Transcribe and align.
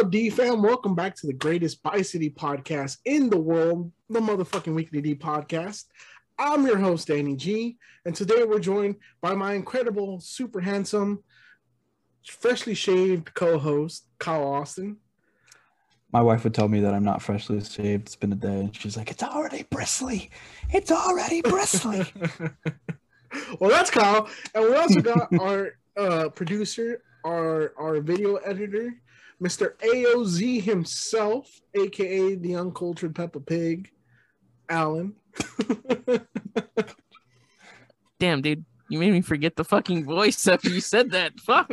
up, 0.00 0.10
D 0.10 0.30
fam? 0.30 0.62
Welcome 0.62 0.94
back 0.94 1.14
to 1.16 1.26
the 1.26 1.34
greatest 1.34 1.82
Bi 1.82 2.00
City 2.00 2.30
podcast 2.30 2.96
in 3.04 3.28
the 3.28 3.36
world, 3.36 3.92
the 4.08 4.18
motherfucking 4.18 4.74
Weekly 4.74 5.02
D 5.02 5.14
podcast. 5.14 5.84
I'm 6.38 6.66
your 6.66 6.78
host, 6.78 7.08
Danny 7.08 7.36
G, 7.36 7.76
and 8.06 8.16
today 8.16 8.44
we're 8.44 8.60
joined 8.60 8.96
by 9.20 9.34
my 9.34 9.52
incredible, 9.52 10.18
super 10.20 10.58
handsome, 10.58 11.22
freshly 12.24 12.72
shaved 12.72 13.34
co 13.34 13.58
host, 13.58 14.06
Kyle 14.18 14.46
Austin. 14.46 14.96
My 16.12 16.22
wife 16.22 16.44
would 16.44 16.54
tell 16.54 16.68
me 16.68 16.80
that 16.80 16.94
I'm 16.94 17.04
not 17.04 17.20
freshly 17.20 17.62
shaved. 17.62 18.06
It's 18.06 18.16
been 18.16 18.32
a 18.32 18.36
day, 18.36 18.58
and 18.58 18.74
she's 18.74 18.96
like, 18.96 19.10
"It's 19.10 19.22
already 19.22 19.64
bristly. 19.64 20.30
It's 20.70 20.90
already 20.90 21.42
bristly." 21.42 22.06
well, 23.60 23.68
that's 23.68 23.90
Kyle, 23.90 24.30
and 24.54 24.64
we 24.64 24.74
also 24.76 25.02
got 25.02 25.28
our 25.40 25.72
uh, 25.98 26.30
producer, 26.30 27.02
our 27.22 27.74
our 27.78 28.00
video 28.00 28.36
editor, 28.36 28.94
Mr. 29.42 29.74
AOZ 29.78 30.62
himself, 30.62 31.60
aka 31.74 32.34
the 32.34 32.54
uncultured 32.56 33.14
Peppa 33.14 33.40
Pig, 33.40 33.90
Alan. 34.68 35.14
Damn, 38.18 38.42
dude, 38.42 38.64
you 38.88 38.98
made 38.98 39.12
me 39.12 39.22
forget 39.22 39.56
the 39.56 39.64
fucking 39.64 40.04
voice 40.04 40.46
after 40.46 40.68
you 40.68 40.80
said 40.82 41.10
that. 41.12 41.38
Fuck. 41.40 41.70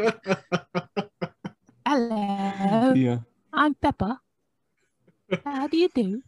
Hello, 1.86 2.94
yeah. 2.94 3.20
I'm 3.52 3.74
Peppa. 3.76 4.20
How 5.44 5.68
do 5.68 5.78
you 5.78 5.90
do? 5.94 6.22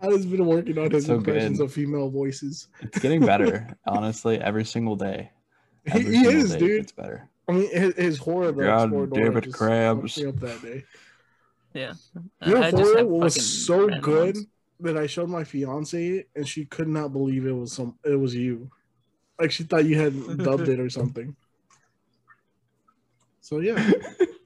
Alan's 0.00 0.26
been 0.26 0.46
working 0.46 0.78
on 0.78 0.90
his 0.90 1.06
So 1.06 1.14
impressions 1.16 1.58
good. 1.58 1.64
of 1.64 1.72
female 1.72 2.10
voices. 2.10 2.68
It's 2.80 2.98
getting 3.00 3.24
better, 3.24 3.66
honestly, 3.86 4.38
every 4.38 4.64
single 4.64 4.94
day. 4.96 5.30
He, 5.86 5.90
Every 5.92 6.16
he 6.16 6.24
single 6.24 6.32
is, 6.42 6.50
day 6.50 6.56
it 6.56 6.58
dude. 6.60 6.80
gets 6.82 6.92
better. 6.92 7.28
I 7.48 7.52
mean, 7.52 7.70
his, 7.70 7.94
his 7.96 8.18
horror 8.18 8.48
of 8.48 8.58
God, 8.58 8.90
Exploradora 8.90 9.14
David 9.14 9.44
just 9.44 9.56
Krabs. 9.56 10.14
fucked 10.14 10.26
up 10.28 10.40
that 10.40 10.62
day. 10.62 10.84
Yeah. 11.74 11.92
Your 12.46 12.58
I 12.58 12.70
just 12.70 12.82
horror 12.82 12.98
have 12.98 13.06
was 13.06 13.66
so 13.66 13.88
good 14.00 14.36
ones. 14.36 14.46
that 14.80 14.96
I 14.96 15.06
showed 15.06 15.28
my 15.28 15.44
fiance 15.44 16.06
it, 16.06 16.28
and 16.36 16.48
she 16.48 16.64
could 16.64 16.88
not 16.88 17.12
believe 17.12 17.46
it 17.46 17.52
was 17.52 17.72
some. 17.72 17.98
It 18.04 18.18
was 18.18 18.34
you. 18.34 18.70
Like 19.38 19.50
she 19.50 19.64
thought 19.64 19.84
you 19.84 19.98
had 19.98 20.38
dubbed 20.44 20.68
it 20.68 20.78
or 20.80 20.88
something. 20.88 21.34
So 23.40 23.58
yeah, 23.60 23.90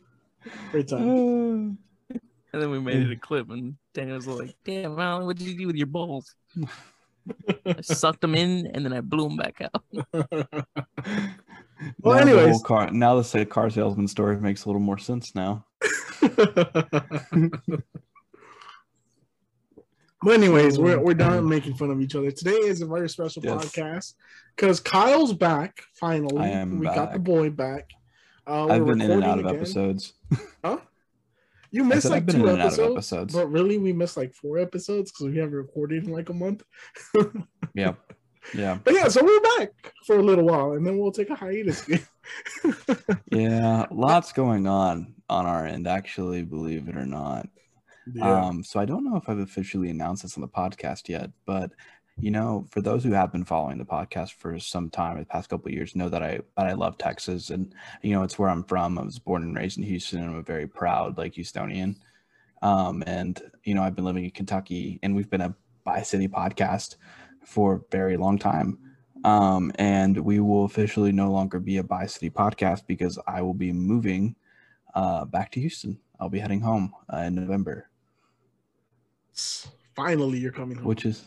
great 0.72 0.88
time. 0.88 1.78
And 2.50 2.62
then 2.62 2.70
we 2.70 2.80
made 2.80 3.02
it 3.02 3.12
a 3.12 3.16
clip, 3.16 3.50
and 3.50 3.76
Daniel 3.92 4.16
was 4.16 4.26
like, 4.26 4.56
"Damn, 4.64 4.98
Alan, 4.98 5.26
what 5.26 5.36
did 5.36 5.48
you 5.48 5.54
do 5.58 5.66
with 5.66 5.76
your 5.76 5.86
balls?" 5.86 6.34
I 7.66 7.82
sucked 7.82 8.22
them 8.22 8.34
in, 8.34 8.68
and 8.68 8.82
then 8.82 8.94
I 8.94 9.02
blew 9.02 9.28
them 9.28 9.36
back 9.36 9.60
out. 9.60 9.84
Well, 12.00 12.18
now 12.18 12.24
the 12.24 12.30
anyways. 12.32 12.50
whole 12.50 12.60
car 12.60 12.90
now 12.90 13.16
the 13.16 13.24
say 13.24 13.44
car 13.44 13.70
salesman 13.70 14.08
story 14.08 14.36
makes 14.40 14.64
a 14.64 14.68
little 14.68 14.80
more 14.80 14.98
sense 14.98 15.34
now. 15.34 15.64
But 20.20 20.34
anyways, 20.34 20.78
we're 20.80 20.98
we're 21.00 21.14
done 21.14 21.48
making 21.48 21.74
fun 21.76 21.90
of 21.90 22.00
each 22.00 22.16
other. 22.16 22.32
Today 22.32 22.50
is 22.56 22.82
a 22.82 22.86
very 22.86 23.08
special 23.08 23.40
Yes. 23.44 23.64
podcast 23.64 24.14
because 24.56 24.80
Kyle's 24.80 25.32
back 25.32 25.80
finally. 25.94 26.38
I 26.42 26.48
am 26.48 26.80
we 26.80 26.86
got 26.86 27.12
the 27.12 27.20
boy 27.20 27.50
back. 27.50 27.88
Uh, 28.44 28.66
I've 28.66 28.84
been 28.84 29.00
in 29.00 29.12
and 29.12 29.22
out 29.24 29.38
of 29.38 29.44
again. 29.46 29.56
episodes. 29.56 30.14
Huh? 30.64 30.78
You 31.70 31.84
missed 31.84 32.08
like 32.10 32.26
two 32.26 32.38
in 32.38 32.48
and 32.48 32.48
out 32.48 32.54
of 32.54 32.60
episodes, 32.72 32.92
episodes. 33.12 33.34
but 33.34 33.46
really 33.52 33.78
we 33.78 33.92
missed 33.92 34.16
like 34.16 34.34
four 34.34 34.58
episodes 34.58 35.12
because 35.12 35.26
we 35.32 35.36
haven't 35.38 35.54
recorded 35.54 36.04
in 36.04 36.10
like 36.12 36.30
a 36.30 36.34
month. 36.34 36.62
Yeah. 37.74 37.92
Yeah. 38.54 38.78
But 38.82 38.94
yeah, 38.94 39.08
so 39.08 39.24
we're 39.24 39.40
back 39.58 39.94
for 40.06 40.18
a 40.18 40.22
little 40.22 40.44
while, 40.44 40.72
and 40.72 40.86
then 40.86 40.98
we'll 40.98 41.12
take 41.12 41.30
a 41.30 41.34
hiatus. 41.34 41.88
Yeah. 43.32 43.86
Lots 43.90 44.32
going 44.32 44.66
on 44.66 45.14
on 45.30 45.46
our 45.46 45.66
end, 45.66 45.86
actually, 45.86 46.42
believe 46.42 46.88
it 46.88 46.96
or 46.96 47.06
not. 47.06 47.48
yeah. 48.12 48.46
Um, 48.46 48.62
so 48.62 48.80
I 48.80 48.84
don't 48.84 49.04
know 49.04 49.16
if 49.16 49.28
I've 49.28 49.38
officially 49.38 49.90
announced 49.90 50.22
this 50.22 50.36
on 50.36 50.42
the 50.42 50.48
podcast 50.48 51.08
yet, 51.08 51.30
but 51.46 51.72
you 52.20 52.30
know, 52.30 52.66
for 52.70 52.80
those 52.80 53.04
who 53.04 53.12
have 53.12 53.30
been 53.32 53.44
following 53.44 53.78
the 53.78 53.84
podcast 53.84 54.32
for 54.32 54.58
some 54.58 54.90
time, 54.90 55.18
the 55.18 55.24
past 55.24 55.48
couple 55.48 55.68
of 55.68 55.72
years, 55.74 55.94
know 55.94 56.08
that 56.08 56.22
I 56.22 56.40
that 56.56 56.66
I 56.66 56.72
love 56.72 56.98
Texas, 56.98 57.50
and 57.50 57.72
you 58.02 58.12
know, 58.12 58.24
it's 58.24 58.38
where 58.38 58.48
I'm 58.48 58.64
from. 58.64 58.98
I 58.98 59.02
was 59.04 59.18
born 59.18 59.42
and 59.42 59.56
raised 59.56 59.78
in 59.78 59.84
Houston, 59.84 60.20
and 60.20 60.30
I'm 60.30 60.36
a 60.36 60.42
very 60.42 60.66
proud 60.66 61.16
like 61.16 61.34
Houstonian. 61.34 61.96
Um, 62.60 63.04
and 63.06 63.40
you 63.62 63.74
know, 63.74 63.82
I've 63.82 63.94
been 63.94 64.04
living 64.04 64.24
in 64.24 64.30
Kentucky, 64.32 64.98
and 65.02 65.14
we've 65.14 65.30
been 65.30 65.42
a 65.42 65.54
Bi 65.84 66.02
City 66.02 66.26
podcast 66.28 66.96
for 67.48 67.74
a 67.74 67.80
very 67.90 68.16
long 68.16 68.38
time. 68.38 68.78
Um, 69.24 69.72
and 69.76 70.16
we 70.18 70.38
will 70.38 70.64
officially 70.64 71.10
no 71.12 71.32
longer 71.32 71.58
be 71.58 71.78
a 71.78 71.82
Bi 71.82 72.06
City 72.06 72.30
podcast 72.30 72.86
because 72.86 73.18
I 73.26 73.42
will 73.42 73.54
be 73.54 73.72
moving 73.72 74.36
uh, 74.94 75.24
back 75.24 75.50
to 75.52 75.60
Houston. 75.60 75.98
I'll 76.20 76.28
be 76.28 76.38
heading 76.38 76.60
home 76.60 76.94
uh, 77.12 77.18
in 77.18 77.34
November 77.34 77.88
Finally, 79.94 80.38
you're 80.38 80.52
coming 80.52 80.76
home. 80.76 80.86
which 80.86 81.04
is 81.04 81.26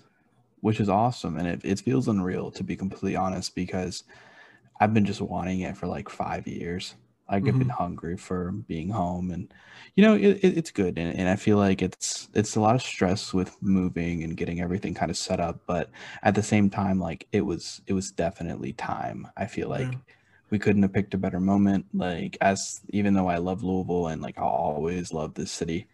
which 0.62 0.80
is 0.80 0.90
awesome 0.90 1.38
and 1.38 1.48
it, 1.48 1.62
it 1.64 1.80
feels 1.80 2.08
unreal 2.08 2.52
to 2.52 2.64
be 2.64 2.76
completely 2.76 3.16
honest 3.16 3.56
because 3.56 4.04
i've 4.80 4.94
been 4.94 5.06
just 5.06 5.22
wanting 5.22 5.62
it 5.62 5.76
for 5.76 5.88
like 5.88 6.08
five 6.10 6.48
years 6.48 6.96
i've 7.30 7.44
been 7.44 7.70
hungry 7.70 8.18
for 8.18 8.52
being 8.52 8.90
home 8.90 9.32
and 9.32 9.54
you 9.96 10.04
know 10.04 10.16
it, 10.16 10.40
it, 10.44 10.58
it's 10.58 10.72
good 10.72 10.98
and, 10.98 11.18
and 11.18 11.30
i 11.30 11.36
feel 11.36 11.58
like 11.58 11.82
it's 11.82 12.30
it's 12.34 12.56
a 12.56 12.60
lot 12.62 12.76
of 12.76 12.82
stress 12.82 13.34
with 13.34 13.56
moving 13.62 14.24
and 14.24 14.38
getting 14.38 14.62
everything 14.62 14.94
kind 14.94 15.12
of 15.12 15.18
set 15.18 15.40
up 15.40 15.60
but 15.66 15.90
at 16.24 16.36
the 16.36 16.44
same 16.44 16.70
time 16.70 17.00
like 17.00 17.28
it 17.32 17.42
was 17.42 17.82
it 17.88 17.94
was 17.94 18.12
definitely 18.12 18.74
time 18.74 19.28
i 19.38 19.46
feel 19.46 19.70
like 19.70 19.90
Yeah. 19.94 20.02
we 20.50 20.60
couldn't 20.60 20.82
have 20.84 20.94
picked 20.94 21.14
a 21.14 21.18
better 21.18 21.40
moment 21.40 21.86
like 21.94 22.38
as 22.42 22.82
even 22.90 23.14
though 23.14 23.28
i 23.28 23.38
love 23.38 23.64
louisville 23.64 24.08
and 24.08 24.22
like 24.22 24.38
i'll 24.38 24.46
always 24.46 25.14
love 25.14 25.34
this 25.34 25.52
city 25.52 25.88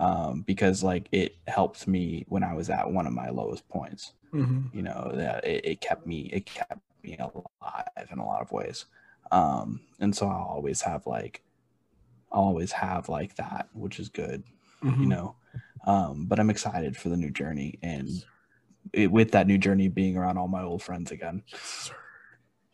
um, 0.00 0.42
because 0.42 0.82
like 0.82 1.08
it 1.12 1.36
helped 1.46 1.86
me 1.86 2.24
when 2.28 2.42
I 2.42 2.54
was 2.54 2.70
at 2.70 2.90
one 2.90 3.06
of 3.06 3.12
my 3.12 3.28
lowest 3.30 3.68
points. 3.68 4.12
Mhm. 4.32 4.72
You 4.72 4.82
know, 4.82 5.12
that 5.14 5.44
it, 5.44 5.64
it 5.64 5.80
kept 5.80 6.06
me 6.06 6.30
it 6.32 6.46
kept 6.46 6.80
me 7.02 7.16
alive 7.18 8.08
in 8.10 8.18
a 8.18 8.26
lot 8.26 8.42
of 8.42 8.52
ways. 8.52 8.86
Um, 9.38 9.80
and 9.98 10.14
so 10.14 10.28
I'll 10.28 10.44
always 10.48 10.80
have 10.82 11.06
like 11.06 11.42
I'll 12.32 12.42
always 12.42 12.72
have 12.72 13.08
like 13.08 13.34
that, 13.36 13.68
which 13.74 13.98
is 14.00 14.08
good, 14.08 14.42
you 14.82 14.90
Mhm. 14.90 15.06
know. 15.08 15.36
Um, 15.86 16.26
but 16.26 16.38
I'm 16.40 16.50
excited 16.50 16.96
for 16.96 17.08
the 17.08 17.16
new 17.16 17.30
journey 17.30 17.78
and 17.82 18.08
it, 18.92 19.10
with 19.10 19.30
that 19.32 19.46
new 19.46 19.58
journey 19.58 19.88
being 19.88 20.16
around 20.16 20.36
all 20.38 20.48
my 20.48 20.62
old 20.62 20.82
friends 20.82 21.10
again. 21.12 21.42
Yes, 21.46 21.60
sir. 21.62 21.94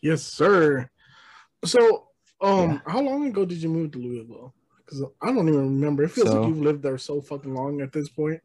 Yes, 0.03 0.23
sir. 0.23 0.91
So, 1.65 2.09
um, 2.41 2.71
Yeah. 2.71 2.81
how 2.87 3.01
long 3.03 3.27
ago 3.27 3.45
did 3.45 3.63
you 3.63 3.69
move 3.69 3.93
to 3.93 3.99
Louisville? 3.99 4.55
Because 4.79 5.03
I 5.21 5.27
don't 5.33 5.49
even 5.49 5.61
remember. 5.61 6.05
It 6.05 6.11
feels 6.11 6.29
So- 6.29 6.41
like 6.41 6.49
you've 6.49 6.61
lived 6.63 6.83
there 6.83 6.97
so 6.99 7.21
fucking 7.21 7.53
long 7.55 7.81
at 7.83 7.93
this 7.93 8.09
point. 8.09 8.41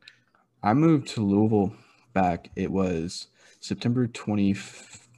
I 0.63 0.73
moved 0.73 1.07
to 1.09 1.21
Louisville 1.21 1.73
back. 2.13 2.49
It 2.55 2.71
was 2.71 3.27
September 3.61 4.05
20, 4.07 4.53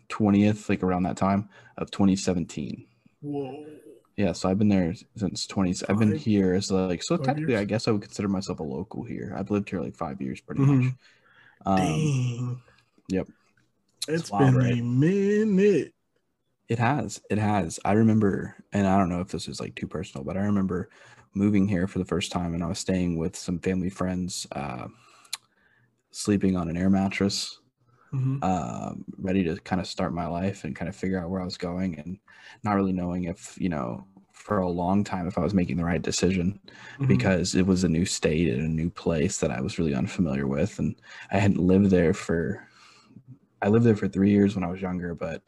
20th, 0.10 0.70
like 0.70 0.84
around 0.84 1.04
that 1.04 1.18
time 1.18 1.50
of 1.78 1.92
2017. 1.92 2.86
Whoa. 3.22 3.66
Yeah, 4.16 4.32
so 4.32 4.50
I've 4.50 4.58
been 4.58 4.70
there 4.70 4.96
since 5.16 5.46
20. 5.46 5.76
I've 5.88 6.00
been 6.00 6.16
here 6.16 6.54
as 6.56 6.72
like 6.72 7.04
so 7.04 7.18
technically, 7.18 7.54
years? 7.54 7.62
I 7.62 7.66
guess 7.66 7.88
I 7.88 7.92
would 7.92 8.02
consider 8.02 8.28
myself 8.28 8.60
a 8.60 8.64
local 8.64 9.04
here. 9.04 9.36
I've 9.38 9.52
lived 9.52 9.70
here 9.70 9.80
like 9.80 9.96
five 9.96 10.20
years, 10.22 10.42
pretty 10.42 10.62
Mhm. 10.62 10.84
much. 10.84 10.94
Um, 11.66 11.78
Dang. 11.78 12.62
yep. 13.10 13.28
It's 14.08 14.22
It's 14.22 14.32
wild, 14.32 14.56
been 14.56 14.64
right? 14.64 14.80
a 14.80 14.82
minute. 14.82 15.94
It 16.68 16.80
has, 16.80 17.22
it 17.30 17.38
has. 17.38 17.80
I 17.86 17.94
remember, 17.94 18.56
and 18.74 18.88
I 18.88 18.98
don't 18.98 19.10
know 19.10 19.22
if 19.22 19.30
this 19.30 19.48
is 19.48 19.60
like 19.60 19.76
too 19.76 19.88
personal, 19.88 20.26
but 20.26 20.36
I 20.36 20.42
remember 20.42 20.90
moving 21.34 21.68
here 21.68 21.88
for 21.88 22.00
the 22.00 22.06
first 22.06 22.32
time, 22.32 22.54
and 22.56 22.64
I 22.64 22.68
was 22.68 22.80
staying 22.80 23.18
with 23.18 23.36
some 23.36 23.60
family 23.60 23.90
friends, 23.90 24.48
uh, 24.52 24.88
sleeping 26.12 26.58
on 26.58 26.70
an 26.70 26.76
air 26.78 26.90
mattress. 26.90 27.60
Mhm. 28.14 28.44
um, 28.44 29.06
ready 29.18 29.44
to 29.44 29.58
kind 29.62 29.82
of 29.82 29.88
start 29.88 30.14
my 30.14 30.28
life 30.28 30.64
and 30.64 30.76
kind 30.76 30.90
of 30.90 30.96
figure 30.96 31.20
out 31.20 31.30
where 31.30 31.42
I 31.42 31.46
was 31.46 31.58
going 31.58 32.00
and 32.00 32.20
not 32.64 32.76
really 32.76 32.94
knowing 32.94 33.26
if, 33.26 33.58
you 33.60 33.70
know, 33.70 34.06
for 34.32 34.60
a 34.60 34.70
long 34.70 35.04
time 35.04 35.28
if 35.28 35.38
I 35.38 35.42
was 35.42 35.54
making 35.54 35.78
the 35.78 35.84
right 35.84 36.02
decision 36.02 36.60
Mhm. 37.00 37.08
because 37.08 37.54
it 37.56 37.66
was 37.66 37.84
a 37.84 37.90
new 37.90 38.06
state 38.06 38.48
and 38.54 38.62
a 38.62 38.70
new 38.70 38.90
place 38.90 39.40
that 39.40 39.52
I 39.52 39.60
was 39.62 39.78
really 39.80 39.94
unfamiliar 39.96 40.48
with. 40.48 40.80
And 40.80 40.96
I 41.32 41.40
hadn't 41.40 41.60
lived 41.60 41.90
there 41.90 42.14
for, 42.14 42.66
I 43.62 43.70
lived 43.70 43.86
there 43.86 43.96
for 43.96 44.08
three 44.08 44.30
years 44.32 44.56
when 44.56 44.64
I 44.64 44.70
was 44.72 44.82
younger, 44.82 45.16
but 45.16 45.42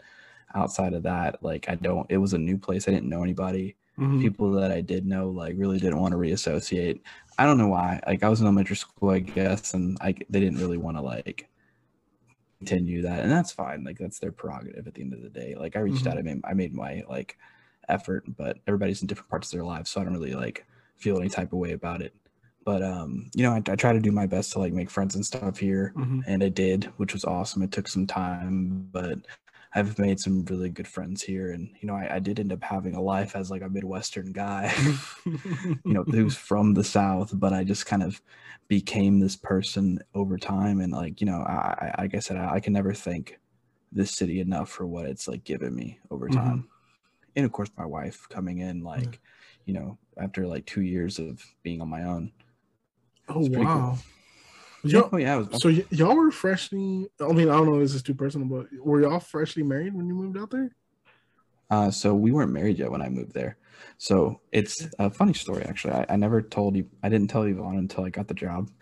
outside 0.55 0.93
of 0.93 1.03
that, 1.03 1.41
like 1.43 1.69
I 1.69 1.75
don't, 1.75 2.07
it 2.09 2.17
was 2.17 2.33
a 2.33 2.37
new 2.39 2.57
place. 2.57 2.87
I 2.87 2.91
didn't 2.91 3.09
know 3.09 3.23
anybody. 3.23 3.75
Mhm. 3.99 4.19
People 4.21 4.51
that 4.53 4.71
I 4.71 4.81
did 4.81 5.05
know, 5.05 5.29
like 5.29 5.55
really 5.57 5.79
didn't 5.79 5.99
want 5.99 6.11
to 6.13 6.17
reassociate. 6.17 7.01
I 7.37 7.45
don't 7.45 7.57
know 7.57 7.67
why. 7.67 7.99
Like 8.07 8.23
I 8.23 8.29
was 8.29 8.41
in 8.41 8.47
elementary 8.47 8.75
school, 8.75 9.11
I 9.11 9.19
guess, 9.19 9.73
and 9.73 9.97
I, 10.01 10.15
they 10.29 10.39
didn't 10.39 10.59
really 10.59 10.77
want 10.77 10.97
to 10.97 11.01
like 11.01 11.47
continue 12.59 13.01
that 13.01 13.21
and 13.21 13.31
that's 13.31 13.51
fine 13.53 13.83
like 13.85 13.97
that's 13.97 14.19
their 14.19 14.31
prerogative 14.33 14.85
at 14.85 14.93
the 14.93 15.01
end 15.01 15.13
of 15.13 15.21
the 15.21 15.29
day 15.29 15.55
like 15.57 15.75
i 15.77 15.79
reached 15.79 16.03
Mhm. 16.05 16.11
out 16.11 16.17
i 16.17 16.21
made 16.21 16.41
i 16.43 16.53
made 16.53 16.73
my 16.73 17.03
like 17.09 17.37
effort 17.87 18.23
but 18.37 18.57
everybody's 18.67 19.01
in 19.01 19.07
different 19.07 19.29
parts 19.29 19.47
of 19.47 19.57
their 19.57 19.65
lives 19.65 19.89
so 19.89 20.01
i 20.01 20.03
don't 20.03 20.13
really 20.13 20.33
like 20.35 20.65
feel 20.97 21.17
any 21.17 21.29
type 21.29 21.53
of 21.53 21.59
way 21.59 21.71
about 21.71 22.01
it 22.01 22.13
but 22.65 22.83
um 22.83 23.31
you 23.33 23.43
know 23.43 23.53
i, 23.53 23.57
I 23.57 23.75
try 23.77 23.93
to 23.93 23.99
do 24.01 24.11
my 24.11 24.25
best 24.25 24.51
to 24.51 24.59
like 24.59 24.73
make 24.73 24.89
friends 24.89 25.15
and 25.15 25.25
stuff 25.25 25.57
here 25.57 25.93
Mhm. 25.95 26.23
and 26.27 26.43
i 26.43 26.49
did 26.49 26.85
which 26.97 27.13
was 27.13 27.23
awesome 27.23 27.61
it 27.63 27.71
took 27.71 27.87
some 27.87 28.05
time 28.05 28.89
but 28.91 29.19
I've 29.73 29.99
made 29.99 30.19
some 30.19 30.45
really 30.45 30.69
good 30.69 30.87
friends 30.87 31.21
here, 31.21 31.51
and 31.51 31.69
you 31.79 31.87
know, 31.87 31.93
I, 31.93 32.15
I 32.15 32.19
did 32.19 32.39
end 32.39 32.51
up 32.51 32.63
having 32.63 32.95
a 32.95 33.01
life 33.01 33.35
as 33.35 33.51
like 33.51 33.61
a 33.61 33.69
Midwestern 33.69 34.31
guy, 34.31 34.73
you 35.25 35.79
know, 35.85 36.03
who's 36.03 36.35
from 36.49 36.73
the 36.73 36.83
South, 36.83 37.31
but 37.33 37.53
I 37.53 37.63
just 37.63 37.85
kind 37.85 38.01
of 38.01 38.19
became 38.67 39.19
this 39.19 39.35
person 39.35 39.99
over 40.15 40.37
time, 40.37 40.79
and 40.79 40.91
like 40.91 41.21
you 41.21 41.27
know, 41.27 41.41
I, 41.41 41.93
I 41.97 42.01
like 42.01 42.15
I 42.15 42.19
said, 42.19 42.37
I, 42.37 42.55
I 42.55 42.59
can 42.59 42.73
never 42.73 42.93
thank 42.93 43.37
this 43.91 44.11
city 44.11 44.39
enough 44.39 44.69
for 44.69 44.87
what 44.87 45.05
it's 45.05 45.27
like 45.27 45.43
given 45.43 45.75
me 45.75 45.99
over 46.09 46.29
time, 46.29 46.59
mm-hmm. 46.59 47.29
and 47.35 47.45
of 47.45 47.51
course, 47.51 47.69
my 47.77 47.85
wife 47.85 48.27
coming 48.27 48.59
in, 48.59 48.83
like, 48.83 49.19
you 49.65 49.73
know, 49.75 49.99
after 50.17 50.47
like 50.47 50.65
two 50.65 50.81
years 50.81 51.19
of 51.19 51.43
being 51.61 51.79
on 51.79 51.89
my 51.89 52.05
own. 52.05 52.31
oh 53.27 53.47
pretty 53.47 53.65
cool. 53.65 53.99
Yo, 54.83 55.09
oh 55.11 55.17
yeah, 55.17 55.35
it 55.35 55.49
was, 55.49 55.61
so 55.61 55.69
y- 55.69 55.85
y'all 55.91 56.15
were 56.15 56.31
freshly. 56.31 57.07
I 57.19 57.27
mean, 57.33 57.49
I 57.49 57.53
don't 57.57 57.65
know. 57.65 57.75
if 57.75 57.81
This 57.81 57.95
is 57.95 58.03
too 58.03 58.13
personal, 58.13 58.47
but 58.47 58.67
were 58.81 59.01
y'all 59.01 59.19
freshly 59.19 59.63
married 59.63 59.93
when 59.93 60.07
you 60.07 60.13
moved 60.13 60.37
out 60.37 60.49
there? 60.51 60.71
Uh, 61.69 61.91
so 61.91 62.15
we 62.15 62.31
weren't 62.31 62.51
married 62.51 62.79
yet 62.79 62.89
when 62.91 63.01
I 63.01 63.09
moved 63.09 63.33
there. 63.33 63.57
So 63.97 64.39
it's 64.51 64.87
a 64.97 65.09
funny 65.09 65.33
story, 65.33 65.63
actually. 65.63 65.93
I, 65.93 66.05
I 66.09 66.15
never 66.15 66.41
told 66.41 66.75
you, 66.75 66.89
I 67.03 67.09
didn't 67.09 67.29
tell 67.29 67.43
Yvonne 67.43 67.77
until 67.77 68.05
I 68.05 68.09
got 68.09 68.27
the 68.27 68.33
job 68.33 68.69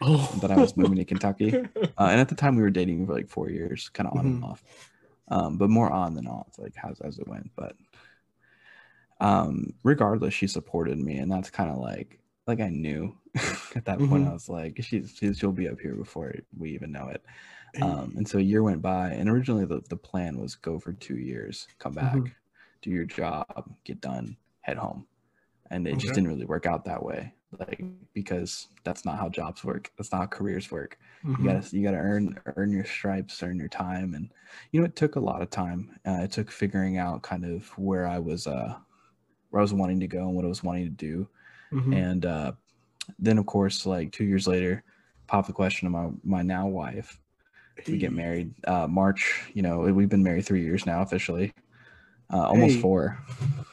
Oh, 0.00 0.30
that 0.40 0.50
I 0.50 0.58
was 0.58 0.76
moving 0.76 0.96
to 0.96 1.04
Kentucky. 1.04 1.56
Uh, 1.96 2.08
and 2.10 2.20
at 2.20 2.28
the 2.28 2.34
time, 2.34 2.56
we 2.56 2.62
were 2.62 2.70
dating 2.70 3.06
for 3.06 3.12
like 3.14 3.28
four 3.28 3.48
years, 3.48 3.88
kind 3.88 4.08
of 4.08 4.18
on 4.18 4.26
and 4.26 4.42
Mhm. 4.42 4.50
off, 4.50 4.64
um, 5.28 5.58
but 5.58 5.70
more 5.70 5.88
on 5.88 6.14
than 6.16 6.26
off, 6.26 6.48
like 6.58 6.74
as, 6.82 7.00
as 7.00 7.20
it 7.20 7.28
went. 7.28 7.52
But 7.54 7.76
um, 9.20 9.74
regardless, 9.84 10.34
she 10.34 10.48
supported 10.48 10.98
me, 10.98 11.18
and 11.18 11.30
that's 11.30 11.50
kind 11.50 11.70
of 11.70 11.78
like, 11.78 12.18
like 12.46 12.60
I 12.60 12.68
knew 12.68 13.18
at 13.74 13.84
that 13.86 14.02
point. 14.04 14.24
Mhm. 14.24 14.26
I 14.26 14.32
was 14.32 14.48
like, 14.48 14.82
she's, 14.82 15.14
she's 15.16 15.38
she'll 15.38 15.52
be 15.52 15.68
up 15.68 15.80
here 15.80 15.94
before 15.96 16.34
we 16.56 16.72
even 16.72 16.92
know 16.92 17.08
it. 17.08 17.24
Um, 17.82 18.14
and 18.16 18.28
so 18.28 18.38
a 18.38 18.42
year 18.42 18.62
went 18.62 18.82
by, 18.82 19.10
and 19.10 19.28
originally 19.28 19.66
the, 19.66 19.82
the 19.88 19.96
plan 19.96 20.38
was 20.38 20.54
go 20.56 20.78
for 20.80 20.92
two 20.92 21.18
years, 21.18 21.68
come 21.78 21.94
back, 21.94 22.20
Mhm. 22.22 22.34
do 22.82 22.90
your 22.90 23.06
job, 23.06 23.74
get 23.84 24.00
done, 24.00 24.36
head 24.62 24.78
home. 24.78 25.08
And 25.70 25.88
it 25.88 25.96
just 25.96 26.14
didn't 26.14 26.28
really 26.28 26.44
work 26.44 26.66
out 26.66 26.84
that 26.84 27.02
way, 27.04 27.34
like 27.58 27.86
because 28.12 28.68
that's 28.84 29.04
not 29.04 29.18
how 29.18 29.28
jobs 29.28 29.64
work. 29.64 29.92
That's 29.96 30.12
not 30.12 30.18
how 30.20 30.26
careers 30.26 30.70
work. 30.70 30.98
mhm. 31.22 31.38
You 31.38 31.50
gotta 31.50 31.76
you 31.76 31.82
gotta 31.82 31.96
earn 31.98 32.38
earn 32.46 32.70
your 32.70 32.84
stripes, 32.84 33.42
earn 33.42 33.58
your 33.58 33.68
time, 33.68 34.14
and 34.14 34.32
you 34.72 34.80
know 34.80 34.86
it 34.86 34.96
took 34.96 35.16
a 35.16 35.20
lot 35.20 35.42
of 35.42 35.50
time. 35.50 35.98
Uh, 36.06 36.20
it 36.22 36.32
took 36.32 36.50
figuring 36.50 36.98
out 36.98 37.22
kind 37.22 37.44
of 37.44 37.68
where 37.78 38.06
I 38.06 38.18
was 38.18 38.46
uh 38.46 38.78
where 39.50 39.60
I 39.60 39.62
was 39.64 39.74
wanting 39.74 40.00
to 40.00 40.08
go 40.08 40.26
and 40.26 40.36
what 40.36 40.44
I 40.44 40.48
was 40.48 40.62
wanting 40.62 40.84
to 40.84 40.90
do 40.90 41.28
Mhm. 41.74 41.92
and 41.94 42.26
uh, 42.26 42.52
then 43.18 43.36
of 43.38 43.46
course 43.46 43.84
like 43.86 44.12
two 44.12 44.24
years 44.24 44.46
later 44.46 44.82
pop 45.26 45.46
the 45.46 45.52
question 45.52 45.86
to 45.86 45.90
my 45.90 46.10
my 46.22 46.42
now 46.42 46.66
wife 46.66 47.18
we 47.88 47.98
get 47.98 48.12
married 48.12 48.54
uh 48.66 48.86
march 48.86 49.42
you 49.52 49.60
know 49.62 49.80
we've 49.80 50.08
been 50.08 50.22
married 50.22 50.46
three 50.46 50.62
years 50.62 50.86
now 50.86 51.02
officially 51.02 51.52
uh 52.32 52.44
almost 52.48 52.76
Hey. 52.76 52.80
four 52.80 53.18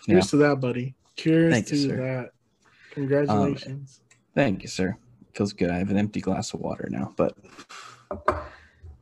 Cheers 0.06 0.32
to 0.32 0.38
that, 0.38 0.60
buddy. 0.60 0.96
Cheers 1.16 1.54
Thank 1.54 1.68
to 1.68 1.76
you, 1.78 1.96
that. 1.98 2.32
Congratulations. 2.92 4.02
thank 4.36 4.64
you 4.64 4.68
sir 4.68 4.98
feels 5.34 5.54
good 5.54 5.70
i 5.70 5.78
have 5.78 5.92
an 5.92 5.98
empty 5.98 6.20
glass 6.20 6.54
of 6.54 6.60
water 6.60 6.88
now 6.90 7.14
but 7.16 7.38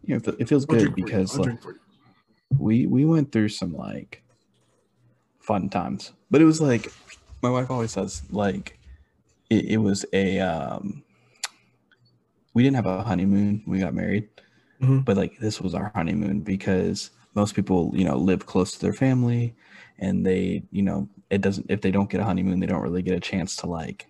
you 0.03 0.15
know 0.15 0.21
it 0.37 0.47
feels 0.49 0.65
good 0.65 0.79
drink 0.79 0.93
for 0.93 0.99
you. 0.99 1.05
because 1.05 1.37
like, 1.37 1.43
drink 1.45 1.61
for 1.61 1.71
you. 1.73 1.79
we 2.59 2.85
we 2.85 3.05
went 3.05 3.31
through 3.31 3.49
some 3.49 3.73
like 3.73 4.21
fun 5.39 5.69
times 5.69 6.13
but 6.29 6.41
it 6.41 6.45
was 6.45 6.59
like 6.61 6.91
my 7.41 7.49
wife 7.49 7.71
always 7.71 7.91
says 7.91 8.23
like 8.31 8.78
it, 9.49 9.65
it 9.65 9.77
was 9.77 10.05
a 10.13 10.39
um 10.39 11.03
we 12.53 12.63
didn't 12.63 12.75
have 12.75 12.85
a 12.85 13.03
honeymoon 13.03 13.61
when 13.65 13.77
we 13.77 13.79
got 13.83 13.93
married 13.93 14.27
Mhm. 14.81 15.03
but 15.03 15.17
like 15.17 15.37
this 15.39 15.59
was 15.59 15.75
our 15.75 15.91
honeymoon 15.93 16.39
because 16.39 17.11
most 17.35 17.53
people 17.55 17.91
you 17.93 18.05
know 18.05 18.17
live 18.17 18.45
close 18.45 18.71
to 18.73 18.79
their 18.79 18.93
family 18.93 19.53
and 19.97 20.25
they 20.25 20.63
you 20.71 20.81
know 20.81 21.07
it 21.29 21.41
doesn't 21.41 21.65
if 21.69 21.81
they 21.81 21.91
don't 21.91 22.09
get 22.09 22.21
a 22.21 22.23
honeymoon 22.23 22.59
they 22.59 22.65
don't 22.65 22.81
really 22.81 23.01
get 23.01 23.15
a 23.15 23.19
chance 23.19 23.55
to 23.57 23.67
like 23.67 24.07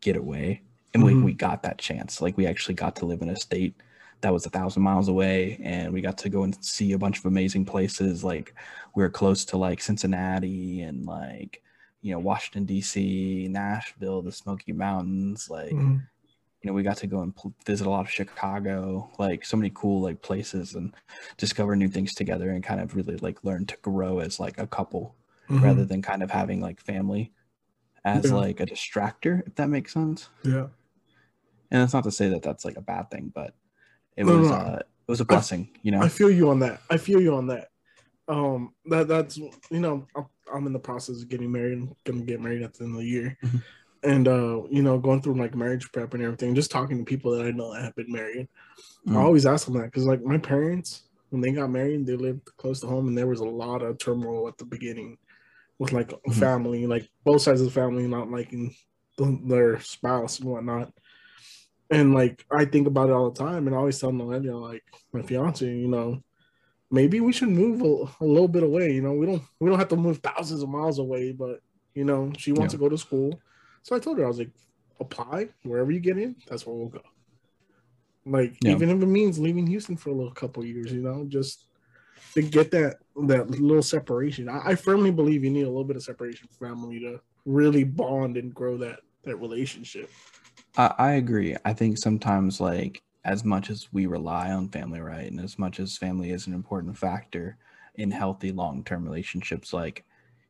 get 0.00 0.16
away 0.16 0.62
and 0.94 1.02
Mhm. 1.02 1.06
we, 1.06 1.14
we 1.22 1.32
got 1.34 1.62
that 1.62 1.78
chance 1.78 2.20
like 2.20 2.36
we 2.36 2.46
actually 2.46 2.74
got 2.74 2.96
to 2.96 3.06
live 3.06 3.22
in 3.22 3.28
a 3.28 3.36
state 3.36 3.74
that 4.22 4.32
was 4.32 4.44
a 4.44 4.50
thousand 4.50 4.82
miles 4.82 5.08
away 5.08 5.58
and 5.62 5.92
we 5.92 6.00
got 6.00 6.18
to 6.18 6.28
go 6.28 6.42
and 6.42 6.62
see 6.64 6.92
a 6.92 6.98
bunch 6.98 7.18
of 7.18 7.26
amazing 7.26 7.64
places 7.64 8.24
like 8.24 8.54
we 8.94 9.02
were 9.02 9.08
close 9.10 9.44
to 9.46 9.56
like 9.56 9.80
cincinnati 9.82 10.80
and 10.82 11.06
like 11.06 11.62
you 12.02 12.12
know 12.12 12.18
washington 12.18 12.66
dc 12.66 13.48
nashville 13.50 14.22
the 14.22 14.32
smoky 14.32 14.72
mountains 14.72 15.48
like 15.50 15.72
Mhm. 15.72 16.02
you 16.62 16.66
know 16.66 16.72
we 16.72 16.82
got 16.82 16.96
to 16.98 17.06
go 17.06 17.20
and 17.20 17.34
visit 17.66 17.86
a 17.86 17.90
lot 17.90 18.00
of 18.06 18.10
chicago 18.10 19.10
like 19.18 19.44
so 19.44 19.56
many 19.56 19.70
cool 19.74 20.00
like 20.02 20.22
places 20.22 20.74
and 20.74 20.94
discover 21.36 21.76
new 21.76 21.88
things 21.88 22.14
together 22.14 22.50
and 22.50 22.64
kind 22.64 22.80
of 22.80 22.94
really 22.94 23.16
like 23.18 23.44
learn 23.44 23.66
to 23.66 23.76
grow 23.82 24.18
as 24.20 24.40
like 24.40 24.58
a 24.58 24.66
couple 24.66 25.14
Mhm. 25.48 25.62
rather 25.62 25.84
than 25.84 26.00
kind 26.02 26.22
of 26.22 26.30
having 26.30 26.60
like 26.60 26.80
family 26.80 27.32
as 28.04 28.26
Yeah. 28.30 28.36
like 28.36 28.60
a 28.60 28.66
distractor 28.66 29.46
if 29.46 29.54
that 29.56 29.68
makes 29.68 29.92
sense 29.92 30.28
Yeah. 30.42 30.68
and 31.70 31.82
that's 31.82 31.92
not 31.92 32.04
to 32.04 32.10
say 32.10 32.28
that 32.30 32.42
that's 32.42 32.64
like 32.64 32.76
a 32.76 32.82
bad 32.82 33.10
thing 33.10 33.30
but 33.34 33.54
it 34.16 34.24
No, 34.24 34.38
was 34.38 34.50
no. 34.50 34.56
uh 34.56 34.78
it 34.80 35.10
was 35.10 35.20
a 35.20 35.24
blessing 35.24 35.68
you 35.82 35.90
know 35.92 36.00
I 36.00 36.08
feel 36.08 36.30
you 36.30 36.48
on 36.50 36.60
that. 36.60 36.80
I 36.88 36.96
feel 36.96 37.20
you 37.20 37.34
on 37.34 37.46
that. 37.48 37.68
Um, 38.28 38.74
that 38.86 39.08
that's 39.08 39.36
you 39.36 39.50
know, 39.70 40.06
I'm, 40.14 40.26
I'm 40.54 40.66
in 40.66 40.72
the 40.72 40.78
process 40.78 41.22
of 41.22 41.28
getting 41.28 41.50
married. 41.52 41.78
I'm 41.78 41.94
gonna 42.04 42.22
get 42.22 42.40
married 42.40 42.62
at 42.62 42.74
the 42.74 42.84
end 42.84 42.94
of 42.94 43.00
the 43.00 43.06
year, 43.06 43.36
Mhm. 43.42 43.62
and 44.02 44.28
uh, 44.28 44.62
you 44.70 44.82
know, 44.82 44.98
going 44.98 45.22
through 45.22 45.38
like 45.38 45.54
marriage 45.54 45.90
prep 45.92 46.14
and 46.14 46.22
everything. 46.22 46.54
Just 46.54 46.70
talking 46.70 46.98
to 46.98 47.04
people 47.04 47.32
that 47.32 47.46
I 47.46 47.50
know 47.50 47.72
that 47.72 47.82
have 47.84 47.94
been 47.96 48.12
married. 48.12 48.48
I 49.08 49.12
Mm. 49.12 49.16
always 49.24 49.46
ask 49.46 49.66
them 49.66 49.74
that 49.78 49.84
because 49.86 50.06
like 50.06 50.22
my 50.22 50.38
parents, 50.38 51.08
when 51.30 51.40
they 51.40 51.52
got 51.52 51.70
married, 51.70 52.06
they 52.06 52.16
lived 52.16 52.44
close 52.56 52.80
to 52.80 52.86
home, 52.86 53.08
and 53.08 53.16
there 53.16 53.26
was 53.26 53.40
a 53.40 53.44
lot 53.44 53.82
of 53.82 53.98
turmoil 53.98 54.48
at 54.48 54.58
the 54.58 54.64
beginning 54.64 55.16
with 55.78 55.92
like 55.92 56.10
Mhm. 56.10 56.34
family, 56.34 56.86
like 56.86 57.08
both 57.24 57.42
sides 57.42 57.60
of 57.60 57.66
the 57.66 57.72
family 57.72 58.06
not 58.06 58.30
liking 58.30 58.74
the, 59.16 59.38
their 59.46 59.80
spouse 59.80 60.38
and 60.40 60.48
whatnot. 60.50 60.92
And 61.90 62.14
like 62.14 62.44
I 62.50 62.64
think 62.66 62.86
about 62.86 63.08
it 63.08 63.12
all 63.12 63.30
the 63.30 63.38
time, 63.38 63.66
and 63.66 63.74
I 63.74 63.78
always 63.78 63.98
tell 63.98 64.12
Millennia, 64.12 64.56
like 64.56 64.84
my 65.12 65.22
fiance, 65.22 65.66
you 65.66 65.88
know, 65.88 66.22
maybe 66.90 67.20
we 67.20 67.32
should 67.32 67.48
move 67.48 67.82
a, 67.82 68.24
a 68.24 68.26
little 68.26 68.48
bit 68.48 68.62
away. 68.62 68.92
You 68.92 69.02
know, 69.02 69.12
we 69.12 69.26
don't 69.26 69.42
we 69.60 69.68
don't 69.68 69.78
have 69.78 69.88
to 69.88 69.96
move 69.96 70.18
thousands 70.18 70.62
of 70.62 70.68
miles 70.68 70.98
away, 70.98 71.32
but 71.32 71.60
you 71.94 72.04
know, 72.04 72.32
she 72.38 72.52
wants 72.52 72.72
Yeah. 72.72 72.78
to 72.78 72.82
go 72.84 72.88
to 72.88 72.98
school. 72.98 73.40
So 73.82 73.96
I 73.96 73.98
told 73.98 74.18
her 74.18 74.24
I 74.24 74.28
was 74.28 74.38
like, 74.38 74.50
apply 75.00 75.48
wherever 75.64 75.90
you 75.90 76.00
get 76.00 76.18
in. 76.18 76.36
That's 76.48 76.66
where 76.66 76.74
we'll 76.76 76.88
go. 76.88 77.02
Like 78.26 78.56
Yeah. 78.62 78.72
even 78.72 78.90
if 78.90 79.02
it 79.02 79.06
means 79.06 79.38
leaving 79.38 79.66
Houston 79.66 79.96
for 79.96 80.10
a 80.10 80.14
little 80.14 80.32
couple 80.32 80.64
years, 80.64 80.92
you 80.92 81.02
know, 81.02 81.24
just 81.28 81.66
to 82.34 82.42
get 82.42 82.70
that 82.72 82.96
that 83.26 83.50
little 83.50 83.82
separation. 83.82 84.48
I, 84.48 84.60
I 84.70 84.74
firmly 84.74 85.10
believe 85.10 85.42
you 85.44 85.50
need 85.50 85.62
a 85.62 85.68
little 85.68 85.84
bit 85.84 85.96
of 85.96 86.02
separation 86.02 86.48
from 86.48 86.68
family 86.68 87.00
to 87.00 87.20
really 87.46 87.84
bond 87.84 88.36
and 88.36 88.54
grow 88.54 88.76
that 88.78 89.00
that 89.24 89.36
relationship. 89.36 90.10
I, 90.76 90.94
I 90.98 91.12
agree. 91.12 91.56
I 91.64 91.72
think 91.72 91.98
sometimes, 91.98 92.60
like, 92.60 93.02
as 93.24 93.44
much 93.44 93.70
as 93.70 93.92
we 93.92 94.06
rely 94.06 94.50
on 94.50 94.68
family, 94.68 95.00
right, 95.00 95.30
and 95.30 95.40
as 95.40 95.58
much 95.58 95.78
as 95.80 95.96
family 95.98 96.30
is 96.30 96.46
an 96.46 96.54
important 96.54 96.96
factor 96.96 97.58
in 97.96 98.10
healthy 98.10 98.52
long 98.52 98.82
term 98.84 99.04
relationships, 99.04 99.72
like, 99.72 100.04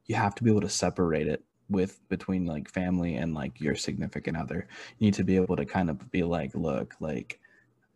you 0.07 0.15
have 0.15 0.35
to 0.37 0.45
be 0.45 0.50
able 0.50 0.61
to 0.61 0.69
separate 0.69 1.27
it 1.29 1.43
with 1.69 2.00
between 2.09 2.45
like 2.47 2.69
family 2.69 3.15
and 3.15 3.33
like 3.33 3.61
your 3.61 3.77
significant 3.77 4.37
other. 4.37 4.67
You 4.99 5.07
need 5.07 5.15
to 5.15 5.25
be 5.25 5.37
able 5.37 5.55
to 5.57 5.65
kind 5.65 5.89
of 5.89 6.11
be 6.11 6.23
like, 6.25 6.55
look, 6.55 6.95
like, 7.00 7.39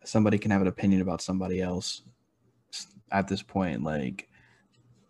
somebody 0.05 0.39
can 0.39 0.51
have 0.51 0.61
an 0.63 0.69
opinion 0.69 1.01
about 1.03 1.23
somebody 1.23 1.61
else 1.61 2.03
at 3.11 3.29
this 3.29 3.43
point, 3.43 3.83
like, 3.83 4.29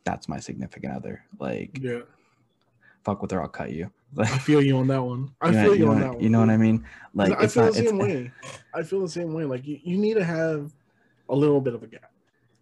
that's 0.04 0.28
my 0.28 0.38
significant 0.38 0.94
other. 0.94 1.24
Like, 1.38 1.78
Yeah. 1.82 2.02
fuck 3.04 3.22
with 3.22 3.30
her, 3.30 3.42
I'll 3.42 3.48
cut 3.48 3.72
you. 3.72 3.90
I 4.18 4.26
feel 4.38 4.62
you 4.62 4.76
on 4.78 4.86
that 4.88 5.02
one. 5.02 5.30
I 5.40 5.48
You 5.48 5.52
know- 5.54 5.62
feel 5.64 5.74
you, 5.76 5.84
know 5.86 5.90
on 5.92 6.00
that 6.00 6.14
one. 6.14 6.22
You 6.22 6.28
know 6.30 6.40
what 6.40 6.50
I 6.50 6.56
mean? 6.56 6.84
Like, 7.14 7.32
I 7.38 7.44
it's 7.44 7.54
feel 7.54 7.64
not. 7.64 7.74
the 7.74 7.84
same 7.86 7.98
way. 7.98 8.32
I 8.74 8.82
feel 8.82 9.00
the 9.00 9.08
same 9.08 9.32
way. 9.34 9.44
Like 9.44 9.66
you, 9.66 9.78
you 9.82 9.96
need 9.98 10.14
to 10.14 10.24
have 10.24 10.72
a 11.28 11.34
little 11.34 11.60
bit 11.60 11.74
of 11.74 11.82
a 11.82 11.86
gap. 11.86 12.10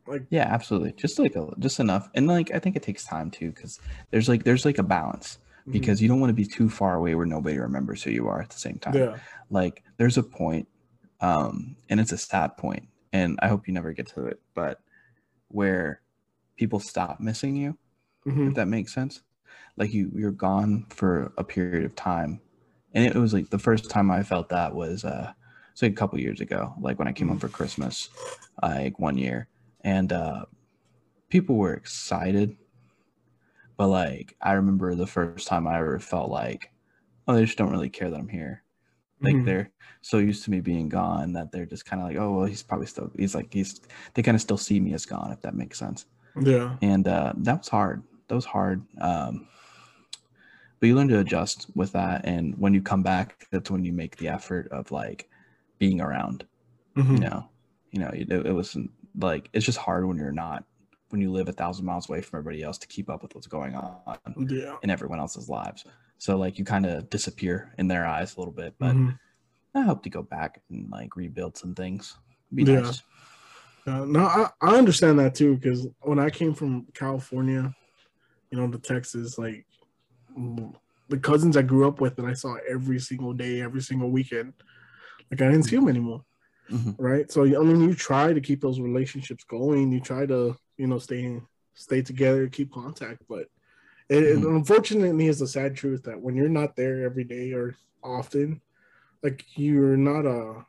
Like 0.06 0.24
Yeah, 0.30 0.48
absolutely. 0.50 0.92
Just 0.92 1.18
like 1.18 1.36
a, 1.36 1.48
just 1.58 1.78
enough, 1.80 2.08
and 2.14 2.26
like 2.26 2.50
I 2.52 2.58
think 2.58 2.76
it 2.76 2.82
takes 2.82 3.04
time 3.04 3.30
too, 3.30 3.50
because 3.52 3.80
there's 4.10 4.28
like 4.28 4.44
there's 4.44 4.64
like 4.64 4.78
a 4.78 4.82
balance 4.82 5.38
mhm. 5.68 5.72
because 5.72 6.02
you 6.02 6.08
don't 6.08 6.20
want 6.20 6.30
to 6.30 6.34
be 6.34 6.44
too 6.44 6.68
far 6.68 6.96
away 6.96 7.14
where 7.14 7.26
nobody 7.26 7.58
remembers 7.58 8.02
who 8.02 8.10
you 8.10 8.26
are 8.28 8.40
at 8.42 8.50
the 8.50 8.58
same 8.58 8.78
time. 8.78 8.94
yeah, 8.94 9.16
Like 9.50 9.82
there's 9.98 10.18
a 10.18 10.22
point, 10.22 10.66
um, 11.20 11.76
and 11.88 12.00
it's 12.00 12.10
a 12.12 12.18
sad 12.18 12.56
point, 12.56 12.88
and 13.12 13.38
I 13.42 13.48
hope 13.48 13.68
you 13.68 13.74
never 13.74 13.92
get 13.92 14.06
to 14.08 14.26
it, 14.26 14.40
but 14.54 14.80
where 15.48 16.00
people 16.56 16.80
stop 16.80 17.20
missing 17.20 17.54
you, 17.56 17.76
mhm, 18.26 18.48
if 18.48 18.54
that 18.54 18.66
makes 18.68 18.92
sense. 18.92 19.22
Like 19.76 19.92
you 19.92 20.10
you're 20.14 20.32
gone 20.32 20.86
for 20.90 21.32
a 21.38 21.44
period 21.44 21.84
of 21.84 21.94
time, 21.96 22.40
and 22.92 23.04
it 23.04 23.14
was 23.16 23.32
like 23.32 23.50
the 23.50 23.58
first 23.58 23.90
time 23.90 24.10
I 24.10 24.22
felt 24.22 24.50
that 24.50 24.74
was 24.74 25.04
uh, 25.04 25.32
it's 25.72 25.82
like 25.82 25.92
a 25.92 25.96
couple 25.96 26.20
years 26.20 26.40
ago, 26.40 26.74
like 26.80 26.98
when 26.98 27.08
I 27.08 27.12
came 27.12 27.28
home 27.28 27.38
for 27.38 27.48
Christmas, 27.48 28.10
like 28.62 28.98
one 28.98 29.16
year, 29.18 29.48
and 29.82 30.12
uh, 30.12 30.46
people 31.30 31.56
were 31.56 31.74
excited, 31.74 32.58
but 33.76 33.88
like 33.88 34.36
I 34.40 34.52
remember 34.52 34.94
the 34.94 35.06
first 35.06 35.46
time 35.48 35.66
I 35.66 35.78
ever 35.78 35.98
felt 35.98 36.30
like, 36.30 36.72
oh, 37.28 37.34
they 37.34 37.44
just 37.44 37.58
don't 37.58 37.70
really 37.72 37.90
care 37.90 38.10
that 38.10 38.18
I'm 38.18 38.28
here. 38.28 38.64
Like 39.24 39.38
Mhm. 39.38 39.44
they're 39.44 39.72
so 40.02 40.18
used 40.18 40.44
to 40.44 40.52
me 40.52 40.60
being 40.60 40.88
gone 40.88 41.34
that 41.34 41.52
they're 41.52 41.66
just 41.66 41.86
kind 41.86 42.02
of 42.02 42.08
like, 42.08 42.18
oh 42.18 42.32
well, 42.36 42.46
he's 42.46 42.62
probably 42.64 42.86
still. 42.86 43.12
He's 43.16 43.34
like 43.34 43.52
he's. 43.52 43.80
They 44.14 44.22
kind 44.22 44.36
of 44.36 44.42
still 44.42 44.58
see 44.58 44.80
me 44.80 44.94
as 44.94 45.06
gone, 45.06 45.32
if 45.32 45.42
that 45.42 45.54
makes 45.56 45.78
sense. 45.78 46.06
Yeah. 46.36 46.78
and 46.82 47.08
uh, 47.08 47.34
that 47.38 47.58
was 47.58 47.68
hard. 47.68 48.04
That 48.28 48.36
was 48.36 48.46
hard. 48.46 48.86
Um, 49.00 49.48
but 50.82 50.88
you 50.88 50.96
learn 50.96 51.06
to 51.06 51.20
adjust 51.20 51.68
with 51.76 51.92
that, 51.92 52.24
and 52.24 52.58
when 52.58 52.74
you 52.74 52.82
come 52.82 53.04
back, 53.04 53.46
that's 53.52 53.70
when 53.70 53.84
you 53.84 53.92
make 53.92 54.16
the 54.16 54.26
effort 54.26 54.66
of 54.72 54.90
like 54.90 55.30
being 55.78 56.00
around. 56.00 56.44
Mhm. 56.96 57.12
You 57.12 57.20
know, 57.20 57.48
you 57.92 58.00
know, 58.00 58.08
it, 58.08 58.32
it 58.32 58.52
wasn't 58.52 58.90
like 59.16 59.48
it's 59.52 59.64
just 59.64 59.78
hard 59.78 60.08
when 60.08 60.16
you're 60.16 60.32
not 60.32 60.64
when 61.10 61.20
you 61.20 61.30
live 61.30 61.48
a 61.48 61.52
thousand 61.52 61.84
miles 61.84 62.08
away 62.08 62.20
from 62.20 62.40
everybody 62.40 62.64
else 62.64 62.78
to 62.78 62.88
keep 62.88 63.08
up 63.08 63.22
with 63.22 63.32
what's 63.32 63.46
going 63.46 63.76
on 63.76 64.00
Yeah. 64.48 64.76
in 64.82 64.90
everyone 64.90 65.20
else's 65.20 65.48
lives. 65.48 65.84
So 66.18 66.36
like 66.36 66.58
you 66.58 66.64
kind 66.64 66.84
of 66.84 67.08
disappear 67.10 67.72
in 67.78 67.86
their 67.86 68.04
eyes 68.04 68.34
a 68.34 68.40
little 68.40 68.52
bit, 68.52 68.74
but 68.80 68.96
Mhm. 68.96 69.16
I 69.76 69.82
hope 69.82 70.02
to 70.02 70.10
go 70.10 70.22
back 70.24 70.62
and 70.68 70.90
like 70.90 71.14
rebuild 71.14 71.56
some 71.56 71.76
things. 71.76 72.16
Be 72.52 72.64
Yeah. 72.64 72.80
nice. 72.80 73.02
Uh, 73.86 74.04
no, 74.04 74.24
I, 74.24 74.48
I 74.60 74.78
understand 74.78 75.20
that 75.20 75.36
too 75.36 75.54
because 75.58 75.86
when 76.00 76.18
I 76.18 76.28
came 76.28 76.54
from 76.54 76.86
California, 76.92 77.72
you 78.50 78.58
know, 78.58 78.68
to 78.68 78.78
Texas, 78.78 79.38
like 79.38 79.64
the 81.08 81.18
cousins 81.18 81.56
I 81.56 81.62
grew 81.62 81.86
up 81.86 82.00
with 82.00 82.18
and 82.18 82.26
I 82.26 82.32
saw 82.32 82.56
every 82.68 82.98
single 82.98 83.32
day, 83.32 83.60
every 83.60 83.82
single 83.82 84.10
weekend, 84.10 84.54
like 85.30 85.40
I 85.42 85.46
didn't 85.50 85.64
see 85.64 85.76
them 85.76 85.88
anymore, 85.88 86.24
Mhm. 86.70 86.94
right? 86.98 87.30
So 87.30 87.44
I 87.44 87.62
mean, 87.64 87.80
you 87.82 87.94
try 87.94 88.32
to 88.32 88.40
keep 88.40 88.60
those 88.60 88.80
relationships 88.80 89.44
going, 89.44 89.92
you 89.92 90.00
try 90.00 90.26
to, 90.26 90.56
you 90.76 90.86
know, 90.86 90.98
stay 90.98 91.40
stay 91.74 92.02
together, 92.02 92.48
keep 92.48 92.70
contact, 92.72 93.22
but 93.28 93.48
it, 94.08 94.22
it 94.24 94.40
Mhm. 94.40 94.56
unfortunately 94.56 95.26
is 95.26 95.38
the 95.38 95.46
sad 95.46 95.74
truth 95.76 96.02
that 96.04 96.20
when 96.20 96.36
you're 96.36 96.48
not 96.48 96.76
there 96.76 97.04
every 97.04 97.24
day 97.24 97.52
or 97.52 97.74
often, 98.02 98.60
like 99.22 99.44
you're 99.56 99.96
not 99.96 100.26
a 100.26 100.64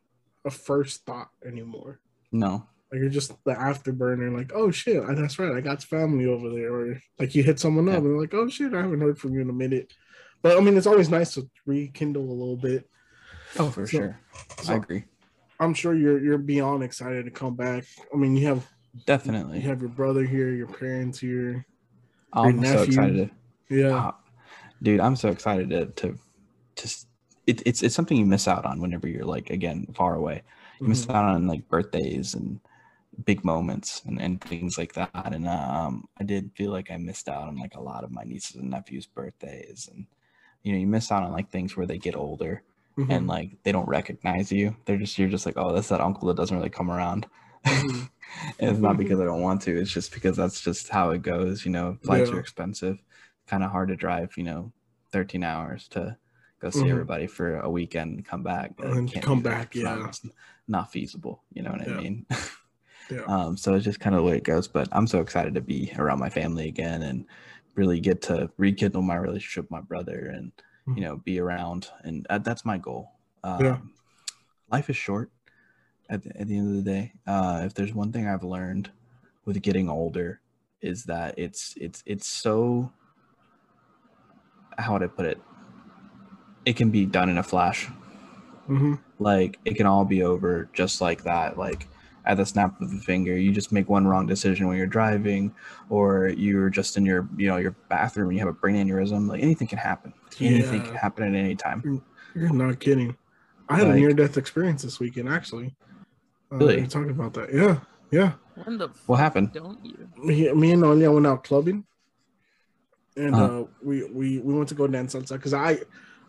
a 0.45 0.51
first 0.51 1.05
thought 1.05 1.29
anymore. 1.45 1.99
No. 2.31 2.67
Like 2.93 3.01
you're 3.01 3.09
just 3.09 3.33
the 3.43 3.53
afterburner, 3.55 4.31
like, 4.37 4.51
oh 4.53 4.69
shit, 4.69 5.01
I- 5.03 5.15
that's 5.15 5.39
right, 5.39 5.51
I 5.51 5.61
got 5.61 5.81
family 5.81 6.27
over 6.27 6.51
there. 6.51 6.71
Or 6.71 7.01
like 7.17 7.33
you 7.33 7.41
hit 7.41 7.59
someone 7.59 7.89
up 7.89 7.97
and 7.97 8.05
they're 8.05 8.21
like, 8.21 8.35
oh 8.35 8.47
shit, 8.47 8.71
I 8.75 8.81
haven't 8.83 9.01
heard 9.01 9.17
from 9.17 9.33
you 9.33 9.41
in 9.41 9.49
a 9.49 9.53
minute. 9.53 9.91
But 10.43 10.57
I 10.57 10.59
mean, 10.61 10.77
it's 10.77 10.85
always 10.85 11.09
nice 11.09 11.33
to 11.33 11.49
rekindle 11.65 12.21
a 12.21 12.31
little 12.31 12.55
bit. 12.57 12.87
Oh, 13.57 13.71
for 13.71 13.87
So- 13.87 13.97
sure. 13.97 14.19
so- 14.61 14.73
I 14.73 14.75
agree. 14.77 15.05
I'm 15.59 15.73
sure 15.73 15.95
you're 15.95 16.19
you're 16.23 16.37
beyond 16.37 16.83
excited 16.83 17.25
to 17.25 17.31
come 17.31 17.55
back. 17.55 17.85
I 18.13 18.17
mean, 18.17 18.35
you 18.35 18.45
have 18.45 18.67
Definitely. 19.07 19.59
you 19.61 19.67
have 19.69 19.81
your 19.81 19.89
brother 19.89 20.23
here, 20.23 20.49
your 20.53 20.67
parents 20.67 21.19
here. 21.19 21.65
I'm 22.31 22.63
so 22.63 22.83
excited. 22.83 23.31
To, 23.69 23.75
Yeah, 23.75 23.95
Ah, 23.95 24.15
dude, 24.83 24.99
I'm 24.99 25.15
so 25.15 25.29
excited 25.29 25.69
to 25.71 25.85
to 25.87 26.17
just 26.75 27.07
it, 27.47 27.63
it's 27.65 27.81
it's 27.81 27.95
something 27.95 28.17
you 28.17 28.25
miss 28.27 28.47
out 28.47 28.65
on 28.65 28.79
whenever 28.81 29.07
you're 29.07 29.25
like 29.25 29.49
again 29.49 29.87
far 29.95 30.13
away. 30.15 30.43
You 30.79 30.87
miss 30.87 31.05
Mhm. 31.07 31.15
out 31.15 31.25
on 31.25 31.47
like 31.47 31.67
birthdays 31.69 32.33
and 32.35 32.59
big 33.25 33.43
moments 33.45 34.01
and, 34.05 34.19
and 34.21 34.41
things 34.41 34.77
like 34.77 34.93
that. 34.93 35.09
And 35.13 35.47
um, 35.47 36.07
I 36.19 36.23
did 36.23 36.51
feel 36.55 36.71
like 36.71 36.91
I 36.91 36.97
missed 36.97 37.29
out 37.29 37.47
on 37.47 37.57
like 37.57 37.75
a 37.75 37.81
lot 37.81 38.03
of 38.03 38.11
my 38.11 38.23
nieces 38.23 38.55
and 38.57 38.69
nephews' 38.69 39.05
birthdays, 39.05 39.89
and 39.91 40.05
you 40.63 40.73
know, 40.73 40.79
you 40.79 40.87
miss 40.87 41.11
out 41.11 41.23
on 41.23 41.31
like 41.31 41.49
things 41.51 41.75
where 41.75 41.85
they 41.85 41.97
get 41.97 42.15
older 42.15 42.63
Mhm. 42.97 43.09
and 43.09 43.27
like 43.27 43.57
they 43.63 43.71
don't 43.71 43.87
recognize 43.87 44.51
you. 44.51 44.75
They're 44.85 44.97
just 44.97 45.17
you're 45.17 45.27
just 45.29 45.45
like, 45.45 45.57
oh, 45.57 45.73
that's 45.73 45.89
that 45.89 45.99
uncle 46.01 46.27
that 46.27 46.37
doesn't 46.37 46.55
really 46.55 46.69
come 46.69 46.91
around. 46.91 47.25
Mhm. 47.65 48.09
and 48.59 48.69
it's 48.69 48.79
not 48.79 48.97
because 48.97 49.19
I 49.19 49.25
don't 49.25 49.41
want 49.41 49.61
to. 49.63 49.75
It's 49.79 49.91
just 49.91 50.13
because 50.13 50.37
that's 50.37 50.61
just 50.61 50.89
how 50.89 51.09
it 51.11 51.21
goes. 51.23 51.65
You 51.65 51.71
know, 51.71 51.97
flights 52.03 52.29
Yeah. 52.29 52.35
are 52.37 52.39
expensive. 52.39 53.01
Kind 53.47 53.63
of 53.63 53.71
hard 53.71 53.89
to 53.89 53.95
drive. 53.95 54.37
You 54.37 54.43
know, 54.43 54.71
13 55.11 55.43
hours 55.43 55.87
to 55.89 56.17
go 56.59 56.69
see 56.69 56.79
Mhm. 56.83 56.91
everybody 56.91 57.27
for 57.27 57.59
a 57.59 57.69
weekend 57.69 58.15
and 58.15 58.25
come 58.25 58.43
back. 58.43 58.71
And 58.79 59.11
come 59.21 59.41
back, 59.41 59.75
yeah. 59.75 60.09
not 60.67 60.91
feasible. 60.91 61.43
You 61.51 61.63
know 61.63 61.71
what 61.71 61.85
Yeah. 61.87 61.95
I 61.95 62.01
mean? 62.01 62.25
Yeah. 63.09 63.21
Um, 63.27 63.57
so 63.57 63.73
it's 63.73 63.85
just 63.85 63.99
kind 63.99 64.15
of 64.15 64.21
the 64.23 64.29
way 64.29 64.37
it 64.37 64.43
goes. 64.43 64.67
But 64.67 64.87
I'm 64.91 65.07
so 65.07 65.19
excited 65.21 65.53
to 65.55 65.61
be 65.61 65.91
around 65.97 66.19
my 66.19 66.29
family 66.29 66.67
again 66.67 67.01
and 67.03 67.25
really 67.75 67.99
get 67.99 68.21
to 68.23 68.49
rekindle 68.57 69.01
my 69.01 69.15
relationship 69.15 69.65
with 69.65 69.71
my 69.71 69.81
brother 69.81 70.31
and 70.33 70.51
Mhm. 70.87 70.97
you 70.97 71.03
know 71.03 71.17
be 71.17 71.39
around. 71.39 71.89
And 72.03 72.25
uh, 72.29 72.37
that's 72.39 72.65
my 72.65 72.77
goal. 72.77 73.11
Um, 73.43 73.63
Yeah. 73.63 73.77
Life 74.71 74.89
is 74.89 74.97
short. 74.97 75.29
At 76.09 76.23
the, 76.23 76.29
at 76.39 76.47
the 76.47 76.57
end 76.57 76.69
of 76.77 76.83
the 76.83 76.91
day, 76.91 77.13
uh, 77.27 77.61
if 77.65 77.73
there's 77.73 77.93
one 77.93 78.11
thing 78.11 78.27
I've 78.27 78.43
learned 78.43 78.91
with 79.45 79.61
getting 79.61 79.89
older, 79.89 80.41
is 80.81 81.05
that 81.05 81.35
it's 81.37 81.73
it's 81.77 82.03
it's 82.05 82.27
so. 82.27 82.91
How 84.77 84.93
would 84.93 85.03
I 85.03 85.07
put 85.07 85.25
it? 85.25 85.39
It 86.65 86.75
can 86.75 86.89
be 86.89 87.05
done 87.05 87.29
in 87.29 87.37
a 87.37 87.43
flash 87.43 87.89
Mhm. 88.67 88.99
like 89.19 89.59
it 89.65 89.75
can 89.75 89.85
all 89.85 90.05
be 90.05 90.23
over 90.23 90.69
just 90.73 91.01
like 91.01 91.23
that 91.23 91.57
like 91.57 91.87
at 92.25 92.37
the 92.37 92.45
snap 92.45 92.79
of 92.81 92.89
the 92.91 92.97
finger 92.99 93.37
you 93.37 93.51
just 93.51 93.71
make 93.71 93.89
one 93.89 94.07
wrong 94.07 94.25
decision 94.25 94.67
when 94.67 94.77
you're 94.77 94.87
driving 94.87 95.53
or 95.89 96.29
you're 96.29 96.69
just 96.69 96.95
in 96.97 97.05
your 97.05 97.27
you 97.37 97.47
know 97.47 97.57
your 97.57 97.75
bathroom 97.89 98.29
and 98.29 98.37
you 98.37 98.39
have 98.39 98.49
a 98.55 98.59
brain 98.59 98.75
aneurysm 98.75 99.27
like 99.27 99.41
anything 99.41 99.67
can 99.67 99.77
happen 99.77 100.13
anything 100.39 100.79
Yeah. 100.81 100.87
can 100.87 100.95
happen 100.95 101.23
at 101.23 101.37
any 101.37 101.55
time 101.55 102.01
You're 102.35 102.53
not 102.53 102.79
kidding. 102.79 103.15
I 103.69 103.77
had 103.77 103.87
a 103.87 103.93
near 103.95 104.11
death 104.13 104.37
experience 104.37 104.81
this 104.83 104.99
weekend, 104.99 105.29
actually. 105.29 105.75
Uh, 106.51 106.57
Really? 106.57 106.77
you're 106.79 106.87
talking 106.87 107.11
about 107.11 107.33
that? 107.35 107.53
Yeah, 107.53 107.79
yeah. 108.11 108.33
When 108.63 108.77
the 108.77 108.89
What 109.05 109.17
happened? 109.19 109.53
Don't 109.53 109.83
you? 109.85 110.09
me, 110.17 110.51
me 110.53 110.71
and 110.73 110.81
Noelia 110.83 111.13
went 111.13 111.27
out 111.27 111.43
clubbing, 111.43 111.85
and 113.15 113.35
Uh-huh. 113.35 113.61
uh, 113.61 113.65
we 113.83 114.03
we 114.05 114.39
we 114.39 114.53
went 114.53 114.69
to 114.69 114.75
go 114.75 114.87
dance 114.87 115.15
outside 115.15 115.37
because 115.37 115.53
I 115.53 115.79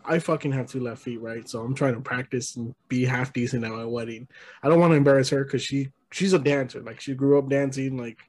I 0.07 0.19
fucking 0.19 0.51
have 0.51 0.67
two 0.67 0.79
left 0.79 1.01
feet, 1.01 1.21
right? 1.21 1.47
So 1.47 1.61
I'm 1.61 1.75
trying 1.75 1.95
to 1.95 2.01
practice 2.01 2.55
and 2.55 2.73
be 2.87 3.05
half 3.05 3.33
decent 3.33 3.63
at 3.63 3.71
my 3.71 3.85
wedding. 3.85 4.27
I 4.63 4.69
don't 4.69 4.79
want 4.79 4.91
to 4.91 4.97
embarrass 4.97 5.29
her 5.29 5.43
because 5.43 5.63
she 5.63 5.89
she's 6.11 6.33
a 6.33 6.39
dancer, 6.39 6.81
like 6.81 7.01
she 7.01 7.13
grew 7.13 7.37
up 7.37 7.49
dancing, 7.49 7.97
like 7.97 8.19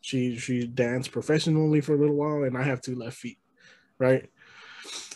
she 0.00 0.36
she 0.36 0.66
danced 0.66 1.12
professionally 1.12 1.80
for 1.80 1.94
a 1.94 1.98
little 1.98 2.16
while, 2.16 2.44
and 2.44 2.56
I 2.56 2.62
have 2.62 2.80
two 2.80 2.94
left 2.94 3.16
feet, 3.16 3.38
right? 3.98 4.28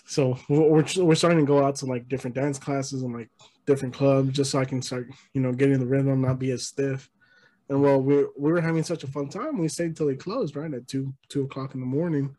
So 0.06 0.38
we're 0.48 0.84
we're 0.96 1.14
starting 1.14 1.38
to 1.38 1.46
go 1.46 1.64
out 1.64 1.76
to 1.76 1.86
like 1.86 2.08
different 2.08 2.34
dance 2.34 2.58
classes 2.58 3.02
and 3.02 3.14
like 3.14 3.30
different 3.66 3.94
clubs 3.94 4.32
just 4.32 4.50
so 4.50 4.58
I 4.58 4.64
can 4.64 4.82
start 4.82 5.08
you 5.32 5.40
know 5.40 5.52
getting 5.52 5.78
the 5.78 5.86
rhythm, 5.86 6.22
not 6.22 6.38
be 6.38 6.50
as 6.50 6.66
stiff. 6.66 7.08
And 7.68 7.80
well, 7.80 8.02
we 8.02 8.26
we 8.36 8.50
were 8.50 8.60
having 8.60 8.82
such 8.82 9.04
a 9.04 9.06
fun 9.06 9.28
time. 9.28 9.58
We 9.58 9.68
stayed 9.68 9.96
till 9.96 10.06
they 10.06 10.16
closed, 10.16 10.56
right 10.56 10.74
at 10.74 10.88
two 10.88 11.14
two 11.28 11.44
o'clock 11.44 11.74
in 11.74 11.80
the 11.80 11.86
morning. 11.86 12.34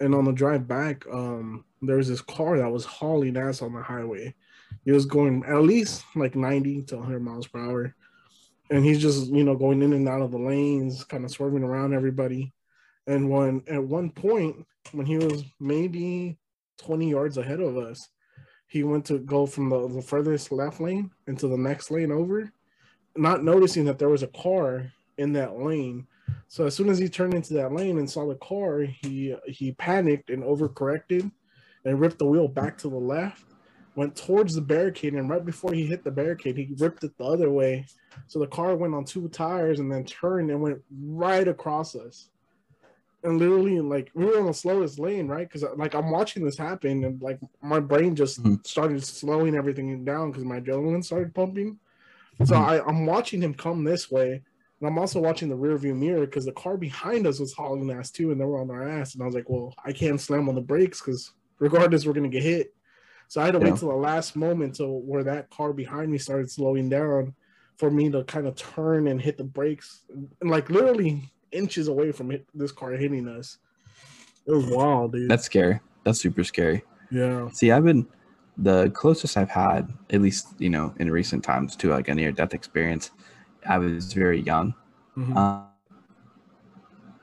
And 0.00 0.14
on 0.14 0.24
the 0.24 0.32
drive 0.32 0.68
back, 0.68 1.04
um, 1.10 1.64
there 1.82 1.96
was 1.96 2.08
this 2.08 2.20
car 2.20 2.58
that 2.58 2.70
was 2.70 2.84
hauling 2.84 3.36
ass 3.36 3.62
on 3.62 3.72
the 3.72 3.82
highway. 3.82 4.34
He 4.84 4.92
was 4.92 5.06
going 5.06 5.44
at 5.46 5.62
least 5.62 6.04
like 6.14 6.34
ninety 6.36 6.82
to 6.82 7.00
hundred 7.00 7.22
miles 7.22 7.46
per 7.46 7.58
hour, 7.58 7.94
and 8.70 8.84
he's 8.84 9.00
just 9.00 9.28
you 9.28 9.44
know 9.44 9.56
going 9.56 9.82
in 9.82 9.92
and 9.92 10.08
out 10.08 10.22
of 10.22 10.30
the 10.30 10.38
lanes, 10.38 11.04
kind 11.04 11.24
of 11.24 11.30
swerving 11.30 11.62
around 11.62 11.94
everybody. 11.94 12.52
And 13.06 13.30
when 13.30 13.62
at 13.68 13.82
one 13.82 14.10
point, 14.10 14.66
when 14.92 15.06
he 15.06 15.16
was 15.16 15.44
maybe 15.60 16.38
twenty 16.78 17.10
yards 17.10 17.38
ahead 17.38 17.60
of 17.60 17.76
us, 17.76 18.08
he 18.68 18.82
went 18.82 19.04
to 19.06 19.18
go 19.18 19.46
from 19.46 19.70
the, 19.70 19.88
the 19.88 20.02
furthest 20.02 20.52
left 20.52 20.80
lane 20.80 21.10
into 21.26 21.48
the 21.48 21.56
next 21.56 21.90
lane 21.90 22.12
over, 22.12 22.52
not 23.16 23.44
noticing 23.44 23.84
that 23.86 23.98
there 23.98 24.08
was 24.08 24.22
a 24.22 24.28
car 24.28 24.92
in 25.18 25.32
that 25.34 25.58
lane. 25.58 26.06
So 26.48 26.66
as 26.66 26.74
soon 26.74 26.88
as 26.88 26.98
he 26.98 27.08
turned 27.08 27.34
into 27.34 27.54
that 27.54 27.72
lane 27.72 27.98
and 27.98 28.08
saw 28.10 28.26
the 28.26 28.36
car, 28.36 28.80
he 28.80 29.34
he 29.46 29.72
panicked 29.72 30.30
and 30.30 30.42
overcorrected 30.42 31.30
and 31.84 32.00
ripped 32.00 32.18
the 32.18 32.26
wheel 32.26 32.48
back 32.48 32.78
to 32.78 32.88
the 32.88 32.96
left, 32.96 33.44
went 33.94 34.16
towards 34.16 34.54
the 34.54 34.60
barricade, 34.60 35.14
and 35.14 35.28
right 35.28 35.44
before 35.44 35.72
he 35.72 35.86
hit 35.86 36.04
the 36.04 36.10
barricade, 36.10 36.56
he 36.56 36.74
ripped 36.78 37.04
it 37.04 37.16
the 37.18 37.24
other 37.24 37.50
way. 37.50 37.86
So 38.28 38.38
the 38.38 38.46
car 38.46 38.76
went 38.76 38.94
on 38.94 39.04
two 39.04 39.28
tires 39.28 39.80
and 39.80 39.90
then 39.90 40.04
turned 40.04 40.50
and 40.50 40.60
went 40.60 40.82
right 40.90 41.46
across 41.46 41.94
us. 41.94 42.30
And 43.22 43.38
literally, 43.38 43.80
like 43.80 44.10
we 44.14 44.24
were 44.24 44.38
on 44.38 44.46
the 44.46 44.54
slowest 44.54 44.98
lane, 44.98 45.26
right? 45.26 45.48
Because 45.50 45.64
like 45.76 45.94
I'm 45.94 46.10
watching 46.10 46.44
this 46.44 46.58
happen, 46.58 47.04
and 47.04 47.20
like 47.20 47.40
my 47.60 47.80
brain 47.80 48.14
just 48.14 48.42
Mhm. 48.42 48.64
started 48.66 49.04
slowing 49.04 49.56
everything 49.56 50.04
down 50.04 50.30
because 50.30 50.44
my 50.44 50.60
adrenaline 50.60 51.04
started 51.04 51.34
pumping. 51.34 51.78
So 52.44 52.54
Mhm. 52.54 52.68
I, 52.68 52.80
I'm 52.86 53.04
watching 53.06 53.42
him 53.42 53.54
come 53.54 53.82
this 53.82 54.10
way, 54.10 54.42
and 54.80 54.88
I'm 54.88 54.98
also 54.98 55.20
watching 55.20 55.48
the 55.48 55.56
rear 55.56 55.76
view 55.78 55.94
mirror 55.94 56.26
because 56.26 56.44
the 56.44 56.52
car 56.52 56.76
behind 56.76 57.26
us 57.26 57.40
was 57.40 57.52
hauling 57.52 57.90
ass 57.90 58.10
too, 58.10 58.30
and 58.30 58.40
they 58.40 58.44
were 58.44 58.60
on 58.60 58.70
our 58.70 58.86
ass. 58.88 59.14
And 59.14 59.22
I 59.22 59.26
was 59.26 59.34
like, 59.34 59.48
well, 59.48 59.74
I 59.84 59.92
can't 59.92 60.20
slam 60.20 60.48
on 60.48 60.54
the 60.54 60.60
brakes 60.60 61.00
because 61.00 61.32
regardless, 61.58 62.04
we're 62.06 62.12
gonna 62.12 62.28
get 62.28 62.42
hit. 62.42 62.74
So 63.28 63.40
I 63.40 63.46
had 63.46 63.52
to 63.54 63.58
Yeah. 63.58 63.70
wait 63.70 63.76
till 63.80 63.88
the 63.88 63.94
last 63.96 64.36
moment 64.36 64.74
to 64.76 64.86
where 64.86 65.24
that 65.24 65.50
car 65.50 65.72
behind 65.72 66.12
me 66.12 66.18
started 66.18 66.50
slowing 66.50 66.88
down 66.88 67.34
for 67.78 67.90
me 67.90 68.10
to 68.10 68.22
kind 68.24 68.46
of 68.46 68.54
turn 68.54 69.08
and 69.08 69.20
hit 69.20 69.36
the 69.38 69.44
brakes, 69.44 70.04
and 70.40 70.50
like 70.50 70.68
literally 70.70 71.22
inches 71.52 71.88
away 71.88 72.12
from 72.12 72.30
it, 72.30 72.46
this 72.54 72.72
car 72.72 72.92
hitting 72.92 73.26
us. 73.28 73.58
It 74.46 74.52
was 74.52 74.66
wild, 74.66 75.12
dude. 75.12 75.30
that's 75.30 75.44
scary 75.44 75.80
that's 76.04 76.20
super 76.20 76.44
scary 76.44 76.84
yeah. 77.10 77.48
see 77.50 77.72
i've 77.72 77.82
been 77.82 78.06
the 78.58 78.90
closest 78.90 79.36
i've 79.36 79.50
had 79.50 79.92
at 80.10 80.22
least 80.22 80.54
you 80.58 80.70
know 80.70 80.94
in 81.00 81.10
recent 81.10 81.42
times 81.42 81.74
to 81.76 81.88
like 81.90 82.06
a 82.06 82.14
near 82.14 82.30
death 82.30 82.54
experience 82.54 83.10
i 83.68 83.78
was 83.78 84.12
very 84.12 84.40
young 84.42 84.74
Mhm. 85.16 85.34
Um, 85.36 85.66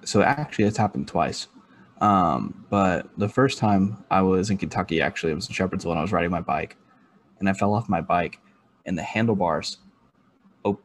so 0.03 0.21
actually, 0.21 0.65
it's 0.65 0.77
happened 0.77 1.07
twice. 1.07 1.47
Um, 2.01 2.65
but 2.69 3.07
the 3.17 3.29
first 3.29 3.57
time 3.57 4.03
I 4.11 4.21
was 4.21 4.49
in 4.49 4.57
Kentucky, 4.57 4.99
actually, 4.99 5.31
I 5.31 5.35
was 5.35 5.47
in 5.47 5.55
Shepherdsville, 5.55 5.91
and 5.91 5.99
I 5.99 6.01
was 6.01 6.11
riding 6.11 6.31
my 6.31 6.41
bike, 6.41 6.75
and 7.39 7.47
I 7.47 7.53
fell 7.53 7.73
off 7.73 7.87
my 7.87 8.01
bike, 8.01 8.39
and 8.85 8.97
the 8.97 9.03
handlebars 9.03 9.77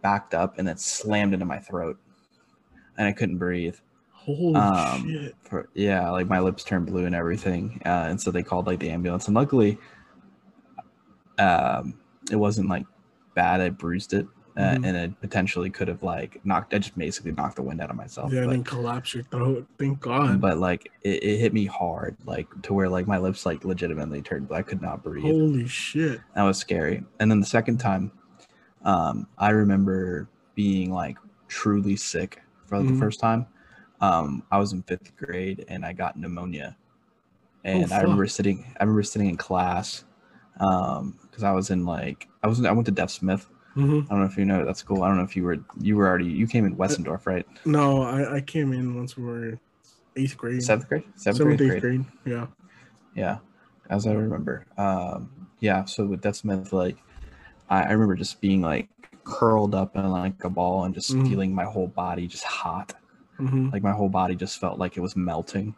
backed 0.03 0.35
up 0.35 0.59
and 0.59 0.69
then 0.69 0.77
slammed 0.77 1.33
into 1.35 1.47
my 1.47 1.59
throat, 1.59 1.99
and 2.97 3.07
I 3.09 3.13
couldn't 3.13 3.39
breathe. 3.39 3.77
Holy 4.13 4.55
Um, 4.55 5.09
shit. 5.09 5.35
For, 5.43 5.69
yeah, 5.75 6.11
like 6.11 6.29
my 6.29 6.41
lips 6.41 6.63
turned 6.63 6.87
blue 6.87 7.07
and 7.07 7.15
everything, 7.15 7.81
uh, 7.87 8.07
and 8.11 8.21
so 8.21 8.31
they 8.31 8.43
called 8.43 8.67
like 8.67 8.79
the 8.81 8.91
ambulance. 8.91 9.27
And 9.27 9.35
luckily, 9.35 9.79
um, 11.39 11.99
it 12.31 12.37
wasn't 12.37 12.69
like 12.69 12.85
bad. 13.35 13.61
I 13.61 13.71
bruised 13.71 14.13
it, 14.13 14.27
uh, 14.59 14.75
Mhm. 14.75 14.87
and 14.87 14.97
it 14.97 15.21
potentially 15.21 15.71
could 15.71 15.87
have 15.87 16.03
like 16.03 16.41
knocked. 16.45 16.75
I 16.75 16.79
just 16.79 16.99
basically 16.99 17.31
knocked 17.33 17.57
the 17.57 17.63
wind 17.63 17.81
out 17.81 17.91
of 17.91 17.97
myself. 17.97 18.33
Yeah, 18.33 18.41
and 18.41 18.47
but- 18.49 18.53
then 18.55 18.65
collapse 18.65 19.15
your 19.15 19.23
throat. 19.25 19.67
Thank 19.79 20.01
God. 20.01 20.41
but 20.41 20.59
like 20.59 20.91
it, 21.03 21.23
it 21.23 21.39
hit 21.39 21.53
me 21.55 21.65
hard 21.65 22.17
like 22.27 22.49
to 22.63 22.75
where 22.75 22.89
like 22.89 23.07
my 23.07 23.19
lips 23.19 23.47
like 23.47 23.65
legitimately 23.65 24.21
turned 24.21 24.49
i 24.53 24.63
could 24.63 24.83
not 24.83 25.03
breathe 25.05 25.23
Holy 25.25 25.67
shit. 25.69 26.21
that 26.35 26.43
was 26.43 26.59
scary 26.59 27.05
and 27.21 27.31
then 27.31 27.39
the 27.41 27.47
second 27.47 27.79
time 27.79 28.11
um 28.85 29.27
i 29.39 29.51
remember 29.51 30.29
being 30.57 30.93
like 30.93 31.17
truly 31.47 31.95
sick 31.97 32.43
for 32.67 32.83
the 32.83 32.91
Mhm. 32.93 32.99
first 32.99 33.21
time 33.21 33.47
um 34.01 34.43
i 34.51 34.59
was 34.59 34.73
in 34.73 34.83
fifth 34.83 35.17
grade 35.17 35.65
and 35.69 35.85
i 35.85 35.93
got 35.93 36.17
pneumonia 36.19 36.77
and 37.65 37.93
i 37.93 38.01
remember 38.03 38.27
sitting 38.27 38.65
i 38.79 38.83
remember 38.83 39.03
sitting 39.05 39.29
in 39.29 39.37
class 39.37 40.05
um 40.61 41.17
because 41.23 41.45
i 41.45 41.53
was 41.53 41.71
in 41.71 41.85
like 41.85 42.29
i 42.43 42.47
was 42.49 42.65
i 42.65 42.73
went 42.73 42.87
to 42.87 42.93
deaf 42.93 43.11
smith 43.11 43.49
hmm 43.79 44.01
i 44.01 44.09
don't 44.11 44.21
know 44.21 44.27
if 44.27 44.37
you 44.37 44.45
know 44.45 44.65
that's 44.65 44.83
cool 44.83 45.03
i 45.03 45.09
don't 45.09 45.17
know 45.17 45.23
if 45.23 45.37
you 45.37 45.45
were 45.45 45.59
you 45.81 45.97
were 45.97 46.09
already 46.09 46.27
you 46.27 46.47
came 46.47 46.65
in 46.67 46.75
wessendorf 46.77 47.27
right 47.27 47.47
No, 47.65 48.03
I, 48.03 48.37
I 48.37 48.41
came 48.41 48.73
in 48.73 48.95
once 48.97 49.17
we 49.17 49.25
were 49.25 49.59
eighth 50.17 50.37
grade. 50.37 50.63
seventh 50.63 50.89
grade 50.89 51.05
seventh, 51.15 51.39
Seventh, 51.39 51.59
grade, 51.59 51.73
eighth 51.73 51.81
grade. 51.83 52.05
Yeah. 52.25 52.47
Yeah, 53.15 53.39
as 53.91 54.07
I 54.07 54.13
remember. 54.13 54.67
Um, 54.77 55.31
yeah, 55.61 55.85
so 55.85 56.07
with 56.07 56.21
Deaf 56.21 56.37
Smith, 56.37 56.73
like 56.73 56.97
I, 57.69 57.83
I 57.83 57.91
remember 57.93 58.15
just 58.17 58.41
being 58.41 58.61
like 58.63 58.89
curled 59.25 59.75
up 59.75 59.97
in 59.97 60.09
like 60.11 60.43
a 60.45 60.51
ball 60.51 60.85
and 60.85 60.95
just 60.95 61.11
Mhm. 61.17 61.29
feeling 61.29 61.55
my 61.55 61.65
whole 61.65 61.89
body 61.89 62.27
just 62.27 62.45
hot. 62.45 62.95
hmm 63.39 63.71
Like 63.71 63.83
my 63.83 63.93
whole 63.93 64.09
body 64.09 64.35
just 64.35 64.59
felt 64.59 64.79
like 64.79 64.97
it 64.97 65.01
was 65.01 65.15
melting. 65.17 65.75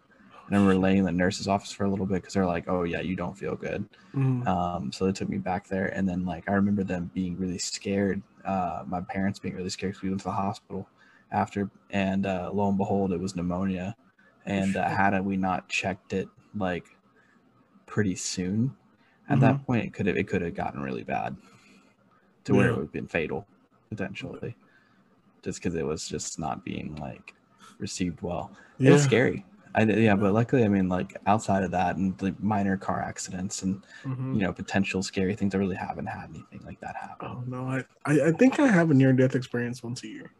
And 0.51 0.59
I 0.59 0.61
remember 0.61 0.81
laying 0.81 0.99
in 1.01 1.07
the 1.07 1.13
nurse's 1.13 1.49
office 1.49 1.73
for 1.73 1.87
a 1.87 1.91
little 1.91 2.07
bit 2.07 2.17
because 2.17 2.35
they're 2.35 2.47
like, 2.47 2.69
"Oh 2.69 2.85
yeah, 2.85 3.01
you 3.03 3.17
don't 3.17 3.39
feel 3.39 3.57
good." 3.57 3.89
hmm 4.15 4.43
Um, 4.47 4.93
so 4.93 5.07
they 5.07 5.13
took 5.13 5.29
me 5.29 5.39
back 5.39 5.69
there, 5.69 5.89
and 5.89 6.09
then 6.09 6.25
like 6.27 6.49
I 6.49 6.55
remember 6.55 6.85
them 6.85 7.11
being 7.15 7.37
really 7.39 7.59
scared. 7.59 8.23
Uh, 8.45 8.85
my 8.87 9.01
parents 9.03 9.39
being 9.41 9.55
really 9.57 9.71
scared 9.71 9.93
because 9.93 10.03
we 10.03 10.11
went 10.11 10.23
to 10.23 10.27
the 10.29 10.33
hospital 10.33 10.89
after, 11.33 11.71
and 11.91 12.27
uh, 12.27 12.51
lo 12.53 12.69
and 12.69 12.79
behold, 12.79 13.13
it 13.13 13.21
was 13.21 13.37
pneumonia. 13.37 13.97
And 14.47 14.77
uh, 14.77 14.89
had 14.89 15.19
we 15.25 15.37
not 15.37 15.69
checked 15.69 16.13
it 16.15 16.29
like 16.57 16.87
pretty 17.87 18.17
soon, 18.17 18.77
at 19.29 19.41
Mhm. 19.41 19.41
that 19.41 19.67
point 19.67 19.85
it 19.87 19.95
could 19.95 20.07
have 20.07 20.17
it 20.17 20.29
could 20.29 20.43
have 20.43 20.55
gotten 20.55 20.83
really 20.83 21.05
bad, 21.05 21.37
to 22.45 22.55
where 22.55 22.69
Yeah. 22.69 22.71
it 22.71 22.75
would 22.77 22.83
have 22.85 22.93
been 22.93 23.07
fatal, 23.07 23.47
potentially, 23.91 24.57
just 25.43 25.61
because 25.61 25.77
it 25.77 25.87
was 25.87 26.09
just 26.09 26.39
not 26.39 26.65
being 26.65 26.97
like 26.97 27.35
received 27.79 28.23
well. 28.23 28.57
It 28.85 28.91
was 28.91 29.03
scary. 29.03 29.45
I, 29.75 29.83
yeah, 29.85 30.17
but 30.17 30.33
luckily, 30.33 30.65
I 30.65 30.69
mean, 30.69 30.89
like 30.89 31.17
outside 31.27 31.63
of 31.63 31.71
that 31.71 31.97
and 31.97 32.17
the 32.19 32.35
minor 32.41 32.77
car 32.77 33.01
accidents 33.01 33.63
and 33.63 33.83
Mhm. 34.05 34.35
you 34.35 34.41
know 34.41 34.53
potential 34.53 35.03
scary 35.03 35.35
things, 35.37 35.55
I 35.55 35.59
really 35.59 35.77
haven't 35.77 36.07
had 36.07 36.31
anything 36.31 36.63
like 36.65 36.81
that 36.81 36.97
happen. 36.97 37.29
Oh 37.31 37.45
no, 37.47 37.69
I, 37.69 37.85
I 38.07 38.29
I 38.29 38.33
think 38.33 38.59
I 38.59 38.67
have 38.67 38.91
a 38.91 38.95
near 38.95 39.13
death 39.13 39.35
experience 39.35 39.83
once 39.83 40.03
a 40.05 40.09
year. 40.09 40.31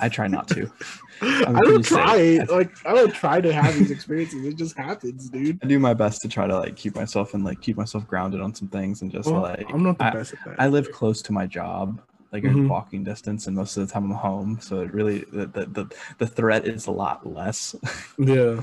I 0.00 0.08
try 0.08 0.28
not 0.28 0.48
to. 0.48 0.70
I 1.22 1.44
pretty 1.44 1.62
don't 1.72 1.84
try 1.84 2.16
it. 2.16 2.50
Like 2.50 2.70
I 2.86 2.94
don't 2.94 3.14
try 3.14 3.40
to 3.40 3.52
have 3.52 3.74
these 3.74 3.90
experiences. 3.90 4.44
It 4.46 4.56
just 4.56 4.76
happens, 4.76 5.30
dude. 5.30 5.58
I 5.62 5.66
do 5.66 5.78
my 5.78 5.94
best 5.94 6.22
to 6.22 6.28
try 6.28 6.46
to 6.46 6.58
like 6.58 6.76
keep 6.76 6.94
myself 6.96 7.34
and 7.34 7.44
like 7.44 7.60
keep 7.60 7.76
myself 7.76 8.06
grounded 8.06 8.40
on 8.40 8.54
some 8.54 8.68
things 8.68 9.02
and 9.02 9.10
just 9.10 9.30
Well, 9.30 9.42
like 9.42 9.70
I'm 9.72 9.82
not 9.82 9.98
the 9.98 10.04
I, 10.04 10.10
best 10.10 10.32
at 10.32 10.38
that. 10.44 10.54
I 10.58 10.68
live 10.68 10.90
close 10.92 11.22
to 11.22 11.32
my 11.32 11.46
job, 11.46 12.00
like 12.34 12.42
Mhm. 12.42 12.50
in 12.50 12.68
walking 12.68 13.02
distance, 13.04 13.46
and 13.46 13.56
most 13.56 13.76
of 13.78 13.86
the 13.86 13.92
time 13.92 14.04
I'm 14.10 14.16
home, 14.18 14.58
so 14.60 14.80
it 14.80 14.92
really 14.92 15.20
the 15.32 15.46
the 15.46 15.90
the, 16.18 16.26
threat 16.26 16.66
is 16.66 16.86
a 16.88 16.90
lot 16.90 17.24
less. 17.26 17.74
Yeah. 18.18 18.60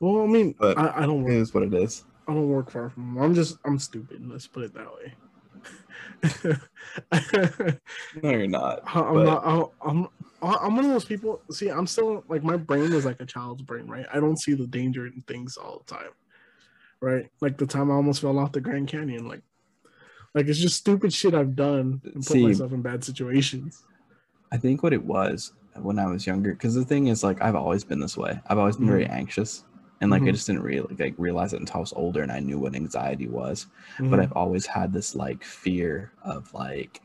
Well, 0.00 0.22
I 0.22 0.26
mean, 0.26 0.54
But 0.58 0.78
I, 0.78 1.02
I 1.02 1.06
don't 1.06 1.20
it 1.22 1.24
work. 1.24 1.32
is 1.32 1.52
what 1.52 1.64
it 1.64 1.74
is. 1.74 2.04
I 2.28 2.32
don't 2.34 2.48
work 2.48 2.70
far 2.70 2.88
from 2.88 3.14
home. 3.16 3.22
I'm 3.22 3.34
just 3.34 3.58
I'm 3.66 3.78
stupid. 3.78 4.22
Let's 4.26 4.46
put 4.46 4.62
it 4.64 4.74
that 4.74 4.88
way. 4.94 5.14
No, 8.22 8.30
you're 8.30 8.46
not. 8.46 8.80
I'm 8.94 9.14
but- 9.14 9.24
not. 9.24 9.42
I'm, 9.46 9.64
I'm. 9.82 10.08
I'm 10.40 10.76
one 10.76 10.84
of 10.84 10.90
those 10.92 11.04
people. 11.04 11.40
See, 11.50 11.68
I'm 11.68 11.86
still 11.86 12.22
like 12.28 12.44
my 12.44 12.56
brain 12.56 12.92
is 12.92 13.04
like 13.04 13.20
a 13.20 13.26
child's 13.26 13.62
brain, 13.62 13.88
right? 13.88 14.06
I 14.12 14.20
don't 14.20 14.38
see 14.40 14.54
the 14.54 14.66
danger 14.68 15.06
in 15.06 15.22
things 15.26 15.56
all 15.56 15.82
the 15.84 15.94
time, 15.96 16.10
right? 17.00 17.28
Like 17.40 17.58
the 17.58 17.66
time 17.66 17.90
I 17.90 17.94
almost 17.94 18.20
fell 18.20 18.38
off 18.38 18.52
the 18.52 18.60
Grand 18.60 18.86
Canyon, 18.86 19.26
like, 19.26 19.42
like 20.34 20.46
it's 20.46 20.58
just 20.58 20.76
stupid 20.76 21.12
shit 21.12 21.34
I've 21.34 21.56
done 21.56 22.00
and 22.04 22.14
put 22.14 22.24
See- 22.24 22.42
myself 22.42 22.72
in 22.72 22.82
bad 22.82 23.04
situations. 23.04 23.84
I 24.52 24.56
think 24.56 24.82
what 24.82 24.92
it 24.92 25.04
was 25.04 25.52
when 25.74 25.98
I 25.98 26.06
was 26.06 26.26
younger, 26.26 26.52
because 26.52 26.74
the 26.74 26.84
thing 26.84 27.08
is, 27.08 27.22
like, 27.22 27.42
I've 27.42 27.54
always 27.54 27.84
been 27.84 28.00
this 28.00 28.16
way. 28.16 28.40
I've 28.46 28.56
always 28.58 28.76
been 28.76 28.86
very 28.88 29.04
anxious, 29.06 29.64
and 30.00 30.10
like, 30.10 30.22
I 30.22 30.26
Mhm. 30.26 30.32
just 30.32 30.46
didn't 30.46 30.62
really 30.62 30.94
like 30.98 31.14
realize 31.18 31.52
it 31.52 31.60
until 31.60 31.76
I 31.76 31.80
was 31.80 31.92
older, 31.92 32.22
and 32.22 32.32
I 32.32 32.40
knew 32.40 32.58
what 32.58 32.74
anxiety 32.74 33.28
was. 33.28 33.66
But 33.98 34.06
Mhm. 34.18 34.22
I've 34.22 34.32
always 34.32 34.64
had 34.66 34.92
this 34.92 35.14
like 35.14 35.44
fear 35.44 36.12
of 36.22 36.52
like 36.54 37.02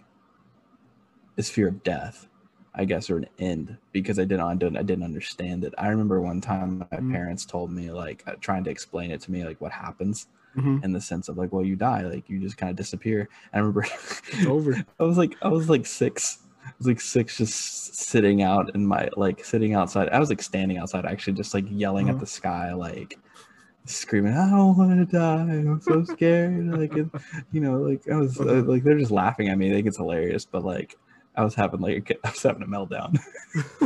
this 1.36 1.50
fear 1.50 1.68
of 1.68 1.84
death, 1.84 2.28
I 2.76 2.86
guess, 2.86 3.10
or 3.10 3.18
an 3.18 3.28
end, 3.40 3.78
because 3.92 4.20
I 4.20 4.24
didn't, 4.24 4.42
I 4.46 4.56
didn't, 4.56 4.78
I 4.78 4.84
didn't 4.84 5.04
understand 5.04 5.64
it. 5.64 5.74
I 5.78 5.90
remember 5.90 6.22
one 6.22 6.42
time 6.42 6.80
my 6.80 6.98
Mhm. 6.98 7.12
parents 7.12 7.46
told 7.46 7.72
me 7.72 7.92
like 7.92 8.24
uh, 8.28 8.36
trying 8.40 8.64
to 8.66 8.70
explain 8.72 9.12
it 9.12 9.20
to 9.22 9.32
me, 9.32 9.44
like 9.44 9.60
what 9.60 9.72
happens 9.72 10.28
Mhm. 10.56 10.84
in 10.84 10.92
the 10.94 11.02
sense 11.02 11.30
of 11.30 11.38
like, 11.38 11.52
well, 11.52 11.64
you 11.66 11.76
die, 11.76 12.02
like 12.04 12.30
you 12.30 12.40
just 12.40 12.58
kind 12.58 12.70
of 12.70 12.76
disappear. 12.76 13.30
I 13.54 13.58
remember 13.60 13.86
It's 14.32 14.46
over. 14.46 14.74
I 15.00 15.04
was 15.04 15.18
like, 15.18 15.36
I 15.42 15.48
was 15.50 15.70
like 15.70 15.86
six. 15.86 16.40
I 16.66 16.72
was 16.78 16.88
like 16.88 17.02
six, 17.02 17.38
just 17.38 17.96
sitting 17.96 18.42
out 18.44 18.72
in 18.76 18.86
my 18.86 19.10
like 19.18 19.44
sitting 19.44 19.74
outside. 19.74 20.10
I 20.10 20.20
was 20.20 20.30
like 20.30 20.42
standing 20.42 20.78
outside, 20.78 21.06
actually, 21.06 21.34
just 21.34 21.54
like 21.54 21.66
yelling 21.70 22.10
Uh-huh. 22.10 22.16
at 22.16 22.20
the 22.20 22.26
sky, 22.28 22.74
like 22.74 23.20
screaming, 23.86 24.34
"I 24.34 24.50
don't 24.50 24.78
want 24.78 24.98
to 25.10 25.18
die! 25.18 25.42
I'm 25.42 25.82
so 25.82 26.04
scared!" 26.04 26.68
like, 26.68 26.96
it, 26.96 27.08
you 27.52 27.62
know, 27.62 27.80
like 27.82 28.08
I 28.10 28.18
was 28.18 28.40
uh, 28.40 28.44
Uh-huh. 28.44 28.64
like 28.64 28.84
they're 28.84 28.98
just 29.00 29.12
laughing 29.12 29.50
at 29.50 29.58
me. 29.58 29.70
They 29.70 29.76
think 29.78 29.88
it's 29.88 29.98
hilarious, 29.98 30.46
but 30.46 30.64
like 30.64 30.96
I 31.36 31.44
was 31.44 31.56
having 31.56 31.82
like 31.82 32.10
a- 32.12 32.28
I 32.28 32.32
was 32.32 32.44
having 32.44 32.64
a 32.64 32.68
meltdown 32.68 33.18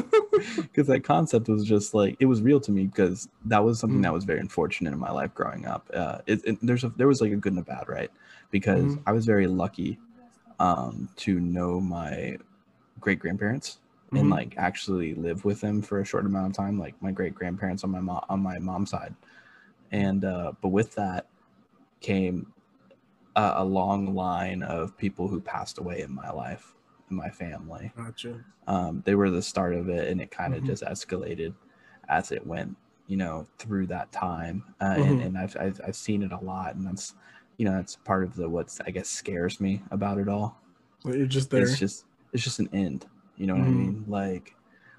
because 0.62 0.88
that 0.88 1.03
concept 1.03 1.47
was 1.47 1.63
just 1.63 1.93
like 1.93 2.15
it 2.19 2.25
was 2.25 2.41
real 2.41 2.60
to 2.62 2.71
me 2.71 2.86
because 2.86 3.29
that 3.45 3.63
was 3.63 3.79
something 3.79 3.99
Mm. 3.99 4.03
that 4.03 4.13
was 4.13 4.25
very 4.25 4.39
unfortunate 4.39 4.93
in 4.93 4.99
my 4.99 5.12
life 5.12 5.33
growing 5.33 5.65
up. 5.65 5.89
Uh, 5.93 6.19
it, 6.27 6.41
it, 6.45 6.57
there's 6.62 6.83
a, 6.83 6.89
there 6.89 7.07
was 7.07 7.21
like 7.21 7.31
a 7.31 7.36
good 7.36 7.53
and 7.53 7.62
a 7.62 7.65
bad, 7.65 7.88
right? 7.88 8.12
Because 8.51 8.95
Mhm. 8.95 9.03
I 9.05 9.12
was 9.13 9.25
very 9.25 9.47
lucky 9.47 9.97
um, 10.60 11.10
to 11.17 11.39
know 11.39 11.79
my 11.79 12.38
great 12.99 13.19
grandparents 13.19 13.79
and 14.13 14.27
Mhm. 14.27 14.31
like 14.31 14.55
actually 14.57 15.13
live 15.15 15.45
with 15.45 15.62
them 15.62 15.81
for 15.81 15.99
a 15.99 16.05
short 16.05 16.25
amount 16.25 16.47
of 16.51 16.53
time, 16.57 16.79
like 16.79 17.01
my 17.01 17.12
great 17.12 17.36
grandparents 17.36 17.83
on 17.83 17.91
my 17.91 17.99
mom 17.99 18.23
on 18.29 18.39
my 18.41 18.60
mom's 18.60 18.89
side. 18.91 19.15
And 19.91 20.25
uh, 20.25 20.53
but 20.62 20.69
with 20.69 20.95
that 20.95 21.27
came 22.01 22.51
a, 23.36 23.53
a 23.57 23.65
long 23.65 24.15
line 24.15 24.63
of 24.63 24.97
people 24.97 25.27
who 25.27 25.39
passed 25.39 25.77
away 25.77 26.01
in 26.01 26.13
my 26.13 26.29
life, 26.31 26.73
in 27.09 27.15
my 27.15 27.29
family 27.29 27.91
Gotcha. 27.95 28.43
um, 28.67 29.01
they 29.05 29.15
were 29.15 29.29
the 29.29 29.41
start 29.41 29.73
of 29.73 29.89
it 29.89 30.09
and 30.09 30.21
it 30.21 30.31
kind 30.31 30.53
of 30.53 30.63
Mhm. 30.63 30.67
just 30.67 30.83
escalated 30.83 31.53
as 32.09 32.31
it 32.31 32.45
went 32.45 32.75
you 33.07 33.17
know 33.17 33.47
through 33.57 33.87
that 33.87 34.11
time 34.11 34.63
uh, 34.81 34.95
Mhm. 34.97 35.09
and, 35.09 35.21
and 35.21 35.37
I've, 35.37 35.55
I've 35.59 35.81
i've 35.87 35.95
seen 35.95 36.23
it 36.23 36.31
a 36.31 36.37
lot 36.39 36.75
and 36.75 36.85
that's 36.85 37.15
you 37.57 37.65
know 37.65 37.71
that's 37.71 37.95
part 37.95 38.23
of 38.23 38.35
the 38.35 38.49
what's 38.49 38.79
i 38.81 38.91
guess 38.91 39.07
scares 39.09 39.59
me 39.61 39.81
about 39.91 40.17
it 40.17 40.27
all 40.27 40.59
Well, 41.03 41.15
you're 41.15 41.25
just 41.25 41.49
there. 41.49 41.63
it's 41.63 41.77
just 41.79 42.05
it's 42.33 42.43
just 42.43 42.59
an 42.59 42.69
end 42.73 43.05
you 43.37 43.47
know 43.47 43.55
what 43.55 43.63
i 43.67 43.71
Mhm. 43.71 43.77
mean 43.77 44.05
like 44.07 44.55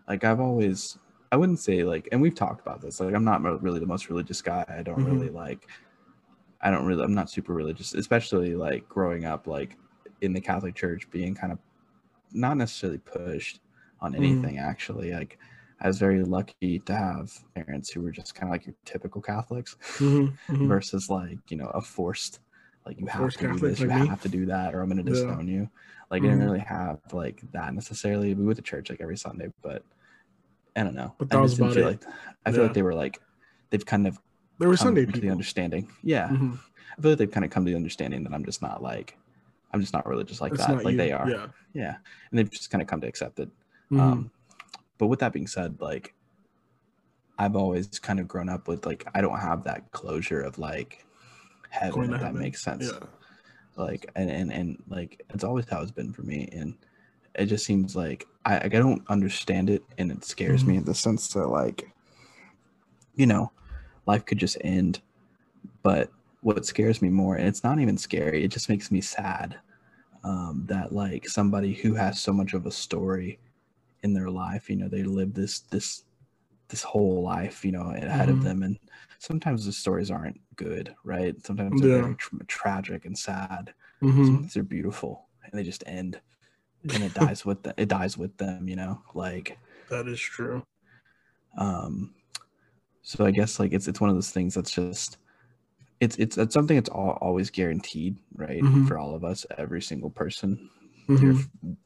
like 0.09 0.25
i've 0.25 0.41
always 0.41 0.99
i 1.33 1.37
wouldn't 1.37 1.59
say 1.61 1.85
like 1.85 2.09
and 2.13 2.21
we've 2.23 2.35
talked 2.35 2.61
about 2.61 2.81
this 2.81 3.01
like 3.01 3.15
i'm 3.15 3.25
not 3.25 3.43
really 3.63 3.81
the 3.81 3.87
most 3.87 4.09
religious 4.09 4.41
guy 4.41 4.65
i 4.69 4.83
don't 4.83 5.03
Mhm. 5.03 5.17
really 5.19 5.29
like 5.31 5.69
i 6.63 6.71
don't 6.71 6.87
really 6.87 7.03
i'm 7.05 7.15
not 7.15 7.29
super 7.31 7.53
religious 7.53 7.95
especially 7.95 8.55
like 8.55 8.89
growing 8.89 9.25
up 9.27 9.47
like 9.47 9.77
in 10.23 10.33
the 10.33 10.41
catholic 10.41 10.75
church 10.75 11.09
being 11.11 11.35
kind 11.35 11.53
of 11.53 11.59
not 12.33 12.57
necessarily 12.57 12.99
pushed 12.99 13.61
on 14.01 14.13
Mhm. 14.13 14.17
anything 14.17 14.59
actually 14.59 15.13
like 15.13 15.39
i 15.81 15.87
was 15.87 15.99
very 15.99 16.23
lucky 16.23 16.79
to 16.81 16.95
have 16.95 17.33
parents 17.55 17.91
who 17.91 18.01
were 18.01 18.11
just 18.13 18.35
kind 18.35 18.49
of 18.49 18.53
like 18.53 18.67
your 18.67 18.75
typical 18.85 19.21
catholics 19.21 19.77
Mhm, 19.99 20.33
mhm. 20.51 20.69
versus 20.69 21.09
like 21.09 21.39
you 21.51 21.57
know 21.57 21.67
a 21.75 21.81
forced 21.81 22.41
like 22.87 22.99
you 23.01 23.07
have 23.07 23.21
Forced 23.23 23.39
to 23.39 23.47
do 23.47 23.53
Catholic 23.55 23.71
this 23.71 23.81
you 23.81 23.89
me. 23.89 24.07
have 24.07 24.23
to 24.23 24.29
do 24.29 24.47
that 24.47 24.75
or 24.75 24.83
i'm 24.83 24.89
gonna 24.89 25.03
Yeah. 25.03 25.11
disown 25.11 25.49
you 25.49 25.69
like 26.11 26.23
i 26.23 26.27
didn't 26.27 26.41
Mhm. 26.41 26.45
really 26.47 26.59
have 26.61 27.01
like 27.13 27.43
that 27.53 27.75
necessarily 27.75 28.35
we 28.35 28.45
went 28.45 28.57
to 28.57 28.63
church 28.63 28.89
like 28.91 29.01
every 29.01 29.17
sunday 29.17 29.49
but 29.63 29.83
i 30.77 30.83
don't 30.85 30.95
know 30.95 31.15
But 31.19 31.29
that 31.31 31.39
i 31.39 31.41
was 31.41 31.55
about 31.59 31.75
feel 31.75 31.85
it. 31.85 31.87
like 31.87 32.05
i 32.47 32.51
feel 32.51 32.61
Yeah. 32.61 32.67
like 32.67 32.75
they 32.75 32.83
were 32.83 32.95
like 32.95 33.21
they've 33.71 33.85
kind 33.85 34.07
of 34.07 34.19
There 34.59 34.69
were 34.69 34.77
Sunday 34.77 35.07
to 35.07 35.21
the 35.21 35.31
understanding 35.31 35.91
yeah 36.03 36.29
i 36.31 37.01
feel 37.03 37.11
like 37.13 37.19
they've 37.19 37.31
kind 37.31 37.45
of 37.45 37.51
come 37.51 37.65
to 37.65 37.71
the 37.71 37.77
understanding 37.77 38.23
that 38.25 38.33
i'm 38.33 38.45
just 38.45 38.63
not 38.63 38.83
like 38.83 39.17
i'm 39.73 39.81
just 39.81 39.93
not 39.93 40.07
religious 40.07 40.41
like 40.41 40.53
That's 40.53 40.67
that 40.67 40.85
like 40.85 40.93
you. 40.93 40.99
they 40.99 41.13
are 41.13 41.29
Yeah. 41.29 41.47
yeah 41.75 41.97
and 42.31 42.39
they've 42.39 42.51
just 42.51 42.71
kind 42.71 42.81
of 42.83 42.89
come 42.89 43.01
to 43.01 43.07
accept 43.07 43.39
it 43.41 43.49
Mhm. 43.91 44.01
um 44.01 44.31
but 44.99 45.07
with 45.07 45.21
that 45.21 45.33
being 45.33 45.47
said 45.47 45.81
like 45.81 46.15
i've 47.39 47.57
always 47.57 47.87
kind 48.01 48.21
of 48.21 48.27
grown 48.29 48.49
up 48.49 48.69
with 48.69 48.85
like 48.87 49.07
i 49.15 49.21
don't 49.21 49.39
have 49.39 49.65
that 49.65 49.91
closure 49.93 50.41
of 50.41 50.59
like 50.59 51.05
heaven 51.71 52.05
if 52.05 52.11
that 52.11 52.21
heaven. 52.21 52.41
makes 52.41 52.63
sense 52.63 52.91
Yeah. 52.93 53.07
like 53.77 54.11
and, 54.17 54.31
and 54.31 54.53
and 54.53 54.83
like 54.89 55.23
it's 55.31 55.45
always 55.45 55.67
how 55.69 55.81
it's 55.83 55.91
been 55.91 56.13
for 56.13 56.23
me 56.23 56.49
and 56.53 56.75
it 57.35 57.47
just 57.47 57.65
seems 57.65 57.95
like 57.95 58.27
I, 58.45 58.57
I 58.65 58.69
don't 58.69 59.03
understand 59.09 59.71
it 59.71 59.85
and 59.99 60.11
it 60.11 60.25
scares 60.25 60.65
me 60.65 60.77
in 60.77 60.85
the 60.85 60.95
sense 60.95 61.29
that 61.35 61.47
like 61.47 61.89
you 63.15 63.27
know 63.27 63.53
life 64.07 64.25
could 64.25 64.39
just 64.39 64.57
end 64.63 65.01
but 65.83 66.11
what 66.43 66.65
scares 66.67 67.03
me 67.03 67.09
more 67.11 67.37
and 67.37 67.47
it's 67.49 67.65
not 67.65 67.79
even 67.81 67.97
scary 67.99 68.45
it 68.45 68.49
just 68.49 68.69
makes 68.69 68.91
me 68.91 69.01
sad 69.01 69.59
um, 70.25 70.65
that 70.69 70.93
like 70.93 71.29
somebody 71.29 71.75
who 71.75 71.95
has 71.95 72.21
so 72.21 72.33
much 72.33 72.55
of 72.55 72.67
a 72.67 72.71
story 72.73 73.39
in 74.03 74.15
their 74.15 74.31
life 74.31 74.71
you 74.71 74.77
know 74.77 74.89
they 74.89 75.03
live 75.03 75.35
this 75.35 75.61
this 75.61 76.05
this 76.69 76.83
whole 76.83 77.23
life 77.23 77.65
you 77.65 77.73
know 77.73 77.91
ahead 77.93 78.29
Mhm. 78.29 78.33
of 78.33 78.43
them 78.43 78.63
and 78.63 78.79
sometimes 79.19 79.65
the 79.67 79.73
stories 79.73 80.11
aren't 80.11 80.41
good 80.57 80.95
right 81.05 81.45
sometimes 81.45 81.81
they're 81.81 81.91
Yeah. 81.91 82.03
very 82.03 82.15
tra- 82.17 82.45
tragic 82.47 83.05
and 83.07 83.19
sad 83.19 83.75
Mhm. 84.03 84.25
sometimes 84.27 84.55
they're 84.55 84.63
beautiful 84.63 85.29
and 85.45 85.53
they 85.59 85.63
just 85.65 85.85
end 85.87 86.21
and 86.93 87.03
it 87.03 87.15
dies 87.15 87.45
with 87.47 87.63
them 87.63 87.75
it 87.77 87.89
dies 87.89 88.17
with 88.19 88.37
them 88.39 88.69
you 88.69 88.77
know 88.77 89.03
like 89.15 89.59
That 89.89 90.07
is 90.09 90.21
true. 90.21 90.63
um 91.57 92.15
so 93.03 93.25
i 93.25 93.31
guess 93.31 93.59
like 93.59 93.73
it's 93.73 93.89
it's 93.89 94.01
one 94.01 94.11
of 94.11 94.17
those 94.17 94.31
things 94.31 94.55
that's 94.55 94.71
just 94.73 95.19
it's 96.01 96.17
it's, 96.17 96.37
something 96.55 96.77
that's 96.77 96.89
all, 96.89 97.19
always 97.21 97.51
guaranteed 97.51 98.17
right 98.37 98.63
Mhm. 98.63 98.87
for 98.87 98.99
all 98.99 99.15
of 99.15 99.25
us 99.25 99.45
every 99.57 99.83
single 99.83 100.11
person 100.11 100.69
Mhm. 101.09 101.23
your 101.23 101.35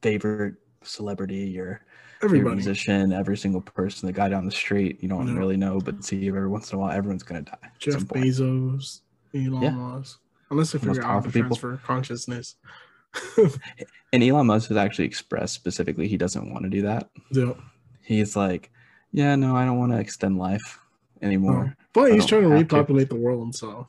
favorite 0.03 0.55
celebrity 0.83 1.45
your 1.51 1.81
Everybody. 2.23 2.57
musician 2.57 3.13
every 3.13 3.37
single 3.37 3.61
person 3.61 4.07
the 4.07 4.13
guy 4.13 4.29
down 4.29 4.45
the 4.45 4.51
street 4.53 5.03
you 5.03 5.09
don't 5.09 5.29
Yeah. 5.29 5.39
really 5.39 5.57
know 5.57 5.81
but 5.81 6.05
see 6.05 6.29
every 6.29 6.49
once 6.49 6.73
in 6.73 6.77
a 6.79 6.81
while 6.81 6.91
everyone's 6.93 7.23
gonna 7.23 7.43
die 7.43 7.71
Jeff. 7.79 8.03
Bezos, 8.05 9.01
Elon 9.35 9.63
Yeah. 9.63 9.71
Musk. 9.71 10.21
Unless 10.51 10.73
they 10.73 10.79
The 10.79 10.87
figure 10.87 11.03
out 11.03 11.07
powerful 11.07 11.33
people. 11.33 11.57
transfer 11.57 11.77
consciousness. 11.87 12.57
and 14.13 14.23
elon 14.23 14.47
musk 14.47 14.69
has 14.69 14.77
actually 14.79 15.05
expressed 15.05 15.55
specifically 15.55 16.09
he 16.09 16.17
doesn't 16.17 16.51
want 16.51 16.65
to 16.65 16.71
do 16.71 16.81
that 16.83 17.11
yeah. 17.31 17.53
he's 18.03 18.37
like 18.37 18.71
yeah 19.13 19.37
no 19.37 19.55
i 19.55 19.65
don't 19.67 19.79
want 19.79 19.93
to 19.93 19.99
extend 19.99 20.39
life 20.39 20.79
anymore 21.21 21.65
No. 21.67 21.73
But 21.95 22.11
I 22.11 22.15
he's 22.15 22.25
trying 22.27 22.43
to 22.45 22.49
have 22.49 22.59
to. 22.69 22.75
repopulate 22.77 23.11
the 23.11 23.17
world, 23.17 23.55
so 23.55 23.87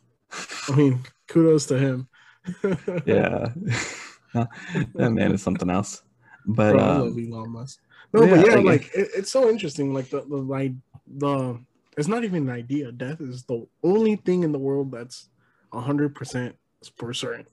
I 0.69 0.75
mean, 0.75 1.03
kudos 1.27 1.65
to 1.67 1.77
him. 1.77 2.07
yeah 3.05 3.53
that 4.33 5.11
man 5.13 5.31
is 5.31 5.41
something 5.41 5.69
else 5.69 6.03
but 6.45 6.73
Bro, 6.73 6.81
I 6.81 6.89
um, 6.89 7.01
love 7.01 7.17
Elon 7.17 7.49
Musk. 7.51 7.79
No, 8.13 8.23
yeah, 8.23 8.35
but 8.35 8.45
yeah, 8.45 8.55
like- 8.55 8.65
like 8.65 8.85
it, 8.93 9.09
it's 9.15 9.31
so 9.31 9.49
interesting. 9.49 9.93
Like 9.93 10.09
the 10.09 10.21
the 10.21 10.37
like 10.37 10.73
the 11.07 11.59
it's 11.97 12.07
not 12.07 12.23
even 12.23 12.49
an 12.49 12.49
idea. 12.49 12.91
Death 12.91 13.21
is 13.21 13.43
the 13.43 13.65
only 13.83 14.15
thing 14.17 14.43
in 14.43 14.51
the 14.51 14.59
world 14.59 14.91
that's 14.91 15.29
hundred 15.71 16.15
percent 16.15 16.55
for 16.97 17.13
certain. 17.13 17.47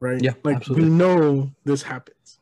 Right? 0.00 0.22
Yeah, 0.22 0.32
like 0.44 0.56
absolutely. 0.56 0.88
we 0.88 0.90
know 0.90 1.50
this 1.64 1.82
happens. 1.82 2.38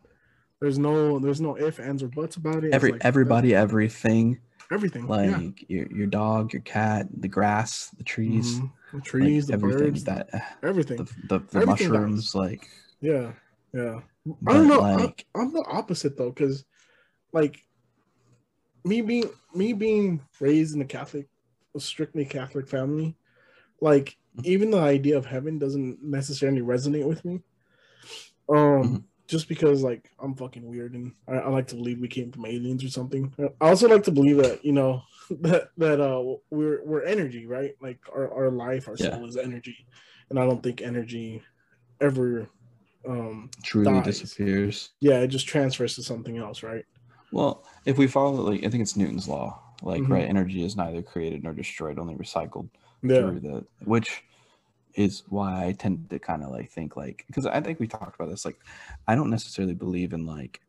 There's 0.60 0.78
no 0.78 1.18
there's 1.18 1.40
no 1.40 1.56
if, 1.56 1.80
ands, 1.80 2.02
or 2.02 2.08
buts 2.08 2.36
about 2.36 2.64
it. 2.64 2.72
Every 2.72 2.92
like, 2.92 3.04
everybody 3.04 3.54
everything 3.54 4.40
everything. 4.70 5.06
like 5.08 5.30
yeah. 5.30 5.78
your, 5.78 5.92
your 5.92 6.06
dog 6.06 6.52
your 6.52 6.62
cat 6.62 7.06
the 7.12 7.26
grass 7.28 7.90
the 7.98 8.04
trees 8.04 8.60
Mhm. 8.60 8.70
The 8.92 8.96
like, 8.98 9.04
trees, 9.04 9.46
the 9.46 9.54
everything 9.54 9.78
birds, 9.90 10.04
that 10.04 10.28
everything. 10.62 10.96
the, 10.98 11.04
the, 11.04 11.38
the 11.50 11.58
Everything 11.60 11.66
dies. 11.66 11.88
mushrooms 11.90 12.34
like 12.34 12.66
Yeah, 13.00 13.32
yeah. 13.72 14.00
I 14.46 14.52
don't 14.52 14.68
know. 14.68 14.80
I'm- 14.82 14.98
like 15.00 15.26
I'm, 15.34 15.52
the 15.52 15.64
opposite 15.68 16.16
though, 16.16 16.30
because 16.30 16.64
like 17.32 17.58
me 18.84 19.00
being 19.02 19.30
me 19.54 19.72
being 19.72 20.20
raised 20.40 20.74
in 20.74 20.80
a 20.82 20.84
Catholic, 20.86 21.28
a 21.76 21.80
strictly 21.80 22.24
Catholic 22.24 22.68
family, 22.68 23.16
like 23.80 24.16
Mm-hmm. 24.36 24.46
even 24.46 24.70
the 24.70 24.78
idea 24.78 25.18
of 25.18 25.26
heaven 25.26 25.58
doesn't 25.58 26.04
necessarily 26.04 26.60
resonate 26.60 27.04
with 27.04 27.24
me. 27.24 27.40
Um, 28.48 28.56
Mhm. 28.56 29.04
just 29.26 29.48
because 29.48 29.82
like 29.82 30.08
I'm 30.20 30.36
fucking 30.36 30.64
weird 30.64 30.94
and 30.94 31.14
I, 31.26 31.38
I 31.38 31.48
like 31.48 31.66
to 31.68 31.74
believe 31.74 31.98
we 31.98 32.06
came 32.06 32.30
from 32.30 32.46
aliens 32.46 32.84
or 32.84 32.90
something. 32.90 33.34
I 33.60 33.70
also 33.70 33.88
like 33.88 34.04
to 34.04 34.12
believe 34.12 34.36
that 34.36 34.64
you 34.64 34.70
know 34.70 35.02
that 35.42 35.70
that 35.78 36.00
uh 36.00 36.22
we're 36.50 36.84
we're 36.84 37.04
energy, 37.04 37.46
right? 37.46 37.74
Like 37.80 38.00
our 38.14 38.32
our 38.32 38.50
life, 38.50 38.88
our 38.88 38.96
Yeah. 38.98 39.06
soul 39.10 39.28
is 39.28 39.36
energy, 39.36 39.76
and 40.30 40.38
I 40.38 40.46
don't 40.46 40.62
think 40.62 40.82
energy 40.82 41.42
ever 42.00 42.48
um 43.08 43.50
truly 43.62 44.00
dies. 44.02 44.02
disappears 44.02 44.90
yeah, 45.00 45.20
it 45.20 45.28
just 45.28 45.48
transfers 45.48 45.96
to 45.96 46.02
something 46.02 46.38
else, 46.38 46.62
right? 46.62 46.84
well 47.30 47.64
if 47.84 47.98
we 47.98 48.06
follow 48.06 48.42
like 48.50 48.64
i 48.64 48.68
think 48.68 48.82
it's 48.82 48.96
newton's 48.96 49.28
law 49.28 49.60
like 49.82 50.02
Mhm. 50.02 50.10
right 50.10 50.28
energy 50.28 50.64
is 50.64 50.76
neither 50.76 51.02
created 51.02 51.42
nor 51.42 51.52
destroyed 51.52 51.98
only 51.98 52.14
recycled 52.14 52.68
Yeah. 53.02 53.16
through 53.16 53.40
the 53.40 53.64
which 53.84 54.24
is 54.94 55.24
why 55.28 55.66
I 55.66 55.72
tend 55.72 56.10
to 56.10 56.18
kind 56.18 56.42
of 56.42 56.50
like 56.50 56.70
think 56.70 56.96
like 56.96 57.24
because 57.28 57.46
I 57.46 57.60
think 57.60 57.80
we 57.80 57.88
talked 57.88 58.16
about 58.16 58.30
this 58.30 58.44
like 58.44 58.58
I 59.08 59.14
don't 59.14 59.30
necessarily 59.30 59.74
believe 59.74 60.12
in 60.12 60.26
like 60.26 60.60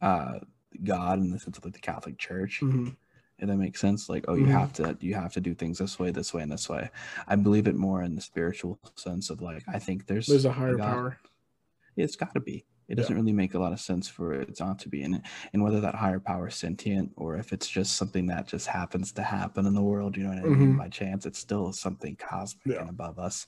uh 0.00 0.38
God 0.84 1.18
in 1.18 1.30
the 1.30 1.38
sense 1.38 1.56
of 1.58 1.64
like 1.64 1.74
the 1.74 1.80
Catholic 1.80 2.18
Church 2.18 2.58
hmm 2.60 2.90
if 3.38 3.48
that 3.48 3.56
makes 3.56 3.80
sense 3.80 4.08
like 4.08 4.24
oh 4.28 4.34
you 4.34 4.46
Mhm. 4.46 4.50
have 4.60 4.72
to 4.74 4.96
you 5.00 5.14
have 5.14 5.32
to 5.34 5.40
do 5.40 5.54
things 5.54 5.78
this 5.78 5.98
way 5.98 6.10
this 6.10 6.32
way 6.32 6.42
and 6.42 6.50
this 6.52 6.68
way 6.68 6.90
I 7.28 7.36
believe 7.36 7.66
it 7.68 7.76
more 7.76 8.02
in 8.02 8.14
the 8.14 8.20
spiritual 8.22 8.78
sense 8.96 9.28
of 9.30 9.42
like 9.42 9.62
I 9.68 9.78
think 9.78 10.06
there's 10.06 10.26
There's 10.26 10.44
a 10.46 10.52
higher 10.52 10.76
God. 10.76 10.86
power. 10.94 11.18
it's 11.96 12.16
got 12.16 12.32
to 12.34 12.40
be 12.40 12.64
it 12.88 12.94
doesn't 12.94 13.16
really 13.16 13.32
make 13.32 13.54
a 13.54 13.58
lot 13.58 13.72
of 13.72 13.80
sense 13.80 14.06
for 14.08 14.32
it 14.32 14.58
not 14.60 14.78
to 14.80 14.88
be 14.88 15.02
and 15.02 15.20
and 15.52 15.62
whether 15.62 15.80
that 15.80 15.94
higher 15.96 16.20
power 16.20 16.48
is 16.48 16.54
sentient 16.54 17.10
or 17.16 17.36
if 17.36 17.52
it's 17.52 17.68
just 17.68 17.96
something 17.96 18.26
that 18.26 18.46
just 18.46 18.66
happens 18.68 19.12
to 19.12 19.22
happen 19.22 19.66
in 19.66 19.74
the 19.74 19.82
world 19.82 20.16
you 20.16 20.22
know 20.22 20.30
what 20.30 20.38
i 20.38 20.42
mean 20.48 20.74
Mhm. 20.74 20.78
by 20.78 20.88
chance 20.88 21.26
it's 21.26 21.38
still 21.38 21.72
something 21.72 22.14
cosmic 22.16 22.64
Yeah. 22.74 22.80
and 22.82 22.90
above 22.90 23.18
us 23.18 23.46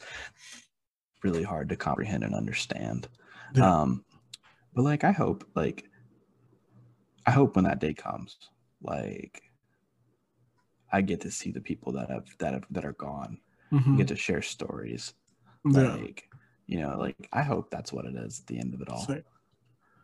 really 1.22 1.42
hard 1.44 1.68
to 1.68 1.76
comprehend 1.76 2.24
and 2.24 2.34
understand 2.34 3.08
Yeah. 3.54 3.80
um 3.82 4.04
but 4.74 4.82
like 4.82 5.04
i 5.04 5.12
hope 5.12 5.48
like 5.54 5.88
i 7.26 7.30
hope 7.30 7.54
when 7.56 7.64
that 7.64 7.78
day 7.80 7.94
comes 7.94 8.36
like 8.82 9.42
i 10.92 11.00
get 11.00 11.20
to 11.20 11.30
see 11.30 11.50
the 11.50 11.60
people 11.60 11.92
that 11.92 12.10
have 12.10 12.26
that 12.38 12.54
have 12.54 12.64
that 12.70 12.84
are 12.84 12.92
gone 12.94 13.38
Mhm. 13.72 13.96
get 13.98 14.08
to 14.08 14.16
share 14.16 14.42
stories 14.42 15.14
Yeah. 15.64 15.94
like 15.96 16.28
you 16.66 16.80
know 16.80 16.96
like 16.98 17.28
i 17.32 17.42
hope 17.42 17.70
that's 17.70 17.92
what 17.92 18.04
it 18.06 18.14
is 18.14 18.40
at 18.40 18.46
the 18.46 18.58
end 18.58 18.74
of 18.74 18.80
it 18.80 18.88
all 18.88 19.04
Same. 19.06 19.24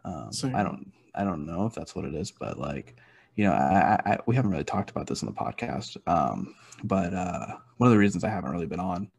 um, 0.04 0.32
Same. 0.32 0.54
i 0.54 0.62
don't 0.62 0.92
i 1.14 1.24
don't 1.24 1.46
know 1.46 1.66
if 1.66 1.74
that's 1.74 1.94
what 1.94 2.04
it 2.04 2.14
is 2.14 2.30
but 2.30 2.58
like 2.58 2.96
you 3.36 3.44
know 3.44 3.52
I, 3.52 4.00
I, 4.06 4.18
we 4.26 4.36
haven't 4.36 4.50
really 4.50 4.64
talked 4.64 4.90
about 4.90 5.06
this 5.06 5.22
in 5.22 5.26
the 5.26 5.32
podcast 5.34 5.96
um 6.08 6.54
but 6.84 7.12
uh 7.14 7.56
one 7.78 7.88
of 7.88 7.92
the 7.92 7.98
reasons 7.98 8.24
i 8.24 8.28
haven't 8.28 8.50
really 8.52 8.66
been 8.66 8.80
on 8.80 9.10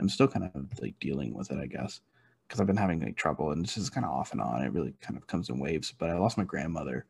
i'm 0.00 0.08
still 0.08 0.28
kind 0.28 0.50
of 0.54 0.66
like 0.80 0.98
dealing 1.00 1.34
with 1.34 1.50
it 1.50 1.58
i 1.58 1.66
guess 1.66 2.00
because 2.46 2.60
i've 2.60 2.66
been 2.66 2.76
having 2.76 3.00
like 3.00 3.16
trouble 3.16 3.50
and 3.52 3.62
this 3.64 3.76
is 3.76 3.90
kind 3.90 4.04
of 4.06 4.12
off 4.12 4.32
and 4.32 4.40
on 4.40 4.62
it 4.62 4.72
really 4.72 4.94
kind 5.00 5.16
of 5.16 5.26
comes 5.26 5.48
in 5.48 5.58
waves 5.58 5.92
but 5.98 6.08
i 6.10 6.14
lost 6.18 6.38
my 6.38 6.44
grandmother 6.44 7.06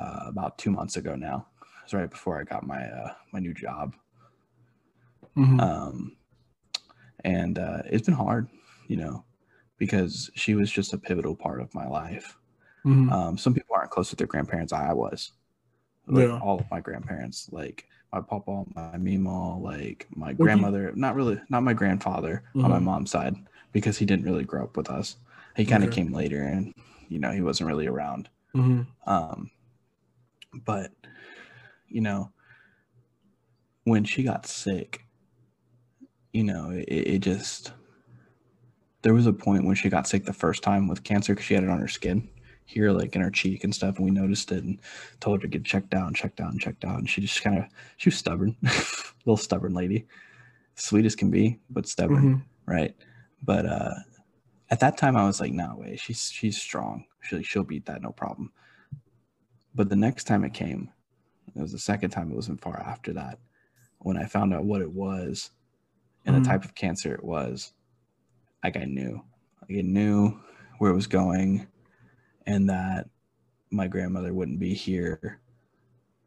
uh, 0.00 0.24
about 0.26 0.58
two 0.58 0.70
months 0.70 0.96
ago 0.96 1.14
now 1.16 1.46
was 1.92 1.98
right 2.00 2.10
before 2.10 2.38
i 2.40 2.44
got 2.44 2.66
my 2.66 2.82
uh 2.84 3.12
my 3.32 3.38
new 3.40 3.54
job 3.54 3.94
Mhm. 5.36 5.60
um, 5.60 6.16
and 7.24 7.58
uh, 7.60 7.82
it's 7.86 8.06
been 8.06 8.14
hard, 8.16 8.48
you 8.88 8.96
know, 8.96 9.24
because 9.76 10.30
she 10.34 10.56
was 10.56 10.68
just 10.68 10.92
a 10.92 10.98
pivotal 10.98 11.36
part 11.36 11.60
of 11.60 11.72
my 11.74 11.86
life. 11.86 12.36
Mhm. 12.84 13.12
Um, 13.12 13.38
some 13.38 13.54
people 13.54 13.76
aren't 13.76 13.92
close 13.92 14.10
with 14.10 14.18
their 14.18 14.26
grandparents. 14.26 14.72
I 14.72 14.92
was, 14.92 15.30
like, 16.08 16.26
Yeah. 16.26 16.40
all 16.40 16.58
of 16.58 16.68
my 16.72 16.80
grandparents, 16.80 17.48
like 17.52 17.86
my 18.12 18.20
papa, 18.20 18.64
my 18.74 18.96
mima, 18.98 19.58
like 19.58 20.08
my 20.16 20.30
you- 20.30 20.36
grandmother. 20.36 20.90
Not 20.96 21.14
really, 21.14 21.40
not 21.48 21.62
my 21.62 21.72
grandfather 21.74 22.42
on 22.56 22.62
my 22.70 22.78
Mhm. 22.80 22.82
mom's 22.84 23.10
side 23.12 23.36
because 23.70 23.96
he 23.96 24.04
didn't 24.06 24.24
really 24.24 24.44
grow 24.44 24.64
up 24.64 24.76
with 24.76 24.90
us. 24.90 25.18
He 25.56 25.64
kind 25.64 25.84
of 25.84 25.90
Okay. 25.90 26.02
came 26.02 26.12
later, 26.12 26.42
and 26.42 26.74
you 27.08 27.20
know, 27.20 27.30
he 27.30 27.42
wasn't 27.42 27.68
really 27.68 27.86
around. 27.86 28.28
Mhm. 28.56 28.86
Um, 29.06 29.50
but 30.64 30.92
you 31.88 32.00
know, 32.00 32.32
when 33.84 34.04
she 34.04 34.22
got 34.22 34.46
sick, 34.46 35.04
you 36.32 36.44
know, 36.44 36.70
it, 36.70 36.84
it 36.88 37.18
just 37.20 37.72
there 39.02 39.14
was 39.14 39.26
a 39.26 39.32
point 39.32 39.64
when 39.64 39.76
she 39.76 39.88
got 39.88 40.06
sick 40.06 40.24
the 40.24 40.32
first 40.32 40.62
time 40.62 40.88
with 40.88 41.04
cancer 41.04 41.32
because 41.34 41.46
she 41.46 41.54
had 41.54 41.64
it 41.64 41.70
on 41.70 41.80
her 41.80 41.88
skin 41.88 42.28
here, 42.64 42.90
like 42.92 43.14
in 43.14 43.22
her 43.22 43.30
cheek 43.30 43.64
and 43.64 43.74
stuff, 43.74 43.96
and 43.96 44.04
we 44.04 44.10
noticed 44.10 44.52
it 44.52 44.62
and 44.62 44.78
told 45.20 45.38
her 45.38 45.42
to 45.42 45.48
get 45.48 45.64
checked 45.64 45.94
out, 45.94 46.14
checked 46.14 46.40
out, 46.40 46.50
and 46.50 46.60
checked 46.60 46.84
out, 46.84 46.98
and 46.98 47.08
she 47.08 47.20
just 47.20 47.42
kind 47.42 47.58
of 47.58 47.64
she 47.96 48.10
was 48.10 48.18
stubborn, 48.18 48.56
little 49.24 49.36
stubborn 49.36 49.72
lady, 49.72 50.06
sweet 50.74 51.06
as 51.06 51.16
can 51.16 51.30
be, 51.30 51.58
but 51.70 51.86
stubborn 51.86 52.24
Mhm. 52.24 52.42
right? 52.66 52.94
But 53.42 53.64
uh, 53.66 53.94
at 54.70 54.80
that 54.80 54.98
time, 54.98 55.16
I 55.16 55.24
was 55.24 55.40
like, 55.40 55.52
"No 55.52 55.76
way, 55.78 55.96
she's 55.96 56.30
she's 56.30 56.60
strong. 56.60 57.06
She'll 57.22 57.42
she'll 57.42 57.64
beat 57.64 57.86
that, 57.86 58.02
no 58.02 58.10
problem." 58.10 58.52
But 59.74 59.88
the 59.88 59.96
next 59.96 60.24
time 60.24 60.44
it 60.44 60.52
came, 60.52 60.90
it 61.54 61.60
was 61.60 61.72
the 61.72 61.78
second 61.78 62.10
time. 62.10 62.30
It 62.30 62.36
wasn't 62.36 62.60
far 62.60 62.78
after 62.80 63.12
that 63.14 63.38
when 63.98 64.16
I 64.16 64.26
found 64.26 64.54
out 64.54 64.64
what 64.64 64.82
it 64.82 64.92
was 64.92 65.50
and 66.24 66.36
the 66.36 66.40
type 66.48 66.64
of 66.64 66.74
cancer 66.74 67.14
it 67.14 67.24
was. 67.24 67.72
Like 68.62 68.76
I 68.76 68.84
knew, 68.84 69.22
like 69.62 69.78
I 69.78 69.82
knew 69.82 70.40
where 70.78 70.90
it 70.90 70.94
was 70.94 71.06
going, 71.06 71.66
and 72.46 72.68
that 72.70 73.08
my 73.70 73.88
grandmother 73.88 74.32
wouldn't 74.34 74.58
be 74.58 74.74
here. 74.74 75.40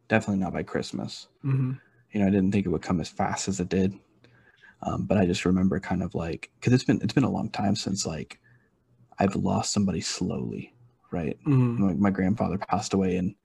Definitely 0.07 0.43
not 0.43 0.53
by 0.53 0.63
Christmas 0.63 1.27
Mhm. 1.43 1.79
you 2.11 2.19
know, 2.19 2.27
I 2.27 2.29
didn't 2.29 2.51
think 2.51 2.65
it 2.65 2.69
would 2.69 2.81
come 2.81 2.99
as 2.99 3.07
fast 3.09 3.47
as 3.47 3.59
it 3.61 3.69
did. 3.69 3.97
Um, 4.81 5.05
but 5.05 5.17
I 5.17 5.25
just 5.25 5.45
remember 5.45 5.79
kind 5.79 6.03
of 6.03 6.13
like, 6.15 6.51
cause 6.61 6.73
it's 6.73 6.83
been, 6.83 6.99
it's 7.01 7.13
been 7.13 7.23
a 7.23 7.29
long 7.29 7.49
time 7.49 7.75
since 7.75 8.05
like 8.05 8.39
I've 9.19 9.35
lost 9.35 9.71
somebody 9.73 10.01
slowly 10.01 10.73
right? 11.11 11.37
Mhm. 11.45 11.77
My, 11.77 11.93
my 11.93 12.09
grandfather 12.09 12.57
passed 12.57 12.93
away 12.93 13.17
in 13.17 13.35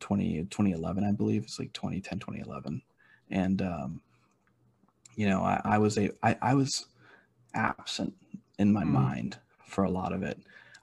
20, 0.00 0.44
2011, 0.46 1.04
I 1.04 1.12
believe. 1.12 1.44
It's 1.44 1.58
like 1.58 1.72
2010, 1.72 2.18
2011. 2.18 2.82
And, 3.30 3.62
um, 3.62 4.02
you 5.16 5.28
know, 5.28 5.42
I, 5.42 5.60
I 5.64 5.78
was 5.78 5.98
a, 5.98 6.10
I, 6.22 6.36
I 6.42 6.54
was 6.54 6.86
absent 7.54 8.14
in 8.58 8.72
my 8.72 8.84
Mhm. 8.84 8.84
mind 8.84 9.38
for 9.66 9.84
a 9.84 9.90
lot 9.90 10.12
of 10.12 10.22
it. 10.22 10.40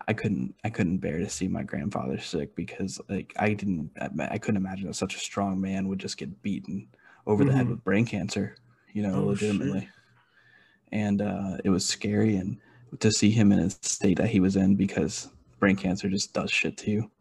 I 0.08 0.14
couldn't, 0.14 0.56
I 0.64 0.70
couldn't 0.70 1.00
bear 1.00 1.20
to 1.20 1.30
see 1.30 1.48
my 1.48 1.64
grandfather 1.64 2.20
sick 2.20 2.56
because 2.56 3.02
like, 3.10 3.34
I 3.38 3.54
didn't, 3.54 3.92
I, 4.20 4.38
couldn't 4.38 4.58
imagine 4.58 4.88
that 4.88 4.96
such 4.96 5.16
a 5.16 5.20
strong 5.20 5.62
man 5.62 5.88
would 5.88 6.00
just 6.00 6.18
get 6.18 6.42
beaten 6.44 6.90
over 7.28 7.46
the 7.46 7.54
head 7.54 7.68
Mhm. 7.68 7.70
with 7.70 7.84
brain 7.84 8.06
cancer, 8.06 8.58
you 8.94 9.04
know, 9.04 9.20
Oh, 9.20 9.24
shit. 9.36 9.78
legitimately. 9.78 9.90
And, 10.92 11.22
uh, 11.22 11.58
it 11.64 11.70
was 11.70 11.86
scary 11.86 12.36
and 12.38 12.60
to 13.00 13.12
see 13.12 13.32
him 13.32 13.52
in 13.52 13.60
a 13.60 13.70
state 13.70 14.18
that 14.18 14.30
he 14.30 14.40
was 14.40 14.56
in 14.56 14.76
because 14.76 15.30
brain 15.60 15.76
cancer 15.76 16.10
just 16.10 16.34
does 16.34 16.52
shit 16.52 16.78
to 16.78 16.92
you 16.92 17.12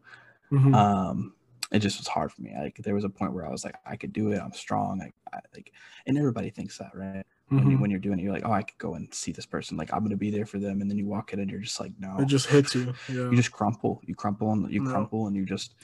Mhm. 0.51 0.75
um 0.75 1.35
it 1.75 1.81
just 1.81 1.99
was 1.99 2.07
hard 2.09 2.31
for 2.33 2.41
me 2.43 2.55
like 2.57 2.77
there 2.79 2.95
was 2.95 3.05
a 3.05 3.09
point 3.09 3.33
where 3.33 3.47
i 3.47 3.51
was 3.51 3.65
like 3.65 3.75
i 3.87 3.97
could 3.97 4.13
do 4.13 4.33
it 4.33 4.41
i'm 4.41 4.53
strong 4.53 4.99
like 4.99 5.15
I, 5.33 5.41
like 5.55 5.73
and 6.07 6.17
everybody 6.17 6.51
thinks 6.51 6.79
that 6.79 6.93
right 6.95 7.25
when, 7.49 7.71
you, 7.71 7.77
Mhm. 7.77 7.81
when 7.81 7.91
you're 7.91 8.01
doing 8.01 8.19
it 8.19 8.23
you're 8.23 8.33
like 8.33 8.47
oh 8.47 8.53
i 8.53 8.63
could 8.63 8.79
go 8.79 8.95
and 8.95 9.13
see 9.13 9.33
this 9.33 9.47
person 9.47 9.77
like 9.77 9.93
i'm 9.93 10.03
gonna 10.05 10.17
be 10.17 10.31
there 10.31 10.47
for 10.47 10.59
them 10.59 10.81
and 10.81 10.91
then 10.91 10.99
you 10.99 11.07
walk 11.07 11.33
in 11.33 11.41
and 11.41 11.51
you're 11.51 11.61
just 11.61 11.81
like 11.81 11.93
no 11.99 12.17
It 12.21 12.27
just 12.27 12.47
hits 12.47 12.75
you. 12.75 12.95
Yeah. 13.09 13.31
you 13.31 13.37
just 13.37 13.53
crumple 13.53 14.01
you 14.07 14.15
crumple 14.15 14.53
and 14.53 14.71
you 14.73 14.81
No. 14.81 14.91
crumple 14.91 15.27
and 15.27 15.37
you 15.37 15.45
just 15.45 15.75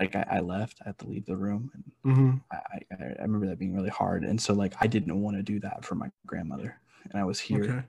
like 0.00 0.14
I, 0.16 0.26
I 0.30 0.40
left 0.40 0.78
i 0.84 0.88
had 0.88 0.98
to 0.98 1.08
leave 1.08 1.26
the 1.26 1.36
room 1.36 1.70
and 1.74 1.84
Mhm. 2.14 2.40
I, 2.52 2.56
I 2.92 3.04
i 3.20 3.22
remember 3.22 3.46
that 3.46 3.58
being 3.58 3.74
really 3.74 3.90
hard 3.90 4.24
and 4.24 4.40
so 4.40 4.52
like 4.54 4.74
i 4.80 4.86
didn't 4.86 5.20
want 5.20 5.36
to 5.36 5.42
do 5.42 5.58
that 5.60 5.84
for 5.84 5.94
my 5.94 6.10
grandmother 6.26 6.78
and 7.10 7.20
i 7.20 7.24
was 7.24 7.40
here 7.40 7.64
Okay. 7.64 7.82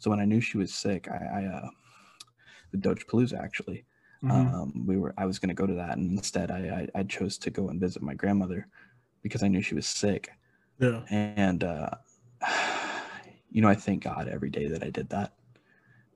so 0.00 0.10
when 0.10 0.20
i 0.20 0.24
knew 0.24 0.40
she 0.40 0.58
was 0.58 0.74
sick 0.74 1.08
i 1.08 1.20
i 1.40 1.44
uh 1.46 1.68
the 2.72 2.78
doge 2.78 3.06
palooza 3.06 3.38
actually 3.42 3.84
Mhm. 4.24 4.54
um, 4.54 4.86
we 4.86 4.96
were 4.96 5.14
I 5.18 5.26
was 5.26 5.38
going 5.38 5.48
to 5.48 5.54
go 5.54 5.66
to 5.66 5.74
that, 5.74 5.96
and 5.98 6.10
instead 6.12 6.50
I, 6.50 6.88
I 6.94 7.00
I 7.00 7.02
chose 7.04 7.36
to 7.38 7.50
go 7.50 7.68
and 7.68 7.80
visit 7.80 8.02
my 8.02 8.14
grandmother 8.14 8.66
because 9.22 9.42
I 9.42 9.48
knew 9.48 9.60
she 9.62 9.74
was 9.74 9.86
sick, 9.86 10.30
yeah. 10.78 11.02
and 11.10 11.62
uh, 11.64 11.90
you 13.50 13.60
know 13.62 13.68
I 13.68 13.74
thank 13.74 14.02
God 14.04 14.28
every 14.28 14.50
day 14.50 14.66
that 14.68 14.82
I 14.82 14.90
did 14.90 15.08
that 15.10 15.34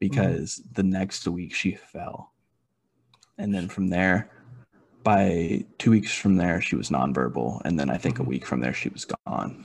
because 0.01 0.63
the 0.73 0.83
next 0.83 1.27
week 1.29 1.55
she 1.55 1.73
fell, 1.73 2.33
and 3.37 3.55
then 3.55 3.69
from 3.69 3.89
there, 3.89 4.31
by 5.03 5.65
two 5.79 5.91
weeks 5.91 6.15
from 6.17 6.37
there 6.37 6.61
she 6.61 6.77
was 6.77 6.89
nonverbal, 6.91 7.61
and 7.65 7.79
then 7.79 7.91
I 7.91 7.99
think 7.99 8.19
a 8.19 8.23
week 8.25 8.47
from 8.47 8.61
there 8.61 8.75
she 8.75 8.89
was 8.89 9.05
gone. 9.05 9.65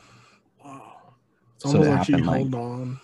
Wow. 0.63 1.13
It's 1.55 1.71
So 1.71 1.81
it 1.83 1.89
like 1.89 2.05
she 2.05 2.11
happened, 2.13 2.27
like- 2.27 2.39
held 2.41 2.55
on 2.55 2.99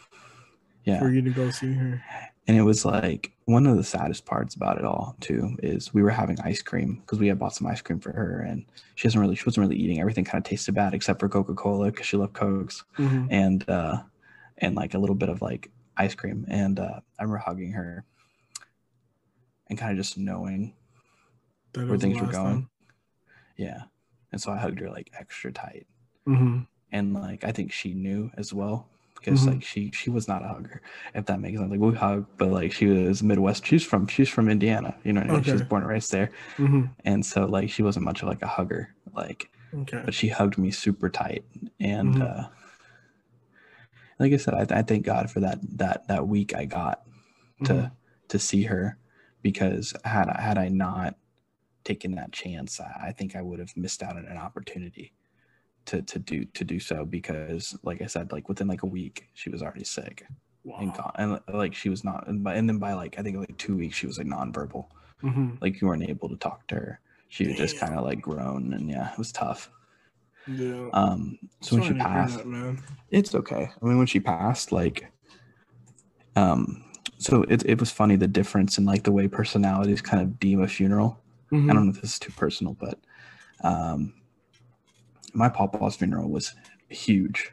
Yeah, 0.86 1.00
for 1.00 1.10
you 1.10 1.22
to 1.22 1.30
go 1.32 1.50
see 1.52 1.74
her. 1.74 2.04
and 2.48 2.58
it 2.58 2.64
was 2.64 2.84
like 2.86 3.32
one 3.50 3.66
of 3.66 3.78
the 3.78 3.84
saddest 3.84 4.26
parts 4.26 4.54
about 4.56 4.78
it 4.78 4.86
all 4.86 5.16
too 5.22 5.58
is 5.64 5.94
we 5.94 6.04
were 6.04 6.10
having 6.12 6.40
ice 6.42 6.62
cream 6.62 6.96
because 7.02 7.18
we 7.20 7.28
had 7.28 7.40
bought 7.40 7.56
some 7.56 7.66
ice 7.68 7.82
cream 7.82 8.00
for 8.00 8.12
her 8.12 8.42
and 8.42 8.66
she 8.96 9.08
doesn't 9.08 9.20
really 9.20 9.36
she 9.36 9.44
wasn't 9.46 9.64
really 9.68 9.76
eating 9.82 10.00
everything 10.00 10.24
kind 10.24 10.44
of 10.44 10.48
tasted 10.48 10.74
bad 10.76 10.94
except 10.94 11.20
for 11.20 11.28
coca-cola 11.30 11.88
because 11.92 12.06
she 12.06 12.16
loved 12.18 12.34
cokes 12.34 12.84
Mhm. 12.98 13.28
and 13.32 13.68
uh 13.70 14.04
and 14.60 14.76
like 14.76 14.94
a 14.94 15.00
little 15.00 15.16
bit 15.16 15.30
of 15.30 15.42
like 15.42 15.72
ice 15.98 16.14
cream 16.16 16.46
and 16.48 16.80
uh 16.80 17.00
i 17.18 17.24
remember 17.24 17.38
hugging 17.38 17.72
her 17.72 18.06
and 19.68 19.78
kind 19.80 19.92
of 19.92 19.98
just 19.98 20.18
knowing 20.18 20.74
That 21.74 21.88
where 21.88 21.98
things 21.98 22.20
were 22.22 22.28
going 22.28 22.62
time. 22.62 22.70
yeah 23.58 23.84
and 24.32 24.40
so 24.42 24.52
i 24.52 24.58
hugged 24.58 24.80
her 24.80 24.90
like 24.90 25.10
extra 25.20 25.52
tight 25.52 25.88
Mhm. 26.28 26.68
and 26.92 27.14
like 27.16 27.44
I 27.44 27.52
think 27.52 27.72
she 27.72 27.94
knew 27.96 28.30
as 28.38 28.54
well 28.54 28.88
because 29.20 29.44
Mhm. 29.46 29.48
like 29.54 29.64
she 29.64 29.92
she 29.92 30.10
was 30.10 30.28
not 30.28 30.44
a 30.44 30.48
hugger 30.48 30.82
if 31.14 31.26
that 31.26 31.40
makes 31.40 31.58
sense 31.60 31.70
like 31.72 31.80
we 31.80 31.94
hug 31.94 32.26
but 32.38 32.50
like 32.50 32.72
she 32.72 32.86
was 32.88 33.22
Midwest 33.24 33.66
she's 33.66 33.84
from 33.84 34.08
she's 34.08 34.30
from 34.30 34.50
Indiana 34.50 34.96
you 35.04 35.14
know 35.14 35.22
what 35.22 35.30
I 35.30 35.34
mean? 35.34 35.44
she 35.44 35.52
was 35.52 35.62
born 35.64 35.82
and 35.84 35.90
raised 35.90 36.12
there 36.12 36.32
Mhm. 36.58 36.90
and 37.06 37.26
so 37.26 37.46
like 37.46 37.70
she 37.70 37.84
wasn't 37.84 38.06
much 38.06 38.22
of 38.22 38.28
like 38.30 38.42
a 38.42 38.48
hugger 38.48 38.96
like 39.14 39.50
Okay. 39.74 40.02
but 40.06 40.14
she 40.14 40.30
hugged 40.30 40.58
me 40.58 40.72
super 40.72 41.10
tight 41.10 41.44
and 41.80 42.16
Mhm. 42.16 42.22
uh 42.22 42.50
like 44.20 44.34
I 44.34 44.38
said 44.38 44.54
I, 44.54 44.80
I 44.80 44.82
thank 44.82 45.06
God 45.06 45.30
for 45.30 45.40
that 45.42 45.60
that 45.78 46.08
that 46.08 46.28
week 46.28 46.54
I 46.56 46.66
got 46.66 47.04
to 47.66 47.74
Mhm. 47.74 47.92
to 48.30 48.40
see 48.40 48.64
her 48.64 48.98
because 49.42 49.94
had 50.04 50.28
I 50.30 50.42
had 50.42 50.58
I 50.58 50.70
not 50.70 51.16
taken 51.84 52.16
that 52.16 52.32
chance 52.32 52.80
I, 52.80 53.08
I 53.08 53.12
think 53.12 53.36
I 53.36 53.42
would 53.42 53.60
have 53.60 53.76
missed 53.76 54.04
out 54.04 54.16
on 54.18 54.26
an 54.26 54.38
opportunity 54.38 55.14
to 55.90 56.02
to 56.04 56.20
do 56.20 56.46
to 56.58 56.64
do 56.64 56.80
so 56.80 57.06
because 57.06 57.78
like 57.84 58.02
I 58.02 58.08
said 58.08 58.32
like 58.32 58.48
within 58.50 58.68
like 58.68 58.84
a 58.84 58.88
week 58.98 59.28
she 59.34 59.50
was 59.50 59.62
already 59.62 59.84
sick 59.86 60.26
and 60.80 60.94
gone 60.94 61.14
and 61.18 61.40
like 61.64 61.74
she 61.74 61.90
was 61.90 62.04
not 62.04 62.28
and, 62.28 62.44
by, 62.44 62.54
and 62.56 62.68
then 62.70 62.78
by 62.80 62.94
like 62.94 63.18
I 63.20 63.24
think 63.24 63.38
like 63.38 63.58
two 63.58 63.76
weeks 63.78 63.96
she 63.98 64.08
was 64.08 64.18
like 64.18 64.28
nonverbal 64.28 64.86
Mhm. 65.24 65.58
like 65.62 65.82
you 65.82 65.88
weren't 65.88 66.10
able 66.10 66.30
to 66.30 66.38
talk 66.38 66.68
to 66.68 66.76
her 66.76 67.00
she 67.30 67.46
would 67.48 67.58
just 67.58 67.80
kind 67.80 67.96
of 67.98 68.04
like 68.06 68.22
groan 68.22 68.74
and 68.74 68.90
yeah 68.90 69.12
it 69.12 69.18
was 69.18 69.32
tough 69.32 69.72
Yeah. 70.48 70.90
um 70.94 71.38
so 71.62 71.76
when 71.76 71.84
she 71.84 71.94
Sorry 71.94 72.04
to 72.04 72.10
hear 72.10 72.22
passed 72.24 72.38
that, 72.38 72.46
it's 73.12 73.34
okay. 73.36 73.70
I 73.82 73.86
mean, 73.86 73.98
when 73.98 74.08
she 74.08 74.20
passed, 74.20 74.72
like, 74.72 75.12
um, 76.36 76.84
so 77.18 77.44
it 77.44 77.66
it 77.66 77.80
was 77.80 77.92
funny 77.92 78.16
the 78.16 78.28
difference 78.28 78.78
in 78.78 78.86
like 78.86 79.04
the 79.04 79.12
way 79.12 79.28
personalities 79.28 80.02
kind 80.02 80.22
of 80.22 80.40
deem 80.40 80.62
a 80.62 80.68
funeral. 80.68 81.20
I 81.52 81.56
Mhm. 81.56 81.74
don't 81.74 81.86
know 81.86 81.92
if 81.92 82.02
this 82.02 82.14
is 82.14 82.20
too 82.20 82.32
personal, 82.34 82.74
but 82.80 83.00
um, 83.64 84.14
my 85.34 85.50
papa's 85.50 85.96
funeral 85.96 86.30
was 86.30 86.54
huge. 86.90 87.52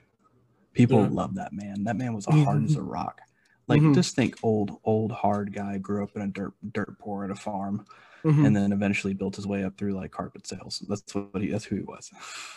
People 0.72 1.02
Yeah. 1.02 1.08
love 1.10 1.34
that 1.36 1.52
man. 1.52 1.84
That 1.84 1.96
man 1.96 2.14
was 2.14 2.26
hard 2.26 2.64
as 2.64 2.76
a 2.76 2.82
rock. 2.82 3.20
Like, 3.68 3.80
Mhm. 3.82 3.94
just 3.94 4.14
think 4.14 4.36
old, 4.42 4.78
old, 4.84 5.10
hard 5.10 5.52
guy 5.52 5.78
grew 5.78 6.04
up 6.04 6.14
in 6.14 6.22
a 6.22 6.28
dirt, 6.28 6.54
dirt 6.72 6.98
poor 6.98 7.24
at 7.24 7.30
a 7.30 7.34
farm, 7.34 7.84
Mhm. 8.24 8.46
and 8.46 8.56
then 8.56 8.72
eventually 8.72 9.12
built 9.14 9.36
his 9.36 9.46
way 9.46 9.64
up 9.64 9.76
through 9.76 9.94
like 9.94 10.10
carpet 10.12 10.46
sales. 10.46 10.84
That's 10.88 11.14
what 11.14 11.42
he. 11.42 11.48
That's 11.50 11.64
who 11.64 11.76
he 11.76 11.82
was. 11.82 12.10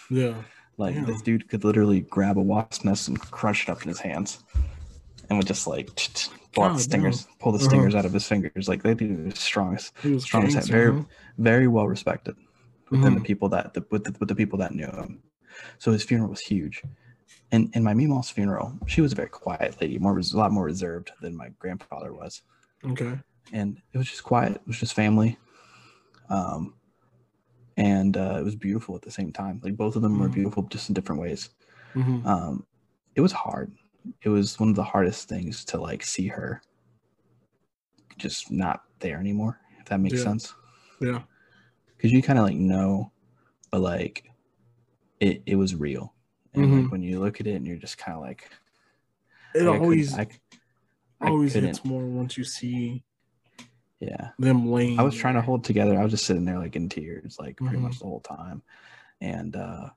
Yeah. 0.09 0.33
Like 0.77 0.95
Damn. 0.95 1.05
this 1.07 1.21
dude 1.21 1.49
could 1.49 1.65
literally 1.65 1.99
grab 1.99 2.37
a 2.37 2.41
wasp 2.41 2.85
nest 2.85 3.09
and 3.09 3.19
crush 3.19 3.63
it 3.63 3.69
up 3.69 3.81
in 3.81 3.89
his 3.89 3.99
hands, 3.99 4.41
and 5.29 5.37
would 5.37 5.45
just 5.45 5.67
like 5.67 5.89
pull 6.53 6.63
out 6.63 6.77
the 6.77 6.79
stingers, 6.81 7.27
pull 7.39 7.51
the 7.51 7.59
stingers 7.59 7.95
out 7.95 8.05
of 8.05 8.13
his 8.13 8.25
fingers. 8.25 8.69
Like 8.69 8.81
they 8.81 8.93
do 8.93 9.29
the 9.29 9.35
strongest, 9.35 9.91
strongest, 9.97 10.31
gangster, 10.55 10.71
very, 10.71 11.05
very 11.37 11.67
well 11.67 11.85
respected 11.85 12.37
within 12.89 13.13
the 13.15 13.21
Mhm. 13.21 13.25
people 13.25 13.49
that 13.49 13.73
the, 13.73 13.85
with 13.91 14.03
the, 14.03 14.15
with 14.19 14.29
the 14.29 14.35
people 14.35 14.57
that 14.59 14.73
knew 14.73 14.85
him. 14.87 15.21
So 15.77 15.91
his 15.91 16.03
funeral 16.03 16.29
was 16.29 16.39
huge, 16.41 16.81
and 17.51 17.69
and 17.73 17.83
my 17.83 17.93
Meemaw's 17.93 18.29
funeral, 18.29 18.77
she 18.87 19.01
was 19.01 19.11
a 19.13 19.15
very 19.15 19.29
quiet 19.29 19.79
lady, 19.81 19.97
more 19.99 20.17
a 20.17 20.23
lot 20.37 20.51
more 20.51 20.65
reserved 20.65 21.11
than 21.21 21.35
my 21.35 21.49
grandfather 21.59 22.13
was, 22.13 22.41
Okay. 22.85 23.19
and 23.51 23.81
it 23.93 23.97
was 23.97 24.07
just 24.09 24.23
quiet. 24.23 24.53
It 24.55 24.67
was 24.67 24.79
just 24.79 24.93
family. 24.93 25.37
Um, 26.29 26.75
and 27.77 28.17
uh, 28.17 28.37
it 28.39 28.43
was 28.43 28.55
beautiful 28.55 28.95
at 28.95 29.01
the 29.01 29.11
same 29.11 29.31
time. 29.31 29.61
Like 29.63 29.77
both 29.77 29.95
of 29.95 30.01
them 30.01 30.19
were 30.19 30.29
Mhm. 30.29 30.33
beautiful, 30.33 30.63
just 30.63 30.89
in 30.89 30.93
different 30.93 31.21
ways 31.21 31.49
Mhm. 31.95 32.25
um 32.25 32.65
it 33.15 33.21
was 33.21 33.31
hard 33.31 33.71
it 34.21 34.29
was 34.29 34.59
one 34.59 34.69
of 34.69 34.75
the 34.75 34.83
hardest 34.83 35.27
things 35.27 35.65
to 35.65 35.77
like 35.81 36.03
see 36.03 36.27
her 36.27 36.61
just 38.17 38.51
not 38.51 38.83
there 38.99 39.17
anymore 39.19 39.59
if 39.79 39.85
that 39.85 39.99
makes 39.99 40.19
Yeah. 40.19 40.23
sense 40.23 40.53
Yeah. 41.01 41.21
Because 41.99 42.13
you 42.13 42.21
kind 42.21 42.39
of 42.39 42.45
like 42.45 42.55
know 42.55 43.11
but 43.71 43.81
like 43.81 44.23
it, 45.19 45.43
it 45.45 45.55
was 45.57 45.75
real 45.75 46.13
and 46.53 46.63
Mhm. 46.65 46.83
like 46.83 46.91
when 46.93 47.03
you 47.03 47.19
look 47.19 47.41
at 47.41 47.47
it 47.47 47.55
and 47.55 47.67
you're 47.67 47.75
just 47.75 47.97
kind 47.97 48.15
of 48.15 48.23
like 48.23 48.49
It 49.53 49.63
I 49.63 49.77
always 49.77 50.17
I, 50.17 50.27
I 51.19 51.27
always 51.29 51.51
couldn't- 51.53 51.67
hits 51.67 51.83
more 51.83 52.05
once 52.05 52.37
you 52.37 52.45
see 52.45 53.03
yeah 53.99 54.29
them 54.39 54.71
laying. 54.71 54.97
i 54.97 55.03
was 55.03 55.13
trying 55.13 55.33
to 55.35 55.41
hold 55.41 55.65
together 55.65 55.99
i 55.99 56.03
was 56.03 56.11
just 56.13 56.25
sitting 56.25 56.45
there 56.45 56.57
like 56.57 56.77
in 56.77 56.87
tears 56.87 57.37
like 57.37 57.57
pretty 57.57 57.75
Mhm. 57.75 57.81
much 57.81 57.99
the 57.99 58.05
whole 58.05 58.21
time 58.21 58.61
and 59.19 59.57
uh 59.57 59.89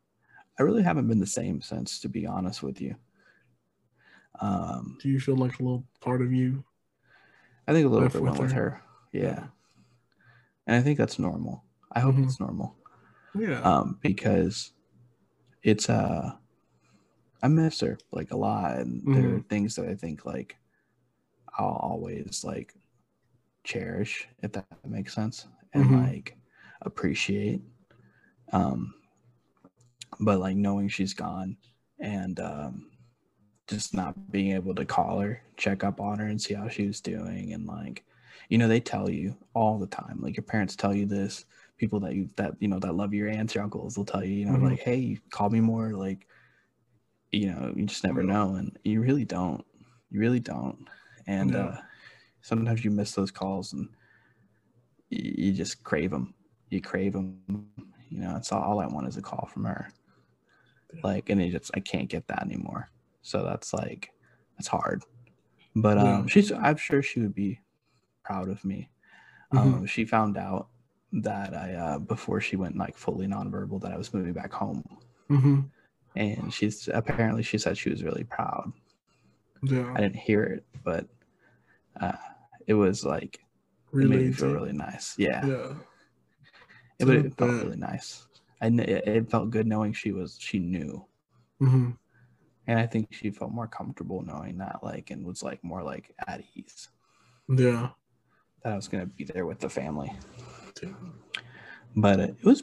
i 0.59 0.63
really 0.65 0.83
haven't 0.83 1.07
been 1.07 1.21
the 1.21 1.27
same 1.27 1.63
since 1.63 2.01
to 2.01 2.09
be 2.09 2.27
honest 2.27 2.65
with 2.65 2.81
you 2.81 2.97
um 4.41 4.99
Do 5.01 5.09
you 5.09 5.21
feel 5.21 5.37
like 5.37 5.59
a 5.61 5.63
little 5.63 5.85
part 6.01 6.21
of 6.23 6.33
you? 6.33 6.65
I 7.69 7.73
think 7.73 7.87
a 7.87 7.89
little 7.89 8.09
bit 8.09 8.15
with 8.15 8.23
went 8.31 8.41
with 8.41 8.53
her. 8.53 8.71
her. 8.71 8.83
Yeah. 9.13 9.23
Yeah. 9.23 9.45
And 10.67 10.77
I 10.77 10.81
think 10.81 10.99
that's 10.99 11.19
normal. 11.19 11.63
I 11.93 12.01
hope 12.01 12.19
Mhm. 12.19 12.23
it's 12.23 12.41
normal. 12.41 12.77
Yeah. 13.35 13.65
Um, 13.65 13.99
because 14.03 14.73
it's 15.63 15.91
uh 15.91 16.37
I 17.43 17.49
miss 17.49 17.81
her 17.81 17.99
like 18.13 18.31
a 18.31 18.37
lot. 18.37 18.79
And 18.79 19.13
there 19.13 19.35
Mm-hmm. 19.35 19.37
are 19.37 19.41
things 19.41 19.77
that 19.77 19.89
I 19.89 19.95
think 19.95 20.25
like 20.25 20.57
I'll 21.59 21.67
always 21.77 22.45
like 22.45 22.75
cherish, 23.65 24.29
if 24.43 24.53
that 24.53 24.67
makes 24.87 25.15
sense. 25.15 25.49
And 25.75 25.91
Mhm. 25.91 25.93
like 25.93 26.39
appreciate. 26.83 27.63
Um 28.53 28.95
but 30.21 30.39
like 30.41 30.57
knowing 30.57 30.89
she's 30.89 31.15
gone 31.15 31.57
and 31.99 32.39
um 32.41 32.91
just 33.69 33.95
not 33.95 34.31
being 34.33 34.53
able 34.53 34.75
to 34.75 34.85
call 34.85 35.21
her, 35.21 35.43
check 35.57 35.85
up 35.85 36.01
on 36.01 36.19
her 36.19 36.27
and 36.27 36.41
see 36.43 36.55
how 36.55 36.69
she 36.69 36.87
was 36.87 37.01
doing 37.01 37.53
and 37.53 37.67
like 37.67 38.05
you 38.49 38.59
know 38.59 38.69
they 38.69 38.81
tell 38.81 39.11
you 39.11 39.37
all 39.55 39.79
the 39.79 39.87
time 39.87 40.21
like 40.21 40.37
your 40.37 40.45
parents 40.45 40.77
tell 40.77 40.95
you 40.95 41.07
this 41.07 41.47
people 41.79 42.01
that 42.01 42.15
you 42.15 42.29
that 42.37 42.55
you 42.61 42.69
know 42.69 42.79
that 42.79 42.95
love 42.95 43.13
your 43.15 43.29
aunts 43.29 43.55
your 43.55 43.65
uncles 43.65 43.97
will 43.97 44.05
tell 44.05 44.25
you 44.25 44.35
you 44.35 44.47
know 44.47 44.57
Mhm. 44.57 44.71
like 44.71 44.81
hey 44.81 45.19
call 45.31 45.51
me 45.51 45.61
more 45.61 45.93
like 45.95 46.27
you 47.31 47.47
know 47.47 47.73
you 47.77 47.87
just 47.87 48.05
never 48.05 48.23
Yeah. 48.23 48.33
know 48.33 48.55
and 48.57 48.79
you 48.85 49.01
really 49.01 49.25
don't 49.25 49.65
you 50.11 50.21
really 50.21 50.41
don't 50.41 50.89
and 51.27 51.55
Yeah. 51.55 51.69
uh 51.69 51.81
sometimes 52.43 52.85
you 52.85 52.91
miss 52.91 53.13
those 53.15 53.31
calls 53.31 53.73
and 53.73 53.89
you, 55.11 55.47
you 55.47 55.53
just 55.53 55.83
crave 55.85 56.11
them. 56.11 56.35
You 56.71 56.81
crave 56.81 57.13
them. 57.13 57.41
You 58.11 58.21
know, 58.21 58.37
it's 58.37 58.51
all, 58.53 58.63
all 58.63 58.81
I 58.81 58.87
want 58.87 59.07
is 59.09 59.17
a 59.17 59.23
call 59.23 59.47
from 59.53 59.65
her. 59.65 59.89
Like, 61.03 61.31
and 61.31 61.41
it 61.41 61.51
just 61.51 61.71
I 61.75 61.81
can't 61.81 62.09
get 62.09 62.27
that 62.29 62.43
anymore. 62.43 62.91
So 63.23 63.45
that's 63.45 63.73
like 63.73 64.11
that's 64.57 64.69
hard. 64.69 65.05
But 65.75 65.99
um, 65.99 66.25
Yeah. 66.25 66.27
she's 66.29 66.53
I'm 66.53 66.77
sure 66.77 67.03
she 67.03 67.21
would 67.21 67.35
be 67.35 67.61
proud 68.25 68.49
of 68.49 68.65
me. 68.65 68.91
Um, 69.53 69.87
she 69.87 70.05
found 70.05 70.37
out 70.37 70.69
that 71.13 71.55
I 71.55 71.75
uh, 71.75 71.99
before 71.99 72.41
she 72.41 72.57
went 72.57 72.77
like 72.77 72.97
fully 72.97 73.27
nonverbal 73.27 73.81
that 73.83 73.93
I 73.93 73.97
was 73.99 74.13
moving 74.15 74.33
back 74.33 74.53
home, 74.53 74.83
Mm-hmm. 75.31 75.61
and 76.17 76.53
she's 76.53 76.89
apparently 76.93 77.43
she 77.43 77.59
said 77.59 77.77
she 77.79 77.91
was 77.91 78.03
really 78.03 78.25
proud. 78.25 78.73
Yeah. 79.63 79.93
I 79.95 80.01
didn't 80.01 80.17
hear 80.17 80.43
it, 80.43 80.65
but 80.83 81.07
uh, 82.01 82.13
it 82.67 82.75
was 82.75 83.05
like 83.05 83.41
it 83.93 83.97
made 83.97 84.21
me 84.27 84.33
feel 84.33 84.53
really 84.53 84.73
nice. 84.73 85.15
Yeah, 85.19 85.45
Yeah. 85.47 85.75
it, 86.99 87.05
but 87.07 87.17
it 87.17 87.37
felt 87.37 87.51
really 87.63 87.77
nice. 87.77 88.27
I 88.61 88.69
kn- 88.71 88.81
it, 88.81 89.07
it 89.07 89.31
felt 89.31 89.51
good 89.51 89.67
knowing 89.67 89.93
she 89.93 90.13
was 90.13 90.37
she 90.41 90.59
knew, 90.59 91.05
Mm-hmm. 91.61 91.91
and 92.67 92.79
I 92.79 92.87
think 92.87 93.13
she 93.13 93.31
felt 93.31 93.53
more 93.53 93.69
comfortable 93.69 94.23
knowing 94.23 94.59
that 94.59 94.83
like 94.83 95.11
and 95.11 95.25
was 95.27 95.43
like 95.43 95.63
more 95.63 95.83
like 95.83 96.15
at 96.27 96.43
ease 96.55 96.89
Yeah. 97.49 97.91
that 98.65 98.73
I 98.73 98.77
was 98.77 98.89
gonna 98.89 99.07
be 99.07 99.25
there 99.25 99.47
with 99.47 99.61
the 99.61 99.69
family. 99.69 100.13
Yeah. 100.83 100.89
But 101.97 102.21
it, 102.21 102.37
was, 102.45 102.63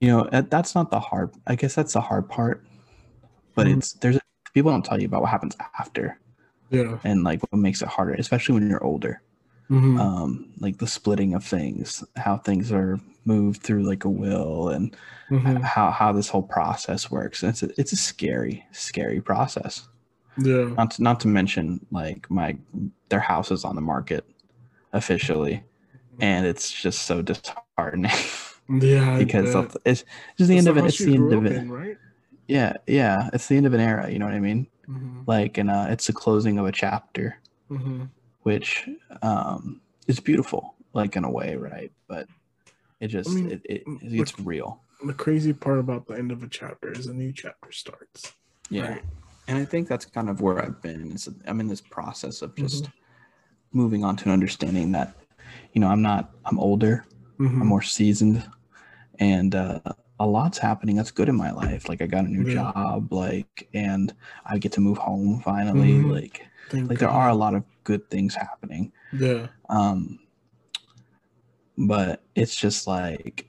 you 0.00 0.08
know, 0.08 0.28
that's 0.30 0.74
not 0.74 0.90
the 0.90 1.00
hard. 1.00 1.30
I 1.46 1.54
guess 1.54 1.74
that's 1.74 1.92
the 1.92 2.00
hard 2.00 2.28
part. 2.28 2.64
But 3.54 3.66
Mhm. 3.66 3.78
it's 3.78 3.92
there's 3.94 4.18
people 4.54 4.70
don't 4.70 4.84
tell 4.84 5.00
you 5.00 5.06
about 5.06 5.22
what 5.22 5.30
happens 5.30 5.56
after 5.78 6.18
Yeah. 6.70 6.98
and 7.04 7.22
like 7.24 7.40
what 7.50 7.58
makes 7.58 7.82
it 7.82 7.88
harder, 7.88 8.14
especially 8.14 8.54
when 8.58 8.68
you're 8.68 8.82
older. 8.84 9.22
Mm-hmm. 9.70 10.00
um 10.00 10.48
like 10.60 10.78
the 10.78 10.86
splitting 10.86 11.34
of 11.34 11.44
things 11.44 12.02
how 12.16 12.38
things 12.38 12.72
are 12.72 12.98
moved 13.26 13.62
through 13.62 13.82
like 13.82 14.06
a 14.06 14.08
will 14.08 14.70
and 14.70 14.96
Mhm. 15.28 15.60
how 15.62 15.90
how 15.90 16.10
this 16.10 16.30
whole 16.30 16.42
process 16.42 17.10
works 17.10 17.42
and 17.42 17.50
it's 17.50 17.62
a, 17.62 17.68
it's 17.78 17.92
a 17.92 17.96
scary 17.96 18.64
scary 18.72 19.20
process 19.20 19.86
Yeah. 20.38 20.72
not 20.74 20.92
to, 20.92 21.02
not 21.02 21.20
to 21.20 21.28
mention 21.28 21.84
like 21.90 22.30
my 22.30 22.56
their 23.10 23.20
house 23.20 23.50
is 23.50 23.62
on 23.62 23.74
the 23.74 23.82
market 23.82 24.24
officially 24.94 25.62
and 26.20 26.46
it's 26.46 26.70
just 26.72 27.02
so 27.02 27.22
disheartening 27.22 28.10
Yeah. 28.70 29.16
Because 29.18 29.54
of, 29.54 29.74
it's 29.86 30.04
just 30.36 30.48
the 30.48 30.56
It's 30.58 30.66
end 30.66 30.68
of 30.68 30.76
it 30.76 30.84
it's 30.86 30.98
the 30.98 31.14
end 31.14 31.32
of 31.32 31.46
it 31.46 31.52
in, 31.52 31.70
right? 31.70 31.96
yeah 32.48 32.74
yeah 32.86 33.30
it's 33.32 33.46
the 33.48 33.56
end 33.56 33.66
of 33.66 33.72
an 33.72 33.80
era 33.80 34.10
you 34.10 34.18
know 34.18 34.26
what 34.26 34.34
i 34.34 34.40
mean 34.40 34.66
Mm-hmm. 34.88 35.20
like 35.26 35.58
and 35.58 35.70
uh 35.70 35.86
it's 35.90 36.06
the 36.06 36.12
closing 36.12 36.58
of 36.58 36.66
a 36.66 36.72
chapter 36.72 37.40
Mm-hmm. 37.70 38.04
which 38.40 38.88
um 39.22 39.80
is 40.06 40.20
beautiful 40.20 40.74
like 40.94 41.16
in 41.16 41.24
a 41.24 41.30
way 41.30 41.56
right 41.56 41.92
but 42.08 42.26
it 43.00 43.08
just 43.08 43.28
mean, 43.34 43.50
it, 43.52 43.62
it 43.64 43.82
it's 44.02 44.38
real 44.40 44.82
The 45.06 45.12
crazy 45.14 45.52
part 45.52 45.78
about 45.78 46.06
the 46.06 46.14
end 46.14 46.30
of 46.32 46.42
a 46.42 46.48
chapter 46.48 46.90
is 46.92 47.06
a 47.06 47.14
new 47.14 47.32
chapter 47.32 47.70
starts. 47.72 48.32
yeah 48.70 48.90
Right. 48.90 49.02
and 49.48 49.58
i 49.58 49.64
think 49.64 49.88
that's 49.88 50.04
kind 50.06 50.28
of 50.28 50.40
where 50.40 50.62
i've 50.62 50.80
been 50.82 51.12
is 51.12 51.28
i'm 51.46 51.60
in 51.60 51.68
this 51.68 51.80
process 51.82 52.42
of 52.42 52.54
just 52.56 52.84
Mm-hmm. 52.84 53.78
moving 53.78 54.04
on 54.04 54.16
to 54.16 54.24
an 54.26 54.32
understanding 54.32 54.92
that 54.92 55.14
you 55.72 55.80
know 55.80 55.88
i'm 55.88 56.02
not 56.02 56.30
i'm 56.46 56.58
older 56.58 57.04
Mhm. 57.38 57.60
i'm 57.60 57.66
more 57.66 57.82
seasoned 57.82 58.48
and 59.18 59.54
uh 59.54 59.80
a 60.20 60.26
lot's 60.26 60.58
happening 60.58 60.96
that's 60.96 61.10
good 61.12 61.28
in 61.28 61.36
my 61.36 61.50
life 61.52 61.88
like 61.88 62.02
i 62.02 62.06
got 62.06 62.24
a 62.24 62.28
new 62.28 62.44
Yeah. 62.44 62.72
job 62.72 63.12
like 63.12 63.68
and 63.74 64.14
i 64.46 64.58
get 64.58 64.72
to 64.72 64.80
move 64.80 64.98
home 64.98 65.40
finally 65.40 66.00
Mhm. 66.00 66.10
like 66.10 66.46
Thank 66.70 66.90
like 66.90 66.98
there 66.98 67.08
are 67.10 67.28
a 67.30 67.34
lot 67.34 67.54
of 67.54 67.62
good 67.84 68.08
things 68.10 68.34
happening 68.34 68.92
Yeah. 69.12 69.46
um 69.68 70.18
but 71.76 72.22
it's 72.34 72.54
just 72.54 72.86
like 72.86 73.46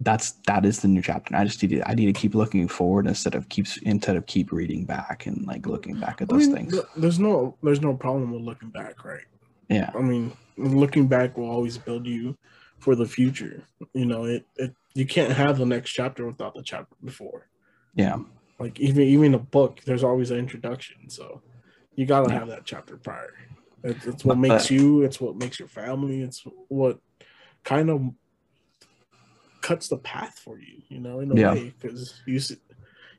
that's 0.00 0.32
that 0.46 0.64
is 0.64 0.80
the 0.80 0.88
new 0.88 1.02
chapter 1.02 1.34
i 1.36 1.44
just 1.44 1.60
need 1.62 1.70
to 1.76 1.88
i 1.90 1.94
need 1.94 2.06
to 2.06 2.12
keep 2.18 2.34
looking 2.34 2.68
forward 2.68 3.06
instead 3.06 3.34
of 3.34 3.48
keeps 3.48 3.76
instead 3.78 4.16
of 4.16 4.24
keep 4.26 4.52
reading 4.52 4.84
back 4.84 5.26
and 5.26 5.44
like 5.46 5.66
looking 5.66 5.96
back 5.96 6.22
at 6.22 6.28
I 6.30 6.34
those 6.34 6.46
mean, 6.46 6.54
things 6.56 6.72
th- 6.72 6.84
there's 6.96 7.18
no 7.18 7.56
there's 7.62 7.80
no 7.80 7.94
problem 7.94 8.32
with 8.32 8.42
looking 8.42 8.70
back, 8.70 9.04
right? 9.04 9.24
yeah 9.68 9.90
I 9.94 10.00
mean, 10.00 10.32
looking 10.58 11.06
back 11.06 11.36
will 11.38 11.48
always 11.50 11.78
build 11.78 12.06
you 12.06 12.36
for 12.78 12.94
the 12.94 13.06
future. 13.06 13.62
You 13.94 14.06
know, 14.06 14.24
it, 14.24 14.44
it 14.56 14.74
you 14.94 15.06
can't 15.06 15.32
have 15.32 15.58
the 15.58 15.66
next 15.66 15.90
chapter 15.90 16.26
without 16.26 16.54
the 16.54 16.62
chapter 16.62 16.94
before. 17.04 17.48
yeah 17.94 18.16
Like 18.58 18.78
even 18.80 19.02
even 19.04 19.34
a 19.34 19.38
book, 19.38 19.80
there's 19.84 20.04
always 20.04 20.30
an 20.30 20.38
introduction, 20.38 21.08
so 21.08 21.42
you 21.94 22.06
gotta 22.06 22.30
Yeah. 22.30 22.38
have 22.40 22.48
that 22.48 22.64
chapter 22.64 22.96
prior. 22.96 23.32
It's, 23.84 24.06
it's 24.06 24.24
what 24.24 24.34
But- 24.40 24.48
makes 24.48 24.70
you. 24.70 25.02
It's 25.02 25.20
what 25.20 25.36
makes 25.36 25.58
your 25.58 25.68
family. 25.68 26.22
It's 26.22 26.42
what 26.68 26.98
kind 27.64 27.90
of 27.90 28.00
cuts 29.60 29.88
the 29.88 29.98
path 29.98 30.38
for 30.38 30.58
you. 30.58 30.82
You 30.88 31.00
know, 31.00 31.20
in 31.20 31.30
a 31.32 31.34
Yeah. 31.40 31.52
way, 31.54 31.74
because 31.80 32.20
you 32.26 32.40
see, 32.40 32.56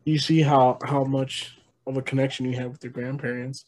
you 0.06 0.18
see 0.20 0.42
how 0.42 0.78
how 0.84 1.04
much 1.04 1.58
of 1.88 1.98
a 1.98 2.02
connection 2.02 2.46
you 2.46 2.56
have 2.58 2.72
with 2.72 2.84
your 2.84 2.94
grandparents, 2.94 3.66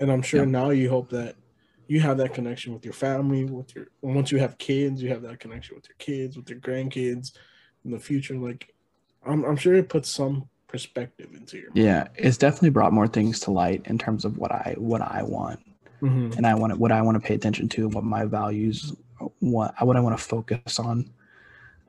and 0.00 0.10
I'm 0.10 0.22
sure 0.22 0.40
Yeah. 0.44 0.50
now 0.60 0.70
you 0.70 0.88
hope 0.90 1.10
that 1.10 1.36
you 1.92 2.00
have 2.00 2.16
that 2.18 2.32
connection 2.32 2.72
with 2.72 2.84
your 2.86 2.94
family. 2.94 3.44
With 3.44 3.74
your 3.74 3.86
once 4.00 4.32
you 4.32 4.38
have 4.38 4.56
kids, 4.56 5.02
you 5.02 5.10
have 5.10 5.22
that 5.22 5.40
connection 5.40 5.76
with 5.76 5.86
your 5.88 5.96
kids, 5.98 6.36
with 6.36 6.48
your 6.48 6.58
grandkids 6.58 7.32
in 7.84 7.90
the 7.90 7.98
future. 7.98 8.34
Like, 8.36 8.72
I'm 9.26 9.44
I'm 9.44 9.56
sure 9.56 9.74
it 9.74 9.88
puts 9.90 10.08
some 10.08 10.48
perspective 10.68 11.28
into 11.34 11.58
your 11.58 11.68
yeah 11.74 12.08
it's 12.14 12.38
definitely 12.38 12.70
brought 12.70 12.94
more 12.94 13.06
things 13.06 13.38
to 13.40 13.50
light 13.50 13.82
in 13.84 13.98
terms 13.98 14.24
of 14.24 14.38
what 14.38 14.50
i 14.50 14.74
what 14.78 15.02
i 15.02 15.22
want 15.22 15.60
Mhm. 16.00 16.34
and 16.38 16.46
i 16.46 16.54
want 16.54 16.78
what 16.78 16.90
i 16.90 17.02
want 17.02 17.14
to 17.20 17.26
pay 17.28 17.34
attention 17.34 17.68
to 17.74 17.88
what 17.90 18.04
my 18.04 18.24
values 18.24 18.94
what 19.40 19.74
I 19.78 19.84
what 19.84 19.98
i 19.98 20.00
want 20.00 20.16
to 20.16 20.24
focus 20.24 20.78
on 20.78 21.10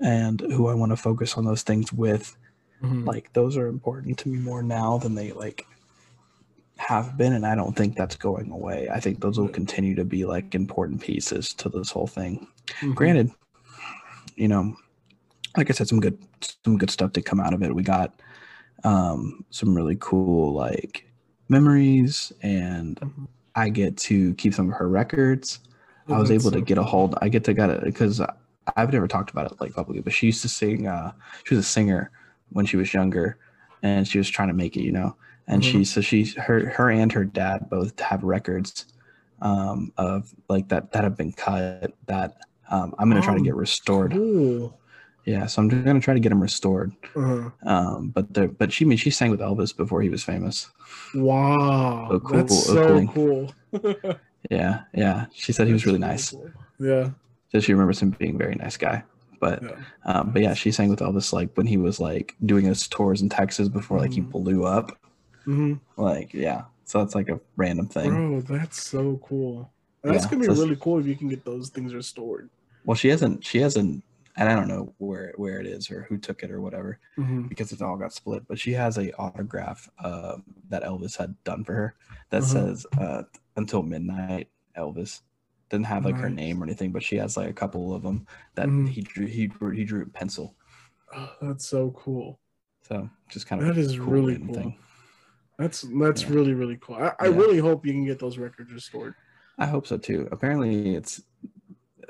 and 0.01 0.41
who 0.41 0.67
i 0.67 0.73
want 0.73 0.91
to 0.91 0.97
focus 0.97 1.37
on 1.37 1.45
those 1.45 1.63
things 1.63 1.93
with 1.93 2.35
Mhm. 2.83 3.05
like 3.07 3.31
those 3.31 3.55
are 3.55 3.67
important 3.67 4.17
to 4.19 4.27
me 4.27 4.37
more 4.37 4.61
now 4.61 4.97
than 4.97 5.15
they 5.15 5.31
like 5.31 5.65
have 6.77 7.17
been 7.17 7.33
and 7.33 7.45
i 7.45 7.55
don't 7.55 7.75
think 7.75 7.95
that's 7.95 8.15
going 8.15 8.51
away 8.51 8.89
i 8.91 8.99
think 8.99 9.19
those 9.21 9.39
will 9.39 9.47
continue 9.49 9.95
to 9.95 10.03
be 10.05 10.25
like 10.25 10.55
important 10.55 11.01
pieces 11.01 11.53
to 11.53 11.69
this 11.69 11.91
whole 11.91 12.07
thing 12.07 12.47
Mhm. 12.81 12.95
granted 12.95 13.31
you 14.35 14.47
know 14.47 14.75
like 15.55 15.69
i 15.69 15.73
said 15.73 15.87
some 15.87 15.99
good 15.99 16.17
some 16.63 16.77
good 16.77 16.89
stuff 16.89 17.11
did 17.13 17.25
come 17.25 17.39
out 17.39 17.53
of 17.53 17.61
it 17.61 17.73
we 17.73 17.83
got 17.83 18.13
um 18.83 19.45
some 19.49 19.73
really 19.75 19.97
cool 19.99 20.53
like 20.53 21.07
memories 21.47 22.33
and 22.41 22.99
Mhm. 22.99 23.27
i 23.55 23.69
get 23.69 23.95
to 23.97 24.33
keep 24.35 24.53
some 24.53 24.69
of 24.69 24.75
her 24.77 24.89
records 24.89 25.59
Oh, 26.09 26.15
I 26.15 26.19
was 26.19 26.27
that's 26.29 26.43
able 26.43 26.51
to 26.51 26.59
get 26.59 26.77
a 26.77 26.83
hold. 26.83 27.15
I 27.21 27.29
get 27.29 27.45
to 27.45 27.53
get 27.53 27.69
it 27.69 27.81
because 27.81 28.19
I've 28.75 28.91
never 28.91 29.07
talked 29.07 29.31
about 29.31 29.49
it 29.49 29.61
like 29.61 29.71
publicly, 29.73 30.01
but 30.01 30.11
she 30.11 30.25
used 30.25 30.41
to 30.41 30.49
sing. 30.49 30.85
Uh, 30.85 31.13
she 31.45 31.55
was 31.55 31.65
a 31.65 31.69
singer 31.69 32.11
when 32.49 32.65
she 32.65 32.75
was 32.75 32.93
younger, 32.93 33.37
and 33.83 34.05
she 34.05 34.17
was 34.17 34.27
trying 34.29 34.49
to 34.49 34.53
make 34.53 34.75
it, 34.75 34.81
you 34.81 34.91
know. 34.91 35.15
And 35.47 35.63
she 35.63 35.83
so 35.85 36.01
she 36.01 36.25
her 36.37 36.69
her 36.69 36.89
and 36.89 37.11
her 37.11 37.25
dad 37.25 37.69
both 37.69 37.99
have 37.99 38.23
records 38.23 38.85
um, 39.41 39.91
of 39.97 40.33
like 40.49 40.69
that 40.69 40.91
that 40.93 41.03
have 41.03 41.17
been 41.17 41.33
cut 41.33 41.93
that 42.07 42.37
um, 42.69 42.95
I'm 42.97 43.09
gonna 43.09 43.21
try 43.21 43.33
to 43.35 43.41
Oh, 43.41 43.43
get 43.43 43.55
restored. 43.55 44.11
Cool. 44.13 44.79
Yeah, 45.25 45.45
so 45.45 45.61
I'm 45.61 45.69
gonna 45.69 45.99
try 46.01 46.13
to 46.13 46.19
get 46.19 46.29
them 46.29 46.41
restored. 46.41 46.93
Uh-huh. 47.15 47.49
Um, 47.65 48.09
but 48.09 48.33
the 48.33 48.47
but 48.47 48.71
she 48.71 48.85
I 48.85 48.87
mean 48.87 48.97
she 48.97 49.09
sang 49.09 49.31
with 49.31 49.39
Elvis 49.41 49.75
before 49.75 50.01
he 50.01 50.09
was 50.09 50.23
famous. 50.23 50.69
Wow, 51.13 52.09
Oh, 52.11 52.19
cool, 52.19 52.37
that's 52.37 52.69
oh, 52.69 52.75
so 52.75 53.07
cool. 53.07 53.53
Yeah, 54.49 54.81
yeah. 54.93 55.27
She 55.33 55.53
said 55.53 55.67
he 55.67 55.73
was 55.73 55.85
really 55.85 55.99
nice. 55.99 56.31
cool. 56.31 56.51
Yeah, 56.79 57.11
So 57.51 57.59
she 57.61 57.71
remembers 57.73 58.01
him 58.01 58.09
being 58.11 58.35
a 58.35 58.37
very 58.37 58.55
nice 58.55 58.75
guy. 58.75 59.03
But 59.39 59.63
yeah. 59.63 59.75
Um, 60.05 60.31
but 60.31 60.41
yeah, 60.41 60.53
she 60.53 60.71
sang 60.71 60.89
with 60.89 60.99
Elvis 60.99 61.31
like 61.31 61.55
when 61.55 61.65
he 61.67 61.77
was 61.77 61.99
like 61.99 62.35
doing 62.45 62.65
his 62.65 62.87
tours 62.87 63.21
in 63.21 63.29
Texas 63.29 63.69
before 63.69 63.99
like 63.99 64.11
he 64.13 64.21
Mhm. 64.21 64.31
blew 64.31 64.65
up. 64.65 64.97
Mhm. 65.45 65.79
Like 65.97 66.33
yeah, 66.33 66.63
so 66.85 66.99
that's 66.99 67.15
like 67.15 67.29
a 67.29 67.39
random 67.55 67.87
thing. 67.87 68.09
Bro, 68.11 68.41
that's 68.41 68.81
so 68.81 69.17
cool. 69.23 69.71
That's 70.03 70.25
Yeah, 70.25 70.29
gonna 70.29 70.41
be 70.41 70.47
so 70.55 70.61
really 70.61 70.75
cool 70.77 70.99
if 70.99 71.05
you 71.05 71.15
can 71.15 71.29
get 71.29 71.45
those 71.45 71.69
things 71.69 71.93
restored. 71.93 72.49
Well, 72.85 72.95
she 72.95 73.07
hasn't. 73.09 73.43
She 73.45 73.59
hasn't. 73.59 74.03
And 74.35 74.49
I 74.49 74.55
don't 74.55 74.67
know 74.67 74.93
where 74.97 75.33
where 75.37 75.59
it 75.59 75.67
is 75.67 75.91
or 75.91 76.03
who 76.03 76.17
took 76.17 76.41
it 76.43 76.49
or 76.51 76.59
whatever 76.59 76.99
Mhm. 77.17 77.47
because 77.49 77.71
it 77.71 77.81
all 77.83 77.97
got 77.97 78.13
split. 78.13 78.47
But 78.47 78.57
she 78.57 78.71
has 78.73 78.97
a 78.97 79.11
autograph 79.17 79.89
uh, 79.99 80.37
that 80.69 80.83
Elvis 80.83 81.15
had 81.17 81.35
done 81.43 81.63
for 81.63 81.73
her 81.73 81.95
that 82.31 82.41
Uh-huh. 82.43 82.53
says 82.53 82.87
uh, 82.97 83.23
"Until 83.55 83.83
Midnight." 83.83 84.49
Elvis 84.75 85.21
Didn't 85.69 85.85
have 85.85 86.03
like 86.05 86.17
her 86.17 86.29
name 86.29 86.61
or 86.61 86.65
anything, 86.65 86.91
but 86.91 87.03
she 87.03 87.15
has 87.17 87.37
like 87.37 87.49
a 87.49 87.53
couple 87.53 87.93
of 87.93 88.01
them 88.03 88.25
that 88.55 88.67
Mhm. 88.67 88.87
he 88.89 89.01
drew. 89.01 89.27
He 89.27 89.47
drew. 89.47 89.69
He 89.69 89.83
drew 89.83 90.05
pencil. 90.07 90.55
Oh, 91.15 91.31
that's 91.41 91.67
so 91.67 91.91
cool. 91.91 92.39
So 92.87 93.09
just 93.29 93.45
kind 93.47 93.61
of 93.61 93.67
That 93.67 93.77
is 93.79 93.99
really 93.99 94.33
random 94.33 94.47
cool. 94.47 94.73
That's 95.57 95.81
that's 95.99 96.23
Yeah. 96.23 96.29
really 96.29 96.53
really 96.53 96.77
cool. 96.81 96.95
I, 96.95 97.13
I 97.19 97.27
Yeah. 97.27 97.35
really 97.37 97.59
hope 97.59 97.85
you 97.85 97.93
can 97.93 98.05
get 98.05 98.19
those 98.19 98.37
records 98.37 98.71
restored. 98.73 99.13
I 99.57 99.65
hope 99.67 99.85
so 99.87 99.97
too. 99.97 100.27
Apparently, 100.31 100.95
it's 100.95 101.21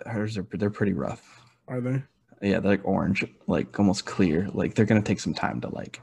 hers 0.06 0.38
are 0.38 0.48
they're 0.52 0.70
pretty 0.70 0.94
rough. 0.94 1.22
Are 1.68 1.82
they? 1.82 2.02
Yeah, 2.42 2.60
they're 2.60 2.72
like 2.72 2.86
orange, 2.86 3.26
like 3.48 3.78
almost 3.80 4.06
clear. 4.06 4.50
Like 4.54 4.76
they're 4.76 4.86
gonna 4.86 5.02
take 5.02 5.20
some 5.20 5.34
time 5.34 5.60
to 5.62 5.70
like 5.70 6.00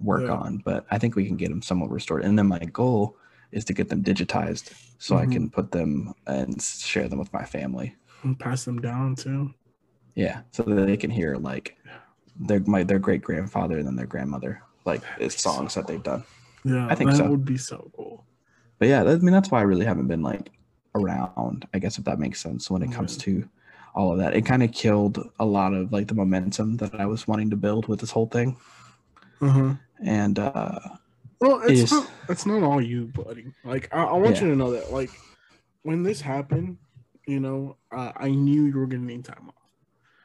work 0.00 0.22
Yeah. 0.22 0.34
on, 0.34 0.58
but 0.64 0.86
I 0.90 0.98
think 0.98 1.16
we 1.16 1.26
can 1.26 1.36
get 1.36 1.50
them 1.50 1.60
somewhat 1.62 1.90
restored. 1.90 2.24
And 2.24 2.38
then 2.38 2.46
my 2.46 2.58
goal 2.60 3.16
is 3.52 3.64
to 3.66 3.74
get 3.74 3.88
them 3.88 4.02
digitized 4.02 4.72
so 4.98 5.16
Mhm. 5.16 5.20
I 5.20 5.26
can 5.26 5.50
put 5.50 5.72
them 5.72 6.14
and 6.26 6.62
share 6.62 7.08
them 7.08 7.18
with 7.18 7.32
my 7.32 7.44
family. 7.44 7.96
And 8.22 8.38
pass 8.38 8.64
them 8.64 8.80
down 8.80 9.16
too. 9.16 9.52
Yeah, 10.14 10.42
so 10.52 10.62
that 10.62 10.86
they 10.86 10.96
can 10.96 11.10
hear 11.10 11.34
like 11.36 11.76
their 12.36 12.60
my 12.60 12.84
their 12.84 12.98
great 12.98 13.22
grandfather 13.22 13.78
and 13.78 13.86
then 13.86 13.96
their 13.96 14.06
grandmother 14.06 14.62
like 14.84 15.02
be 15.18 15.28
so 15.28 15.50
songs 15.50 15.74
that 15.74 15.86
they've 15.86 16.02
done. 16.02 16.24
Yeah, 16.64 16.86
I 16.88 16.94
think 16.94 17.10
that 17.10 17.16
so. 17.18 17.28
would 17.28 17.44
be 17.44 17.56
so 17.56 17.90
cool. 17.96 18.26
But 18.78 18.88
yeah, 18.88 19.04
that, 19.04 19.16
I 19.16 19.18
mean 19.18 19.32
that's 19.32 19.50
why 19.50 19.60
I 19.60 19.62
really 19.62 19.84
haven't 19.84 20.08
been 20.08 20.22
like 20.22 20.50
around. 20.94 21.66
I 21.74 21.78
guess 21.78 21.98
if 21.98 22.04
that 22.04 22.18
makes 22.18 22.40
sense 22.40 22.70
when 22.70 22.82
it 22.82 22.92
comes 22.92 23.16
to 23.18 23.48
all 23.94 24.12
of 24.12 24.18
that, 24.18 24.34
it 24.34 24.46
kind 24.46 24.62
of 24.62 24.72
killed 24.72 25.18
a 25.38 25.44
lot 25.44 25.74
of 25.74 25.92
like 25.92 26.08
the 26.08 26.14
momentum 26.14 26.76
that 26.78 26.94
I 26.94 27.06
was 27.06 27.26
wanting 27.28 27.50
to 27.50 27.56
build 27.56 27.88
with 27.88 28.00
this 28.00 28.10
whole 28.10 28.26
thing. 28.26 28.56
Uh-huh. 29.40 29.74
And 30.04 30.38
uh 30.38 30.78
Well, 31.40 31.60
It 31.66 31.78
it's 31.78 31.92
not, 31.92 32.10
it's 32.28 32.46
not 32.46 32.62
all 32.62 32.80
you, 32.80 33.06
buddy. 33.08 33.46
Like 33.64 33.88
I, 33.92 34.04
I 34.04 34.14
want 34.14 34.36
Yeah. 34.36 34.42
you 34.44 34.50
to 34.50 34.56
know 34.56 34.72
that, 34.72 34.92
like 34.92 35.22
when 35.82 36.02
this 36.02 36.20
happened, 36.20 36.78
you 37.26 37.40
know, 37.40 37.76
uh, 37.94 38.12
I 38.16 38.30
knew 38.30 38.64
you 38.66 38.76
were 38.78 38.86
gonna 38.86 39.04
need 39.04 39.24
time 39.24 39.48
off. 39.48 39.54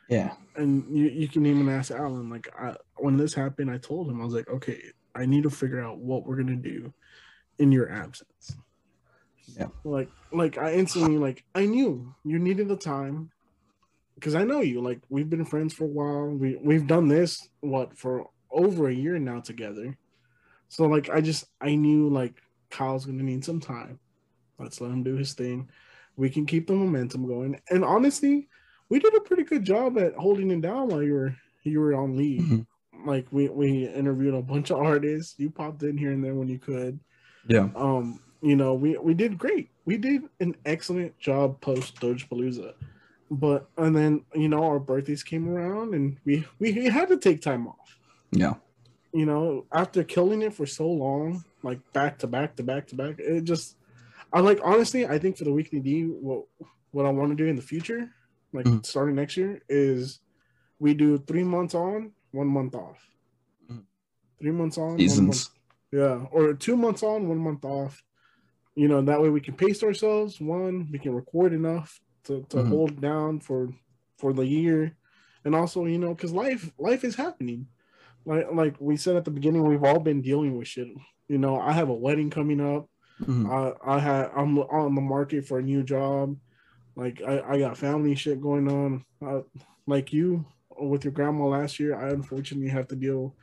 yeah, 0.08 0.34
and 0.56 0.86
you, 0.98 1.08
you 1.08 1.28
can 1.28 1.46
even 1.46 1.70
ask 1.70 1.92
Alan. 1.92 2.30
Like 2.30 2.48
I, 2.58 2.76
when 2.98 3.18
this 3.18 3.34
happened, 3.34 3.72
I 3.72 3.78
told 3.78 4.10
him 4.10 4.22
I 4.22 4.26
was 4.26 4.34
like, 4.34 4.50
okay, 4.50 4.82
I 5.16 5.26
need 5.26 5.44
to 5.44 5.50
figure 5.50 5.82
out 5.82 5.98
what 6.00 6.26
we're 6.26 6.36
gonna 6.36 6.56
do 6.56 6.94
in 7.58 7.72
your 7.72 7.90
absence. 7.92 8.58
Yeah. 9.58 9.68
Like 9.84 10.10
like 10.32 10.58
I 10.58 10.74
instantly 10.74 11.18
like 11.18 11.44
I 11.54 11.66
knew 11.66 12.14
you 12.24 12.40
needed 12.40 12.68
the 12.68 12.76
time 12.76 13.32
because 14.16 14.36
I 14.36 14.44
know 14.44 14.62
you. 14.62 14.82
Like 14.82 15.00
we've 15.10 15.30
been 15.30 15.46
friends 15.46 15.74
for 15.74 15.86
a 15.86 15.88
while. 15.88 16.28
We 16.28 16.58
we've 16.62 16.88
done 16.88 17.08
this 17.08 17.48
what 17.62 17.98
for 17.98 18.28
over 18.52 18.90
a 18.90 18.94
year 18.94 19.18
now 19.20 19.40
together. 19.40 19.98
So 20.68 20.86
like 20.86 21.10
I 21.10 21.22
just 21.22 21.46
I 21.62 21.76
knew 21.76 22.10
like 22.10 22.42
Kyle's 22.70 23.06
gonna 23.06 23.24
need 23.24 23.46
some 23.46 23.60
time. 23.60 24.00
Let's 24.60 24.82
let 24.82 24.92
him 24.92 25.04
do 25.04 25.16
his 25.16 25.34
thing. 25.34 25.70
We 26.18 26.30
can 26.30 26.46
keep 26.46 26.68
the 26.68 26.74
momentum 26.74 27.28
going. 27.28 27.60
And 27.70 27.84
honestly, 27.84 28.48
we 28.90 29.00
did 29.00 29.14
a 29.16 29.20
pretty 29.22 29.44
good 29.44 29.64
job 29.64 29.98
at 29.98 30.16
holding 30.16 30.50
it 30.52 30.62
down 30.62 30.88
while 30.90 31.04
you 31.04 31.14
were 31.14 31.36
you 31.64 31.80
were 31.80 31.94
on 31.94 32.16
leave. 32.16 32.42
Mhm. 32.42 32.68
Like 33.06 33.28
we 33.32 33.50
we 33.50 33.88
interviewed 33.88 34.34
a 34.34 34.42
bunch 34.42 34.72
of 34.72 34.80
artists. 34.80 35.36
You 35.38 35.50
popped 35.52 35.84
in 35.84 35.98
here 35.98 36.12
and 36.12 36.24
there 36.24 36.36
when 36.36 36.48
you 36.48 36.60
could. 36.60 37.00
yeah, 37.48 37.70
Um, 37.76 38.22
you 38.42 38.56
know, 38.56 38.74
we 38.74 38.98
we 38.98 39.14
did 39.14 39.38
great. 39.38 39.70
We 39.86 39.98
did 39.98 40.24
an 40.40 40.56
excellent 40.66 41.18
job 41.20 41.62
post 41.62 42.00
Doge 42.00 42.28
Palooza. 42.30 42.74
But 43.32 43.70
and 43.78 43.96
then 43.96 44.26
you 44.34 44.50
know 44.50 44.64
our 44.64 44.80
birthdays 44.80 45.24
came 45.24 45.48
around 45.50 45.94
and 45.94 46.18
we 46.26 46.46
we 46.60 46.74
had 46.86 47.10
to 47.10 47.18
take 47.18 47.42
time 47.42 47.68
off. 47.68 48.00
yeah, 48.32 48.56
You 49.14 49.26
know, 49.26 49.66
after 49.74 50.04
killing 50.04 50.42
it 50.42 50.54
for 50.54 50.66
so 50.66 50.88
long, 50.90 51.46
like 51.64 51.80
back 51.94 52.20
to 52.20 52.28
back 52.28 52.56
to 52.58 52.64
back 52.64 52.88
to 52.88 52.96
back, 52.96 53.20
it 53.20 53.44
just 53.46 53.78
I 54.34 54.42
like 54.42 54.60
honestly, 54.64 55.08
I 55.08 55.20
think 55.20 55.38
for 55.38 55.46
the 55.46 55.54
weekly 55.54 55.80
D, 55.80 56.04
what 56.04 56.46
what 56.92 57.06
I 57.06 57.10
want 57.10 57.32
to 57.32 57.36
do 57.36 57.48
in 57.50 57.56
the 57.56 57.62
future, 57.62 58.10
like 58.54 58.66
Mhm. 58.66 58.86
starting 58.86 59.16
next 59.16 59.38
year, 59.38 59.62
is 59.70 60.20
we 60.80 60.94
do 60.94 61.18
three 61.18 61.44
months 61.44 61.76
on, 61.76 62.12
one 62.36 62.48
month 62.48 62.76
off. 62.76 63.00
Mhm. 63.72 63.84
Three 64.40 64.52
months 64.52 64.78
on, 64.78 64.92
one 64.92 64.98
month 65.28 65.50
yeah, 65.92 66.26
or 66.32 66.54
two 66.54 66.76
months 66.76 67.04
on, 67.04 67.28
one 67.30 67.38
month 67.40 67.64
off. 67.64 68.04
You 68.76 68.88
know, 68.90 69.02
that 69.02 69.22
way 69.22 69.30
we 69.30 69.40
can 69.40 69.56
pace 69.56 69.82
ourselves. 69.84 70.42
One, 70.42 70.90
we 70.92 71.00
can 71.00 71.14
record 71.16 71.54
enough 71.54 72.02
to, 72.26 72.44
to 72.50 72.58
Mhm. 72.58 72.68
hold 72.68 73.02
down 73.02 73.40
for 73.40 73.70
for 74.18 74.34
the 74.34 74.46
year, 74.46 74.98
and 75.46 75.56
also 75.56 75.86
you 75.86 75.98
know, 75.98 76.14
because 76.14 76.34
life 76.34 76.72
life 76.78 77.04
is 77.04 77.16
happening. 77.16 77.68
Like 78.26 78.52
like 78.52 78.76
we 78.80 78.98
said 78.98 79.16
at 79.16 79.24
the 79.26 79.32
beginning, 79.32 79.64
we've 79.66 79.84
all 79.84 80.00
been 80.00 80.22
dealing 80.22 80.58
with 80.58 80.68
shit. 80.68 80.90
You 81.30 81.38
know, 81.38 81.58
I 81.60 81.72
have 81.72 81.90
a 81.90 81.94
wedding 82.06 82.30
coming 82.30 82.60
up. 82.60 82.90
Mhm. 83.22 83.50
I 83.50 83.96
I 83.96 84.00
had 84.00 84.32
I'm 84.36 84.58
on 84.60 84.96
the 84.96 85.02
market 85.02 85.46
for 85.48 85.60
a 85.60 85.64
new 85.64 85.84
job. 85.84 86.36
Like 86.98 87.22
I, 87.22 87.42
I 87.52 87.60
got 87.60 87.78
family 87.78 88.16
shit 88.16 88.42
going 88.42 88.68
on. 88.70 89.06
Uh, 89.26 89.42
like 89.88 90.12
you 90.12 90.46
with 90.80 91.04
your 91.04 91.14
grandma 91.14 91.46
last 91.46 91.80
year, 91.80 91.96
I 91.96 92.10
unfortunately 92.10 92.70
have 92.70 92.88
to 92.90 92.96
deal 92.96 93.36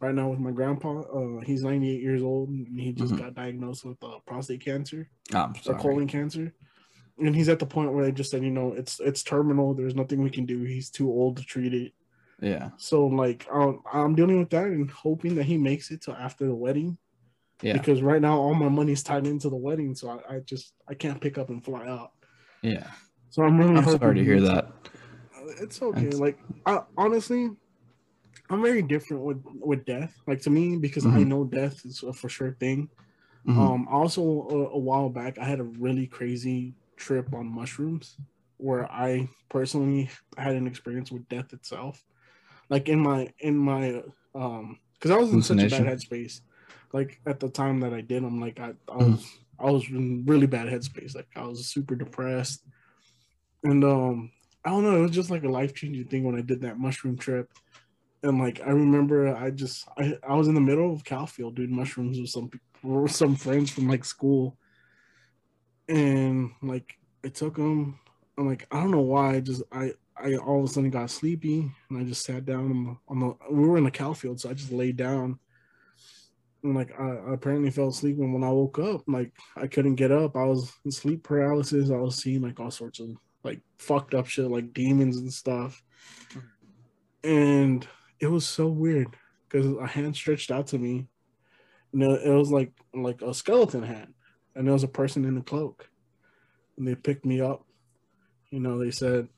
right 0.00 0.14
now 0.14 0.28
with 0.28 0.38
my 0.38 0.50
grandpa. 0.50 1.00
Uh, 1.00 1.40
he's 1.40 1.62
98 1.62 2.00
years 2.00 2.22
old 2.22 2.48
and 2.48 2.78
he 2.80 2.92
just 2.92 3.14
Mhm. 3.14 3.18
got 3.18 3.34
diagnosed 3.34 3.84
with 3.84 4.02
uh, 4.02 4.18
prostate 4.26 4.60
cancer 4.64 5.08
I'm 5.32 5.54
or 5.66 5.74
colon 5.76 6.06
cancer. 6.08 6.54
And 7.18 7.36
he's 7.36 7.50
at 7.50 7.58
the 7.58 7.66
point 7.66 7.92
where 7.92 8.04
they 8.04 8.12
just 8.12 8.30
said, 8.30 8.42
you 8.42 8.50
know, 8.50 8.72
it's 8.72 8.98
it's 9.00 9.22
terminal. 9.22 9.74
There's 9.74 9.94
nothing 9.94 10.22
we 10.22 10.30
can 10.30 10.46
do. 10.46 10.62
He's 10.62 10.88
too 10.90 11.08
old 11.10 11.36
to 11.36 11.42
treat 11.42 11.74
it. 11.74 11.92
Yeah, 12.40 12.70
So 12.78 13.06
like 13.06 13.46
um, 13.52 13.82
I'm 13.92 14.14
dealing 14.14 14.38
with 14.38 14.48
that 14.50 14.64
and 14.68 14.90
hoping 14.90 15.34
that 15.34 15.44
he 15.44 15.58
makes 15.58 15.90
it 15.90 16.00
till 16.00 16.14
after 16.14 16.46
the 16.46 16.54
wedding 16.54 16.96
yeah, 17.62 17.74
because 17.74 18.00
right 18.00 18.22
now 18.22 18.38
all 18.38 18.54
my 18.54 18.70
money's 18.70 19.02
tied 19.02 19.26
into 19.26 19.50
the 19.50 19.56
wedding, 19.56 19.94
so 19.94 20.08
I, 20.08 20.36
I 20.36 20.38
just 20.40 20.72
I 20.88 20.94
can't 20.94 21.20
pick 21.20 21.36
up 21.36 21.50
and 21.50 21.62
fly 21.62 21.86
out. 21.86 22.12
yeah. 22.62 22.86
So 23.28 23.42
I'm 23.42 23.58
really 23.60 23.76
I'm 23.76 23.84
sorry 23.84 24.14
to 24.14 24.24
hear 24.24 24.40
that. 24.40 24.64
it. 24.64 24.90
It's 25.60 25.82
okay. 25.82 26.10
Like 26.10 26.38
I, 26.66 26.80
honestly, 26.96 27.50
I'm 28.50 28.62
very 28.62 28.82
different 28.82 29.22
with 29.24 29.42
with 29.44 29.84
death. 29.84 30.14
Like 30.26 30.40
to 30.42 30.50
me, 30.50 30.76
because 30.76 31.06
I 31.06 31.24
Mhm. 31.24 31.28
know 31.28 31.44
death 31.44 31.84
is 31.84 32.02
a 32.02 32.12
for 32.12 32.28
sure 32.28 32.56
thing. 32.60 32.88
Mhm. 33.46 33.56
Um, 33.58 33.88
also 33.88 34.22
a, 34.22 34.56
a 34.70 34.78
while 34.78 35.08
back, 35.08 35.38
I 35.38 35.44
had 35.44 35.60
a 35.60 35.64
really 35.64 36.06
crazy 36.06 36.74
trip 36.96 37.32
on 37.34 37.46
mushrooms, 37.46 38.18
where 38.58 38.90
I 38.90 39.28
personally 39.48 40.10
had 40.36 40.54
an 40.56 40.66
experience 40.66 41.10
with 41.10 41.28
death 41.28 41.52
itself. 41.52 42.02
Like 42.68 42.88
in 42.88 43.00
my 43.00 43.32
in 43.40 43.56
my 43.56 44.02
um, 44.34 44.78
because 44.94 45.10
I 45.10 45.16
was 45.16 45.32
in 45.32 45.42
such 45.42 45.62
a 45.64 45.68
bad 45.68 45.86
headspace. 45.86 46.40
Like 46.92 47.20
at 47.26 47.40
the 47.40 47.48
time 47.48 47.80
that 47.80 47.94
I 47.94 48.00
did, 48.00 48.24
I'm 48.24 48.40
like 48.40 48.58
I, 48.60 48.74
I 48.88 48.96
Mhm. 48.96 49.12
was 49.12 49.38
I 49.58 49.70
was 49.70 49.88
in 49.88 50.24
really 50.26 50.46
bad 50.46 50.68
headspace. 50.68 51.14
Like 51.14 51.28
I 51.36 51.42
was 51.44 51.66
super 51.66 51.94
depressed, 51.94 52.64
and 53.64 53.84
um, 53.84 54.30
I 54.64 54.70
don't 54.70 54.84
know. 54.84 54.96
It 54.96 55.02
was 55.02 55.10
just 55.10 55.30
like 55.30 55.44
a 55.44 55.48
life 55.48 55.74
changing 55.74 56.06
thing 56.06 56.24
when 56.24 56.36
I 56.36 56.42
did 56.42 56.60
that 56.62 56.78
mushroom 56.78 57.16
trip. 57.16 57.50
And 58.22 58.38
like 58.38 58.60
I 58.60 58.70
remember, 58.70 59.34
I 59.34 59.50
just 59.50 59.88
I, 59.96 60.18
I 60.26 60.34
was 60.34 60.48
in 60.48 60.54
the 60.54 60.60
middle 60.60 60.92
of 60.92 61.04
Calfield 61.04 61.54
doing 61.54 61.74
mushrooms 61.74 62.20
with 62.20 62.28
some 62.28 62.50
people, 62.50 63.02
with 63.02 63.12
some 63.12 63.34
friends 63.34 63.70
from 63.70 63.88
like 63.88 64.04
school, 64.04 64.58
and 65.88 66.50
like 66.62 66.98
I 67.24 67.28
took 67.28 67.56
them. 67.56 67.98
I'm 68.36 68.46
like 68.46 68.66
I 68.70 68.80
don't 68.80 68.90
know 68.90 69.00
why. 69.00 69.36
I 69.36 69.40
just 69.40 69.62
I 69.72 69.92
I 70.16 70.34
all 70.36 70.58
of 70.58 70.64
a 70.64 70.68
sudden 70.68 70.90
got 70.90 71.10
sleepy, 71.10 71.70
and 71.88 71.98
I 71.98 72.04
just 72.04 72.24
sat 72.26 72.44
down 72.44 72.70
on 72.70 72.84
the, 72.84 72.96
on 73.08 73.18
the 73.20 73.54
we 73.54 73.66
were 73.66 73.78
in 73.78 73.84
the 73.84 73.90
Calfield, 73.90 74.38
so 74.38 74.50
I 74.50 74.54
just 74.54 74.72
laid 74.72 74.98
down. 74.98 75.38
And 76.62 76.74
like 76.74 76.92
I, 77.00 77.04
I 77.04 77.32
apparently 77.32 77.70
fell 77.70 77.88
asleep, 77.88 78.18
and 78.18 78.34
when 78.34 78.44
I 78.44 78.50
woke 78.50 78.78
up, 78.78 79.00
like 79.06 79.32
I 79.56 79.66
couldn't 79.66 79.94
get 79.94 80.12
up. 80.12 80.36
I 80.36 80.44
was 80.44 80.70
in 80.84 80.90
sleep 80.90 81.22
paralysis. 81.22 81.90
I 81.90 81.96
was 81.96 82.16
seeing 82.16 82.42
like 82.42 82.60
all 82.60 82.70
sorts 82.70 83.00
of 83.00 83.08
like 83.42 83.60
fucked 83.78 84.14
up 84.14 84.26
shit, 84.26 84.50
like 84.50 84.74
demons 84.74 85.16
and 85.16 85.32
stuff. 85.32 85.82
Mm-hmm. 86.32 87.28
And 87.28 87.88
it 88.20 88.28
was 88.28 88.46
so 88.46 88.68
weird 88.68 89.16
because 89.48 89.66
a 89.76 89.86
hand 89.86 90.14
stretched 90.14 90.50
out 90.50 90.68
to 90.68 90.78
me, 90.78 91.06
and 91.92 92.02
it, 92.02 92.30
was 92.30 92.52
like 92.52 92.72
like 92.94 93.22
a 93.22 93.34
skeleton 93.34 93.82
hand, 93.82 94.14
and 94.54 94.66
there 94.66 94.72
was 94.72 94.84
a 94.84 94.88
person 94.88 95.24
in 95.24 95.36
a 95.36 95.42
cloak, 95.42 95.88
and 96.76 96.86
they 96.86 96.94
picked 96.94 97.24
me 97.24 97.40
up. 97.40 97.64
You 98.50 98.60
know, 98.60 98.78
they 98.78 98.90
said, 98.90 99.28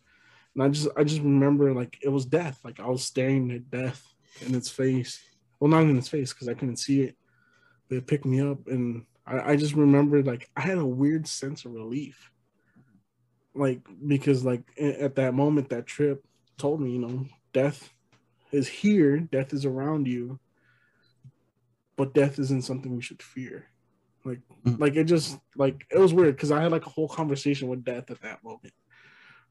and 0.55 0.62
I 0.62 0.68
just 0.68 0.88
I 0.96 1.05
just 1.05 1.22
remember 1.22 1.72
like 1.72 1.98
it 2.03 2.09
was 2.09 2.26
death. 2.26 2.61
Like 2.64 2.80
I 2.80 2.88
was 2.88 3.05
staring 3.05 3.50
at 3.53 3.70
death 3.70 4.05
in 4.40 4.55
its 4.55 4.68
face. 4.68 5.20
Well, 5.61 5.70
not 5.70 5.84
in 5.84 5.96
its 5.96 6.09
face 6.09 6.32
because 6.32 6.48
I 6.48 6.55
couldn't 6.55 6.78
see 6.78 7.03
it. 7.03 7.16
They 7.88 8.00
picked 8.00 8.24
me 8.24 8.40
up, 8.40 8.66
and 8.66 9.05
I, 9.26 9.53
I 9.53 9.57
just 9.57 9.74
remember 9.74 10.22
like 10.22 10.50
I 10.57 10.62
had 10.62 10.78
a 10.78 10.84
weird 10.84 11.28
sense 11.28 11.64
of 11.64 11.72
relief 11.72 12.31
like 13.55 13.80
because 14.07 14.44
like 14.44 14.62
at 14.78 15.14
that 15.16 15.34
moment 15.34 15.68
that 15.68 15.86
trip 15.86 16.24
told 16.59 16.80
me 16.80 16.92
you 16.92 16.98
know 16.98 17.26
death 17.53 17.90
is 18.50 18.68
here 18.68 19.18
death 19.18 19.53
is 19.53 19.64
around 19.64 20.07
you 20.07 20.38
but 21.96 22.14
death 22.14 22.38
isn't 22.38 22.62
something 22.62 22.94
we 22.96 23.03
should 23.03 23.22
fear. 23.22 23.66
Like 24.24 24.40
Mm. 24.64 24.78
like 24.78 24.94
it 24.94 25.05
just 25.05 25.38
like 25.57 25.84
it 25.90 25.98
was 25.98 26.14
weird 26.14 26.36
because 26.36 26.53
i 26.53 26.62
had 26.62 26.70
like 26.70 26.86
a 26.86 26.90
whole 26.90 27.09
conversation 27.09 27.66
with 27.66 27.84
death 27.84 28.11
at 28.12 28.20
that 28.22 28.44
moment 28.44 28.72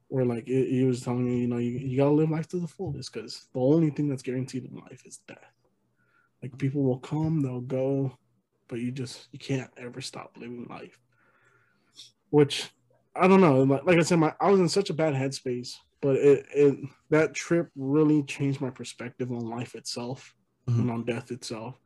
where 0.07 0.23
like 0.23 0.47
he 0.47 0.85
was 0.85 1.01
telling 1.01 1.25
me 1.25 1.39
you 1.41 1.47
know 1.47 1.57
you, 1.57 1.71
you 1.71 1.97
gotta 1.97 2.11
live 2.11 2.29
life 2.29 2.47
to 2.47 2.59
the 2.59 2.67
fullest 2.67 3.11
because 3.11 3.47
the 3.53 3.59
only 3.59 3.89
thing 3.89 4.07
that's 4.07 4.21
guaranteed 4.23 4.63
in 4.63 4.75
life 4.77 5.05
is 5.05 5.17
death. 5.27 5.53
Like 6.41 6.57
people 6.57 6.81
will 6.83 6.99
come 6.99 7.41
they'll 7.41 7.59
go 7.59 8.17
but 8.69 8.79
you 8.79 8.91
just 8.91 9.27
you 9.33 9.39
can't 9.39 9.69
ever 9.75 9.99
stop 9.99 10.37
living 10.37 10.65
life. 10.69 10.97
Which 12.29 12.69
I 13.15 13.27
don't 13.27 13.41
know. 13.41 13.63
Like, 13.63 13.83
like 13.85 13.97
I 13.99 14.03
said, 14.03 14.19
my 14.19 14.33
I 14.39 14.49
was 14.49 14.59
in 14.59 14.69
such 14.69 14.89
a 14.89 14.93
bad 14.93 15.13
headspace, 15.13 15.73
but 16.01 16.15
it, 16.15 16.45
it 16.53 16.77
that 17.09 17.33
trip 17.33 17.69
really 17.75 18.23
changed 18.23 18.61
my 18.61 18.69
perspective 18.69 19.31
on 19.31 19.49
life 19.49 19.75
itself 19.75 20.33
and 20.67 20.89
on 20.89 21.03
death 21.03 21.31
itself. 21.31 21.77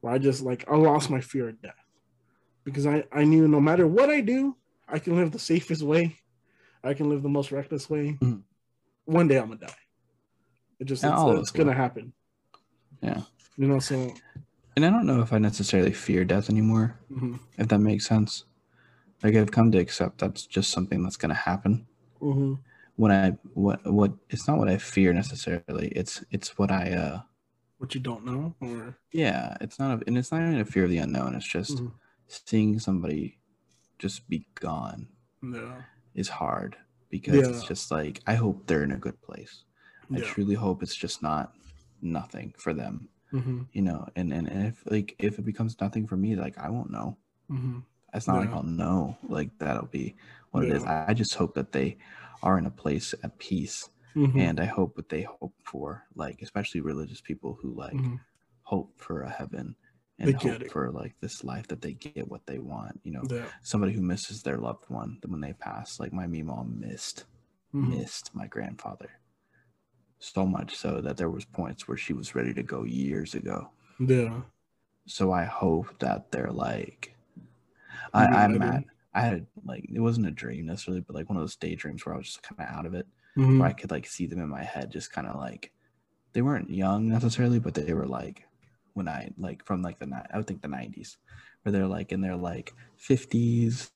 Where 0.00 0.12
I 0.12 0.18
just 0.18 0.42
like 0.42 0.68
I 0.68 0.76
lost 0.76 1.10
my 1.10 1.20
fear 1.20 1.48
of 1.50 1.62
death 1.62 1.74
because 2.64 2.86
I 2.86 3.04
I 3.12 3.24
knew 3.24 3.46
no 3.46 3.60
matter 3.60 3.86
what 3.86 4.10
I 4.10 4.20
do, 4.20 4.56
I 4.88 4.98
can 4.98 5.14
live 5.16 5.30
the 5.30 5.38
safest 5.38 5.82
way, 5.82 6.16
I 6.82 6.94
can 6.94 7.08
live 7.08 7.22
the 7.22 7.28
most 7.28 7.52
reckless 7.52 7.88
way. 7.88 8.18
Mhm. 8.20 8.42
One 9.04 9.28
day 9.28 9.38
I'm 9.38 9.48
gonna 9.48 9.60
die. 9.60 9.74
It 10.80 10.86
just 10.86 11.04
it's, 11.04 11.22
it's 11.40 11.50
gonna 11.52 11.74
happen. 11.74 12.12
Yeah. 13.00 13.22
You 13.56 13.68
know, 13.68 13.78
so 13.78 14.12
And 14.74 14.84
I 14.84 14.90
don't 14.90 15.06
know 15.06 15.20
if 15.22 15.32
I 15.32 15.38
necessarily 15.38 15.92
fear 15.92 16.24
death 16.24 16.50
anymore, 16.50 16.98
mhm, 17.10 17.38
if 17.58 17.68
that 17.68 17.78
makes 17.78 18.06
sense. 18.06 18.44
Like 19.22 19.34
I've 19.36 19.50
come 19.50 19.72
to 19.72 19.78
accept 19.78 20.18
that's 20.18 20.46
just 20.46 20.70
something 20.70 21.02
that's 21.02 21.16
going 21.16 21.30
to 21.30 21.34
happen. 21.34 21.86
mhm, 22.20 22.54
what 22.96 23.10
I 23.10 23.30
what 23.54 23.80
what 23.90 24.12
it's 24.30 24.46
not 24.46 24.58
what 24.58 24.68
I 24.68 24.78
fear 24.78 25.12
necessarily. 25.12 25.88
It's 25.88 26.24
it's 26.30 26.58
what 26.58 26.70
I 26.70 26.92
uh 26.92 27.20
What 27.76 27.94
you 27.94 28.00
don't 28.00 28.24
know, 28.24 28.54
or 28.60 28.98
yeah, 29.12 29.56
it's 29.60 29.78
not 29.78 30.00
a, 30.02 30.04
and 30.06 30.16
it's 30.16 30.32
not 30.32 30.42
even 30.42 30.60
a 30.60 30.64
fear 30.64 30.84
of 30.84 30.90
the 30.90 30.98
unknown. 30.98 31.34
It's 31.34 31.46
just 31.46 31.82
Mhm. 31.82 31.92
seeing 32.28 32.78
somebody 32.78 33.38
just 33.98 34.28
be 34.28 34.46
gone 34.56 35.08
yeah, 35.42 35.82
is 36.14 36.28
hard 36.28 36.76
because 37.10 37.48
it's 37.48 37.62
just 37.62 37.90
like 37.90 38.20
I 38.26 38.34
hope 38.34 38.66
they're 38.66 38.82
in 38.82 38.92
a 38.92 38.96
good 38.98 39.20
place. 39.22 39.64
I 40.14 40.20
truly 40.20 40.54
hope 40.54 40.82
it's 40.82 40.94
just 40.96 41.22
not 41.22 41.54
nothing 42.00 42.54
for 42.58 42.74
them, 42.74 43.08
mm-hmm, 43.32 43.62
you 43.72 43.82
know. 43.82 44.08
And 44.16 44.32
and, 44.32 44.48
and 44.48 44.68
if 44.68 44.84
like 44.90 45.16
if 45.20 45.38
it 45.38 45.44
becomes 45.46 45.80
nothing 45.80 46.06
for 46.06 46.16
me, 46.16 46.36
like 46.36 46.58
I 46.58 46.70
won't 46.70 46.90
know. 46.92 47.18
mm-hmm, 47.50 47.78
It's 48.14 48.28
not 48.28 48.38
like 48.38 48.50
I'll 48.52 48.62
know. 48.62 49.16
Like 49.28 49.50
that'll 49.58 49.86
be 49.86 50.16
what 50.50 50.64
it 50.64 50.72
is. 50.72 50.84
I, 50.84 51.14
just 51.14 51.34
hope 51.34 51.54
that 51.54 51.72
they 51.72 51.96
are 52.42 52.58
in 52.58 52.66
a 52.66 52.70
place 52.70 53.14
at 53.22 53.38
peace, 53.38 53.88
mm-hmm, 54.14 54.38
and 54.38 54.60
I 54.60 54.66
hope 54.66 54.96
what 54.96 55.08
they 55.08 55.22
hope 55.22 55.54
for, 55.64 56.04
like 56.14 56.40
especially 56.42 56.80
religious 56.80 57.20
people 57.20 57.58
who 57.60 57.74
like 57.74 57.94
mhm. 57.94 58.20
hope 58.62 58.92
for 58.98 59.22
a 59.22 59.30
heaven 59.30 59.76
and 60.18 60.34
hope 60.34 60.62
it. 60.62 60.70
for 60.70 60.90
like 60.90 61.14
this 61.20 61.42
life 61.42 61.68
that 61.68 61.80
they 61.80 61.94
get 61.94 62.28
what 62.28 62.46
they 62.46 62.58
want. 62.58 63.00
You 63.02 63.12
know, 63.12 63.22
yeah, 63.30 63.46
somebody 63.62 63.92
who 63.92 64.02
misses 64.02 64.42
their 64.42 64.58
loved 64.58 64.84
one 64.88 65.18
when 65.26 65.40
they 65.40 65.54
pass. 65.54 65.98
Like 65.98 66.12
my 66.12 66.26
mom 66.26 66.78
missed 66.80 67.24
mhm, 67.74 67.98
missed 67.98 68.30
my 68.34 68.46
grandfather 68.46 69.10
so 70.22 70.46
much 70.46 70.76
so 70.76 71.00
that 71.00 71.16
there 71.16 71.30
was 71.30 71.44
points 71.44 71.88
where 71.88 71.96
she 71.96 72.12
was 72.12 72.34
ready 72.34 72.54
to 72.54 72.62
go 72.62 72.84
years 72.84 73.34
ago. 73.34 73.70
yeah, 73.98 74.42
So 75.06 75.32
I 75.32 75.44
hope 75.44 75.98
that 75.98 76.30
they're 76.30 76.52
like, 76.52 77.11
I, 78.14 78.26
I'm 78.44 78.62
at. 78.62 78.84
I 79.14 79.20
had 79.22 79.46
like 79.64 79.86
it 79.92 80.00
wasn't 80.00 80.26
a 80.28 80.30
dream 80.30 80.66
necessarily, 80.66 81.02
but 81.02 81.14
like 81.16 81.28
one 81.28 81.36
of 81.36 81.42
those 81.42 81.56
daydreams 81.56 82.04
where 82.06 82.14
I 82.14 82.18
was 82.18 82.28
just 82.28 82.42
kind 82.42 82.60
of 82.60 82.66
out 82.78 82.86
of 82.86 82.94
it, 82.94 83.06
mhm, 83.36 83.58
where 83.58 83.68
I 83.68 83.72
could 83.74 83.90
like 83.90 84.06
see 84.06 84.26
them 84.26 84.40
in 84.40 84.48
my 84.48 84.64
head, 84.64 84.90
just 84.90 85.12
kind 85.12 85.26
of 85.26 85.36
like 85.36 85.72
they 86.32 86.42
weren't 86.42 86.70
young 86.70 87.08
necessarily, 87.08 87.58
but 87.60 87.74
they 87.74 87.92
were 87.94 88.06
like 88.08 88.46
when 88.94 89.08
I 89.08 89.32
like 89.38 89.64
from 89.66 89.82
like 89.82 89.98
the 89.98 90.06
ni- 90.06 90.26
I 90.32 90.36
would 90.38 90.46
think 90.46 90.62
the 90.62 90.68
90s, 90.68 91.18
where 91.62 91.72
they're 91.72 91.86
like 91.86 92.12
in 92.12 92.20
their 92.22 92.36
like 92.36 92.74
50s, 92.96 93.92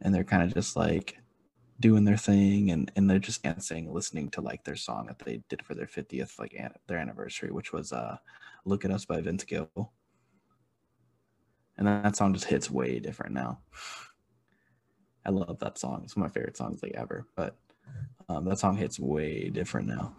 and 0.00 0.14
they're 0.14 0.24
kind 0.24 0.42
of 0.42 0.54
just 0.54 0.76
like 0.76 1.18
doing 1.80 2.04
their 2.04 2.16
thing, 2.16 2.70
and 2.70 2.90
and 2.96 3.08
they're 3.10 3.18
just 3.18 3.42
dancing, 3.42 3.92
listening 3.92 4.30
to 4.30 4.40
like 4.40 4.64
their 4.64 4.76
song 4.76 5.06
that 5.06 5.18
they 5.20 5.42
did 5.48 5.62
for 5.64 5.74
their 5.74 5.86
50th 5.86 6.38
like 6.38 6.54
an- 6.58 6.74
their 6.88 6.98
anniversary, 6.98 7.50
which 7.52 7.72
was 7.72 7.92
uh 7.92 8.18
"Look 8.64 8.84
at 8.84 8.90
Us" 8.90 9.04
by 9.06 9.20
Vince 9.20 9.44
Gill, 9.44 9.92
and 11.78 11.86
that 11.86 12.16
song 12.16 12.32
just 12.34 12.46
hits 12.46 12.70
way 12.70 12.98
different 12.98 13.34
now. 13.34 13.60
I 15.24 15.30
love 15.30 15.58
that 15.60 15.78
song. 15.78 16.02
It's 16.04 16.16
one 16.16 16.24
of 16.26 16.30
my 16.30 16.34
favorite 16.34 16.56
songs 16.56 16.82
like 16.82 16.92
ever, 16.94 17.26
but 17.34 17.56
um, 18.28 18.44
that 18.46 18.58
song 18.58 18.76
hits 18.76 18.98
way 19.00 19.50
different 19.50 19.88
now 19.88 20.14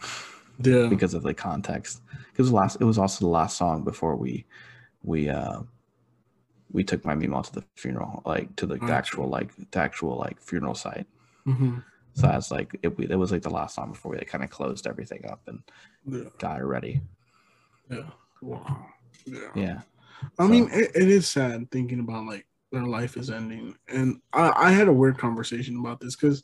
yeah, 0.64 0.90
because 0.90 1.14
of 1.14 1.24
the 1.24 1.34
context. 1.34 2.02
Because 2.32 2.52
last, 2.52 2.78
it 2.82 2.86
was 2.86 2.98
also 2.98 3.26
the 3.26 3.32
last 3.32 3.58
song 3.58 3.84
before 3.84 4.16
we 4.16 4.46
we 5.04 5.30
uh 5.30 5.62
we 6.72 6.84
took 6.84 7.06
my 7.06 7.16
mom 7.16 7.44
to 7.44 7.54
the 7.54 7.64
funeral, 7.76 8.22
like 8.26 8.56
to 8.58 8.66
the, 8.66 8.78
the 8.78 8.94
actual 8.94 9.28
like 9.30 9.52
the 9.72 9.80
actual 9.80 10.18
like 10.18 10.42
funeral 10.42 10.76
site. 10.76 11.08
mhm, 11.46 11.84
So 12.14 12.28
that's 12.28 12.52
like 12.52 12.78
it. 12.84 12.98
We, 12.98 13.06
it 13.10 13.16
was 13.16 13.32
like 13.32 13.44
the 13.44 13.50
last 13.50 13.76
song 13.76 13.92
before 13.92 14.12
we 14.12 14.18
like, 14.18 14.28
kind 14.28 14.44
of 14.44 14.50
closed 14.50 14.88
everything 14.88 15.26
up 15.30 15.42
and 15.48 15.62
yeah, 16.06 16.30
got 16.40 16.60
it 16.60 16.66
ready. 16.66 17.02
yeah, 17.90 18.10
wow, 18.42 18.88
yeah. 19.26 19.54
Yeah. 19.54 19.82
I 20.40 20.48
mean, 20.48 20.70
it, 20.72 20.92
it 20.96 21.10
is 21.10 21.30
sad 21.30 21.70
thinking 21.72 22.00
about 22.00 22.26
like 22.26 22.46
their 22.72 22.86
life 22.86 23.18
is 23.18 23.30
ending, 23.30 23.76
and 23.88 24.20
I, 24.34 24.52
I 24.56 24.72
had 24.72 24.88
a 24.88 24.94
weird 24.94 25.18
conversation 25.18 25.78
about 25.80 26.00
this 26.00 26.16
because, 26.16 26.44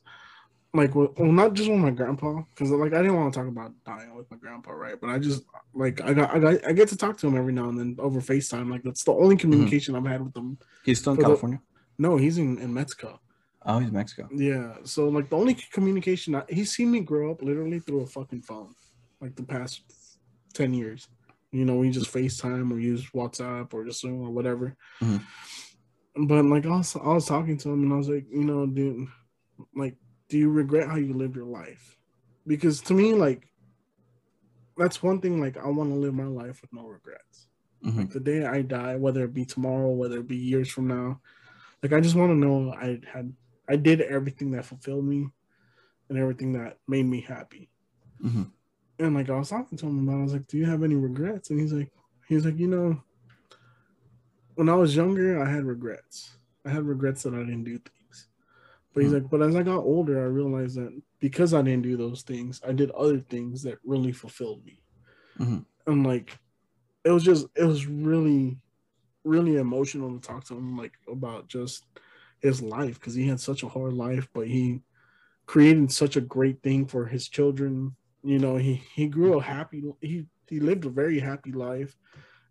like, 0.74 0.96
well, 0.96 1.12
not 1.18 1.54
just 1.54 1.70
with 1.70 1.80
my 1.80 1.92
grandpa, 1.92 2.42
because 2.54 2.72
like 2.72 2.94
I 2.94 3.02
didn't 3.02 3.16
want 3.16 3.34
to 3.34 3.40
talk 3.40 3.48
about 3.48 3.74
dying 3.86 4.16
with 4.16 4.30
my 4.32 4.38
grandpa, 4.38 4.72
right? 4.72 5.00
But 5.00 5.10
I 5.10 5.20
just 5.20 5.44
like 5.74 6.02
I 6.02 6.14
got 6.14 6.34
I 6.34 6.40
got 6.40 6.68
I 6.68 6.72
get 6.74 6.88
to 6.90 6.98
talk 6.98 7.18
to 7.18 7.28
him 7.28 7.38
every 7.38 7.54
now 7.54 7.70
and 7.70 7.80
then 7.80 7.96
over 8.00 8.22
Facetime. 8.22 8.72
Like 8.72 8.84
that's 8.84 9.04
the 9.04 9.12
only 9.12 9.36
mm-hmm. 9.36 9.42
communication 9.42 9.96
I've 9.96 10.06
had 10.06 10.24
with 10.24 10.36
him. 10.36 10.58
He's 10.84 11.00
still 11.00 11.14
in 11.14 11.18
For 11.18 11.22
the- 11.24 11.28
California. 11.28 11.62
No, 11.98 12.18
he's 12.18 12.38
in 12.38 12.58
in 12.60 12.74
Mexico. 12.74 13.20
oh, 13.66 13.80
he's 13.80 13.92
Mexico. 13.92 14.28
Yeah, 14.34 14.78
so 14.84 15.08
like 15.10 15.30
the 15.30 15.38
only 15.38 15.54
communication 15.54 16.36
I, 16.36 16.44
he's 16.50 16.72
seen 16.76 16.90
me 16.92 17.02
grow 17.02 17.32
up 17.32 17.42
literally 17.42 17.80
through 17.80 18.02
a 18.02 18.08
fucking 18.08 18.42
phone, 18.42 18.74
like 19.22 19.36
the 19.36 19.44
past 19.44 19.84
ten 20.54 20.74
years. 20.74 21.08
You 21.54 21.66
know, 21.66 21.76
we 21.76 21.92
just 21.92 22.12
FaceTime 22.12 22.72
or 22.72 22.80
use 22.80 23.06
WhatsApp 23.12 23.74
or 23.74 23.86
just 23.86 24.02
Zoom 24.02 24.22
or 24.24 24.32
whatever. 24.32 24.76
Mhm. 25.02 25.22
But 26.28 26.46
like 26.46 26.66
I 26.66 26.70
was, 26.78 26.96
I 26.96 27.14
was 27.14 27.26
talking 27.28 27.58
to 27.60 27.70
him 27.70 27.84
and 27.84 27.94
I 27.94 27.98
was 27.98 28.10
like, 28.10 28.26
you 28.30 28.44
know, 28.44 28.66
dude, 28.66 29.08
like, 29.76 29.96
do 30.30 30.38
you 30.38 30.50
regret 30.50 30.88
how 30.88 30.96
you 30.96 31.14
lived 31.14 31.36
your 31.36 31.46
life? 31.46 31.98
Because 32.46 32.82
to 32.82 32.94
me, 32.94 33.14
like, 33.14 33.48
that's 34.78 35.04
one 35.04 35.22
thing. 35.22 35.40
Like, 35.40 35.58
I 35.58 35.68
want 35.68 35.92
to 35.92 35.96
live 35.96 36.14
my 36.16 36.26
life 36.26 36.62
with 36.62 36.74
no 36.74 36.88
regrets 36.88 37.48
Mhm. 37.84 38.12
the 38.12 38.20
day 38.20 38.46
I 38.46 38.64
die, 38.64 38.96
whether 38.96 39.24
it 39.26 39.34
be 39.34 39.46
tomorrow, 39.46 39.92
whether 39.92 40.20
it 40.20 40.28
be 40.28 40.38
years 40.38 40.70
from 40.70 40.88
now, 40.88 41.22
like 41.84 41.94
I 41.94 42.00
just 42.00 42.16
want 42.16 42.32
to 42.32 42.36
know 42.36 42.74
I 42.74 43.00
had 43.06 43.36
I 43.70 43.76
did 43.76 44.02
everything 44.02 44.52
that 44.52 44.66
fulfilled 44.66 45.06
me 45.06 45.28
and 46.10 46.18
everything 46.18 46.54
that 46.54 46.80
made 46.88 47.06
me 47.06 47.22
happy. 47.22 47.70
Mhm. 48.24 48.52
And 49.00 49.16
like 49.16 49.30
I 49.30 49.38
was 49.38 49.50
talking 49.50 49.78
to 49.78 49.88
him 49.88 50.08
about, 50.08 50.18
it, 50.18 50.20
I 50.20 50.24
was 50.24 50.34
like, 50.34 50.48
"Do 50.48 50.58
you 50.58 50.66
have 50.66 50.84
any 50.84 50.96
regrets?" 50.96 51.50
And 51.50 51.60
he's 51.60 51.74
like, 51.74 51.92
"He's 52.28 52.46
like, 52.46 52.58
you 52.58 52.68
know, 52.68 53.04
when 54.56 54.70
I 54.70 54.76
was 54.76 54.96
younger, 54.96 55.42
I 55.42 55.50
had 55.50 55.66
regrets. 55.66 56.38
I 56.66 56.70
had 56.70 56.84
regrets 56.86 57.24
that 57.24 57.34
I 57.34 57.40
didn't 57.40 57.64
do 57.64 57.78
things. 57.80 58.30
But 58.94 59.04
he's 59.04 59.12
Mhm. 59.12 59.22
like, 59.24 59.30
but 59.30 59.42
as 59.42 59.56
I 59.56 59.64
got 59.64 59.80
older, 59.80 60.22
I 60.22 60.26
realized 60.28 60.78
that 60.78 61.02
because 61.20 61.54
I 61.54 61.62
didn't 61.62 61.84
do 61.84 61.98
those 61.98 62.24
things, 62.24 62.62
I 62.68 62.74
did 62.74 62.92
other 62.92 63.20
things 63.20 63.64
that 63.64 63.80
really 63.84 64.12
fulfilled 64.12 64.66
me. 64.66 64.84
Mhm. 65.40 65.66
And 65.88 66.06
like, 66.06 66.40
it 67.06 67.12
was 67.12 67.24
just, 67.24 67.48
it 67.56 67.66
was 67.66 67.88
really, 67.88 68.60
really 69.26 69.58
emotional 69.58 70.14
to 70.14 70.22
talk 70.28 70.46
to 70.46 70.56
him 70.56 70.78
like 70.78 70.94
about 71.10 71.48
just 71.48 71.86
his 72.42 72.62
life 72.62 73.00
because 73.00 73.16
he 73.16 73.28
had 73.28 73.40
such 73.40 73.64
a 73.64 73.70
hard 73.70 73.94
life, 73.94 74.30
but 74.34 74.48
he 74.48 74.82
created 75.48 75.92
such 75.92 76.18
a 76.18 76.22
great 76.22 76.62
thing 76.64 76.88
for 76.88 77.06
his 77.08 77.30
children. 77.30 77.96
You 78.24 78.40
know, 78.40 78.56
he 78.56 78.76
he 78.96 79.08
grew 79.08 79.38
a 79.38 79.42
happy, 79.42 79.84
he 80.02 80.26
he 80.48 80.60
lived 80.60 80.86
a 80.86 80.90
very 80.90 81.20
happy 81.20 81.52
life, 81.52 81.96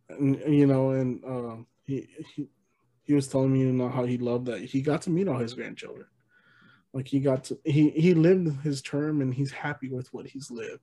and 0.08 0.38
you 0.46 0.66
know, 0.66 0.90
and 0.90 1.24
uh, 1.24 1.56
he 1.84 2.08
he 2.34 2.48
he 3.04 3.14
was 3.14 3.28
telling 3.28 3.52
me 3.52 3.60
you 3.60 3.72
know 3.72 3.88
how 3.88 4.04
he 4.04 4.18
loved 4.18 4.46
that 4.46 4.60
he 4.60 4.82
got 4.82 5.02
to 5.02 5.10
meet 5.10 5.28
all 5.28 5.38
his 5.38 5.54
grandchildren. 5.54 6.06
Like 6.92 7.08
he 7.08 7.20
got 7.20 7.44
to 7.44 7.58
he 7.64 7.90
he 7.90 8.12
lived 8.12 8.62
his 8.62 8.82
term 8.82 9.22
and 9.22 9.32
he's 9.32 9.50
happy 9.50 9.88
with 9.88 10.12
what 10.12 10.26
he's 10.26 10.50
lived. 10.50 10.82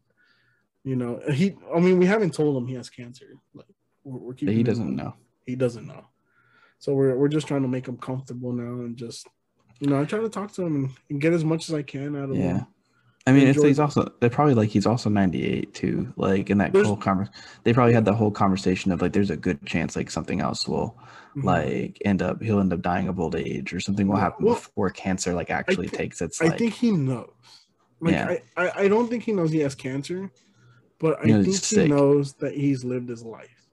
You 0.83 0.95
know, 0.95 1.21
he 1.31 1.55
I 1.73 1.79
mean 1.79 1.99
we 1.99 2.07
haven't 2.07 2.33
told 2.33 2.57
him 2.57 2.67
he 2.67 2.73
has 2.75 2.89
cancer. 2.89 3.35
Like 3.53 3.67
we're, 4.03 4.17
we're 4.19 4.33
keeping 4.33 4.55
He 4.55 4.63
doesn't 4.63 4.95
know. 4.95 5.13
He 5.45 5.55
doesn't 5.55 5.85
know. 5.85 6.05
So 6.79 6.93
we're 6.93 7.15
we're 7.15 7.27
just 7.27 7.47
trying 7.47 7.61
to 7.61 7.67
make 7.67 7.87
him 7.87 7.97
comfortable 7.97 8.53
now 8.53 8.85
and 8.85 8.97
just 8.97 9.27
you 9.79 9.87
know 9.87 10.01
I 10.01 10.05
try 10.05 10.19
to 10.19 10.29
talk 10.29 10.51
to 10.53 10.63
him 10.63 10.75
and, 10.75 10.89
and 11.11 11.21
get 11.21 11.33
as 11.33 11.45
much 11.45 11.69
as 11.69 11.75
I 11.75 11.83
can 11.83 12.15
out 12.15 12.31
of 12.31 12.37
Yeah. 12.37 12.57
him. 12.59 12.67
I 13.27 13.31
mean, 13.31 13.47
it's, 13.47 13.61
he's 13.61 13.79
also 13.79 14.11
they're 14.21 14.29
probably 14.29 14.55
like 14.55 14.69
he's 14.69 14.85
also 14.87 15.09
98 15.09 15.73
too. 15.73 16.11
Like 16.15 16.49
in 16.49 16.57
that 16.59 16.73
There's- 16.73 16.87
whole 16.87 16.97
conversation, 16.97 17.33
they 17.63 17.73
probably 17.73 17.93
had 17.93 18.05
the 18.05 18.13
whole 18.15 18.31
conversation 18.31 18.91
of 18.91 19.01
like 19.01 19.13
there's 19.13 19.29
a 19.29 19.37
good 19.37 19.63
chance 19.65 19.95
like 19.95 20.09
something 20.09 20.39
else 20.41 20.67
will 20.67 20.97
Mhm. 21.35 21.43
like 21.43 22.01
end 22.05 22.23
up 22.23 22.41
he'll 22.41 22.59
end 22.59 22.73
up 22.73 22.81
dying 22.81 23.07
of 23.07 23.19
old 23.19 23.35
age 23.35 23.71
or 23.71 23.79
something 23.79 24.07
will 24.07 24.15
happen 24.15 24.45
well, 24.45 24.55
before 24.55 24.89
cancer 24.89 25.33
like 25.35 25.51
actually 25.51 25.87
thi- 25.87 25.97
takes 25.97 26.21
its 26.21 26.41
I 26.41 26.45
like 26.45 26.57
think 26.57 26.73
he 26.73 26.91
knows. 26.91 27.29
Like 28.01 28.13
Yeah. 28.13 28.37
I, 28.57 28.67
I 28.67 28.71
I 28.83 28.87
don't 28.87 29.07
think 29.09 29.23
he 29.23 29.31
knows 29.31 29.51
he 29.51 29.59
has 29.59 29.75
cancer, 29.75 30.31
but 30.97 31.19
I 31.19 31.43
think 31.43 31.63
he 31.63 31.87
knows 31.87 32.33
that 32.35 32.53
he's 32.55 32.83
lived 32.83 33.09
his 33.09 33.21
life. 33.23 33.67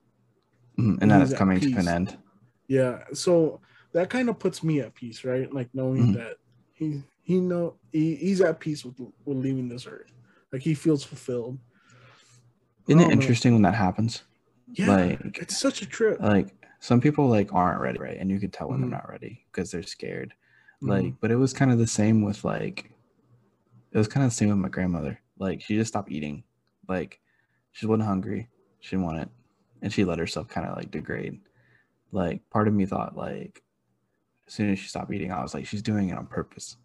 Mhm, 0.77 0.99
and 1.01 1.09
that 1.09 1.21
it's 1.23 1.33
coming 1.33 1.59
to 1.61 1.73
an 1.77 1.87
end. 1.87 2.17
Yeah, 2.67 3.05
so 3.13 3.61
that 3.93 4.11
kind 4.11 4.29
of 4.29 4.37
puts 4.37 4.61
me 4.63 4.81
at 4.81 4.93
peace, 4.93 5.23
right? 5.23 5.51
Like 5.51 5.69
knowing 5.73 6.09
Mhm. 6.09 6.13
that 6.15 6.35
he 6.73 7.01
he 7.27 7.41
know 7.41 7.75
he, 7.91 8.15
he's 8.15 8.39
at 8.39 8.59
peace 8.61 8.85
with 8.85 8.97
with 9.25 9.37
leaving 9.37 9.67
this 9.67 9.85
earth. 9.85 10.13
Like 10.53 10.61
he 10.61 10.73
feels 10.73 11.03
fulfilled. 11.03 11.59
Isn't 12.87 13.01
it 13.01 13.05
know. 13.07 13.11
interesting 13.11 13.51
when 13.51 13.63
that 13.63 13.75
happens? 13.75 14.23
Yeah, 14.71 14.87
Like- 14.95 15.37
it's 15.37 15.57
such 15.59 15.81
a 15.81 15.85
trip. 15.85 16.21
Like 16.21 16.55
some 16.79 17.01
people 17.01 17.27
like 17.27 17.53
aren't 17.53 17.81
ready, 17.81 17.99
right? 17.99 18.17
And 18.17 18.31
you 18.31 18.39
can 18.39 18.49
tell 18.49 18.69
when 18.69 18.77
Mhm. 18.77 18.81
they're 18.83 18.89
not 18.91 19.09
ready 19.09 19.45
because 19.51 19.71
they're 19.71 19.83
scared. 19.83 20.33
Mhm. 20.81 20.87
Like, 20.89 21.13
but 21.19 21.29
it 21.31 21.35
was 21.35 21.51
kind 21.51 21.69
of 21.69 21.79
the 21.79 21.87
same 21.87 22.21
with 22.21 22.45
like 22.45 22.91
it 23.91 23.97
was 23.97 24.07
kind 24.07 24.23
of 24.23 24.31
the 24.31 24.35
same 24.35 24.47
with 24.49 24.57
my 24.59 24.69
grandmother. 24.69 25.19
Like 25.37 25.61
she 25.61 25.75
just 25.75 25.89
stopped 25.89 26.11
eating. 26.11 26.45
Like 26.87 27.19
she 27.73 27.85
wasn't 27.87 28.07
hungry. 28.07 28.47
She 28.79 28.91
didn't 28.91 29.05
want 29.05 29.19
it. 29.19 29.29
And 29.81 29.91
she 29.91 30.05
let 30.05 30.17
herself 30.19 30.47
kind 30.47 30.65
of 30.65 30.77
like 30.77 30.91
degrade. 30.91 31.41
Like 32.13 32.49
part 32.49 32.69
of 32.69 32.73
me 32.73 32.85
thought 32.85 33.17
like 33.17 33.63
as 34.47 34.53
soon 34.53 34.69
as 34.71 34.79
she 34.79 34.87
stopped 34.87 35.11
eating, 35.11 35.29
I 35.33 35.41
was 35.41 35.53
like, 35.53 35.65
she's 35.67 35.81
doing 35.81 36.07
it 36.07 36.17
on 36.17 36.25
purpose. 36.27 36.77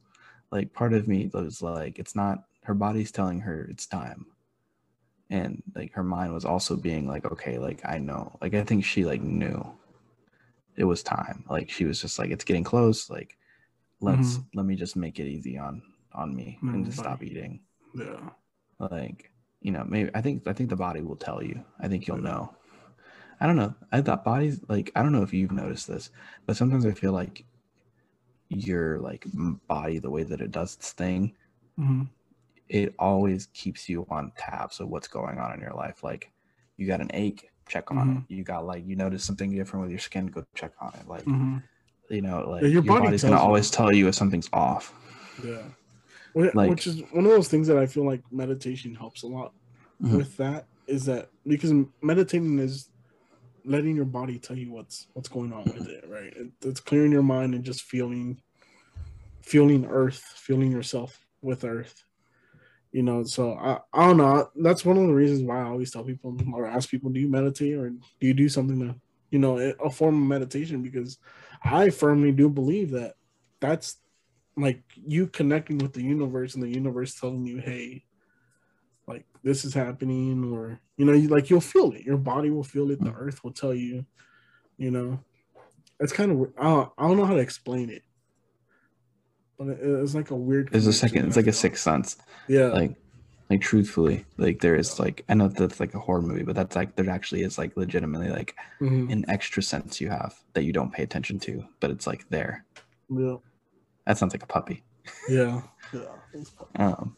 Like 0.52 0.72
part 0.72 0.92
of 0.92 1.08
me 1.08 1.30
was 1.32 1.62
like, 1.62 1.98
it's 1.98 2.14
not 2.14 2.44
her 2.64 2.74
body's 2.74 3.10
telling 3.10 3.40
her 3.40 3.66
it's 3.70 3.86
time. 3.86 4.26
And 5.30 5.62
like 5.74 5.92
her 5.94 6.04
mind 6.04 6.34
was 6.34 6.44
also 6.44 6.76
being 6.76 7.08
like, 7.08 7.24
okay, 7.24 7.58
like 7.58 7.80
I 7.84 7.98
know. 7.98 8.36
Like 8.40 8.54
I 8.54 8.62
think 8.62 8.84
she 8.84 9.04
like 9.04 9.22
knew 9.22 9.66
it 10.76 10.84
was 10.84 11.02
time. 11.02 11.44
Like 11.48 11.70
she 11.70 11.86
was 11.86 12.00
just 12.00 12.18
like, 12.18 12.30
it's 12.30 12.44
getting 12.44 12.64
close. 12.64 13.08
Like 13.08 13.36
let's 14.00 14.34
mm-hmm. 14.34 14.58
let 14.58 14.66
me 14.66 14.76
just 14.76 14.94
make 14.94 15.18
it 15.18 15.26
easy 15.26 15.56
on 15.56 15.82
on 16.12 16.36
me 16.36 16.58
No, 16.60 16.74
and 16.74 16.84
just 16.84 16.98
stop 16.98 17.22
eating. 17.22 17.60
Yeah. 17.94 18.30
Like, 18.78 19.30
you 19.62 19.72
know, 19.72 19.84
maybe 19.88 20.10
I 20.14 20.20
think 20.20 20.46
I 20.46 20.52
think 20.52 20.68
the 20.68 20.76
body 20.76 21.00
will 21.00 21.16
tell 21.16 21.42
you. 21.42 21.64
I 21.80 21.88
think 21.88 22.06
you'll 22.06 22.18
know. 22.18 22.54
I 23.40 23.46
don't 23.46 23.56
know. 23.56 23.74
I 23.90 24.02
thought 24.02 24.22
bodies 24.24 24.60
like 24.68 24.92
I 24.94 25.02
don't 25.02 25.12
know 25.12 25.22
if 25.22 25.32
you've 25.32 25.50
noticed 25.50 25.88
this, 25.88 26.10
but 26.46 26.56
sometimes 26.56 26.84
I 26.84 26.92
feel 26.92 27.12
like 27.12 27.44
your 28.56 28.98
like 29.00 29.24
body, 29.68 29.98
the 29.98 30.10
way 30.10 30.22
that 30.22 30.40
it 30.40 30.50
does 30.50 30.74
its 30.76 30.92
thing, 30.92 31.34
Mhm. 31.78 32.08
it 32.68 32.94
always 32.98 33.46
keeps 33.54 33.88
you 33.88 34.06
on 34.10 34.32
tabs 34.38 34.80
of 34.80 34.88
what's 34.88 35.08
going 35.08 35.38
on 35.38 35.52
in 35.54 35.60
your 35.60 35.74
life. 35.74 36.02
Like 36.04 36.30
you 36.76 36.86
got 36.86 37.00
an 37.00 37.10
ache, 37.14 37.50
check 37.68 37.90
on 37.90 38.24
it. 38.28 38.34
You 38.34 38.44
got 38.44 38.66
like 38.66 38.86
you 38.86 38.96
notice 38.96 39.24
something 39.24 39.50
different 39.54 39.82
with 39.82 39.90
your 39.90 40.00
skin, 40.00 40.26
go 40.26 40.44
check 40.54 40.72
on 40.80 40.92
it. 41.00 41.08
Like 41.08 41.24
Mhm. 41.24 41.62
you 42.10 42.20
know, 42.22 42.48
like 42.48 42.62
Yeah, 42.62 42.68
your 42.68 42.82
your, 42.84 42.94
body 42.94 43.06
body's 43.06 43.22
gonna 43.22 43.36
you. 43.36 43.40
always 43.42 43.70
tell 43.70 43.92
you 43.94 44.08
if 44.08 44.14
something's 44.14 44.48
off. 44.52 44.94
Yeah. 45.42 45.62
Like- 46.34 46.70
Which 46.70 46.86
is 46.86 47.00
one 47.12 47.24
of 47.24 47.30
those 47.30 47.48
things 47.48 47.66
that 47.68 47.76
I 47.78 47.86
feel 47.86 48.04
like 48.04 48.22
meditation 48.32 48.94
helps 48.94 49.22
a 49.22 49.26
lot 49.28 49.52
Mhm. 50.02 50.16
with 50.16 50.36
that 50.38 50.66
is 50.86 51.04
that 51.06 51.30
because 51.46 51.72
meditating 52.02 52.58
is 52.58 52.88
letting 53.64 53.96
your 53.96 54.04
body 54.04 54.38
tell 54.38 54.56
you 54.56 54.72
what's 54.72 55.06
what's 55.12 55.28
going 55.28 55.52
on 55.52 55.64
with 55.64 55.88
it, 55.88 56.04
right? 56.08 56.32
It, 56.36 56.50
it's 56.62 56.80
clearing 56.80 57.12
your 57.12 57.22
mind 57.22 57.54
and 57.54 57.64
just 57.64 57.82
feeling 57.82 58.40
feeling 59.42 59.86
earth, 59.86 60.22
feeling 60.36 60.70
yourself 60.70 61.18
with 61.40 61.64
earth. 61.64 62.04
You 62.92 63.02
know, 63.02 63.24
so 63.24 63.54
I, 63.54 63.78
I 63.92 64.06
don't 64.06 64.18
know. 64.18 64.48
That's 64.56 64.84
one 64.84 64.98
of 64.98 65.06
the 65.06 65.14
reasons 65.14 65.42
why 65.42 65.60
I 65.60 65.68
always 65.68 65.90
tell 65.90 66.04
people 66.04 66.36
or 66.54 66.66
ask 66.66 66.90
people, 66.90 67.10
do 67.10 67.20
you 67.20 67.28
meditate 67.28 67.74
or 67.74 67.88
do 67.88 67.98
you 68.20 68.34
do 68.34 68.48
something 68.50 68.78
to, 68.80 68.94
you 69.30 69.38
know, 69.38 69.56
a 69.58 69.90
form 69.90 70.20
of 70.20 70.28
meditation? 70.28 70.82
Because 70.82 71.18
I 71.64 71.88
firmly 71.88 72.32
do 72.32 72.50
believe 72.50 72.90
that 72.90 73.14
that's 73.60 73.96
like 74.56 74.82
you 74.94 75.26
connecting 75.26 75.78
with 75.78 75.94
the 75.94 76.02
universe 76.02 76.54
and 76.54 76.62
the 76.62 76.68
universe 76.68 77.18
telling 77.18 77.46
you, 77.46 77.58
hey, 77.58 78.04
like 79.06 79.24
this 79.42 79.64
is 79.64 79.74
happening, 79.74 80.52
or 80.52 80.78
you 80.96 81.04
know, 81.04 81.12
you 81.12 81.28
like 81.28 81.50
you'll 81.50 81.60
feel 81.60 81.92
it. 81.92 82.02
Your 82.02 82.16
body 82.16 82.50
will 82.50 82.64
feel 82.64 82.90
it. 82.90 83.00
The 83.00 83.10
Mm. 83.10 83.18
earth 83.20 83.42
will 83.44 83.52
tell 83.52 83.74
you. 83.74 84.04
You 84.78 84.90
know, 84.90 85.20
it's 86.00 86.12
kind 86.12 86.32
of 86.32 86.52
I 86.58 86.64
don't, 86.64 86.92
I 86.98 87.08
don't 87.08 87.16
know 87.16 87.24
how 87.26 87.34
to 87.34 87.40
explain 87.40 87.90
it, 87.90 88.02
but 89.58 89.68
it, 89.68 89.78
it's 89.82 90.14
like 90.14 90.30
a 90.30 90.36
weird. 90.36 90.70
There's 90.72 90.86
a 90.86 90.92
second. 90.92 91.26
It's 91.26 91.36
like 91.36 91.46
a 91.46 91.52
sixth 91.52 91.82
sense. 91.82 92.16
Yeah. 92.48 92.66
Like, 92.68 92.94
like 93.50 93.60
truthfully, 93.60 94.24
like 94.38 94.60
there 94.60 94.76
is 94.76 94.98
like 94.98 95.24
I 95.28 95.34
know 95.34 95.48
that's 95.48 95.78
like 95.80 95.94
a 95.94 95.98
horror 96.00 96.22
movie, 96.22 96.42
but 96.42 96.54
that's 96.56 96.74
like 96.74 96.96
there 96.96 97.08
actually 97.10 97.42
is 97.42 97.58
like 97.58 97.76
legitimately 97.76 98.30
like 98.30 98.56
Mhm. 98.80 99.12
an 99.12 99.24
extra 99.28 99.62
sense 99.62 100.00
you 100.00 100.08
have 100.08 100.34
that 100.54 100.64
you 100.64 100.72
don't 100.72 100.92
pay 100.92 101.02
attention 101.02 101.38
to, 101.40 101.64
but 101.80 101.90
it's 101.90 102.06
like 102.06 102.28
there. 102.30 102.64
Yeah. 103.10 103.36
That 104.06 104.18
sounds 104.18 104.32
like 104.34 104.42
a 104.42 104.46
puppy. 104.46 104.82
Yeah. 105.28 105.62
Yeah. 105.92 106.06
Um, 106.76 107.14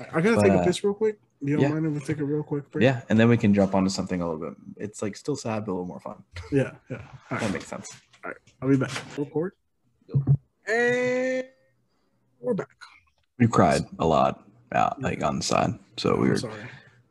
I 0.00 0.20
gotta 0.20 0.34
But, 0.34 0.42
take 0.42 0.52
a 0.52 0.56
uh, 0.58 0.64
piss 0.64 0.82
real 0.82 0.94
quick. 0.94 1.16
You 1.40 1.56
don't 1.56 1.62
yeah. 1.62 1.68
mind 1.68 1.86
if 1.86 1.92
we 1.92 2.00
take 2.00 2.18
a 2.20 2.24
real 2.24 2.42
quick 2.42 2.70
break? 2.70 2.82
yeah, 2.82 3.02
and 3.08 3.18
then 3.20 3.28
we 3.28 3.36
can 3.36 3.52
jump 3.52 3.74
onto 3.74 3.90
something 3.90 4.20
a 4.22 4.28
little 4.28 4.40
bit. 4.50 4.56
It's 4.76 5.02
like 5.02 5.16
still 5.16 5.36
sad, 5.36 5.64
but 5.66 5.72
a 5.72 5.74
little 5.74 5.86
more 5.86 6.00
fun. 6.00 6.22
Yeah. 6.50 6.72
Yeah. 6.90 6.96
All 7.30 7.38
That 7.38 7.42
right. 7.42 7.52
makes 7.52 7.66
sense. 7.66 7.90
All 8.24 8.30
right, 8.30 8.40
I'll 8.62 8.68
be 8.68 8.76
back. 8.76 8.90
Record. 9.18 9.52
And 10.66 11.44
we're 12.40 12.54
back. 12.54 12.68
We 13.38 13.46
cried 13.46 13.82
a 13.98 14.06
lot, 14.06 14.44
uh, 14.72 14.90
like 14.98 15.22
on 15.22 15.36
the 15.38 15.42
side, 15.42 15.74
so 15.96 16.16
we 16.16 16.28
were 16.28 16.38
sorry. 16.38 16.54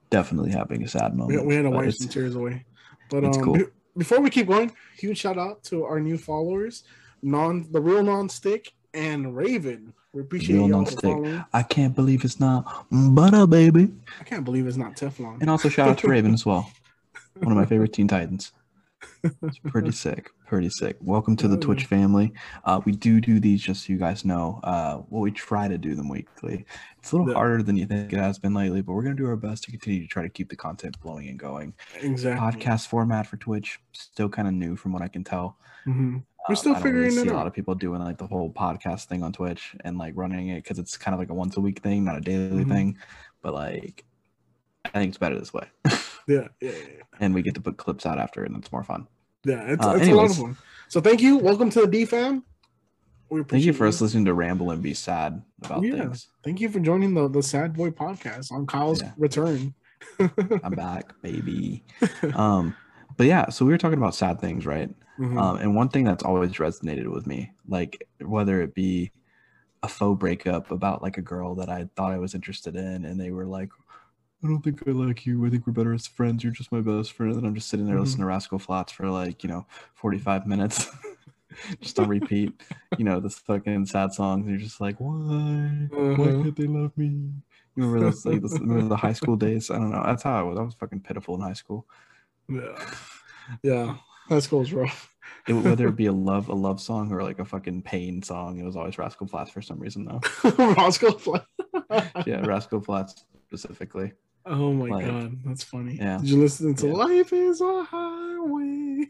definitely 0.10 0.52
having 0.52 0.84
a 0.84 0.88
sad 0.88 1.16
moment. 1.16 1.46
we 1.46 1.56
had 1.56 1.64
to 1.64 1.70
wipe 1.70 1.94
some 1.94 2.10
tears 2.10 2.36
away. 2.36 2.66
But 3.10 3.24
um, 3.26 3.34
cool. 3.34 3.54
be- 3.54 3.66
before 3.98 4.20
we 4.20 4.30
keep 4.30 4.48
going, 4.48 4.72
huge 4.98 5.20
shout 5.20 5.38
out 5.38 5.64
to 5.66 5.86
our 5.86 6.00
new 6.00 6.18
followers, 6.18 6.84
non 7.22 7.72
the 7.72 7.80
real 7.80 8.04
non-stick 8.04 8.74
and 8.96 9.36
Raven. 9.36 9.94
We 10.14 10.22
appreciate 10.22 10.56
Real 10.56 10.70
y'all 10.70 10.86
for 10.86 11.00
following. 11.02 11.44
I 11.54 11.64
can't 11.64 11.94
believe 11.94 12.24
it's 12.24 12.40
not 12.40 12.86
butter, 12.90 13.46
baby. 13.46 13.90
I 14.20 14.24
can't 14.24 14.46
believe 14.46 14.66
it's 14.66 14.78
not 14.78 14.96
Teflon. 14.96 15.42
And 15.42 15.50
also 15.50 15.68
shout 15.70 15.90
out 15.90 15.98
to 16.00 16.08
Raven 16.08 16.34
as 16.34 16.46
well. 16.46 16.72
One 17.40 17.52
of 17.52 17.58
my 17.58 17.66
favorite 17.66 17.92
Teen 17.94 18.08
Titans. 18.08 18.54
It's 19.44 19.60
pretty 19.60 19.92
sick. 20.06 20.32
Pretty 20.48 20.70
sick. 20.70 20.96
Welcome 21.02 21.36
to 21.38 21.48
the 21.50 21.58
Twitch 21.58 21.86
family. 21.86 22.32
Uh, 22.64 22.80
we 22.86 22.94
do 22.94 23.20
do 23.20 23.40
these 23.42 23.62
just 23.62 23.86
so 23.86 23.92
you 23.94 24.00
guys 24.00 24.24
know. 24.24 24.60
Uh, 24.64 25.02
well, 25.10 25.22
we 25.22 25.32
try 25.32 25.68
to 25.68 25.78
do 25.78 25.96
them 25.96 26.08
weekly. 26.08 26.66
It's 27.00 27.12
a 27.12 27.16
little 27.18 27.32
Yeah. 27.32 27.38
harder 27.38 27.62
than 27.64 27.76
you 27.76 27.86
think 27.86 28.14
it 28.14 28.20
has 28.20 28.40
been 28.40 28.54
lately, 28.54 28.82
but 28.82 28.94
we're 28.94 29.04
gonna 29.04 29.16
do 29.16 29.28
our 29.28 29.36
best 29.36 29.64
to 29.66 29.72
continue 29.72 30.02
to 30.02 30.08
try 30.08 30.24
to 30.24 30.30
keep 30.30 30.50
the 30.50 30.56
content 30.56 30.96
flowing 31.02 31.28
and 31.28 31.38
going. 31.38 31.74
exactly. 32.02 32.62
Podcast 32.62 32.88
format 32.88 33.28
for 33.28 33.36
Twitch 33.38 33.80
still 33.92 34.30
kind 34.30 34.48
of 34.48 34.54
new 34.54 34.76
from 34.78 34.94
what 34.94 35.02
I 35.02 35.08
can 35.10 35.24
tell. 35.26 35.58
Mhm. 35.86 36.24
We're 36.48 36.54
Um, 36.54 36.56
still 36.58 36.72
I 36.76 36.76
don't 36.76 36.84
really 36.84 37.10
figuring 37.10 37.18
it 37.26 37.30
see 37.30 37.34
a 37.34 37.38
lot 37.38 37.48
of 37.48 37.54
people 37.54 37.74
doing 37.76 38.02
like 38.02 38.18
the 38.18 38.28
whole 38.28 38.52
podcast 38.52 39.06
thing 39.06 39.24
on 39.24 39.34
Twitch 39.34 39.76
and 39.84 39.98
like 39.98 40.14
running 40.16 40.50
it 40.50 40.64
because 40.64 40.78
it's 40.80 40.98
kind 40.98 41.14
of 41.14 41.20
like 41.20 41.30
a 41.30 41.34
once 41.34 41.58
a 41.58 41.62
week 41.62 41.80
thing, 41.80 42.04
not 42.04 42.18
a 42.18 42.22
daily 42.22 42.64
Mhm. 42.66 42.70
thing. 42.70 42.98
But 43.42 43.54
like, 43.54 44.06
I 44.86 44.90
think 44.90 45.10
it's 45.10 45.18
better 45.18 45.38
this 45.40 45.52
way, 45.54 45.68
Yeah, 46.28 46.48
yeah, 46.62 46.72
yeah. 46.72 47.04
and 47.20 47.34
we 47.34 47.42
get 47.42 47.56
to 47.56 47.62
put 47.62 47.78
clips 47.78 48.06
out 48.06 48.20
after, 48.20 48.44
and 48.44 48.56
it's 48.58 48.72
more 48.72 48.84
fun. 48.84 49.08
Yeah, 49.44 49.62
it's, 49.72 49.86
Uh, 49.86 49.98
it's 50.00 50.08
a 50.08 50.14
lot 50.14 50.30
of 50.30 50.38
fun. 50.38 50.58
So 50.88 51.02
thank 51.02 51.22
you. 51.22 51.38
Welcome 51.38 51.70
to 51.72 51.82
the 51.82 51.88
D 51.88 52.06
fam. 52.06 52.44
We 53.30 53.42
appreciate 53.42 53.50
Thank 53.50 53.66
you 53.66 53.74
for 53.74 53.88
us 53.88 54.00
listening 54.02 54.26
to 54.26 54.34
ramble 54.36 54.70
and 54.70 54.84
be 54.84 54.94
sad 54.94 55.42
about 55.64 55.82
Yeah. 55.84 55.98
things. 56.04 56.28
Thank 56.44 56.62
you 56.62 56.70
for 56.70 56.80
joining 56.80 57.16
the 57.16 57.28
the 57.28 57.42
Sad 57.42 57.74
Boy 57.74 57.90
podcast 57.90 58.52
on 58.52 58.68
Kyle's 58.68 59.02
Yeah. 59.02 59.14
return. 59.18 59.74
I'm 60.64 60.74
back, 60.74 61.20
baby. 61.24 61.84
Um, 62.36 62.76
but 63.18 63.26
yeah, 63.26 63.50
so 63.50 63.66
we 63.66 63.72
were 63.72 63.78
talking 63.80 63.98
about 63.98 64.14
sad 64.14 64.40
things, 64.40 64.66
right? 64.68 64.94
Mhm. 65.18 65.38
Um, 65.40 65.58
and 65.58 65.76
one 65.76 65.90
thing 65.90 66.04
that's 66.06 66.24
always 66.24 66.52
resonated 66.54 67.08
with 67.12 67.26
me, 67.28 67.52
like 67.68 68.08
whether 68.22 68.62
it 68.62 68.74
be 68.74 69.12
a 69.84 69.88
faux 69.88 70.20
breakup 70.20 70.72
about 70.72 71.02
like 71.04 71.18
a 71.18 71.22
girl 71.22 71.56
that 71.56 71.70
I 71.70 71.90
thought 71.96 72.12
I 72.14 72.18
was 72.20 72.36
interested 72.36 72.76
in, 72.76 73.06
and 73.06 73.20
they 73.20 73.32
were 73.32 73.46
like, 73.46 73.72
I 74.44 74.48
don't 74.48 74.62
think 74.62 74.88
I 74.88 74.92
like 74.92 75.26
you. 75.26 75.46
I 75.46 75.50
think 75.50 75.66
we're 75.68 75.74
better 75.74 75.94
as 75.94 76.08
friends. 76.08 76.44
You're 76.44 76.54
just 76.54 76.72
my 76.72 76.82
best 76.82 77.14
friend. 77.14 77.36
And 77.36 77.48
I'm 77.48 77.56
just 77.56 77.70
sitting 77.70 77.88
there 77.88 77.96
Mhm. 77.96 78.02
listening 78.02 78.24
to 78.24 78.28
Rascal 78.28 78.60
Flatts 78.60 78.92
for 78.92 79.10
like, 79.10 79.44
you 79.44 79.50
know, 79.50 79.66
45 79.96 80.46
minutes, 80.48 80.88
just 81.82 82.00
on 82.00 82.08
repeat, 82.10 82.62
you 82.98 83.06
know, 83.06 83.20
this 83.20 83.40
fucking 83.40 83.86
sad 83.88 84.14
songs. 84.14 84.42
And 84.46 84.52
you're 84.52 84.60
just 84.60 84.82
like, 84.82 85.00
why? 85.00 85.90
Why 86.16 86.32
Mhm. 86.32 86.42
can't 86.42 86.56
they 86.56 86.68
love 86.68 86.96
me? 86.98 87.08
You 87.76 87.84
remember 87.84 88.02
those, 88.02 88.26
like, 88.26 88.42
those, 88.42 88.60
remember 88.60 88.90
the 88.90 88.98
high 88.98 89.14
school 89.14 89.36
days? 89.38 89.72
I 89.72 89.78
don't 89.78 89.92
know. 89.92 90.04
That's 90.06 90.24
how 90.24 90.40
I 90.40 90.44
was. 90.44 90.58
I 90.60 90.64
was 90.64 90.76
fucking 90.76 91.02
pitiful 91.02 91.36
in 91.36 91.42
high 91.42 91.54
school. 91.54 91.88
yeah, 92.50 92.96
yeah. 93.64 93.98
High 94.28 94.40
school's 94.40 94.72
rough. 94.72 95.12
It, 95.48 95.54
whether 95.54 95.88
it 95.88 95.96
be 95.96 96.08
a 96.08 96.12
love 96.32 96.50
a 96.50 96.54
love 96.56 96.82
song 96.82 97.12
or 97.12 97.22
like 97.24 97.40
a 97.40 97.46
fucking 97.46 97.84
pain 97.84 98.22
song, 98.24 98.60
it 98.60 98.64
was 98.64 98.76
always 98.76 98.98
Rascal 98.98 99.28
Flatts 99.28 99.52
for 99.52 99.62
some 99.62 99.80
reason 99.80 100.06
though. 100.06 100.22
Rascal 100.58 101.18
Flatt. 101.20 101.46
Yeah, 102.26 102.46
Rascal 102.46 102.82
Flatts 102.82 103.26
specifically. 103.48 104.14
Oh 104.46 104.74
my 104.74 104.90
Like, 104.90 105.06
god, 105.06 105.38
that's 105.46 105.64
funny. 105.64 105.96
yeah. 105.98 106.18
Did 106.18 106.30
you 106.30 106.40
listen 106.40 106.74
to 106.76 106.88
Yeah. 106.88 106.94
Life 106.94 107.34
is 107.34 107.62
a 107.62 107.84
Highway? 107.84 109.08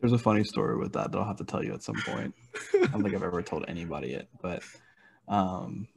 There's 0.00 0.12
a 0.12 0.18
funny 0.18 0.44
story 0.44 0.76
with 0.76 0.92
that 0.92 1.10
that 1.12 1.18
I'll 1.18 1.24
have 1.24 1.38
to 1.38 1.44
tell 1.44 1.64
you 1.64 1.72
at 1.74 1.82
some 1.82 1.96
point. 2.06 2.34
I 2.74 2.86
don't 2.86 3.02
think 3.02 3.14
I've 3.14 3.22
ever 3.22 3.42
told 3.42 3.64
anybody 3.66 4.12
it, 4.12 4.28
but 4.42 4.62
um 5.28 5.88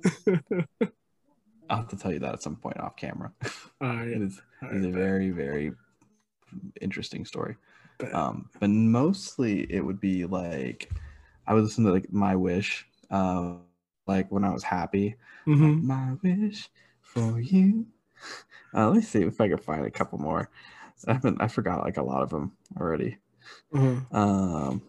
I'll 1.70 1.78
have 1.78 1.88
to 1.90 1.98
tell 1.98 2.12
you 2.12 2.20
that 2.20 2.34
at 2.34 2.42
some 2.42 2.56
point 2.56 2.80
off 2.80 2.96
camera. 2.96 3.32
All 3.82 3.90
It 3.92 3.94
right. 3.96 4.08
it 4.08 4.22
is 4.22 4.42
a 4.62 4.90
very, 4.90 5.30
very 5.30 5.74
interesting 6.82 7.26
story. 7.26 7.56
bet. 7.98 8.14
Um, 8.14 8.50
but 8.60 8.70
mostly 8.70 9.72
it 9.72 9.82
would 9.82 10.00
be 10.00 10.26
like 10.26 10.92
I 11.48 11.54
would 11.54 11.64
listen 11.64 11.84
to 11.86 11.92
like 11.92 12.12
My 12.12 12.36
Wish, 12.36 12.88
uh, 13.10 13.56
like 14.08 14.32
when 14.32 14.44
I 14.44 14.54
was 14.54 14.64
happy. 14.64 15.16
Mhm. 15.46 15.84
My 15.84 16.14
wish 16.22 16.70
for 17.02 17.40
you. 17.40 17.88
Uh, 18.74 18.88
let 18.88 18.96
me 18.98 19.02
see 19.02 19.24
if 19.24 19.40
I 19.42 19.48
can 19.50 19.58
find 19.58 19.86
a 19.86 19.92
couple 19.92 20.20
more. 20.20 20.50
I 21.08 21.14
haven't. 21.14 21.42
I 21.42 21.48
forgot 21.48 21.84
like 21.84 21.98
a 21.98 22.04
lot 22.04 22.22
of 22.22 22.30
them 22.30 22.56
already. 22.78 23.18
Mhm. 23.74 24.14
Um, 24.14 24.82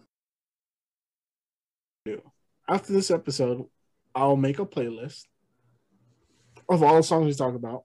After 2.67 2.93
this 2.93 3.11
episode, 3.11 3.67
I'll 4.15 4.37
make 4.37 4.59
a 4.59 4.65
playlist 4.65 5.25
of 6.69 6.83
all 6.83 6.95
the 6.95 7.03
songs 7.03 7.25
we 7.25 7.33
talk 7.33 7.53
about. 7.53 7.83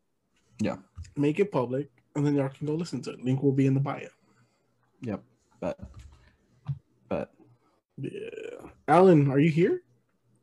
Yeah. 0.60 0.76
Make 1.16 1.40
it 1.40 1.50
public, 1.50 1.90
and 2.16 2.26
then 2.26 2.34
y'all 2.34 2.48
can 2.48 2.66
go 2.66 2.74
listen 2.74 3.00
to 3.02 3.10
it. 3.12 3.24
Link 3.24 3.42
will 3.42 3.52
be 3.52 3.66
in 3.66 3.74
the 3.74 3.80
bio. 3.80 4.08
yep. 5.02 5.22
But, 5.60 5.78
but 7.08 7.30
Yeah. 7.98 8.10
Alan, 8.88 9.30
are 9.30 9.38
you 9.38 9.50
here? 9.50 9.82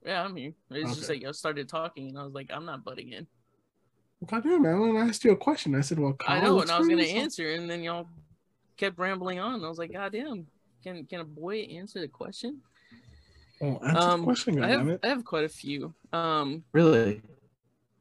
Yeah, 0.06 0.24
I'm 0.24 0.36
here. 0.36 0.54
It's 0.72 0.96
just 0.96 1.10
like 1.10 1.22
y'all 1.22 1.34
started 1.34 1.70
talking, 1.70 2.10
and 2.10 2.18
I 2.20 2.24
was 2.24 2.34
like, 2.34 2.50
I'm 2.52 2.66
not 2.66 2.84
butting 2.84 3.14
in. 3.14 3.28
Goddamn, 4.26 4.66
Alan, 4.66 4.98
I 4.98 5.08
asked 5.08 5.24
you 5.24 5.32
a 5.32 5.36
question. 5.36 5.76
I 5.76 5.82
said, 5.82 6.00
well, 6.00 6.16
I 6.28 6.40
know, 6.42 6.62
and 6.62 6.72
I 6.72 6.80
was 6.80 6.88
going 6.88 7.00
gonna 7.00 7.10
answer, 7.10 7.52
and 7.52 7.70
then 7.70 7.84
y'all 7.84 8.08
kept 8.78 8.98
rambling 8.98 9.40
on. 9.40 9.64
I 9.64 9.70
was 9.70 9.78
like, 9.78 9.94
God 9.94 10.12
damn, 10.12 10.48
can 10.84 11.06
can 11.06 11.22
a 11.22 11.26
boy 11.26 11.60
answer 11.62 12.00
the 12.00 12.08
question? 12.08 12.62
Oh, 13.62 13.80
answer 13.82 13.94
the 13.94 14.00
Um, 14.00 14.24
question, 14.24 14.64
I 14.64 14.68
have. 14.70 15.00
I 15.04 15.08
have 15.08 15.26
quite 15.26 15.44
a 15.46 15.50
few. 15.50 15.94
Um, 16.12 16.64
really, 16.74 17.22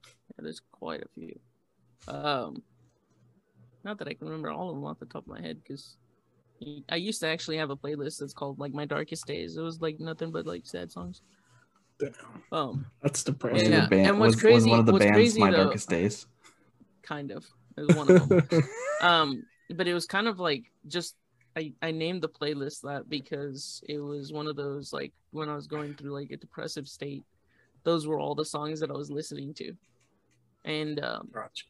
yeah, 0.04 0.38
there's 0.38 0.60
quite 0.72 1.02
a 1.02 1.08
few. 1.08 1.38
Um, 2.08 2.62
not 3.84 3.98
that 3.98 4.08
I 4.08 4.14
can 4.14 4.26
remember 4.28 4.50
all 4.50 4.70
of 4.70 4.76
them 4.76 4.84
off 4.84 4.98
the 4.98 5.06
top 5.06 5.22
of 5.24 5.28
my 5.28 5.40
head, 5.40 5.58
because 5.62 5.96
I 6.88 6.96
used 6.96 7.20
to 7.20 7.26
actually 7.26 7.56
have 7.56 7.70
a 7.70 7.76
playlist 7.76 8.18
that's 8.20 8.32
called 8.32 8.58
like 8.58 8.72
My 8.72 8.84
Darkest 8.84 9.26
Days. 9.26 9.56
It 9.56 9.62
was 9.62 9.80
like 9.80 9.98
nothing 10.00 10.30
but 10.30 10.46
like 10.46 10.64
sad 10.66 10.92
songs. 10.92 11.22
Damn, 11.98 12.12
Um, 12.52 12.86
that's 13.02 13.22
depressing. 13.24 13.72
Yeah, 13.72 13.86
band, 13.88 14.06
and 14.08 14.18
what's 14.18 14.36
was, 14.36 14.36
was 14.36 14.42
crazy- 14.42 14.70
one 14.70 14.80
of 14.80 14.86
the 14.86 14.92
what's 14.92 15.04
bands 15.04 15.16
crazy, 15.16 15.40
My 15.40 15.50
though- 15.50 15.64
Darkest 15.64 15.88
Days. 15.88 16.26
kind 17.02 17.30
of. 17.30 17.44
It 17.76 17.82
was 17.86 17.96
one 17.96 18.10
of 18.10 18.28
them. 18.28 18.62
um, 19.02 19.42
but 19.70 19.88
it 19.88 19.94
was 19.94 20.06
kind 20.06 20.28
of 20.28 20.38
like 20.38 20.64
just 20.88 21.16
I 21.56 21.72
I 21.82 21.90
named 21.90 22.22
the 22.22 22.28
playlist 22.28 22.82
that 22.82 23.08
because 23.08 23.82
it 23.88 23.98
was 23.98 24.32
one 24.32 24.46
of 24.46 24.56
those 24.56 24.92
like 24.92 25.12
when 25.30 25.48
I 25.48 25.54
was 25.54 25.66
going 25.66 25.94
through 25.94 26.12
like 26.12 26.30
a 26.30 26.36
depressive 26.36 26.86
state, 26.86 27.24
those 27.84 28.06
were 28.06 28.18
all 28.20 28.34
the 28.34 28.44
songs 28.44 28.78
that 28.80 28.90
I 28.90 28.94
was 28.94 29.10
listening 29.10 29.54
to, 29.54 29.72
and 30.64 31.02
um, 31.04 31.28
Gotcha. 31.32 31.64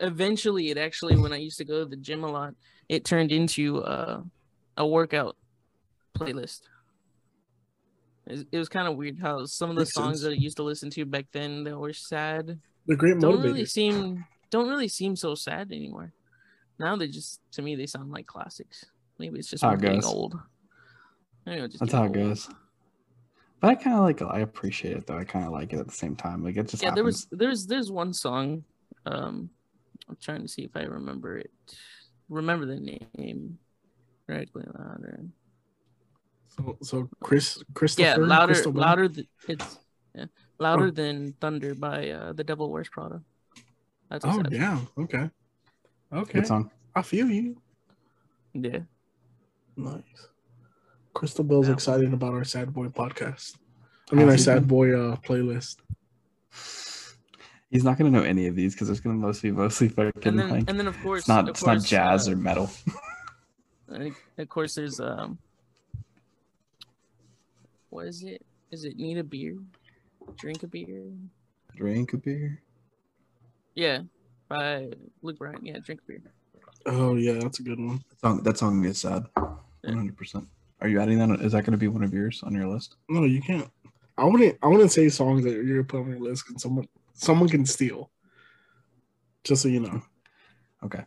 eventually 0.00 0.70
it 0.70 0.78
actually 0.78 1.16
when 1.16 1.32
I 1.32 1.36
used 1.36 1.58
to 1.58 1.64
go 1.64 1.80
to 1.80 1.84
the 1.90 1.96
gym 1.96 2.24
a 2.24 2.30
lot, 2.30 2.54
it 2.88 3.04
turned 3.04 3.32
into 3.32 3.82
uh, 3.82 4.22
a 4.76 4.86
workout 4.86 5.36
playlist. 6.16 6.60
It, 8.26 8.46
it 8.52 8.58
was 8.58 8.68
kind 8.68 8.88
of 8.88 8.96
weird 8.96 9.18
how 9.20 9.44
some 9.46 9.70
of 9.70 9.76
the 9.76 9.80
Makes 9.82 9.94
songs 9.94 10.18
sense. 10.18 10.22
that 10.22 10.30
I 10.30 10.34
used 10.42 10.56
to 10.56 10.62
listen 10.64 10.90
to 10.90 11.04
back 11.04 11.26
then 11.32 11.64
that 11.64 11.78
were 11.78 11.92
sad 11.92 12.58
They're 12.86 12.96
great 12.96 13.20
don't 13.20 13.38
motivators. 13.38 13.44
really 13.44 13.64
seem 13.66 14.24
don't 14.50 14.68
really 14.68 14.88
seem 14.88 15.16
so 15.16 15.34
sad 15.34 15.70
anymore. 15.72 16.12
Now 16.78 16.96
they 16.96 17.08
just 17.08 17.40
to 17.52 17.62
me 17.62 17.74
they 17.76 17.86
sound 17.86 18.10
like 18.10 18.26
classics. 18.26 18.84
Maybe 19.18 19.38
it's 19.38 19.48
just 19.48 19.62
How 19.62 19.72
it 19.72 19.80
getting 19.80 20.00
goes. 20.00 20.12
old. 20.12 20.34
Maybe 21.46 21.62
I'm 21.62 21.68
just 21.70 21.80
That's 21.80 21.92
how 21.92 22.06
getting 22.08 22.22
it 22.22 22.24
old. 22.28 22.36
goes. 22.36 22.48
But 23.66 23.78
I 23.80 23.82
kind 23.82 23.96
of 23.96 24.02
like 24.02 24.22
I 24.22 24.40
appreciate 24.40 24.96
it 24.96 25.06
though. 25.08 25.18
I 25.18 25.24
kind 25.24 25.44
of 25.44 25.50
like 25.50 25.72
it 25.72 25.80
at 25.80 25.86
the 25.88 25.92
same 25.92 26.14
time. 26.14 26.44
Like 26.44 26.56
it 26.56 26.68
just 26.68 26.84
Yeah, 26.84 26.90
there 26.90 27.02
happens. 27.02 27.26
was 27.30 27.38
there's 27.38 27.66
there's 27.66 27.90
one 27.90 28.12
song. 28.12 28.62
Um, 29.06 29.50
I'm 30.08 30.16
trying 30.22 30.42
to 30.42 30.48
see 30.48 30.62
if 30.62 30.70
I 30.76 30.82
remember 30.82 31.36
it. 31.38 31.50
Remember 32.28 32.64
the 32.64 32.76
name. 32.76 33.58
Radically 34.28 34.62
louder. 34.78 35.24
So, 36.56 36.78
so 36.80 37.08
Chris, 37.20 37.60
Christopher, 37.74 38.08
Yeah, 38.08 38.16
louder, 38.24 38.52
Crystal 38.54 38.72
louder. 38.72 39.08
Th- 39.08 39.26
it's 39.48 39.80
yeah, 40.14 40.26
louder 40.60 40.86
Oh. 40.86 40.90
than 40.90 41.32
thunder 41.40 41.74
by 41.74 42.10
uh, 42.10 42.32
the 42.34 42.44
Devil 42.44 42.70
Wears 42.70 42.88
Prada. 42.88 43.20
That's 44.10 44.24
Oh, 44.24 44.36
sad 44.42 44.54
song. 44.54 44.88
Okay. 44.96 45.30
Okay. 46.12 46.38
Good 46.38 46.46
song. 46.46 46.70
I 46.94 47.02
feel 47.02 47.28
you. 47.28 47.56
yeah. 48.54 48.78
Nice. 49.76 50.02
Crystal 51.16 51.44
Bell's 51.44 51.68
Yeah. 51.68 51.74
excited 51.74 52.12
about 52.12 52.34
our 52.34 52.44
Sad 52.44 52.72
Boy 52.72 52.86
podcast. 52.88 53.56
I 54.12 54.14
mean, 54.14 54.26
our 54.26 54.32
Has 54.32 54.40
he 54.40 54.44
Sad 54.44 54.60
been? 54.60 54.68
Boy 54.68 54.92
uh, 54.92 55.16
playlist. 55.16 55.76
He's 57.70 57.82
not 57.84 57.98
gonna 57.98 58.10
know 58.10 58.22
any 58.22 58.46
of 58.46 58.54
these 58.54 58.74
because 58.74 58.88
it's 58.90 59.00
gonna 59.00 59.16
mostly 59.16 59.50
mostly 59.50 59.88
fucking 59.88 60.12
And 60.24 60.38
then 60.38 60.50
like 60.50 60.64
and 60.70 60.78
then 60.78 60.86
of 60.86 60.96
course 61.02 61.20
it's 61.20 61.28
not 61.28 61.44
of 61.44 61.48
it's 61.50 61.60
course, 61.62 61.82
not 61.82 61.88
jazz 61.88 62.28
uh, 62.28 62.32
or 62.32 62.36
metal. 62.36 62.70
Of 64.38 64.48
course, 64.48 64.74
there's 64.74 64.98
um, 65.00 65.38
what 67.90 68.06
is 68.06 68.22
it? 68.24 68.44
Is 68.72 68.84
it 68.84 68.96
need 68.96 69.16
a 69.16 69.24
beer, 69.24 69.56
drink 70.36 70.64
a 70.64 70.66
beer? 70.66 71.04
Drink 71.76 72.12
a 72.12 72.16
beer. 72.16 72.60
Yeah, 73.74 74.00
by 74.48 74.90
Luke 75.22 75.38
Bryan. 75.38 75.64
Yeah, 75.64 75.78
drink 75.78 76.00
a 76.02 76.06
beer. 76.08 76.22
Oh 76.84 77.14
yeah, 77.14 77.38
that's 77.38 77.60
a 77.60 77.62
good 77.62 77.78
one. 77.78 78.02
That 78.10 78.20
song 78.20 78.42
that 78.42 78.58
song 78.58 78.84
is 78.84 78.98
sad. 79.00 79.26
Yeah. 79.36 79.42
One 79.84 79.96
hundred 79.98 80.16
percent. 80.16 80.48
Are 80.80 80.88
you 80.88 81.00
adding 81.00 81.18
that? 81.18 81.40
Is 81.40 81.52
that 81.52 81.64
gonna 81.64 81.76
be 81.76 81.88
one 81.88 82.02
of 82.02 82.12
yours 82.12 82.42
on 82.44 82.54
your 82.54 82.66
list? 82.66 82.96
No, 83.08 83.24
you 83.24 83.40
can't. 83.40 83.70
I 84.18 84.24
wouldn't. 84.24 84.58
I 84.62 84.68
wouldn't 84.68 84.92
say 84.92 85.08
songs 85.08 85.44
that 85.44 85.52
you're 85.52 85.82
gonna 85.82 85.84
put 85.84 86.00
on 86.00 86.10
your 86.10 86.20
list 86.20 86.44
because 86.46 86.62
someone 86.62 86.88
someone 87.14 87.48
can 87.48 87.64
steal. 87.66 88.10
Just 89.44 89.62
so 89.62 89.68
you 89.68 89.80
know. 89.80 90.02
Okay. 90.84 91.04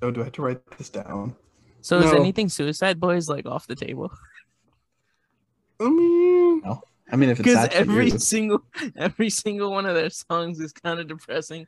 So 0.00 0.10
do 0.10 0.20
I 0.20 0.24
have 0.24 0.32
to 0.32 0.42
write 0.42 0.78
this 0.78 0.88
down? 0.88 1.36
So 1.80 1.98
is 1.98 2.12
anything 2.12 2.48
Suicide 2.48 3.00
Boys 3.00 3.28
like 3.28 3.46
off 3.46 3.66
the 3.66 3.74
table? 3.74 4.12
I 5.80 5.88
mean, 5.88 6.62
I 7.10 7.16
mean, 7.16 7.30
if 7.30 7.40
it's 7.40 7.48
Because 7.48 7.68
every 7.72 8.10
you, 8.10 8.18
single 8.18 8.62
every 8.96 9.30
single 9.30 9.70
one 9.70 9.84
of 9.86 9.94
their 9.94 10.10
songs 10.10 10.60
is 10.60 10.72
kind 10.72 11.00
of 11.00 11.08
depressing. 11.08 11.66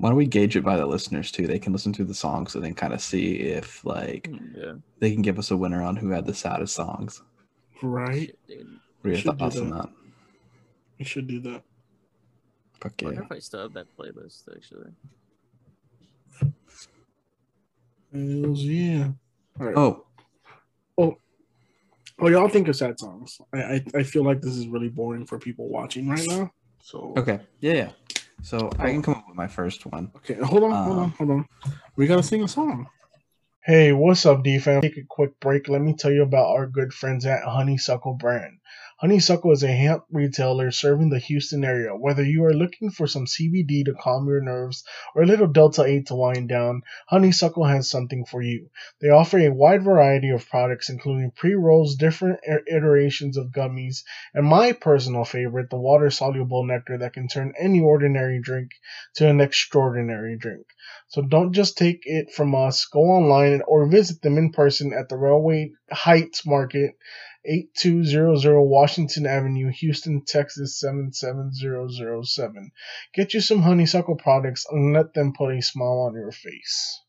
Why 0.00 0.08
don't 0.08 0.16
we 0.16 0.26
gauge 0.26 0.56
it 0.56 0.64
by 0.64 0.76
the 0.76 0.86
listeners 0.86 1.30
too? 1.30 1.46
They 1.46 1.58
can 1.58 1.72
listen 1.74 1.92
to 1.92 2.04
the 2.04 2.14
songs 2.14 2.54
and 2.54 2.64
then 2.64 2.74
kind 2.74 2.94
of 2.94 3.00
see 3.02 3.34
if 3.36 3.84
like 3.84 4.30
mm, 4.30 4.56
Yeah, 4.56 4.72
they 4.98 5.12
can 5.12 5.20
give 5.20 5.38
us 5.38 5.50
a 5.50 5.56
winner 5.56 5.82
on 5.82 5.94
who 5.96 6.08
had 6.08 6.24
the 6.26 6.34
saddest 6.34 6.74
songs. 6.74 7.22
right? 7.82 8.28
shit, 8.28 8.38
dude. 8.48 8.66
What 9.02 9.08
are 9.08 9.08
your 9.10 9.18
Should 9.18 9.32
do 9.32 9.36
thoughts 9.38 9.56
on 9.58 9.70
that. 9.70 9.82
that? 9.82 9.90
We 10.98 11.04
should 11.04 11.26
do 11.26 11.40
that. 11.40 11.62
Fuck 12.80 12.92
I 12.92 13.02
yeah. 13.02 13.06
wonder 13.08 13.22
if 13.24 13.32
I 13.32 13.38
still 13.40 13.60
have 13.60 13.74
that 13.74 13.86
playlist 13.98 14.48
actually. 14.54 14.90
Hells 18.12 18.62
yeah. 18.62 19.08
All 19.58 19.66
right. 19.66 19.76
Oh, 19.76 20.06
Well, 22.18 22.30
y'all 22.30 22.48
think 22.48 22.68
of 22.68 22.76
sad 22.76 22.98
songs. 22.98 23.40
I, 23.52 23.58
I 23.58 23.84
I 23.96 24.02
feel 24.02 24.24
like 24.24 24.42
this 24.42 24.54
is 24.54 24.66
really 24.68 24.88
boring 24.88 25.24
for 25.26 25.38
people 25.38 25.68
watching 25.68 26.08
right 26.08 26.26
now. 26.26 26.50
So 26.82 27.14
okay. 27.16 27.40
Yeah, 27.60 27.72
yeah. 27.72 27.90
So 28.42 28.70
I 28.78 28.90
can 28.90 28.98
oh. 28.98 29.02
come 29.02 29.14
up 29.14 29.19
with 29.30 29.36
my 29.36 29.48
first 29.48 29.86
one. 29.86 30.10
Okay, 30.16 30.34
hold 30.34 30.64
on, 30.64 30.72
hold 30.84 30.98
on, 30.98 31.04
Um, 31.04 31.10
hold 31.12 31.30
on. 31.30 31.46
We 31.96 32.06
gotta 32.06 32.22
sing 32.22 32.42
a 32.42 32.48
song. 32.48 32.88
Hey, 33.64 33.92
what's 33.92 34.26
up, 34.26 34.42
D 34.42 34.58
fam? 34.58 34.80
Take 34.82 34.96
a 34.96 35.04
quick 35.08 35.38
break. 35.40 35.68
Let 35.68 35.82
me 35.82 35.94
tell 35.94 36.10
you 36.10 36.22
about 36.22 36.48
our 36.48 36.66
good 36.66 36.92
friends 36.92 37.26
at 37.26 37.44
Honeysuckle 37.44 38.14
Brand. 38.14 38.58
Honeysuckle 39.00 39.52
is 39.52 39.62
a 39.62 39.68
hemp 39.68 40.04
retailer 40.10 40.70
serving 40.70 41.08
the 41.08 41.18
Houston 41.18 41.64
area. 41.64 41.96
Whether 41.96 42.22
you 42.22 42.44
are 42.44 42.52
looking 42.52 42.90
for 42.90 43.06
some 43.06 43.24
CBD 43.24 43.82
to 43.86 43.94
calm 43.94 44.28
your 44.28 44.42
nerves 44.42 44.84
or 45.14 45.22
a 45.22 45.26
little 45.26 45.46
Delta 45.46 45.84
8 45.84 46.04
to 46.08 46.14
wind 46.14 46.50
down, 46.50 46.82
Honeysuckle 47.08 47.64
has 47.64 47.88
something 47.88 48.26
for 48.26 48.42
you. 48.42 48.68
They 49.00 49.08
offer 49.08 49.38
a 49.38 49.48
wide 49.48 49.84
variety 49.84 50.28
of 50.28 50.46
products, 50.46 50.90
including 50.90 51.30
pre 51.30 51.54
rolls, 51.54 51.94
different 51.94 52.40
iterations 52.70 53.38
of 53.38 53.52
gummies, 53.52 54.02
and 54.34 54.44
my 54.44 54.72
personal 54.72 55.24
favorite, 55.24 55.70
the 55.70 55.80
water 55.80 56.10
soluble 56.10 56.66
nectar 56.66 56.98
that 56.98 57.14
can 57.14 57.26
turn 57.26 57.54
any 57.58 57.80
ordinary 57.80 58.38
drink 58.38 58.72
to 59.14 59.26
an 59.26 59.40
extraordinary 59.40 60.36
drink. 60.36 60.66
So 61.08 61.22
don't 61.22 61.54
just 61.54 61.78
take 61.78 62.02
it 62.04 62.34
from 62.34 62.54
us. 62.54 62.84
Go 62.84 63.00
online 63.00 63.62
or 63.66 63.86
visit 63.86 64.20
them 64.20 64.36
in 64.36 64.52
person 64.52 64.92
at 64.92 65.08
the 65.08 65.16
Railway 65.16 65.72
Heights 65.90 66.46
Market, 66.46 66.96
8200 67.44 68.60
Washington 68.62 69.26
Avenue, 69.26 69.70
Houston, 69.70 70.24
Texas 70.24 70.78
77007. 70.80 72.70
Get 73.14 73.34
you 73.34 73.40
some 73.40 73.62
honeysuckle 73.62 74.16
products 74.16 74.66
and 74.70 74.92
let 74.92 75.14
them 75.14 75.32
put 75.32 75.56
a 75.56 75.62
smile 75.62 76.06
on 76.08 76.14
your 76.14 76.32
face. 76.32 77.00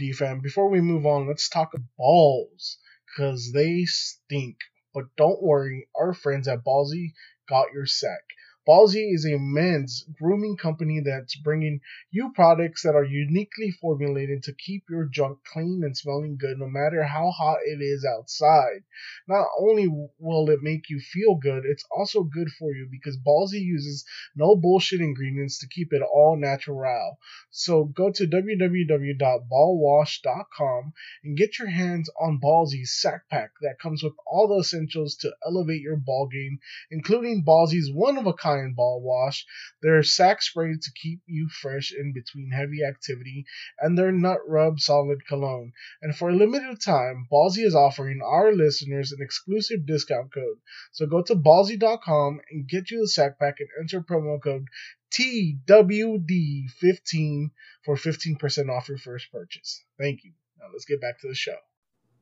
DFAM, 0.00 0.42
before 0.42 0.68
we 0.68 0.80
move 0.80 1.06
on, 1.06 1.26
let's 1.26 1.48
talk 1.48 1.72
balls 1.96 2.78
because 3.06 3.52
they 3.52 3.84
stink. 3.84 4.56
But 4.94 5.04
don't 5.16 5.42
worry, 5.42 5.88
our 5.94 6.12
friends 6.12 6.48
at 6.48 6.64
Ballsy 6.64 7.14
got 7.48 7.72
your 7.72 7.86
sack. 7.86 8.24
Ballsy 8.66 9.14
is 9.14 9.24
a 9.24 9.38
men's 9.38 10.04
grooming 10.18 10.56
company 10.56 11.00
that's 11.04 11.36
bringing 11.36 11.80
you 12.10 12.32
products 12.34 12.82
that 12.82 12.96
are 12.96 13.04
uniquely 13.04 13.70
formulated 13.70 14.42
to 14.42 14.52
keep 14.52 14.90
your 14.90 15.04
junk 15.04 15.38
clean 15.52 15.84
and 15.84 15.96
smelling 15.96 16.36
good 16.36 16.58
no 16.58 16.68
matter 16.68 17.04
how 17.04 17.30
hot 17.30 17.58
it 17.64 17.80
is 17.80 18.04
outside. 18.04 18.82
Not 19.28 19.46
only 19.58 19.86
will 20.18 20.50
it 20.50 20.62
make 20.62 20.90
you 20.90 20.98
feel 20.98 21.36
good, 21.36 21.64
it's 21.64 21.84
also 21.96 22.24
good 22.24 22.48
for 22.58 22.74
you 22.74 22.88
because 22.90 23.16
Ballsy 23.16 23.60
uses 23.60 24.04
no 24.34 24.56
bullshit 24.56 25.00
ingredients 25.00 25.60
to 25.60 25.68
keep 25.68 25.92
it 25.92 26.02
all 26.02 26.36
natural. 26.36 27.20
So 27.50 27.84
go 27.84 28.10
to 28.10 28.26
www.ballwash.com 28.26 30.92
and 31.22 31.36
get 31.36 31.58
your 31.58 31.68
hands 31.68 32.10
on 32.20 32.40
Ballsy's 32.42 33.00
sack 33.00 33.28
pack 33.30 33.52
that 33.60 33.78
comes 33.78 34.02
with 34.02 34.14
all 34.26 34.48
the 34.48 34.58
essentials 34.60 35.14
to 35.16 35.36
elevate 35.46 35.82
your 35.82 35.96
ball 35.96 36.26
game, 36.26 36.58
including 36.90 37.44
Ballsy's 37.44 37.92
one 37.92 38.16
of 38.18 38.26
a 38.26 38.32
kind 38.32 38.55
ball 38.74 39.00
wash, 39.02 39.44
their 39.82 40.02
sack 40.02 40.42
spray 40.42 40.74
to 40.80 40.90
keep 41.00 41.20
you 41.26 41.48
fresh 41.48 41.92
in 41.92 42.12
between 42.12 42.50
heavy 42.50 42.82
activity, 42.86 43.44
and 43.80 43.96
their 43.96 44.12
nut 44.12 44.38
rub 44.48 44.80
solid 44.80 45.26
cologne. 45.26 45.72
And 46.02 46.14
for 46.16 46.30
a 46.30 46.34
limited 46.36 46.80
time, 46.80 47.26
Ballsy 47.32 47.64
is 47.64 47.74
offering 47.74 48.20
our 48.24 48.52
listeners 48.52 49.12
an 49.12 49.18
exclusive 49.22 49.86
discount 49.86 50.32
code. 50.32 50.58
So 50.92 51.06
go 51.06 51.22
to 51.22 51.34
ballsy.com 51.34 52.40
and 52.50 52.68
get 52.68 52.90
you 52.90 53.00
the 53.00 53.08
sack 53.08 53.38
pack 53.38 53.56
and 53.60 53.68
enter 53.80 54.00
promo 54.00 54.42
code 54.42 54.66
TWD15 55.12 57.50
for 57.84 57.96
15% 57.96 58.70
off 58.70 58.88
your 58.88 58.98
first 58.98 59.30
purchase. 59.30 59.84
Thank 59.98 60.24
you. 60.24 60.32
Now 60.58 60.66
let's 60.72 60.84
get 60.84 61.00
back 61.00 61.20
to 61.20 61.28
the 61.28 61.34
show. 61.34 61.56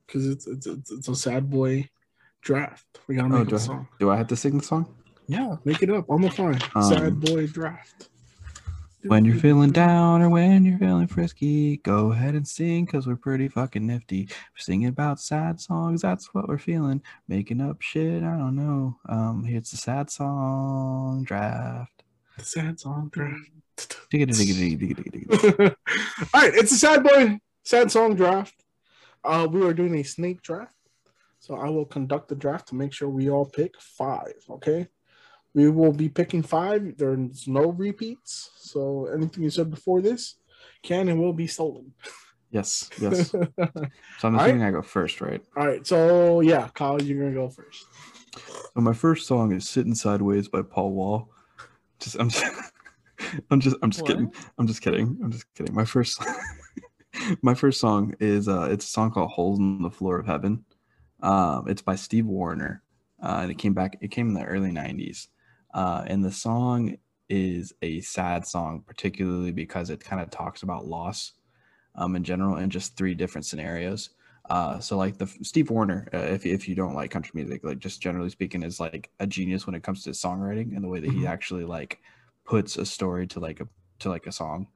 Because 0.07 0.28
it's, 0.28 0.47
it's, 0.47 0.66
it's, 0.66 0.91
it's 0.91 1.09
a 1.09 1.14
sad 1.16 1.51
boy 1.51 1.89
draft. 2.43 2.85
We 3.07 3.16
gotta 3.16 3.35
Oh, 3.35 3.39
make 3.39 3.49
do 3.49 3.57
a 3.57 3.59
I, 3.59 3.62
song. 3.62 3.89
do 3.99 4.11
I 4.11 4.16
have 4.16 4.28
to 4.28 4.37
sing 4.37 4.59
the 4.59 4.64
song? 4.64 4.95
Yeah, 5.27 5.57
make 5.64 5.83
it 5.83 5.91
up 5.91 6.11
on 6.11 6.20
the 6.20 6.31
fly. 6.31 6.59
Um, 6.75 6.83
sad 6.83 7.20
boy 7.20 7.47
draft. 7.47 8.09
When 9.07 9.27
you're 9.27 9.37
feeling 9.37 9.70
down 9.70 10.22
or 10.22 10.31
when 10.31 10.64
you're 10.64 10.79
feeling 10.79 11.07
frisky, 11.07 11.77
go 11.79 12.12
ahead 12.12 12.35
and 12.35 12.49
sing 12.49 12.87
because 12.87 13.07
we're 13.07 13.16
pretty 13.16 13.49
fucking 13.49 13.87
nifty. 13.87 14.22
We're 14.22 14.59
singing 14.59 14.89
about 14.89 15.20
sad 15.20 15.61
songs, 15.61 16.01
that's 16.01 16.33
what 16.33 16.49
we're 16.49 16.57
feeling. 16.57 17.03
Making 17.29 17.61
up 17.61 17.83
shit, 17.83 18.22
I 18.22 18.37
don't 18.39 18.57
know. 18.57 18.97
Um, 19.07 19.45
here's 19.45 19.70
the 19.70 19.77
sad 19.77 20.09
song 20.09 21.22
draft. 21.25 22.03
The 22.39 22.45
sad 22.45 22.81
song 22.81 23.11
draft. 23.12 23.51
All 25.61 26.41
right, 26.41 26.55
it's 26.55 26.72
a 26.72 26.77
sad 26.77 27.03
boy, 27.03 27.39
sad 27.62 27.91
song 27.91 28.14
draft. 28.14 28.55
Uh, 29.22 29.47
we 29.51 29.66
are 29.66 29.75
doing 29.75 29.97
a 29.97 30.03
snake 30.03 30.41
draft, 30.43 30.77
so 31.41 31.57
I 31.57 31.68
will 31.68 31.85
conduct 31.85 32.29
the 32.29 32.37
draft 32.37 32.68
to 32.68 32.75
make 32.75 32.93
sure 32.93 33.09
we 33.09 33.31
all 33.31 33.47
pick 33.47 33.81
five. 33.81 34.35
Okay, 34.49 34.87
We 35.55 35.71
will 35.71 35.93
be 35.93 36.09
picking 36.09 36.43
five. 36.43 36.97
There's 36.97 37.47
no 37.47 37.71
repeats. 37.71 38.51
So 38.57 39.07
anything 39.07 39.45
you 39.45 39.51
said 39.51 39.71
before 39.71 40.03
this 40.03 40.37
can 40.83 41.09
and 41.09 41.21
will 41.21 41.33
be 41.33 41.47
stolen. 41.47 41.93
Yes, 42.51 42.91
yes. 43.01 43.31
so 43.31 43.49
I'm 44.23 44.35
All 44.37 44.41
assuming 44.41 44.63
I 44.63 44.71
go 44.71 44.83
first, 44.83 45.21
right? 45.21 45.41
All 45.57 45.67
right. 45.67 45.87
So 45.87 46.41
yeah, 46.41 46.69
Kyle, 46.75 47.01
you're 47.01 47.19
gonna 47.23 47.35
go 47.35 47.49
first. 47.49 47.87
So 48.75 48.81
my 48.81 48.93
first 48.93 49.27
song 49.27 49.53
is 49.53 49.69
"Sitting 49.69 49.95
Sideways" 49.95 50.49
by 50.49 50.63
Paul 50.63 50.93
Wall. 50.93 51.31
Just 52.01 52.17
I'm 52.17 52.29
just 52.29 52.45
I'm 53.51 53.61
just 53.61 53.77
I'm 53.83 53.91
just 53.91 54.03
What? 54.03 54.11
kidding. 54.11 54.33
I'm 54.59 54.67
just 54.67 54.83
kidding. 54.83 55.19
I'm 55.23 55.33
just 55.33 55.53
kidding. 55.55 55.75
My 55.75 55.85
first 55.85 56.23
my 57.43 57.55
first 57.55 57.81
song 57.81 58.15
is 58.21 58.49
uh 58.49 58.69
it's 58.71 58.85
a 58.87 58.89
song 58.89 59.11
called 59.11 59.31
"Holes 59.31 59.59
in 59.59 59.83
the 59.83 59.91
Floor 59.91 60.19
of 60.19 60.27
Heaven." 60.27 60.65
Um, 61.23 61.69
it's 61.69 61.83
by 61.83 61.97
Steve 61.97 62.27
Wariner, 62.27 62.83
uh, 63.23 63.39
and 63.43 63.51
it 63.51 63.59
came 63.59 63.73
back. 63.73 63.97
It 64.01 64.11
came 64.11 64.29
in 64.29 64.35
the 64.35 64.45
early 64.45 64.71
'90s, 64.71 65.29
uh, 65.75 66.05
and 66.07 66.25
the 66.25 66.33
song 66.33 66.97
is 67.29 67.72
a 67.83 68.01
sad 68.01 68.47
song, 68.47 68.83
particularly 68.87 69.53
because 69.53 69.91
it 69.91 70.01
kind 70.05 70.22
of 70.22 70.31
talks 70.31 70.62
about 70.62 70.87
loss, 70.87 71.33
um, 71.97 72.16
in 72.16 72.25
general, 72.25 72.57
in 72.59 72.70
just 72.70 72.97
three 72.97 73.14
different 73.14 73.47
scenarios. 73.47 74.11
Uh, 74.51 74.79
so 74.79 74.97
like 74.99 75.16
the 75.16 75.27
Steve 75.43 75.70
Wariner, 75.70 76.09
uh, 76.14 76.18
if 76.18 76.45
if 76.47 76.68
you 76.68 76.75
don't 76.75 76.95
like 76.95 77.11
country 77.11 77.33
music, 77.35 77.64
like 77.64 77.79
just 77.79 78.03
generally 78.03 78.31
speaking, 78.31 78.62
is 78.62 78.79
like 78.81 79.11
a 79.20 79.27
genius 79.27 79.66
when 79.66 79.75
it 79.75 79.83
comes 79.83 80.03
to 80.05 80.11
songwriting 80.11 80.75
and 80.77 80.85
the 80.85 80.89
way 80.89 81.01
that 81.01 81.11
he 81.11 81.20
Mhm. 81.20 81.29
actually 81.29 81.64
like 81.64 82.01
puts 82.45 82.77
a 82.77 82.85
story 82.85 83.27
to 83.29 83.41
like 83.41 83.61
a 83.61 83.68
to 84.01 84.11
like 84.11 84.27
a 84.27 84.33
song. 84.33 84.68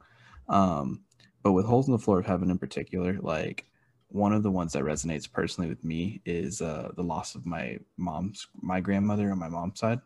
Um, 0.48 1.04
but 1.42 1.52
with 1.52 1.66
Holes 1.66 1.86
in 1.86 1.92
the 1.92 1.98
Floor 1.98 2.18
of 2.18 2.26
Heaven 2.26 2.50
in 2.50 2.58
particular, 2.58 3.18
like 3.20 3.66
one 4.08 4.32
of 4.32 4.42
the 4.42 4.50
ones 4.50 4.72
that 4.72 4.84
resonates 4.84 5.30
personally 5.30 5.68
with 5.68 5.84
me 5.84 6.22
is 6.24 6.62
uh, 6.62 6.90
the 6.96 7.02
loss 7.04 7.34
of 7.34 7.44
my 7.44 7.78
mom's 7.98 8.46
my 8.62 8.80
grandmother 8.80 9.30
on 9.30 9.38
my 9.38 9.48
mom's 9.48 9.80
side, 9.80 10.00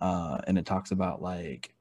uh, 0.00 0.38
and 0.46 0.58
it 0.58 0.66
talks 0.66 0.90
about 0.90 1.22
like 1.22 1.74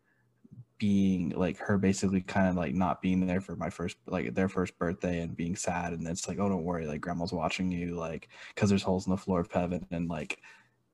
being 0.77 1.29
like 1.29 1.57
her 1.57 1.77
basically 1.77 2.19
kind 2.21 2.49
of 2.49 2.55
like 2.55 2.73
not 2.73 3.01
being 3.01 3.25
there 3.25 3.39
for 3.39 3.55
my 3.55 3.69
first 3.69 3.95
like 4.07 4.33
their 4.35 4.49
first 4.49 4.77
birthday 4.77 5.21
and 5.21 5.37
being 5.37 5.55
sad 5.55 5.93
and 5.93 6.05
it's 6.05 6.27
like 6.27 6.37
oh 6.37 6.49
don't 6.49 6.65
worry 6.65 6.85
like 6.85 6.99
grandma's 6.99 7.31
watching 7.31 7.71
you 7.71 7.95
like 7.95 8.27
because 8.53 8.67
there's 8.67 8.83
holes 8.83 9.07
in 9.07 9.11
the 9.11 9.17
floor 9.17 9.39
of 9.39 9.49
heaven 9.49 9.85
and 9.91 10.09
like 10.09 10.41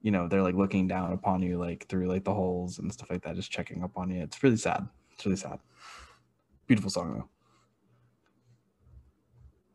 you 0.02 0.12
know 0.12 0.28
they're 0.28 0.44
like 0.44 0.54
looking 0.54 0.88
down 0.88 1.14
upon 1.14 1.42
you 1.42 1.58
like 1.58 1.88
through 1.88 2.08
like 2.08 2.24
the 2.24 2.34
holes 2.34 2.78
and 2.78 2.94
stuff 2.94 3.10
like 3.10 3.24
that 3.24 3.36
just 3.36 3.52
checking 3.52 3.84
up 3.84 3.98
on 3.98 4.12
you 4.12 4.22
it's 4.22 4.44
really 4.44 4.56
sad 4.56 4.88
it's 5.14 5.26
really 5.26 5.36
sad 5.36 5.58
beautiful 6.68 6.92
song 6.92 7.16
though 7.16 7.30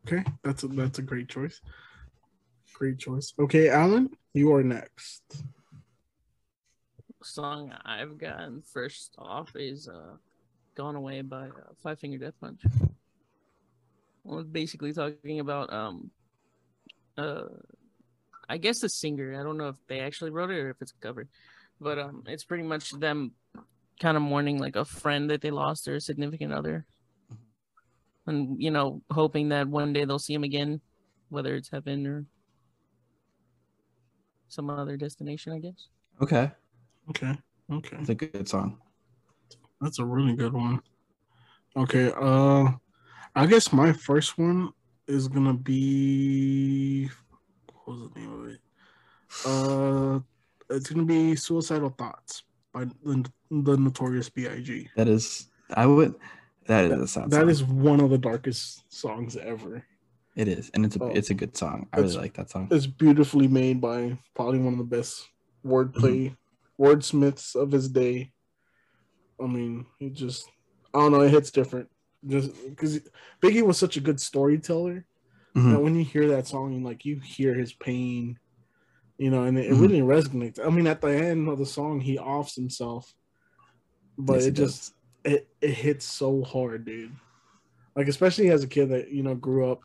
Okay, 0.07 0.23
that's 0.41 0.63
a 0.63 0.67
that's 0.69 0.99
a 0.99 1.01
great 1.01 1.27
choice. 1.27 1.59
Great 2.73 2.97
choice. 2.97 3.33
Okay, 3.37 3.67
Alan, 3.67 4.09
you 4.33 4.53
are 4.53 4.63
next. 4.63 5.43
Song 7.27 7.73
I've 7.85 8.17
gotten 8.17 8.61
first 8.61 9.15
off 9.17 9.51
is 9.55 9.87
uh, 9.87 10.15
"Gone 10.75 10.95
Away" 10.95 11.21
by 11.21 11.47
uh, 11.47 11.73
Five 11.83 11.99
Finger 11.99 12.17
Death 12.17 12.35
Punch. 12.39 12.61
Well, 14.23 14.39
it's 14.39 14.49
basically 14.49 14.93
talking 14.93 15.39
about 15.39 15.71
um, 15.71 16.11
uh, 17.17 17.43
I 18.49 18.57
guess 18.57 18.79
the 18.79 18.89
singer. 18.89 19.39
I 19.39 19.43
don't 19.43 19.57
know 19.57 19.69
if 19.69 19.75
they 19.87 19.99
actually 19.99 20.31
wrote 20.31 20.51
it 20.51 20.59
or 20.59 20.69
if 20.69 20.81
it's 20.81 20.91
a 20.91 21.05
cover, 21.05 21.27
but 21.79 21.99
um, 21.99 22.23
it's 22.27 22.43
pretty 22.43 22.63
much 22.63 22.91
them 22.91 23.33
kind 23.99 24.15
of 24.15 24.23
mourning 24.23 24.59
like 24.59 24.75
a 24.75 24.85
friend 24.85 25.29
that 25.29 25.41
they 25.41 25.51
lost 25.51 25.87
or 25.87 25.95
a 25.95 26.01
significant 26.01 26.53
other, 26.53 26.85
and 28.25 28.61
you 28.61 28.71
know, 28.71 29.01
hoping 29.11 29.49
that 29.49 29.67
one 29.67 29.93
day 29.93 30.05
they'll 30.05 30.19
see 30.19 30.33
him 30.33 30.43
again, 30.43 30.81
whether 31.29 31.55
it's 31.55 31.69
heaven 31.69 32.07
or 32.07 32.25
some 34.47 34.69
other 34.69 34.97
destination. 34.97 35.51
I 35.53 35.59
guess. 35.59 35.87
okay 36.21 36.51
Okay, 37.09 37.37
okay, 37.71 37.97
it's 37.99 38.09
a 38.09 38.15
good 38.15 38.47
song 38.47 38.77
that's 39.79 39.99
a 39.99 40.05
really 40.05 40.35
good 40.35 40.53
one. 40.53 40.81
Okay, 41.75 42.11
uh, 42.19 42.71
I 43.35 43.45
guess 43.45 43.71
my 43.71 43.93
first 43.93 44.37
one 44.37 44.71
is 45.07 45.27
gonna 45.27 45.53
be 45.53 47.07
what 47.85 47.87
was 47.87 48.09
the 48.09 48.19
name 48.19 48.33
of 48.33 48.47
it? 48.49 48.59
Uh, 49.45 50.19
it's 50.75 50.89
gonna 50.89 51.05
be 51.05 51.35
"Suicidal 51.35 51.89
Thoughts" 51.91 52.43
by 52.73 52.85
the, 52.85 53.23
the 53.51 53.77
Notorious 53.77 54.29
B.I.G. 54.29 54.89
that 54.95 55.07
is 55.07 55.47
i 55.75 55.85
would 55.85 56.15
that 56.65 56.85
is 56.85 56.99
a 57.01 57.07
sad 57.07 57.29
That 57.31 57.41
song. 57.41 57.49
is 57.49 57.63
one 57.63 57.99
of 57.99 58.09
the 58.09 58.17
darkest 58.17 58.83
songs 58.91 59.37
ever. 59.37 59.83
it 60.35 60.47
is 60.47 60.71
and 60.73 60.85
it's 60.85 60.95
a 60.95 61.03
Oh. 61.03 61.09
it's 61.09 61.29
a 61.29 61.33
good 61.35 61.55
song 61.55 61.87
i 61.93 61.99
really 61.99 62.17
like 62.17 62.33
that 62.35 62.49
song 62.49 62.67
It's 62.71 62.87
beautifully 62.87 63.47
made 63.47 63.79
by 63.79 64.17
probably 64.35 64.59
one 64.59 64.73
of 64.73 64.79
the 64.79 64.85
best 64.97 65.27
wordplay 65.65 66.35
wordsmiths 66.79 67.55
of 67.55 67.71
his 67.71 67.89
day. 67.89 68.31
I 69.41 69.45
mean, 69.47 69.85
he 69.99 70.09
just 70.09 70.49
I 70.93 70.99
don't 70.99 71.11
know, 71.11 71.21
it 71.21 71.31
hits 71.31 71.51
different. 71.51 71.89
Just 72.25 72.51
because 72.67 72.99
Biggie 73.43 73.61
was 73.61 73.77
such 73.77 73.97
a 73.97 74.01
good 74.01 74.19
storyteller 74.19 75.05
Mhm. 75.55 75.71
that 75.71 75.79
when 75.81 75.95
you 75.95 76.03
hear 76.03 76.27
that 76.29 76.47
song, 76.47 76.73
you 76.73 76.83
like 76.83 77.05
you 77.05 77.19
hear 77.19 77.53
his 77.53 77.73
pain, 77.73 78.39
you 79.17 79.29
know, 79.29 79.43
and 79.43 79.57
it, 79.57 79.71
Mhm. 79.71 79.81
really 79.81 79.99
resonates. 80.01 80.59
I 80.63 80.69
mean, 80.69 80.87
at 80.87 81.01
the 81.01 81.09
end 81.15 81.47
of 81.47 81.59
the 81.59 81.65
song, 81.65 81.99
he 82.01 82.17
offs 82.17 82.55
himself, 82.55 83.13
but 84.17 84.35
Yes, 84.35 84.45
it 84.45 84.51
just 84.53 84.93
it 85.23 85.47
it 85.61 85.71
hits 85.71 86.05
so 86.05 86.43
hard, 86.43 86.85
dude. 86.85 87.15
Like 87.95 88.07
especially 88.07 88.49
as 88.49 88.63
a 88.63 88.67
kid 88.67 88.89
that 88.89 89.11
you 89.11 89.23
know 89.23 89.35
grew 89.35 89.71
up 89.71 89.81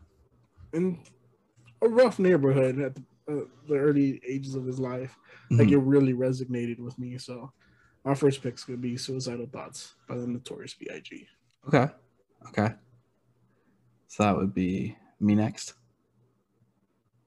in 0.73 0.99
a 1.83 1.89
rough 1.89 2.19
neighborhood 2.19 2.79
at 2.81 2.95
the, 2.95 3.03
uh, 3.31 3.45
the 3.69 3.75
early 3.77 4.21
ages 4.27 4.55
of 4.55 4.65
his 4.67 4.79
life. 4.81 5.17
Like 5.51 5.69
Mhm. 5.69 5.73
it 5.73 5.79
really 5.79 6.15
resonated 6.15 6.79
with 6.81 6.99
me. 6.99 7.19
So 7.19 7.53
our 8.05 8.15
first 8.15 8.43
pick's 8.43 8.65
gonna 8.65 8.79
be 8.79 8.97
"Suicidal 8.97 9.47
Thoughts" 9.47 9.95
by 10.09 10.17
the 10.17 10.27
Notorious 10.27 10.75
B.I.G. 10.75 11.27
Okay. 11.69 11.93
Okay. 12.49 12.75
So 14.09 14.25
that 14.25 14.37
would 14.37 14.53
be 14.55 14.97
me 15.21 15.35
next. 15.35 15.75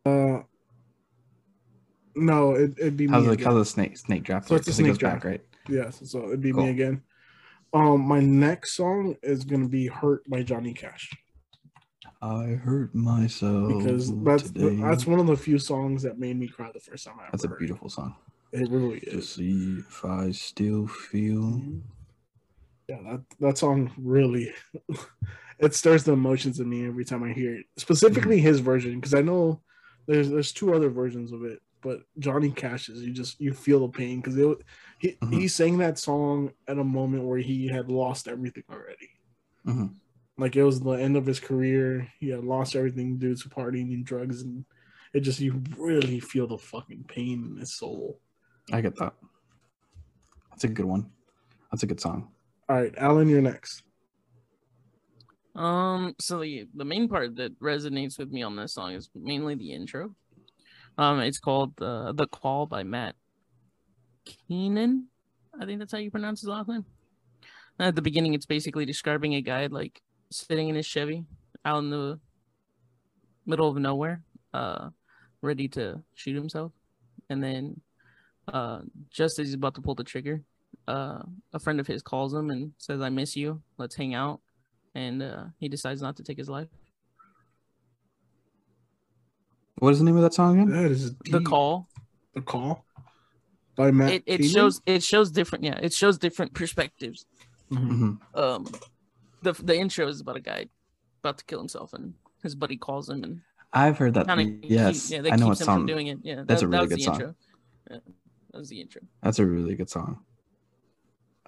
Uh, 0.05 0.39
no, 2.15 2.53
it, 2.53 2.73
it'd 2.77 2.97
be 2.97 3.07
How's 3.07 3.23
me. 3.23 3.27
the 3.27 3.33
again. 3.33 3.45
how's 3.45 3.55
the 3.55 3.65
snake 3.65 3.97
snake 3.97 4.23
draft? 4.23 4.47
So 4.47 4.55
it's 4.55 4.67
a 4.67 4.73
snake 4.73 4.99
back, 4.99 5.23
right? 5.23 5.41
Yes, 5.67 6.01
so 6.09 6.27
it'd 6.27 6.41
be 6.41 6.51
Cool. 6.51 6.63
me 6.65 6.69
again. 6.69 7.01
Um, 7.73 8.01
my 8.01 8.19
next 8.19 8.73
song 8.73 9.15
is 9.23 9.43
gonna 9.43 9.67
be 9.67 9.87
"Hurt" 9.87 10.29
by 10.29 10.43
Johnny 10.43 10.73
Cash 10.73 11.09
I 12.25 12.55
hurt 12.55 12.95
myself 12.95 13.67
because 13.77 14.11
that's 14.23 14.43
today. 14.51 14.75
that's 14.81 15.05
one 15.05 15.19
of 15.19 15.27
the 15.27 15.37
few 15.37 15.59
songs 15.59 16.01
that 16.03 16.17
made 16.17 16.37
me 16.39 16.47
cry 16.47 16.71
the 16.73 16.79
first 16.79 17.05
time 17.05 17.15
I 17.19 17.29
That's 17.31 17.43
a 17.43 17.47
heard 17.49 17.59
beautiful 17.59 17.87
song. 17.89 18.15
it. 18.51 18.67
Really 18.69 18.99
To 19.01 19.17
is. 19.19 19.29
see 19.29 19.77
if 19.87 20.03
I 20.03 20.31
still 20.31 20.87
feel. 20.87 21.61
Yeah, 22.89 23.01
that 23.03 23.21
that 23.39 23.57
song 23.59 23.91
really 23.97 24.51
it 25.59 25.75
stirs 25.75 26.03
the 26.03 26.13
emotions 26.13 26.59
in 26.59 26.67
me 26.67 26.87
every 26.87 27.05
time 27.05 27.21
I 27.23 27.31
hear 27.31 27.55
it. 27.57 27.65
Specifically 27.77 28.39
his 28.39 28.59
version, 28.59 28.95
because 28.99 29.13
I 29.13 29.21
know 29.21 29.61
there's 30.07 30.29
there's 30.29 30.51
two 30.51 30.73
other 30.73 30.89
versions 30.89 31.31
of 31.31 31.43
it, 31.45 31.59
but 31.83 31.99
Johnny 32.17 32.49
Cash's, 32.51 33.03
you 33.03 33.13
just 33.13 33.39
you 33.39 33.53
feel 33.53 33.81
the 33.81 33.89
pain 33.89 34.19
because 34.19 34.35
it 34.37 34.57
he 34.99 35.11
Mhm. 35.21 35.33
he 35.41 35.47
sang 35.47 35.77
that 35.77 35.99
song 35.99 36.51
at 36.67 36.79
a 36.79 36.83
moment 36.83 37.23
where 37.25 37.37
he 37.39 37.67
had 37.67 37.89
lost 37.91 38.27
everything 38.27 38.63
already. 38.71 39.09
Mhm. 39.67 39.93
Like 40.37 40.55
it 40.55 40.63
was 40.63 40.81
the 40.81 40.91
end 40.91 41.15
of 41.15 41.25
his 41.25 41.39
career. 41.39 42.07
He 42.19 42.29
had 42.29 42.43
lost 42.43 42.75
everything 42.75 43.17
due 43.17 43.35
to 43.35 43.49
partying 43.49 43.93
and 43.93 44.05
drugs, 44.05 44.41
and 44.41 44.65
it 45.13 45.21
just 45.21 45.39
you 45.39 45.61
really 45.77 46.19
feel 46.19 46.47
the 46.47 46.57
fucking 46.57 47.05
pain 47.07 47.51
in 47.51 47.57
his 47.57 47.73
soul. 47.73 48.19
I 48.73 48.81
get 48.81 48.95
that. 48.97 49.13
That's 50.49 50.65
a 50.65 50.69
good 50.69 50.85
one. 50.85 51.09
That's 51.71 51.83
a 51.83 51.87
good 51.87 52.01
song. 52.01 52.29
All 52.67 52.75
right, 52.75 52.93
Alan, 52.97 53.29
you're 53.29 53.41
next. 53.41 53.83
Um, 55.55 56.15
so 56.19 56.39
the 56.39 56.67
the 56.73 56.83
main 56.83 57.07
part 57.07 57.37
that 57.37 57.57
resonates 57.59 58.19
with 58.19 58.31
me 58.31 58.43
on 58.43 58.57
this 58.57 58.73
song 58.73 58.93
is 58.93 59.09
mainly 59.15 59.55
the 59.55 59.71
intro. 59.71 60.13
Um, 60.97 61.19
it's 61.21 61.39
called 61.39 61.81
uh, 61.81 62.11
"The 62.11 62.27
Call" 62.27 62.65
by 62.65 62.83
Matt 62.83 63.15
Keenan. 64.25 65.07
I 65.59 65.65
think 65.65 65.79
that's 65.79 65.93
how 65.93 65.97
you 65.97 66.11
pronounce 66.11 66.41
his 66.41 66.49
last 66.49 66.67
name. 66.67 66.85
At 67.79 67.95
the 67.95 68.01
beginning, 68.01 68.33
it's 68.33 68.45
basically 68.45 68.85
describing 68.85 69.35
a 69.35 69.41
guy 69.41 69.67
like 69.67 70.01
sitting 70.31 70.69
in 70.69 70.75
his 70.75 70.85
Chevy 70.85 71.25
out 71.63 71.79
in 71.79 71.89
the 71.89 72.19
middle 73.45 73.69
of 73.69 73.77
nowhere, 73.77 74.21
uh, 74.53 74.89
ready 75.41 75.67
to 75.69 76.01
shoot 76.15 76.35
himself, 76.35 76.71
and 77.29 77.43
then, 77.43 77.81
uh, 78.47 78.81
just 79.09 79.39
as 79.39 79.47
he's 79.47 79.53
about 79.53 79.75
to 79.75 79.81
pull 79.81 79.95
the 79.95 80.03
trigger, 80.03 80.43
uh, 80.87 81.21
a 81.53 81.59
friend 81.59 81.79
of 81.79 81.87
his 81.87 82.01
calls 82.01 82.33
him 82.33 82.49
and 82.49 82.73
says, 82.77 83.01
"I 83.01 83.09
miss 83.09 83.35
you. 83.35 83.61
Let's 83.77 83.95
hang 83.95 84.13
out." 84.13 84.41
and 84.95 85.21
uh, 85.21 85.43
he 85.59 85.67
decides 85.67 86.01
not 86.01 86.15
to 86.15 86.23
take 86.23 86.37
his 86.37 86.49
life. 86.49 86.69
What 89.79 89.91
is 89.91 89.99
the 89.99 90.05
name 90.05 90.15
of 90.15 90.23
that 90.23 90.33
song 90.33 90.57
again? 90.57 90.71
That 90.71 90.89
is 90.89 91.13
The 91.15 91.41
call. 91.41 91.89
The 92.33 92.41
call 92.41 92.85
by 93.75 93.91
Matt. 93.91 94.13
It, 94.13 94.23
it 94.25 94.45
shows 94.45 94.81
it 94.85 95.03
shows 95.03 95.31
different 95.31 95.65
yeah 95.65 95.77
it 95.81 95.93
shows 95.93 96.17
different 96.17 96.53
perspectives. 96.53 97.25
Mhm. 97.69 98.19
Mhm. 98.33 98.39
Um, 98.39 98.67
the 99.45 99.53
the 99.63 99.75
intro 99.77 100.07
is 100.07 100.19
about 100.21 100.35
a 100.37 100.41
guy 100.41 100.65
about 101.23 101.37
to 101.37 101.45
kill 101.45 101.59
himself 101.59 101.93
and 101.93 102.13
his 102.43 102.55
buddy 102.55 102.77
calls 102.77 103.09
him 103.09 103.23
and 103.23 103.41
I've 103.73 103.97
heard 103.97 104.13
that. 104.13 104.27
yes, 104.63 105.11
yeah 105.11 105.21
that 105.21 105.33
I 105.33 105.35
know 105.35 105.47
what 105.47 105.59
him 105.59 105.65
from 105.65 105.79
song. 105.79 105.85
doing 105.85 106.07
it 106.07 106.19
yeah 106.23 106.43
That's 106.45 106.61
that, 106.61 106.67
a 106.67 106.69
that 106.69 106.77
really 106.77 106.87
was 106.87 106.89
good 106.89 106.99
the 106.99 107.03
song. 107.03 107.13
intro. 107.15 107.35
Yeah, 107.91 107.97
that 108.51 108.59
was 108.59 108.69
the 108.69 108.81
intro. 108.81 109.01
That's 109.23 109.39
a 109.39 109.45
really 109.45 109.75
good 109.75 109.89
song. 109.89 110.19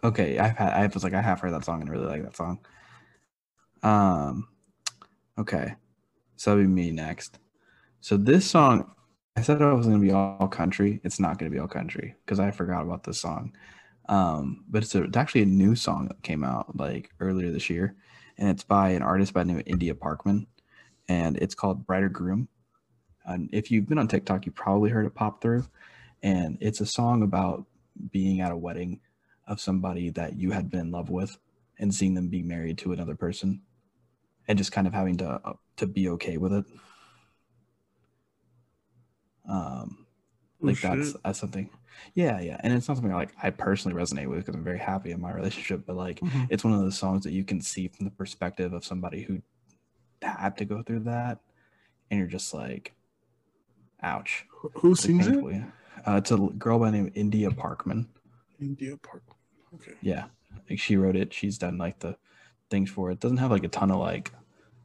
Okay, 0.04 0.38
I've 0.38 0.58
had 0.58 0.74
I 0.74 0.88
was 0.88 1.04
like 1.04 1.14
I 1.14 1.22
have 1.22 1.40
heard 1.40 1.54
that 1.54 1.66
song 1.66 1.82
and 1.82 1.90
really 1.90 2.06
like 2.06 2.24
that 2.24 2.36
song. 2.36 2.60
Um, 3.84 4.48
okay, 5.38 5.76
so 6.36 6.52
that'll 6.52 6.64
be 6.64 6.68
me 6.68 6.92
next. 6.92 7.40
So 8.02 8.18
this 8.18 8.46
song, 8.46 8.92
I 9.36 9.42
said 9.42 9.62
it 9.62 9.66
was 9.66 9.88
gonna 9.88 10.00
be 10.00 10.12
all 10.12 10.48
country. 10.48 11.00
It's 11.04 11.20
not 11.20 11.38
gonna 11.40 11.52
be 11.52 11.60
all 11.60 11.68
country 11.68 12.16
because 12.26 12.40
I 12.40 12.52
forgot 12.52 12.84
about 12.84 13.04
this 13.04 13.20
song. 13.22 13.54
Um, 14.10 14.64
but 14.70 14.84
it's, 14.84 14.96
a, 14.96 15.04
it's 15.04 15.18
actually 15.18 15.42
a 15.42 15.48
new 15.48 15.76
song 15.76 16.08
that 16.08 16.24
came 16.24 16.44
out 16.44 16.76
like 16.78 17.12
earlier 17.20 17.52
this 17.52 17.70
year, 17.70 17.96
and 18.38 18.50
it's 18.50 18.64
by 18.64 18.90
an 18.90 19.02
artist 19.02 19.34
by 19.34 19.44
the 19.44 19.48
name 19.48 19.60
of 19.60 19.68
India 19.68 19.94
Parkman, 19.94 20.48
and 21.10 21.38
it's 21.38 21.56
called 21.56 21.86
Brighter 21.86 22.10
Groom. 22.10 22.48
And 23.26 23.50
if 23.52 23.70
you've 23.70 23.88
been 23.88 23.98
on 23.98 24.08
TikTok, 24.08 24.46
you 24.46 24.52
probably 24.54 24.90
heard 24.90 25.06
it 25.06 25.16
pop 25.16 25.42
through, 25.42 25.66
and 26.24 26.58
it's 26.62 26.80
a 26.80 26.86
song 26.86 27.22
about 27.22 27.66
being 28.12 28.42
at 28.42 28.52
a 28.52 28.58
wedding 28.58 29.02
of 29.48 29.60
somebody 29.60 30.10
that 30.12 30.38
you 30.38 30.52
had 30.52 30.70
been 30.70 30.82
in 30.82 30.92
love 30.92 31.10
with 31.10 31.38
and 31.80 31.94
seeing 31.94 32.14
them 32.14 32.28
be 32.28 32.44
married 32.44 32.78
to 32.80 32.94
another 32.94 33.16
person 33.16 33.62
and 34.48 34.58
just 34.58 34.72
kind 34.72 34.88
of 34.88 34.94
having 34.94 35.18
to 35.18 35.28
uh, 35.44 35.54
to 35.78 35.88
be 35.88 36.10
okay 36.10 36.38
with 36.38 36.54
it 36.54 36.66
um 39.50 40.07
Oh, 40.62 40.68
like 40.68 40.82
that's 40.82 41.12
shit. 41.12 41.24
that's 41.24 41.40
something 41.40 41.70
yeah 42.16 42.40
yeah 42.40 42.60
and 42.64 42.74
it's 42.74 42.88
not 42.88 42.98
something 42.98 43.14
like 43.14 43.30
i 43.44 43.50
personally 43.52 43.96
resonate 44.00 44.28
with 44.28 44.40
because 44.40 44.56
i'm 44.56 44.64
very 44.64 44.80
happy 44.80 45.12
in 45.12 45.22
my 45.22 45.32
relationship 45.32 45.84
but 45.86 45.96
like 45.96 46.20
Mhm. 46.20 46.48
it's 46.50 46.64
one 46.64 46.74
of 46.74 46.80
those 46.80 46.98
songs 46.98 47.24
that 47.26 47.32
you 47.32 47.44
can 47.44 47.62
see 47.62 47.88
from 47.88 48.06
the 48.06 48.12
perspective 48.12 48.74
of 48.74 48.84
somebody 48.84 49.22
who 49.24 49.42
had 50.22 50.58
to 50.58 50.66
go 50.66 50.82
through 50.82 51.02
that 51.02 51.40
and 52.10 52.18
you're 52.20 52.28
just 52.28 52.54
like 52.54 52.94
ouch 54.02 54.46
Who 54.76 54.90
like, 54.90 54.98
sings 54.98 55.28
it? 55.28 55.44
yeah. 55.52 55.66
uh, 56.08 56.18
it's 56.18 56.32
a 56.32 56.38
girl 56.38 56.80
by 56.80 56.92
the 56.92 56.98
name 56.98 57.08
of 57.08 57.18
india 57.18 57.50
parkman 57.52 58.08
India 58.60 58.96
Parkman. 58.98 59.36
Okay. 59.76 59.94
yeah 60.02 60.26
like 60.70 60.80
she 60.80 60.98
wrote 60.98 61.16
it 61.16 61.34
she's 61.34 61.58
done 61.60 61.78
like 61.78 62.00
the 62.00 62.18
things 62.72 62.90
for 62.90 63.12
it 63.12 63.20
doesn't 63.20 63.38
have 63.38 63.52
like 63.52 63.64
a 63.64 63.68
ton 63.68 63.92
of 63.92 64.00
like 64.00 64.32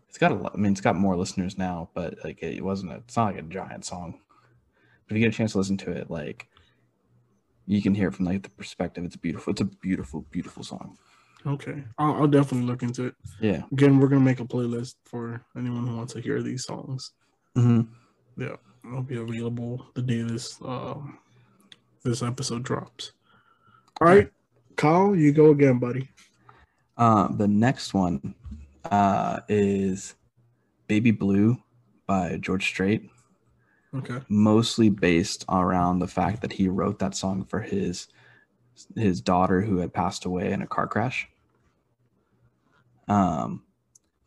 it's 0.09 0.19
got 0.19 0.33
a 0.33 0.35
lot 0.35 0.53
i 0.55 0.59
mean 0.59 0.73
it's 0.73 0.81
got 0.83 0.97
more 0.97 1.17
listeners 1.17 1.57
now 1.57 1.89
but 1.95 2.15
like 2.25 2.43
it 2.43 2.63
wasn't 2.63 2.91
a, 2.93 2.97
it's 2.97 3.17
not 3.17 3.27
like 3.35 3.39
a 3.39 3.43
giant 3.43 3.85
song 3.85 4.21
but 5.07 5.15
if 5.17 5.21
you 5.21 5.25
get 5.27 5.35
a 5.35 5.37
chance 5.37 5.53
to 5.53 5.59
listen 5.59 5.77
to 5.77 5.91
it 5.91 6.11
like 6.11 6.49
you 7.67 7.81
can 7.83 7.95
hear 7.95 8.09
it 8.09 8.15
from 8.15 8.25
like 8.27 8.43
the 8.43 8.51
perspective 8.51 9.05
it's 9.05 9.17
beautiful 9.17 9.53
it's 9.53 9.61
a 9.61 9.65
beautiful 9.65 10.25
beautiful 10.31 10.63
song 10.65 10.97
Okay. 11.45 11.83
I'll, 11.99 12.15
I'll 12.15 12.29
definitely 12.29 12.69
look 12.69 12.85
into 12.85 13.07
it. 13.07 13.15
yeah 13.41 13.63
Again, 13.73 13.99
we're 13.99 14.07
gonna 14.07 14.21
make 14.21 14.39
a 14.39 14.45
playlist 14.45 14.95
for 15.05 15.45
anyone 15.57 15.85
who 15.89 15.97
wants 15.97 16.13
to 16.13 16.21
hear 16.21 16.41
these 16.41 16.63
songs. 16.65 17.11
mm-hmm. 17.59 17.81
Yeah, 18.41 18.55
it'll 18.87 19.03
be 19.03 19.17
available 19.17 19.89
the 19.95 20.03
day 20.03 20.23
this 20.23 20.57
um 20.65 21.19
this 22.05 22.23
episode 22.23 22.63
drops. 22.63 23.11
All 24.01 24.07
right, 24.07 24.31
Kyle, 24.77 25.17
you 25.17 25.33
go 25.33 25.51
again, 25.51 25.81
buddy. 25.81 26.09
uh, 26.97 27.27
the 27.35 27.49
next 27.49 27.93
one 27.93 28.37
uh, 28.85 29.41
is 29.49 30.15
baby 30.87 31.11
blue 31.11 31.57
by 32.07 32.37
george 32.41 32.67
strait 32.67 33.11
Okay. 33.95 34.21
mostly 34.29 34.89
based 34.89 35.45
around 35.51 35.99
the 35.99 36.09
fact 36.09 36.41
that 36.41 36.53
he 36.53 36.67
wrote 36.67 36.99
that 36.99 37.15
song 37.15 37.45
for 37.45 37.61
his 37.61 38.09
his 38.97 39.21
daughter 39.21 39.61
who 39.61 39.79
had 39.79 39.93
passed 39.93 40.25
away 40.25 40.51
in 40.51 40.63
a 40.63 40.67
car 40.67 40.87
crash. 40.87 41.29
Um 43.09 43.65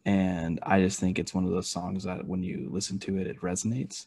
and 0.06 0.60
I 0.62 0.82
just 0.82 1.00
think 1.00 1.18
it's 1.18 1.34
one 1.34 1.46
of 1.46 1.52
those 1.52 1.68
songs 1.68 2.04
that 2.04 2.28
when 2.28 2.44
you 2.44 2.70
listen 2.72 3.00
to 3.00 3.18
it 3.18 3.26
it 3.26 3.42
resonates 3.42 4.06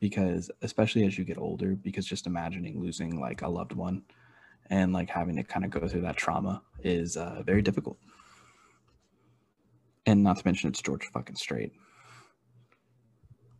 because 0.00 0.50
especially 0.62 1.04
as 1.04 1.18
you 1.18 1.24
get 1.24 1.38
older 1.38 1.74
because 1.74 2.06
just 2.06 2.26
imagining 2.26 2.80
losing 2.80 3.20
like 3.20 3.42
a 3.42 3.48
loved 3.48 3.72
one 3.72 4.02
and 4.70 4.92
like 4.92 5.10
having 5.10 5.36
to 5.36 5.42
kind 5.42 5.64
of 5.64 5.70
go 5.70 5.86
through 5.86 6.02
that 6.02 6.16
trauma 6.16 6.62
is 6.82 7.16
uh, 7.16 7.42
very 7.44 7.62
difficult. 7.62 7.98
And 10.06 10.22
not 10.22 10.38
to 10.38 10.42
mention 10.44 10.68
it's 10.70 10.82
George 10.82 11.04
fucking 11.12 11.36
Strait. 11.36 11.72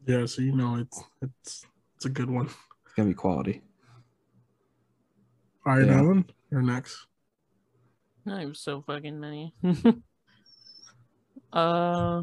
Yeah, 0.06 0.24
so 0.26 0.40
you 0.40 0.52
know 0.52 0.76
it's 0.76 1.02
it's 1.20 1.66
it's 1.96 2.04
a 2.04 2.08
good 2.08 2.30
one. 2.30 2.46
It's 2.46 2.94
gonna 2.96 3.08
be 3.08 3.14
quality. 3.14 3.60
All 5.66 5.76
right, 5.76 5.86
Yeah. 5.86 5.98
Alan, 5.98 6.24
you're 6.50 6.62
next. 6.62 7.06
I 8.28 8.40
have 8.40 8.56
so 8.56 8.82
fucking 8.82 9.18
many. 9.18 9.52
uh, 11.52 12.22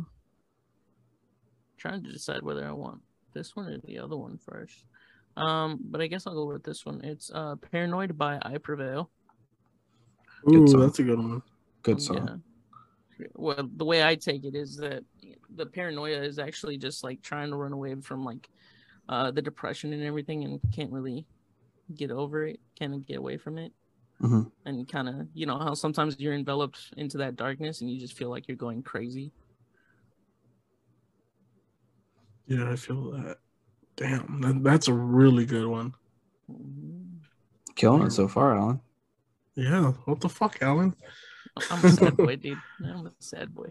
trying 1.78 2.04
to 2.04 2.12
decide 2.12 2.42
whether 2.42 2.66
I 2.66 2.72
want 2.72 3.02
this 3.34 3.56
one 3.56 3.68
or 3.68 3.78
the 3.80 4.00
other 4.00 4.16
one 4.16 4.38
first. 4.38 4.86
Um, 5.36 5.80
but 5.82 6.00
I 6.02 6.08
guess 6.08 6.26
I'll 6.26 6.36
go 6.36 6.46
with 6.46 6.64
this 6.64 6.86
one. 6.86 7.02
It's 7.04 7.32
uh, 7.34 7.56
"Paranoid" 7.72 8.18
by 8.18 8.40
I 8.42 8.60
Prevail. 8.60 9.10
Good 10.46 10.70
Ooh, 10.70 10.80
that's 10.80 11.00
a 11.00 11.04
good 11.04 11.20
one. 11.20 11.42
Good 11.82 12.02
song. 12.02 12.42
Yeah. 13.20 13.28
Well, 13.36 13.70
the 13.76 13.86
way 13.86 14.04
I 14.04 14.16
take 14.16 14.46
it 14.46 14.56
is 14.56 14.78
that 14.78 15.04
the 15.56 15.66
paranoia 15.66 16.22
is 16.22 16.39
actually 16.39 16.78
just 16.78 17.04
like 17.04 17.22
trying 17.22 17.49
to 17.51 17.56
run 17.58 17.74
away 17.74 17.95
from 17.95 18.24
like 18.26 18.49
uh, 19.10 19.32
the 19.32 19.41
depression 19.41 19.93
and 19.93 20.04
everything, 20.04 20.43
and 20.43 20.60
can't 20.74 20.91
really 20.91 21.26
get 21.95 22.12
over 22.12 22.45
it, 22.47 22.60
can't 22.78 23.06
get 23.06 23.18
away 23.18 23.38
from 23.38 23.58
it. 23.58 23.72
Mhm. 24.22 24.49
and 24.66 24.88
kind 24.88 25.10
of 25.10 25.28
you 25.34 25.45
know 25.45 25.58
how 25.58 25.74
sometimes 25.74 26.18
you're 26.20 26.36
enveloped 26.36 26.93
into 26.95 27.18
that 27.18 27.36
darkness 27.36 27.82
and 27.82 27.89
you 27.89 27.99
just 27.99 28.14
feel 28.14 28.30
like 28.30 28.47
you're 28.47 28.56
going 28.56 28.82
crazy 28.82 29.34
Yeah, 32.45 32.72
I 32.72 32.76
feel 32.76 33.12
that. 33.12 33.38
Damn, 33.95 34.41
that, 34.41 34.64
that's 34.64 34.88
a 34.88 34.93
really 34.93 35.45
good 35.45 35.66
one. 35.66 35.93
Mhm. 36.49 37.20
Killing 37.76 38.04
it 38.04 38.12
so 38.12 38.28
far, 38.28 38.56
Alan. 38.56 38.82
Yeah, 39.56 39.91
what 40.06 40.22
the 40.22 40.30
fuck, 40.30 40.62
Alan? 40.62 40.95
i'm 41.70 41.84
a 41.86 41.89
sad 41.89 42.18
boy 42.18 42.36
dude 42.43 42.58
i'm 42.86 43.06
a 43.08 43.12
sad 43.20 43.54
boy 43.54 43.70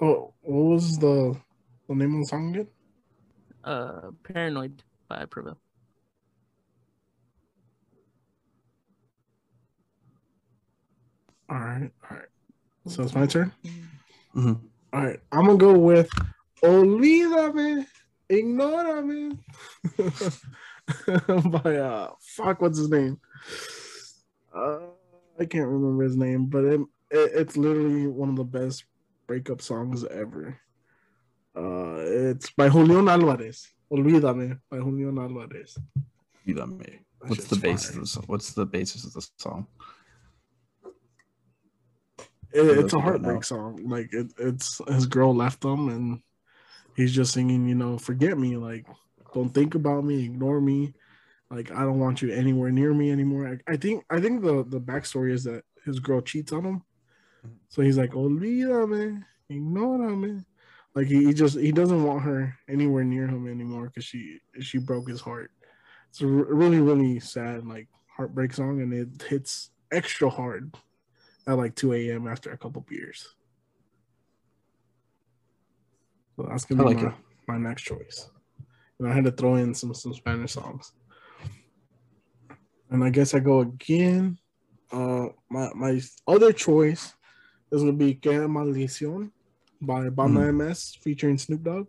Oh, 0.00 0.34
what 0.42 0.64
was 0.74 0.98
the 0.98 1.36
the 1.88 1.94
name 1.94 2.14
of 2.14 2.20
the 2.20 2.26
song 2.26 2.50
again? 2.50 2.68
uh 3.64 4.10
paranoid 4.22 4.82
by 5.08 5.24
prevail 5.24 5.58
All 11.48 11.58
right, 11.58 11.90
all 12.10 12.16
right. 12.16 12.28
So 12.88 13.02
it's 13.04 13.14
my 13.14 13.26
turn. 13.26 13.52
hmm 14.32 14.54
All 14.92 15.04
right, 15.04 15.20
I'm 15.32 15.46
gonna 15.46 15.56
go 15.58 15.78
with 15.78 16.10
"Olvídame, 16.62 17.86
Ignórame" 18.30 19.38
by 21.62 21.76
uh, 21.76 22.10
fuck, 22.20 22.60
what's 22.60 22.78
his 22.78 22.90
name? 22.90 23.20
Uh, 24.54 24.78
I 25.38 25.44
can't 25.44 25.68
remember 25.68 26.04
his 26.04 26.16
name, 26.16 26.46
but 26.46 26.64
it, 26.64 26.80
it 27.10 27.30
it's 27.34 27.56
literally 27.56 28.06
one 28.06 28.28
of 28.28 28.36
the 28.36 28.44
best 28.44 28.84
breakup 29.26 29.60
songs 29.62 30.04
ever. 30.04 30.58
Uh, 31.56 31.96
it's 31.98 32.50
by 32.50 32.68
Julión 32.68 33.08
Álvarez. 33.08 33.68
"Olvídame" 33.90 34.60
by 34.70 34.78
Julión 34.78 35.16
Álvarez. 35.18 35.78
You 36.44 36.54
love 36.54 36.70
me. 36.70 37.00
That 37.20 37.30
What's 37.30 37.46
the 37.46 37.56
basis 37.56 37.90
fire. 37.90 37.96
of 37.96 38.00
the 38.02 38.06
song? 38.06 38.24
What's 38.26 38.52
the 38.52 38.66
basis 38.66 39.04
of 39.04 39.12
the 39.14 39.26
song? 39.38 39.66
It, 42.52 42.78
it's 42.78 42.94
a 42.94 43.00
heartbreak 43.00 43.44
song. 43.44 43.88
Like 43.88 44.12
it, 44.12 44.32
it's 44.38 44.80
his 44.88 45.06
girl 45.06 45.34
left 45.34 45.64
him, 45.64 45.88
and 45.88 46.20
he's 46.94 47.12
just 47.12 47.32
singing, 47.32 47.68
you 47.68 47.74
know, 47.74 47.98
forget 47.98 48.38
me. 48.38 48.56
Like, 48.56 48.86
don't 49.34 49.50
think 49.50 49.74
about 49.74 50.04
me, 50.04 50.24
ignore 50.24 50.60
me. 50.60 50.94
Like, 51.50 51.70
I 51.70 51.82
don't 51.82 52.00
want 52.00 52.22
you 52.22 52.32
anywhere 52.32 52.70
near 52.70 52.92
me 52.92 53.10
anymore. 53.12 53.46
I, 53.48 53.72
I 53.72 53.76
think, 53.76 54.04
I 54.10 54.20
think 54.20 54.42
the 54.42 54.64
the 54.64 54.80
backstory 54.80 55.32
is 55.32 55.44
that 55.44 55.64
his 55.84 56.00
girl 56.00 56.20
cheats 56.20 56.52
on 56.52 56.64
him, 56.64 56.82
so 57.68 57.82
he's 57.82 57.98
like, 57.98 58.12
olvídame, 58.12 59.22
ignórame. 59.50 60.44
Like 60.94 61.08
he, 61.08 61.26
he 61.26 61.34
just 61.34 61.58
he 61.58 61.72
doesn't 61.72 62.04
want 62.04 62.22
her 62.22 62.56
anywhere 62.68 63.04
near 63.04 63.26
him 63.26 63.46
anymore 63.48 63.86
because 63.86 64.04
she 64.04 64.40
she 64.60 64.78
broke 64.78 65.08
his 65.08 65.20
heart. 65.20 65.50
It's 66.08 66.22
a 66.22 66.26
really 66.26 66.80
really 66.80 67.20
sad 67.20 67.66
like 67.66 67.88
heartbreak 68.08 68.54
song, 68.54 68.80
and 68.80 68.92
it 68.94 69.22
hits 69.28 69.70
extra 69.92 70.30
hard 70.30 70.74
at 71.46 71.58
like 71.58 71.74
2 71.74 71.92
a.m. 71.92 72.26
after 72.26 72.50
a 72.50 72.56
couple 72.56 72.80
beers. 72.88 73.28
So 76.36 76.46
that's 76.48 76.64
gonna 76.64 76.82
be 76.82 76.94
like 76.94 77.02
my, 77.02 77.08
it. 77.10 77.14
my 77.46 77.58
next 77.58 77.82
choice. 77.82 78.30
And 78.98 79.06
I 79.06 79.12
had 79.12 79.24
to 79.24 79.32
throw 79.32 79.56
in 79.56 79.74
some 79.74 79.92
some 79.92 80.14
Spanish 80.14 80.52
songs. 80.52 80.92
And 82.90 83.04
I 83.04 83.10
guess 83.10 83.34
I 83.34 83.40
go 83.40 83.60
again. 83.60 84.38
Uh 84.90 85.26
my 85.50 85.70
my 85.74 86.00
other 86.26 86.52
choice 86.52 87.14
is 87.72 87.82
gonna 87.82 87.92
be 87.92 88.14
Que 88.14 88.46
Maldición 88.46 89.30
by 89.80 90.08
Banda 90.08 90.52
MS 90.52 90.96
featuring 91.02 91.38
Snoop 91.38 91.62
Dogg. 91.62 91.86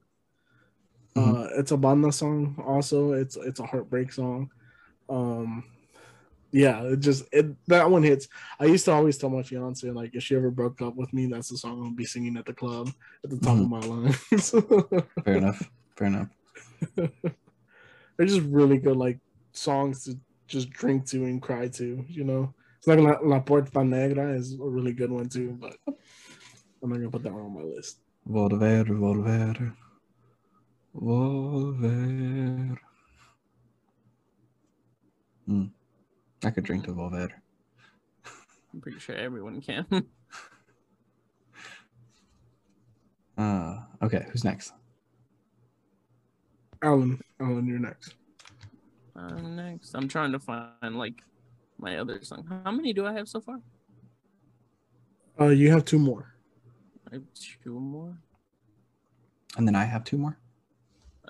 Mhm. 1.15 1.35
Uh 1.35 1.49
it's 1.59 1.71
a 1.71 1.77
banda 1.77 2.11
song 2.11 2.55
also. 2.65 3.13
It's 3.13 3.35
it's 3.37 3.59
a 3.59 3.65
heartbreak 3.65 4.11
song. 4.11 4.51
Um 5.09 5.63
yeah, 6.51 6.81
it 6.83 6.99
just 6.99 7.25
it 7.31 7.45
that 7.67 7.89
one 7.89 8.03
hits. 8.03 8.27
I 8.59 8.65
used 8.65 8.85
to 8.85 8.91
always 8.91 9.17
tell 9.17 9.29
my 9.29 9.43
fiance 9.43 9.89
like 9.89 10.15
if 10.15 10.23
she 10.23 10.35
ever 10.35 10.51
broke 10.51 10.81
up 10.81 10.95
with 10.95 11.11
me, 11.13 11.25
that's 11.25 11.49
the 11.49 11.57
song 11.57 11.83
I'll 11.83 11.91
be 11.91 12.05
singing 12.05 12.37
at 12.37 12.45
the 12.45 12.53
club 12.53 12.89
at 13.23 13.29
the 13.29 13.37
top 13.37 13.57
of 13.57 13.69
my 13.69 13.79
lungs. 13.79 14.49
Fair 15.25 15.35
enough. 15.37 15.69
Fair 15.95 16.07
enough. 16.07 16.29
They're 16.95 18.25
just 18.25 18.41
really 18.41 18.77
good 18.77 18.97
like 18.97 19.19
songs 19.51 20.05
to 20.05 20.17
just 20.47 20.69
drink 20.69 21.05
to 21.07 21.25
and 21.25 21.41
cry 21.41 21.67
to, 21.67 22.05
you 22.07 22.23
know. 22.23 22.53
It's 22.87 22.95
like 22.95 23.21
La, 23.21 23.35
La 23.35 23.39
Puerta 23.41 23.83
Negra 23.83 24.31
is 24.31 24.53
a 24.53 24.63
really 24.63 24.93
good 24.93 25.11
one 25.11 25.27
too, 25.27 25.57
but 25.59 25.75
I'm 25.85 26.89
not 26.89 26.95
gonna 26.95 27.09
put 27.09 27.21
that 27.23 27.33
one 27.33 27.41
on 27.41 27.53
my 27.53 27.61
list. 27.61 27.99
Volver, 28.25 28.85
volver. 28.85 29.75
Volver. 30.95 32.77
Mm. 35.49 35.69
I 36.45 36.49
could 36.49 36.63
drink 36.63 36.85
to 36.85 36.93
Volver. 36.93 37.29
I'm 38.73 38.79
pretty 38.79 38.99
sure 38.99 39.15
everyone 39.15 39.59
can. 39.61 39.85
Uh, 43.37 43.83
okay, 44.01 44.25
who's 44.31 44.43
next? 44.43 44.73
Alan, 46.81 47.21
Alan, 47.39 47.67
you're 47.67 47.77
next. 47.77 48.15
uh, 49.15 49.35
next, 49.41 49.93
I'm 49.93 50.07
trying 50.07 50.31
to 50.31 50.39
find 50.39 50.97
like 50.97 51.21
my 51.79 51.97
other 51.97 52.21
song. 52.23 52.45
How 52.63 52.71
many 52.71 52.93
do 52.93 53.05
I 53.05 53.13
have 53.13 53.27
so 53.27 53.41
far? 53.41 53.59
Uh, 55.39 55.49
you 55.49 55.69
have 55.71 55.85
two 55.85 55.99
more. 55.99 56.33
I 57.11 57.15
have 57.15 57.23
two 57.33 57.79
more. 57.79 58.17
And 59.57 59.67
then 59.67 59.75
I 59.75 59.85
have 59.85 60.03
two 60.03 60.17
more. 60.17 60.37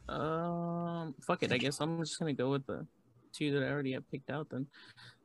Um, 0.09 1.15
fuck 1.21 1.43
it. 1.43 1.51
I 1.51 1.57
guess 1.57 1.81
I'm 1.81 1.99
just 1.99 2.17
gonna 2.17 2.33
go 2.33 2.51
with 2.51 2.65
the 2.65 2.85
two 3.33 3.51
that 3.51 3.63
I 3.63 3.69
already 3.69 3.93
have 3.93 4.09
picked 4.09 4.29
out. 4.29 4.49
Then, 4.49 4.67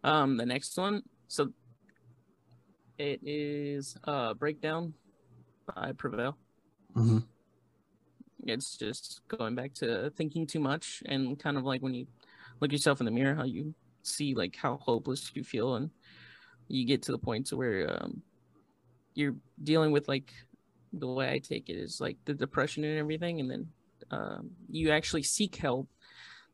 um, 0.02 0.36
the 0.36 0.46
next 0.46 0.76
one. 0.76 1.02
So 1.28 1.52
it 2.98 3.20
is 3.24 3.96
uh 4.04 4.34
breakdown 4.34 4.94
by 5.74 5.92
Prevail. 5.92 6.36
Mm-hmm. 6.94 7.18
It's 8.44 8.76
just 8.76 9.22
going 9.28 9.54
back 9.54 9.72
to 9.74 10.10
thinking 10.16 10.46
too 10.46 10.60
much 10.60 11.02
and 11.06 11.38
kind 11.38 11.56
of 11.56 11.64
like 11.64 11.80
when 11.80 11.94
you 11.94 12.06
look 12.60 12.72
yourself 12.72 13.00
in 13.00 13.06
the 13.06 13.12
mirror, 13.12 13.34
how 13.34 13.44
you 13.44 13.74
see 14.02 14.34
like 14.34 14.56
how 14.56 14.76
hopeless 14.76 15.30
you 15.34 15.44
feel, 15.44 15.76
and 15.76 15.90
you 16.68 16.86
get 16.86 17.02
to 17.02 17.12
the 17.12 17.18
point 17.18 17.46
to 17.46 17.56
where 17.56 18.02
um 18.02 18.22
you're 19.14 19.34
dealing 19.62 19.92
with 19.92 20.08
like 20.08 20.32
the 20.92 21.06
way 21.06 21.30
I 21.30 21.38
take 21.38 21.68
it 21.68 21.76
is 21.76 22.00
like 22.00 22.16
the 22.24 22.34
depression 22.34 22.84
and 22.84 22.98
everything, 22.98 23.40
and 23.40 23.50
then 23.50 23.68
um, 24.10 24.50
you 24.68 24.90
actually 24.90 25.22
seek 25.22 25.56
help. 25.56 25.88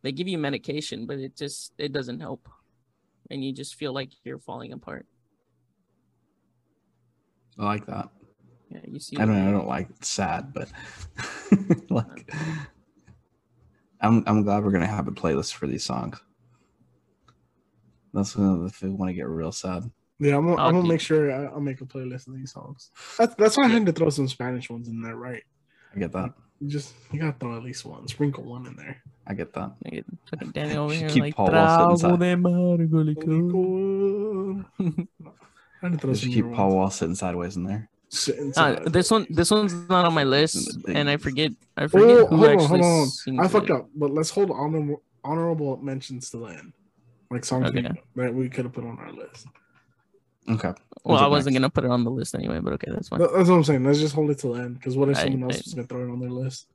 They 0.02 0.12
give 0.12 0.28
you 0.28 0.38
medication, 0.38 1.06
but 1.06 1.18
it 1.18 1.36
just 1.36 1.72
it 1.78 1.92
doesn't 1.92 2.20
help, 2.20 2.48
and 3.30 3.44
you 3.44 3.52
just 3.52 3.74
feel 3.74 3.92
like 3.92 4.10
you're 4.24 4.38
falling 4.38 4.72
apart. 4.72 5.06
I 7.58 7.64
like 7.64 7.86
that. 7.86 8.10
Yeah, 8.70 8.80
you 8.86 9.00
see. 9.00 9.16
I 9.16 9.24
don't. 9.24 9.48
I 9.48 9.50
don't 9.50 9.66
like 9.66 9.88
it's 9.90 10.08
sad, 10.08 10.52
but 10.52 10.68
like, 11.90 12.32
I'm. 14.00 14.22
I'm 14.26 14.42
glad 14.44 14.62
we're 14.62 14.70
gonna 14.70 14.86
have 14.86 15.08
a 15.08 15.12
playlist 15.12 15.54
for 15.54 15.66
these 15.66 15.84
songs. 15.84 16.22
That's 18.12 18.36
when 18.36 18.66
if 18.66 18.80
we 18.82 18.88
want 18.90 19.10
to 19.10 19.14
get 19.14 19.28
real 19.28 19.52
sad. 19.52 19.90
Yeah, 20.20 20.36
I'm 20.36 20.46
gonna, 20.46 20.60
I'll 20.60 20.68
I'm 20.68 20.74
gonna 20.74 20.88
make 20.88 21.00
sure 21.00 21.30
I, 21.32 21.44
I'll 21.52 21.60
make 21.60 21.80
a 21.80 21.84
playlist 21.84 22.26
of 22.28 22.34
these 22.34 22.52
songs. 22.52 22.90
That's 23.18 23.34
that's 23.36 23.56
why 23.56 23.64
I 23.64 23.68
had 23.68 23.86
to 23.86 23.92
throw 23.92 24.10
some 24.10 24.26
Spanish 24.28 24.68
ones 24.68 24.88
in 24.88 25.00
there, 25.00 25.16
right? 25.16 25.42
I 25.94 25.98
get 25.98 26.12
that. 26.12 26.34
You 26.60 26.68
just 26.68 26.94
you 27.12 27.20
gotta 27.20 27.36
throw 27.38 27.56
at 27.56 27.62
least 27.62 27.84
one, 27.84 28.08
sprinkle 28.08 28.44
one 28.44 28.66
in 28.66 28.74
there. 28.74 29.00
I 29.26 29.34
get 29.34 29.52
that. 29.52 29.72
Look 29.84 29.94
at 29.94 30.04
fucking 30.30 30.50
Daniel 30.50 30.84
over 30.86 30.94
here 31.00 31.08
keep 31.08 31.22
like 31.22 31.36
Paul 31.36 31.52
Wall 31.52 31.96
sitting 31.96 32.10
trago 32.10 32.18
de 32.18 32.34
amargo 32.34 33.04
licor." 33.14 34.64
I 35.82 35.86
had 35.86 35.92
to 35.92 35.98
throw 35.98 36.10
Just 36.12 36.24
some 36.24 36.32
keep 36.32 36.52
Paul. 36.52 36.74
Wall 36.74 36.90
sitting 36.90 37.14
sideways 37.14 37.56
in 37.56 37.62
there. 37.64 37.88
Sitting 38.10 38.52
Uh, 38.56 38.80
this 38.86 39.10
one, 39.10 39.26
this 39.30 39.50
one's 39.50 39.74
not 39.88 40.04
on 40.06 40.14
my 40.14 40.24
list, 40.24 40.78
and 40.88 41.08
I 41.10 41.16
forget. 41.18 41.52
I 41.76 41.86
forget 41.86 42.08
Oh, 42.08 42.26
who 42.26 42.36
hold 42.38 42.50
on, 42.50 42.58
hold 42.68 42.80
on. 42.80 43.06
sings 43.06 43.38
I 43.38 43.44
it. 43.44 43.48
fucked 43.50 43.70
up, 43.70 43.88
but 43.94 44.10
let's 44.10 44.30
hold 44.30 44.50
honorable 44.50 45.02
honorable 45.22 45.76
mentions 45.76 46.30
to 46.30 46.38
the 46.38 46.46
end, 46.46 46.72
like 47.30 47.44
songs 47.44 47.72
we, 47.72 47.82
that 48.16 48.34
we 48.34 48.48
could 48.48 48.64
have 48.64 48.72
put 48.74 48.84
on 48.84 48.98
our 48.98 49.12
list. 49.12 49.46
Okay. 50.48 50.72
Well, 51.04 51.18
I 51.18 51.26
wasn't 51.26 51.52
next? 51.54 51.60
gonna 51.60 51.70
put 51.70 51.84
it 51.84 51.90
on 51.90 52.04
the 52.04 52.10
list 52.10 52.34
anyway, 52.34 52.58
but 52.60 52.72
okay, 52.74 52.90
that's 52.90 53.08
fine. 53.08 53.20
That- 53.20 53.32
That's 53.34 53.48
what 53.50 53.56
I'm 53.56 53.64
saying. 53.64 53.84
Let's 53.84 53.98
just 54.00 54.14
hold 54.14 54.30
it 54.30 54.38
till 54.38 54.54
the 54.54 54.62
end, 54.62 54.74
because 54.78 54.96
what 54.96 55.08
if 55.10 55.18
I- 55.18 55.24
someone 55.24 55.42
else 55.44 55.56
I- 55.56 55.60
is 55.60 55.74
gonna 55.74 55.86
throw 55.86 56.08
it 56.08 56.10
on 56.10 56.20
their 56.20 56.30
list? 56.30 56.66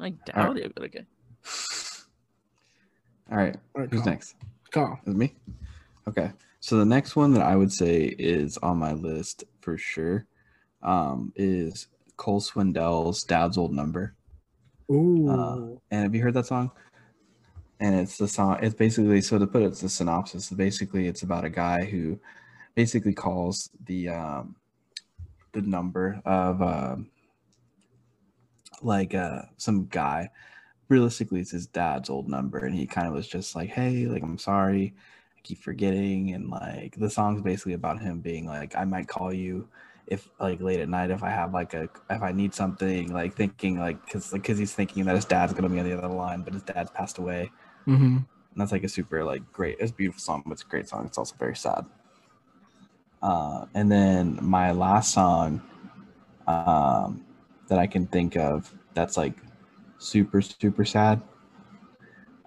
I 0.00 0.10
doubt 0.10 0.58
it, 0.58 0.74
but 0.74 0.84
okay. 0.84 1.06
All 3.30 3.36
right. 3.38 3.56
All 3.74 3.82
right, 3.82 3.90
Who's 3.90 4.02
Kyle. 4.02 4.10
next? 4.12 4.34
Kyle. 4.70 5.00
Is 5.06 5.14
it 5.14 5.16
me? 5.16 5.34
Okay. 6.08 6.30
So 6.60 6.78
the 6.78 6.84
next 6.84 7.16
one 7.16 7.32
that 7.34 7.42
I 7.42 7.56
would 7.56 7.72
say 7.72 8.04
is 8.18 8.56
on 8.58 8.78
my 8.78 8.92
list 8.92 9.44
for 9.60 9.76
sure 9.78 10.26
um, 10.82 11.32
is 11.36 11.88
Cole 12.16 12.40
Swindell's 12.40 13.24
Dad's 13.24 13.56
Old 13.58 13.72
Number. 13.72 14.14
Ooh. 14.90 15.28
Uh, 15.28 15.78
And 15.90 16.02
have 16.04 16.14
you 16.14 16.22
heard 16.22 16.34
that 16.34 16.46
song? 16.46 16.70
And 17.78 17.94
it's 17.94 18.16
the 18.16 18.28
song. 18.28 18.58
It's 18.62 18.74
basically 18.74 19.20
so 19.20 19.38
to 19.38 19.46
put 19.46 19.62
it, 19.62 19.66
it's 19.66 19.82
a 19.82 19.88
synopsis. 19.88 20.50
Basically, 20.50 21.08
it's 21.08 21.22
about 21.22 21.44
a 21.44 21.50
guy 21.50 21.84
who 21.84 22.18
basically 22.74 23.12
calls 23.12 23.70
the 23.84 24.08
um, 24.08 24.56
the 25.52 25.62
number 25.62 26.20
of 26.24 26.62
um, 26.62 27.10
like 28.82 29.14
uh, 29.14 29.42
some 29.56 29.86
guy. 29.86 30.30
Realistically, 30.88 31.40
it's 31.40 31.50
his 31.50 31.66
dad's 31.66 32.08
old 32.08 32.28
number, 32.28 32.58
and 32.58 32.74
he 32.74 32.86
kind 32.86 33.08
of 33.08 33.12
was 33.12 33.28
just 33.28 33.54
like, 33.54 33.68
"Hey, 33.68 34.06
like 34.06 34.22
I'm 34.22 34.38
sorry, 34.38 34.94
I 35.36 35.40
keep 35.42 35.58
forgetting." 35.58 36.32
And 36.32 36.48
like 36.48 36.96
the 36.96 37.10
song's 37.10 37.42
basically 37.42 37.74
about 37.74 38.00
him 38.00 38.20
being 38.20 38.46
like, 38.46 38.74
"I 38.76 38.84
might 38.84 39.08
call 39.08 39.32
you." 39.32 39.68
if 40.06 40.28
like 40.38 40.60
late 40.60 40.80
at 40.80 40.88
night 40.88 41.10
if 41.10 41.22
i 41.22 41.30
have 41.30 41.52
like 41.52 41.74
a 41.74 41.88
if 42.10 42.22
i 42.22 42.30
need 42.30 42.54
something 42.54 43.12
like 43.12 43.34
thinking 43.34 43.78
like 43.78 44.04
because 44.04 44.30
because 44.30 44.58
he's 44.58 44.72
thinking 44.72 45.04
that 45.04 45.16
his 45.16 45.24
dad's 45.24 45.52
gonna 45.52 45.68
be 45.68 45.80
on 45.80 45.84
the 45.84 45.96
other 45.96 46.08
line 46.08 46.42
but 46.42 46.52
his 46.52 46.62
dad's 46.62 46.90
passed 46.90 47.18
away 47.18 47.50
mm-hmm. 47.86 48.16
and 48.16 48.26
that's 48.56 48.72
like 48.72 48.84
a 48.84 48.88
super 48.88 49.24
like 49.24 49.42
great 49.52 49.76
it's 49.80 49.90
a 49.90 49.94
beautiful 49.94 50.20
song 50.20 50.42
but 50.44 50.52
it's 50.52 50.62
a 50.62 50.66
great 50.66 50.88
song 50.88 51.04
it's 51.06 51.18
also 51.18 51.34
very 51.38 51.56
sad 51.56 51.84
uh 53.22 53.64
and 53.74 53.90
then 53.90 54.38
my 54.42 54.72
last 54.72 55.12
song 55.12 55.60
um 56.46 57.24
that 57.68 57.78
i 57.78 57.86
can 57.86 58.06
think 58.06 58.36
of 58.36 58.72
that's 58.94 59.16
like 59.16 59.34
super 59.98 60.40
super 60.40 60.84
sad 60.84 61.20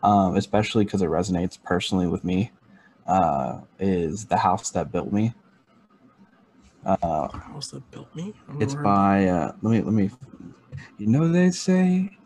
um 0.03 0.35
especially 0.35 0.85
because 0.85 1.01
it 1.01 1.09
resonates 1.09 1.61
personally 1.61 2.07
with 2.07 2.23
me 2.23 2.51
uh 3.07 3.59
is 3.79 4.25
the 4.25 4.37
house 4.37 4.69
that 4.71 4.91
built 4.91 5.11
me 5.11 5.33
uh 6.85 7.27
House 7.27 7.71
that 7.71 7.89
built 7.91 8.13
me. 8.15 8.33
It's 8.59 8.75
by 8.75 9.27
uh 9.27 9.51
let 9.61 9.71
me 9.71 9.81
let 9.81 9.93
me 9.93 10.09
you 10.97 11.07
know 11.07 11.27
they 11.27 11.51
say 11.51 12.17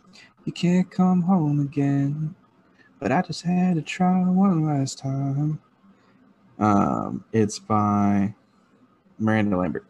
you 0.46 0.54
can't 0.54 0.90
come 0.90 1.22
home 1.22 1.62
again. 1.62 2.36
But 3.04 3.12
I 3.12 3.22
just 3.22 3.42
had 3.42 3.76
to 3.76 3.82
try 3.82 4.22
one 4.22 4.66
last 4.66 4.98
time. 4.98 5.60
Um 6.58 7.26
it's 7.34 7.60
by 7.60 8.34
Miranda 9.20 9.58
Lambert. 9.58 9.86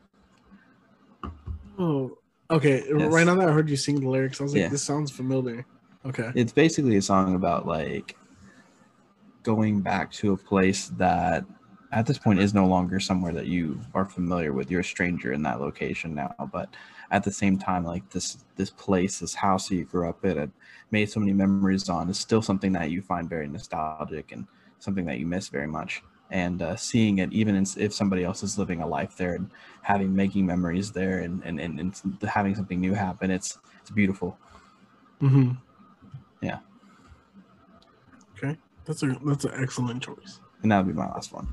Oh, 1.77 2.17
okay. 2.49 2.83
Yes. 2.87 3.13
Right 3.13 3.27
now 3.27 3.35
that 3.35 3.47
I 3.47 3.51
heard 3.51 3.69
you 3.69 3.77
sing 3.77 3.99
the 4.01 4.09
lyrics, 4.09 4.41
I 4.41 4.45
was 4.45 4.53
like, 4.53 4.61
Yeah. 4.61 4.69
this 4.69 4.81
sounds 4.81 5.11
familiar. 5.11 5.63
Okay. 6.03 6.31
It's 6.33 6.51
basically 6.51 6.97
a 6.97 7.03
song 7.03 7.35
about 7.35 7.67
like 7.67 8.17
going 9.43 9.81
back 9.81 10.11
to 10.13 10.33
a 10.33 10.37
place 10.37 10.87
that 10.97 11.45
at 11.91 12.07
this 12.07 12.17
point 12.17 12.39
is 12.39 12.55
no 12.55 12.65
longer 12.65 12.99
somewhere 12.99 13.33
that 13.33 13.45
you 13.45 13.79
are 13.93 14.05
familiar 14.05 14.53
with. 14.53 14.71
You're 14.71 14.81
a 14.81 14.83
stranger 14.83 15.33
in 15.33 15.43
that 15.43 15.61
location 15.61 16.15
now, 16.15 16.33
but 16.51 16.67
at 17.13 17.23
the 17.23 17.31
same 17.31 17.57
time, 17.59 17.85
like 17.85 18.09
this 18.09 18.43
this 18.55 18.71
place, 18.71 19.19
this 19.19 19.35
house 19.35 19.69
that 19.69 19.75
you 19.75 19.85
grew 19.85 20.09
up 20.09 20.25
in 20.25 20.37
and 20.37 20.51
made 20.89 21.09
so 21.09 21.19
many 21.19 21.31
memories 21.31 21.87
on 21.87 22.09
is 22.09 22.19
still 22.19 22.41
something 22.41 22.73
that 22.73 22.89
you 22.89 23.01
find 23.01 23.29
very 23.29 23.47
nostalgic 23.47 24.31
and 24.31 24.47
something 24.79 25.05
that 25.05 25.19
you 25.19 25.27
miss 25.27 25.47
very 25.47 25.67
much. 25.67 26.03
And 26.31 26.63
uh, 26.63 26.75
seeing 26.75 27.19
it, 27.19 27.31
even 27.31 27.55
in, 27.55 27.67
if 27.77 27.93
somebody 27.93 28.23
else 28.23 28.41
is 28.41 28.57
living 28.57 28.81
a 28.81 28.87
life 28.87 29.15
there 29.15 29.35
and 29.35 29.51
having 29.83 30.15
making 30.15 30.47
memories 30.47 30.91
there 30.91 31.19
and, 31.19 31.43
and, 31.43 31.59
and, 31.59 31.79
and 31.79 31.95
having 32.27 32.55
something 32.55 32.81
new 32.81 32.93
happen, 32.93 33.29
it's 33.29 33.59
it's 33.79 33.91
beautiful. 33.91 34.37
Mm-hmm. 35.21 35.51
Yeah. 36.41 36.59
Okay. 38.35 38.57
That's 38.85 39.03
a 39.03 39.15
that's 39.23 39.45
an 39.45 39.53
excellent 39.61 40.01
choice. 40.01 40.39
And 40.63 40.71
that 40.71 40.79
would 40.79 40.95
be 40.95 40.99
my 40.99 41.07
last 41.07 41.31
one. 41.31 41.47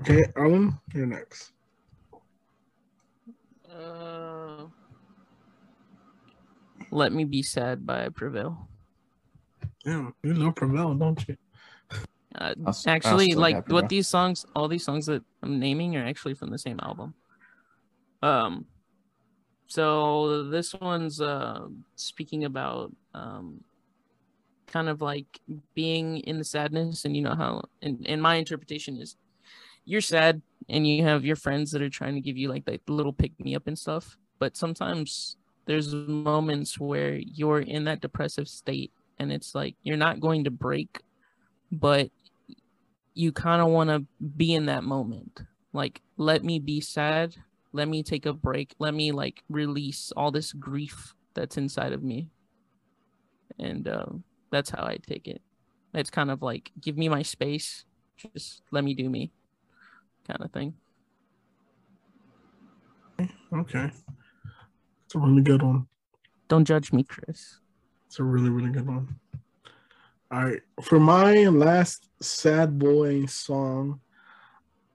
Okay, 0.00 0.24
Alan, 0.36 0.78
you're 0.94 1.06
next. 1.06 1.52
Uh, 3.78 4.66
Let 6.90 7.12
Me 7.12 7.24
Be 7.24 7.42
Sad 7.42 7.86
by 7.86 8.08
Prevail. 8.08 8.68
Damn, 9.84 10.12
you 10.22 10.34
love 10.34 10.56
Prevail, 10.56 10.94
don't 10.94 11.28
you? 11.28 11.36
Uh, 12.34 12.54
I'll 12.64 12.68
s- 12.68 12.86
I'll 12.86 12.92
actually, 12.94 13.30
still 13.30 13.40
like 13.40 13.54
happy, 13.54 13.72
what 13.72 13.82
bro. 13.82 13.88
these 13.88 14.08
songs, 14.08 14.44
all 14.56 14.68
these 14.68 14.84
songs 14.84 15.06
that 15.06 15.22
I'm 15.42 15.58
naming 15.60 15.96
are 15.96 16.04
actually 16.04 16.34
from 16.34 16.50
the 16.50 16.58
same 16.58 16.80
album. 16.82 17.14
Um, 18.22 18.66
so 19.68 20.44
this 20.44 20.74
one's 20.74 21.20
uh 21.20 21.68
speaking 21.94 22.44
about 22.44 22.92
um 23.14 23.62
kind 24.66 24.88
of 24.88 25.00
like 25.00 25.26
being 25.74 26.18
in 26.18 26.38
the 26.38 26.44
sadness, 26.44 27.04
and 27.04 27.16
you 27.16 27.22
know 27.22 27.34
how, 27.34 27.62
in 27.80 28.04
in 28.04 28.20
my 28.20 28.34
interpretation 28.36 28.96
is, 28.98 29.16
you're 29.84 30.00
sad 30.00 30.42
and 30.68 30.86
you 30.86 31.04
have 31.04 31.24
your 31.24 31.36
friends 31.36 31.70
that 31.72 31.82
are 31.82 31.90
trying 31.90 32.14
to 32.14 32.20
give 32.20 32.36
you 32.36 32.48
like 32.48 32.64
that 32.66 32.88
little 32.88 33.12
pick 33.12 33.38
me 33.40 33.54
up 33.54 33.66
and 33.66 33.78
stuff, 33.78 34.16
but 34.38 34.56
sometimes 34.56 35.36
there's 35.66 35.94
moments 35.94 36.78
where 36.78 37.14
you're 37.14 37.60
in 37.60 37.84
that 37.84 38.00
depressive 38.00 38.48
state 38.48 38.92
and 39.18 39.32
it's 39.32 39.54
like 39.54 39.74
you're 39.82 39.96
not 39.96 40.20
going 40.20 40.44
to 40.44 40.50
break 40.50 41.00
but 41.70 42.10
you 43.14 43.32
kind 43.32 43.60
of 43.60 43.68
want 43.68 43.90
to 43.90 44.06
be 44.36 44.54
in 44.54 44.66
that 44.66 44.84
moment. 44.84 45.42
Like, 45.72 46.00
let 46.16 46.44
me 46.44 46.58
be 46.58 46.80
sad. 46.80 47.34
Let 47.72 47.88
me 47.88 48.02
take 48.02 48.26
a 48.26 48.32
break. 48.32 48.74
Let 48.78 48.94
me 48.94 49.12
like 49.12 49.42
release 49.48 50.12
all 50.16 50.30
this 50.30 50.52
grief 50.52 51.14
that's 51.34 51.56
inside 51.56 51.92
of 51.92 52.02
me. 52.02 52.30
And 53.58 53.88
um, 53.88 54.24
that's 54.50 54.70
how 54.70 54.84
I 54.84 54.98
take 55.04 55.26
it. 55.26 55.42
It's 55.94 56.10
kind 56.10 56.30
of 56.30 56.42
like, 56.42 56.70
give 56.80 56.96
me 56.96 57.08
my 57.08 57.22
space. 57.22 57.84
Just 58.16 58.62
let 58.70 58.84
me 58.84 58.94
do 58.94 59.08
me 59.10 59.32
kind 60.28 60.42
of 60.42 60.52
thing. 60.52 60.74
Okay. 63.52 63.90
It's 65.06 65.14
a 65.14 65.18
really 65.18 65.42
good 65.42 65.62
one. 65.62 65.86
Don't 66.48 66.64
judge 66.64 66.92
me, 66.92 67.02
Chris. 67.02 67.60
It's 68.06 68.18
a 68.18 68.24
really, 68.24 68.50
really 68.50 68.70
good 68.70 68.86
one. 68.86 69.18
All 70.30 70.44
right. 70.44 70.60
For 70.82 71.00
my 71.00 71.44
last 71.44 72.08
sad 72.20 72.78
boy 72.78 73.24
song, 73.26 74.00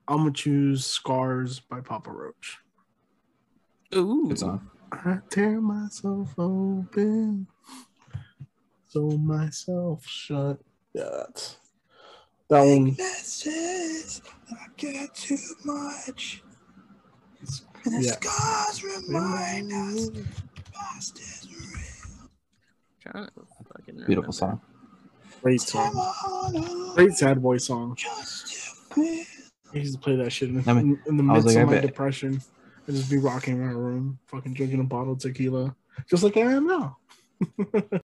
I'm 0.07 0.17
gonna 0.17 0.31
choose 0.31 0.85
Scars 0.85 1.59
by 1.59 1.81
Papa 1.81 2.11
Roach. 2.11 2.59
Ooh. 3.95 4.27
Good 4.27 4.39
song. 4.39 4.69
I 4.91 5.17
tear 5.29 5.59
myself 5.59 6.35
open, 6.37 7.47
so 8.87 9.09
myself 9.17 10.05
shut. 10.05 10.59
Yeah, 10.93 11.09
that's 11.09 11.57
that 12.49 12.61
one. 12.61 12.95
Messages, 12.97 14.21
I 14.51 14.67
get 14.77 15.13
too 15.15 15.37
much. 15.65 16.43
And 17.85 17.95
the 17.95 18.05
Yeah. 18.05 18.11
scars 18.19 18.83
remind 18.83 19.71
us 19.71 20.09
past 20.73 21.19
is 21.19 21.47
Trying 23.01 23.27
Beautiful 24.05 24.31
song. 24.31 24.61
Great 25.41 25.61
song. 25.61 26.93
Great 26.95 27.13
sad 27.13 27.41
boy 27.41 27.57
song. 27.57 27.97
I 28.95 29.25
used 29.73 29.93
to 29.95 29.99
play 29.99 30.15
that 30.15 30.31
shit 30.31 30.49
in, 30.49 30.63
I 30.67 30.73
mean, 30.73 30.99
in, 31.07 31.17
the 31.17 31.23
midst 31.23 31.47
like, 31.47 31.57
of 31.57 31.67
my 31.67 31.79
depression. 31.79 32.41
I 32.87 32.91
just 32.91 33.09
be 33.09 33.17
rocking 33.17 33.59
around 33.59 33.73
my 33.73 33.79
room, 33.79 34.19
fucking 34.27 34.53
drinking 34.53 34.79
a 34.79 34.83
bottle 34.83 35.13
of 35.13 35.19
tequila, 35.19 35.75
just 36.09 36.23
like 36.23 36.37
I 36.37 36.41
am 36.41 36.67
now. 36.67 36.97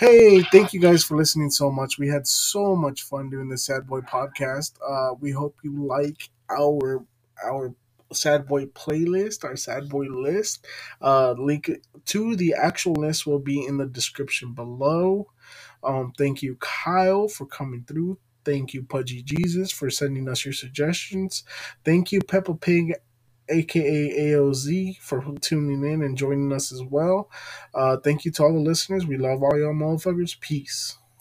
hey, 0.00 0.40
thank 0.44 0.72
you 0.72 0.80
guys 0.80 1.04
for 1.04 1.14
listening 1.14 1.50
so 1.50 1.70
much. 1.70 1.98
We 1.98 2.08
had 2.08 2.26
so 2.26 2.74
much 2.74 3.02
fun 3.02 3.28
doing 3.28 3.50
the 3.50 3.58
Sad 3.58 3.86
Boy 3.86 4.00
podcast. 4.00 4.72
Uh, 4.82 5.14
we 5.20 5.30
hope 5.30 5.58
you 5.62 5.84
like 5.86 6.30
our 6.48 7.04
our 7.44 7.74
Sad 8.10 8.46
Boy 8.46 8.64
playlist, 8.64 9.44
our 9.44 9.56
Sad 9.56 9.90
Boy 9.90 10.06
list. 10.06 10.64
Uh, 11.02 11.32
link 11.32 11.70
to 12.06 12.34
the 12.34 12.54
actual 12.54 12.94
list 12.94 13.26
will 13.26 13.40
be 13.40 13.62
in 13.62 13.76
the 13.76 13.84
description 13.84 14.54
below. 14.54 15.26
Um, 15.84 16.14
thank 16.16 16.40
you, 16.40 16.56
Kyle, 16.60 17.28
for 17.28 17.44
coming 17.44 17.84
through. 17.86 18.16
Thank 18.42 18.72
you, 18.72 18.82
Pudgy 18.82 19.22
Jesus, 19.22 19.70
for 19.70 19.90
sending 19.90 20.30
us 20.30 20.46
your 20.46 20.54
suggestions. 20.54 21.44
Thank 21.84 22.10
you, 22.10 22.20
Peppa 22.22 22.54
Pig, 22.54 22.94
aka 23.50 24.32
AOZ, 24.32 24.98
for 25.00 25.22
tuning 25.42 25.84
in 25.90 26.02
and 26.02 26.18
joining 26.18 26.52
us 26.52 26.72
as 26.72 26.82
well. 26.84 27.30
Uh, 27.74 27.98
thank 27.98 28.24
you 28.26 28.32
to 28.32 28.44
all 28.44 28.54
the 28.54 28.60
listeners. 28.60 29.06
We 29.06 29.18
love 29.18 29.42
all 29.42 29.58
y'all 29.58 29.74
motherfuckers. 29.74 30.40
Peace. 30.40 30.98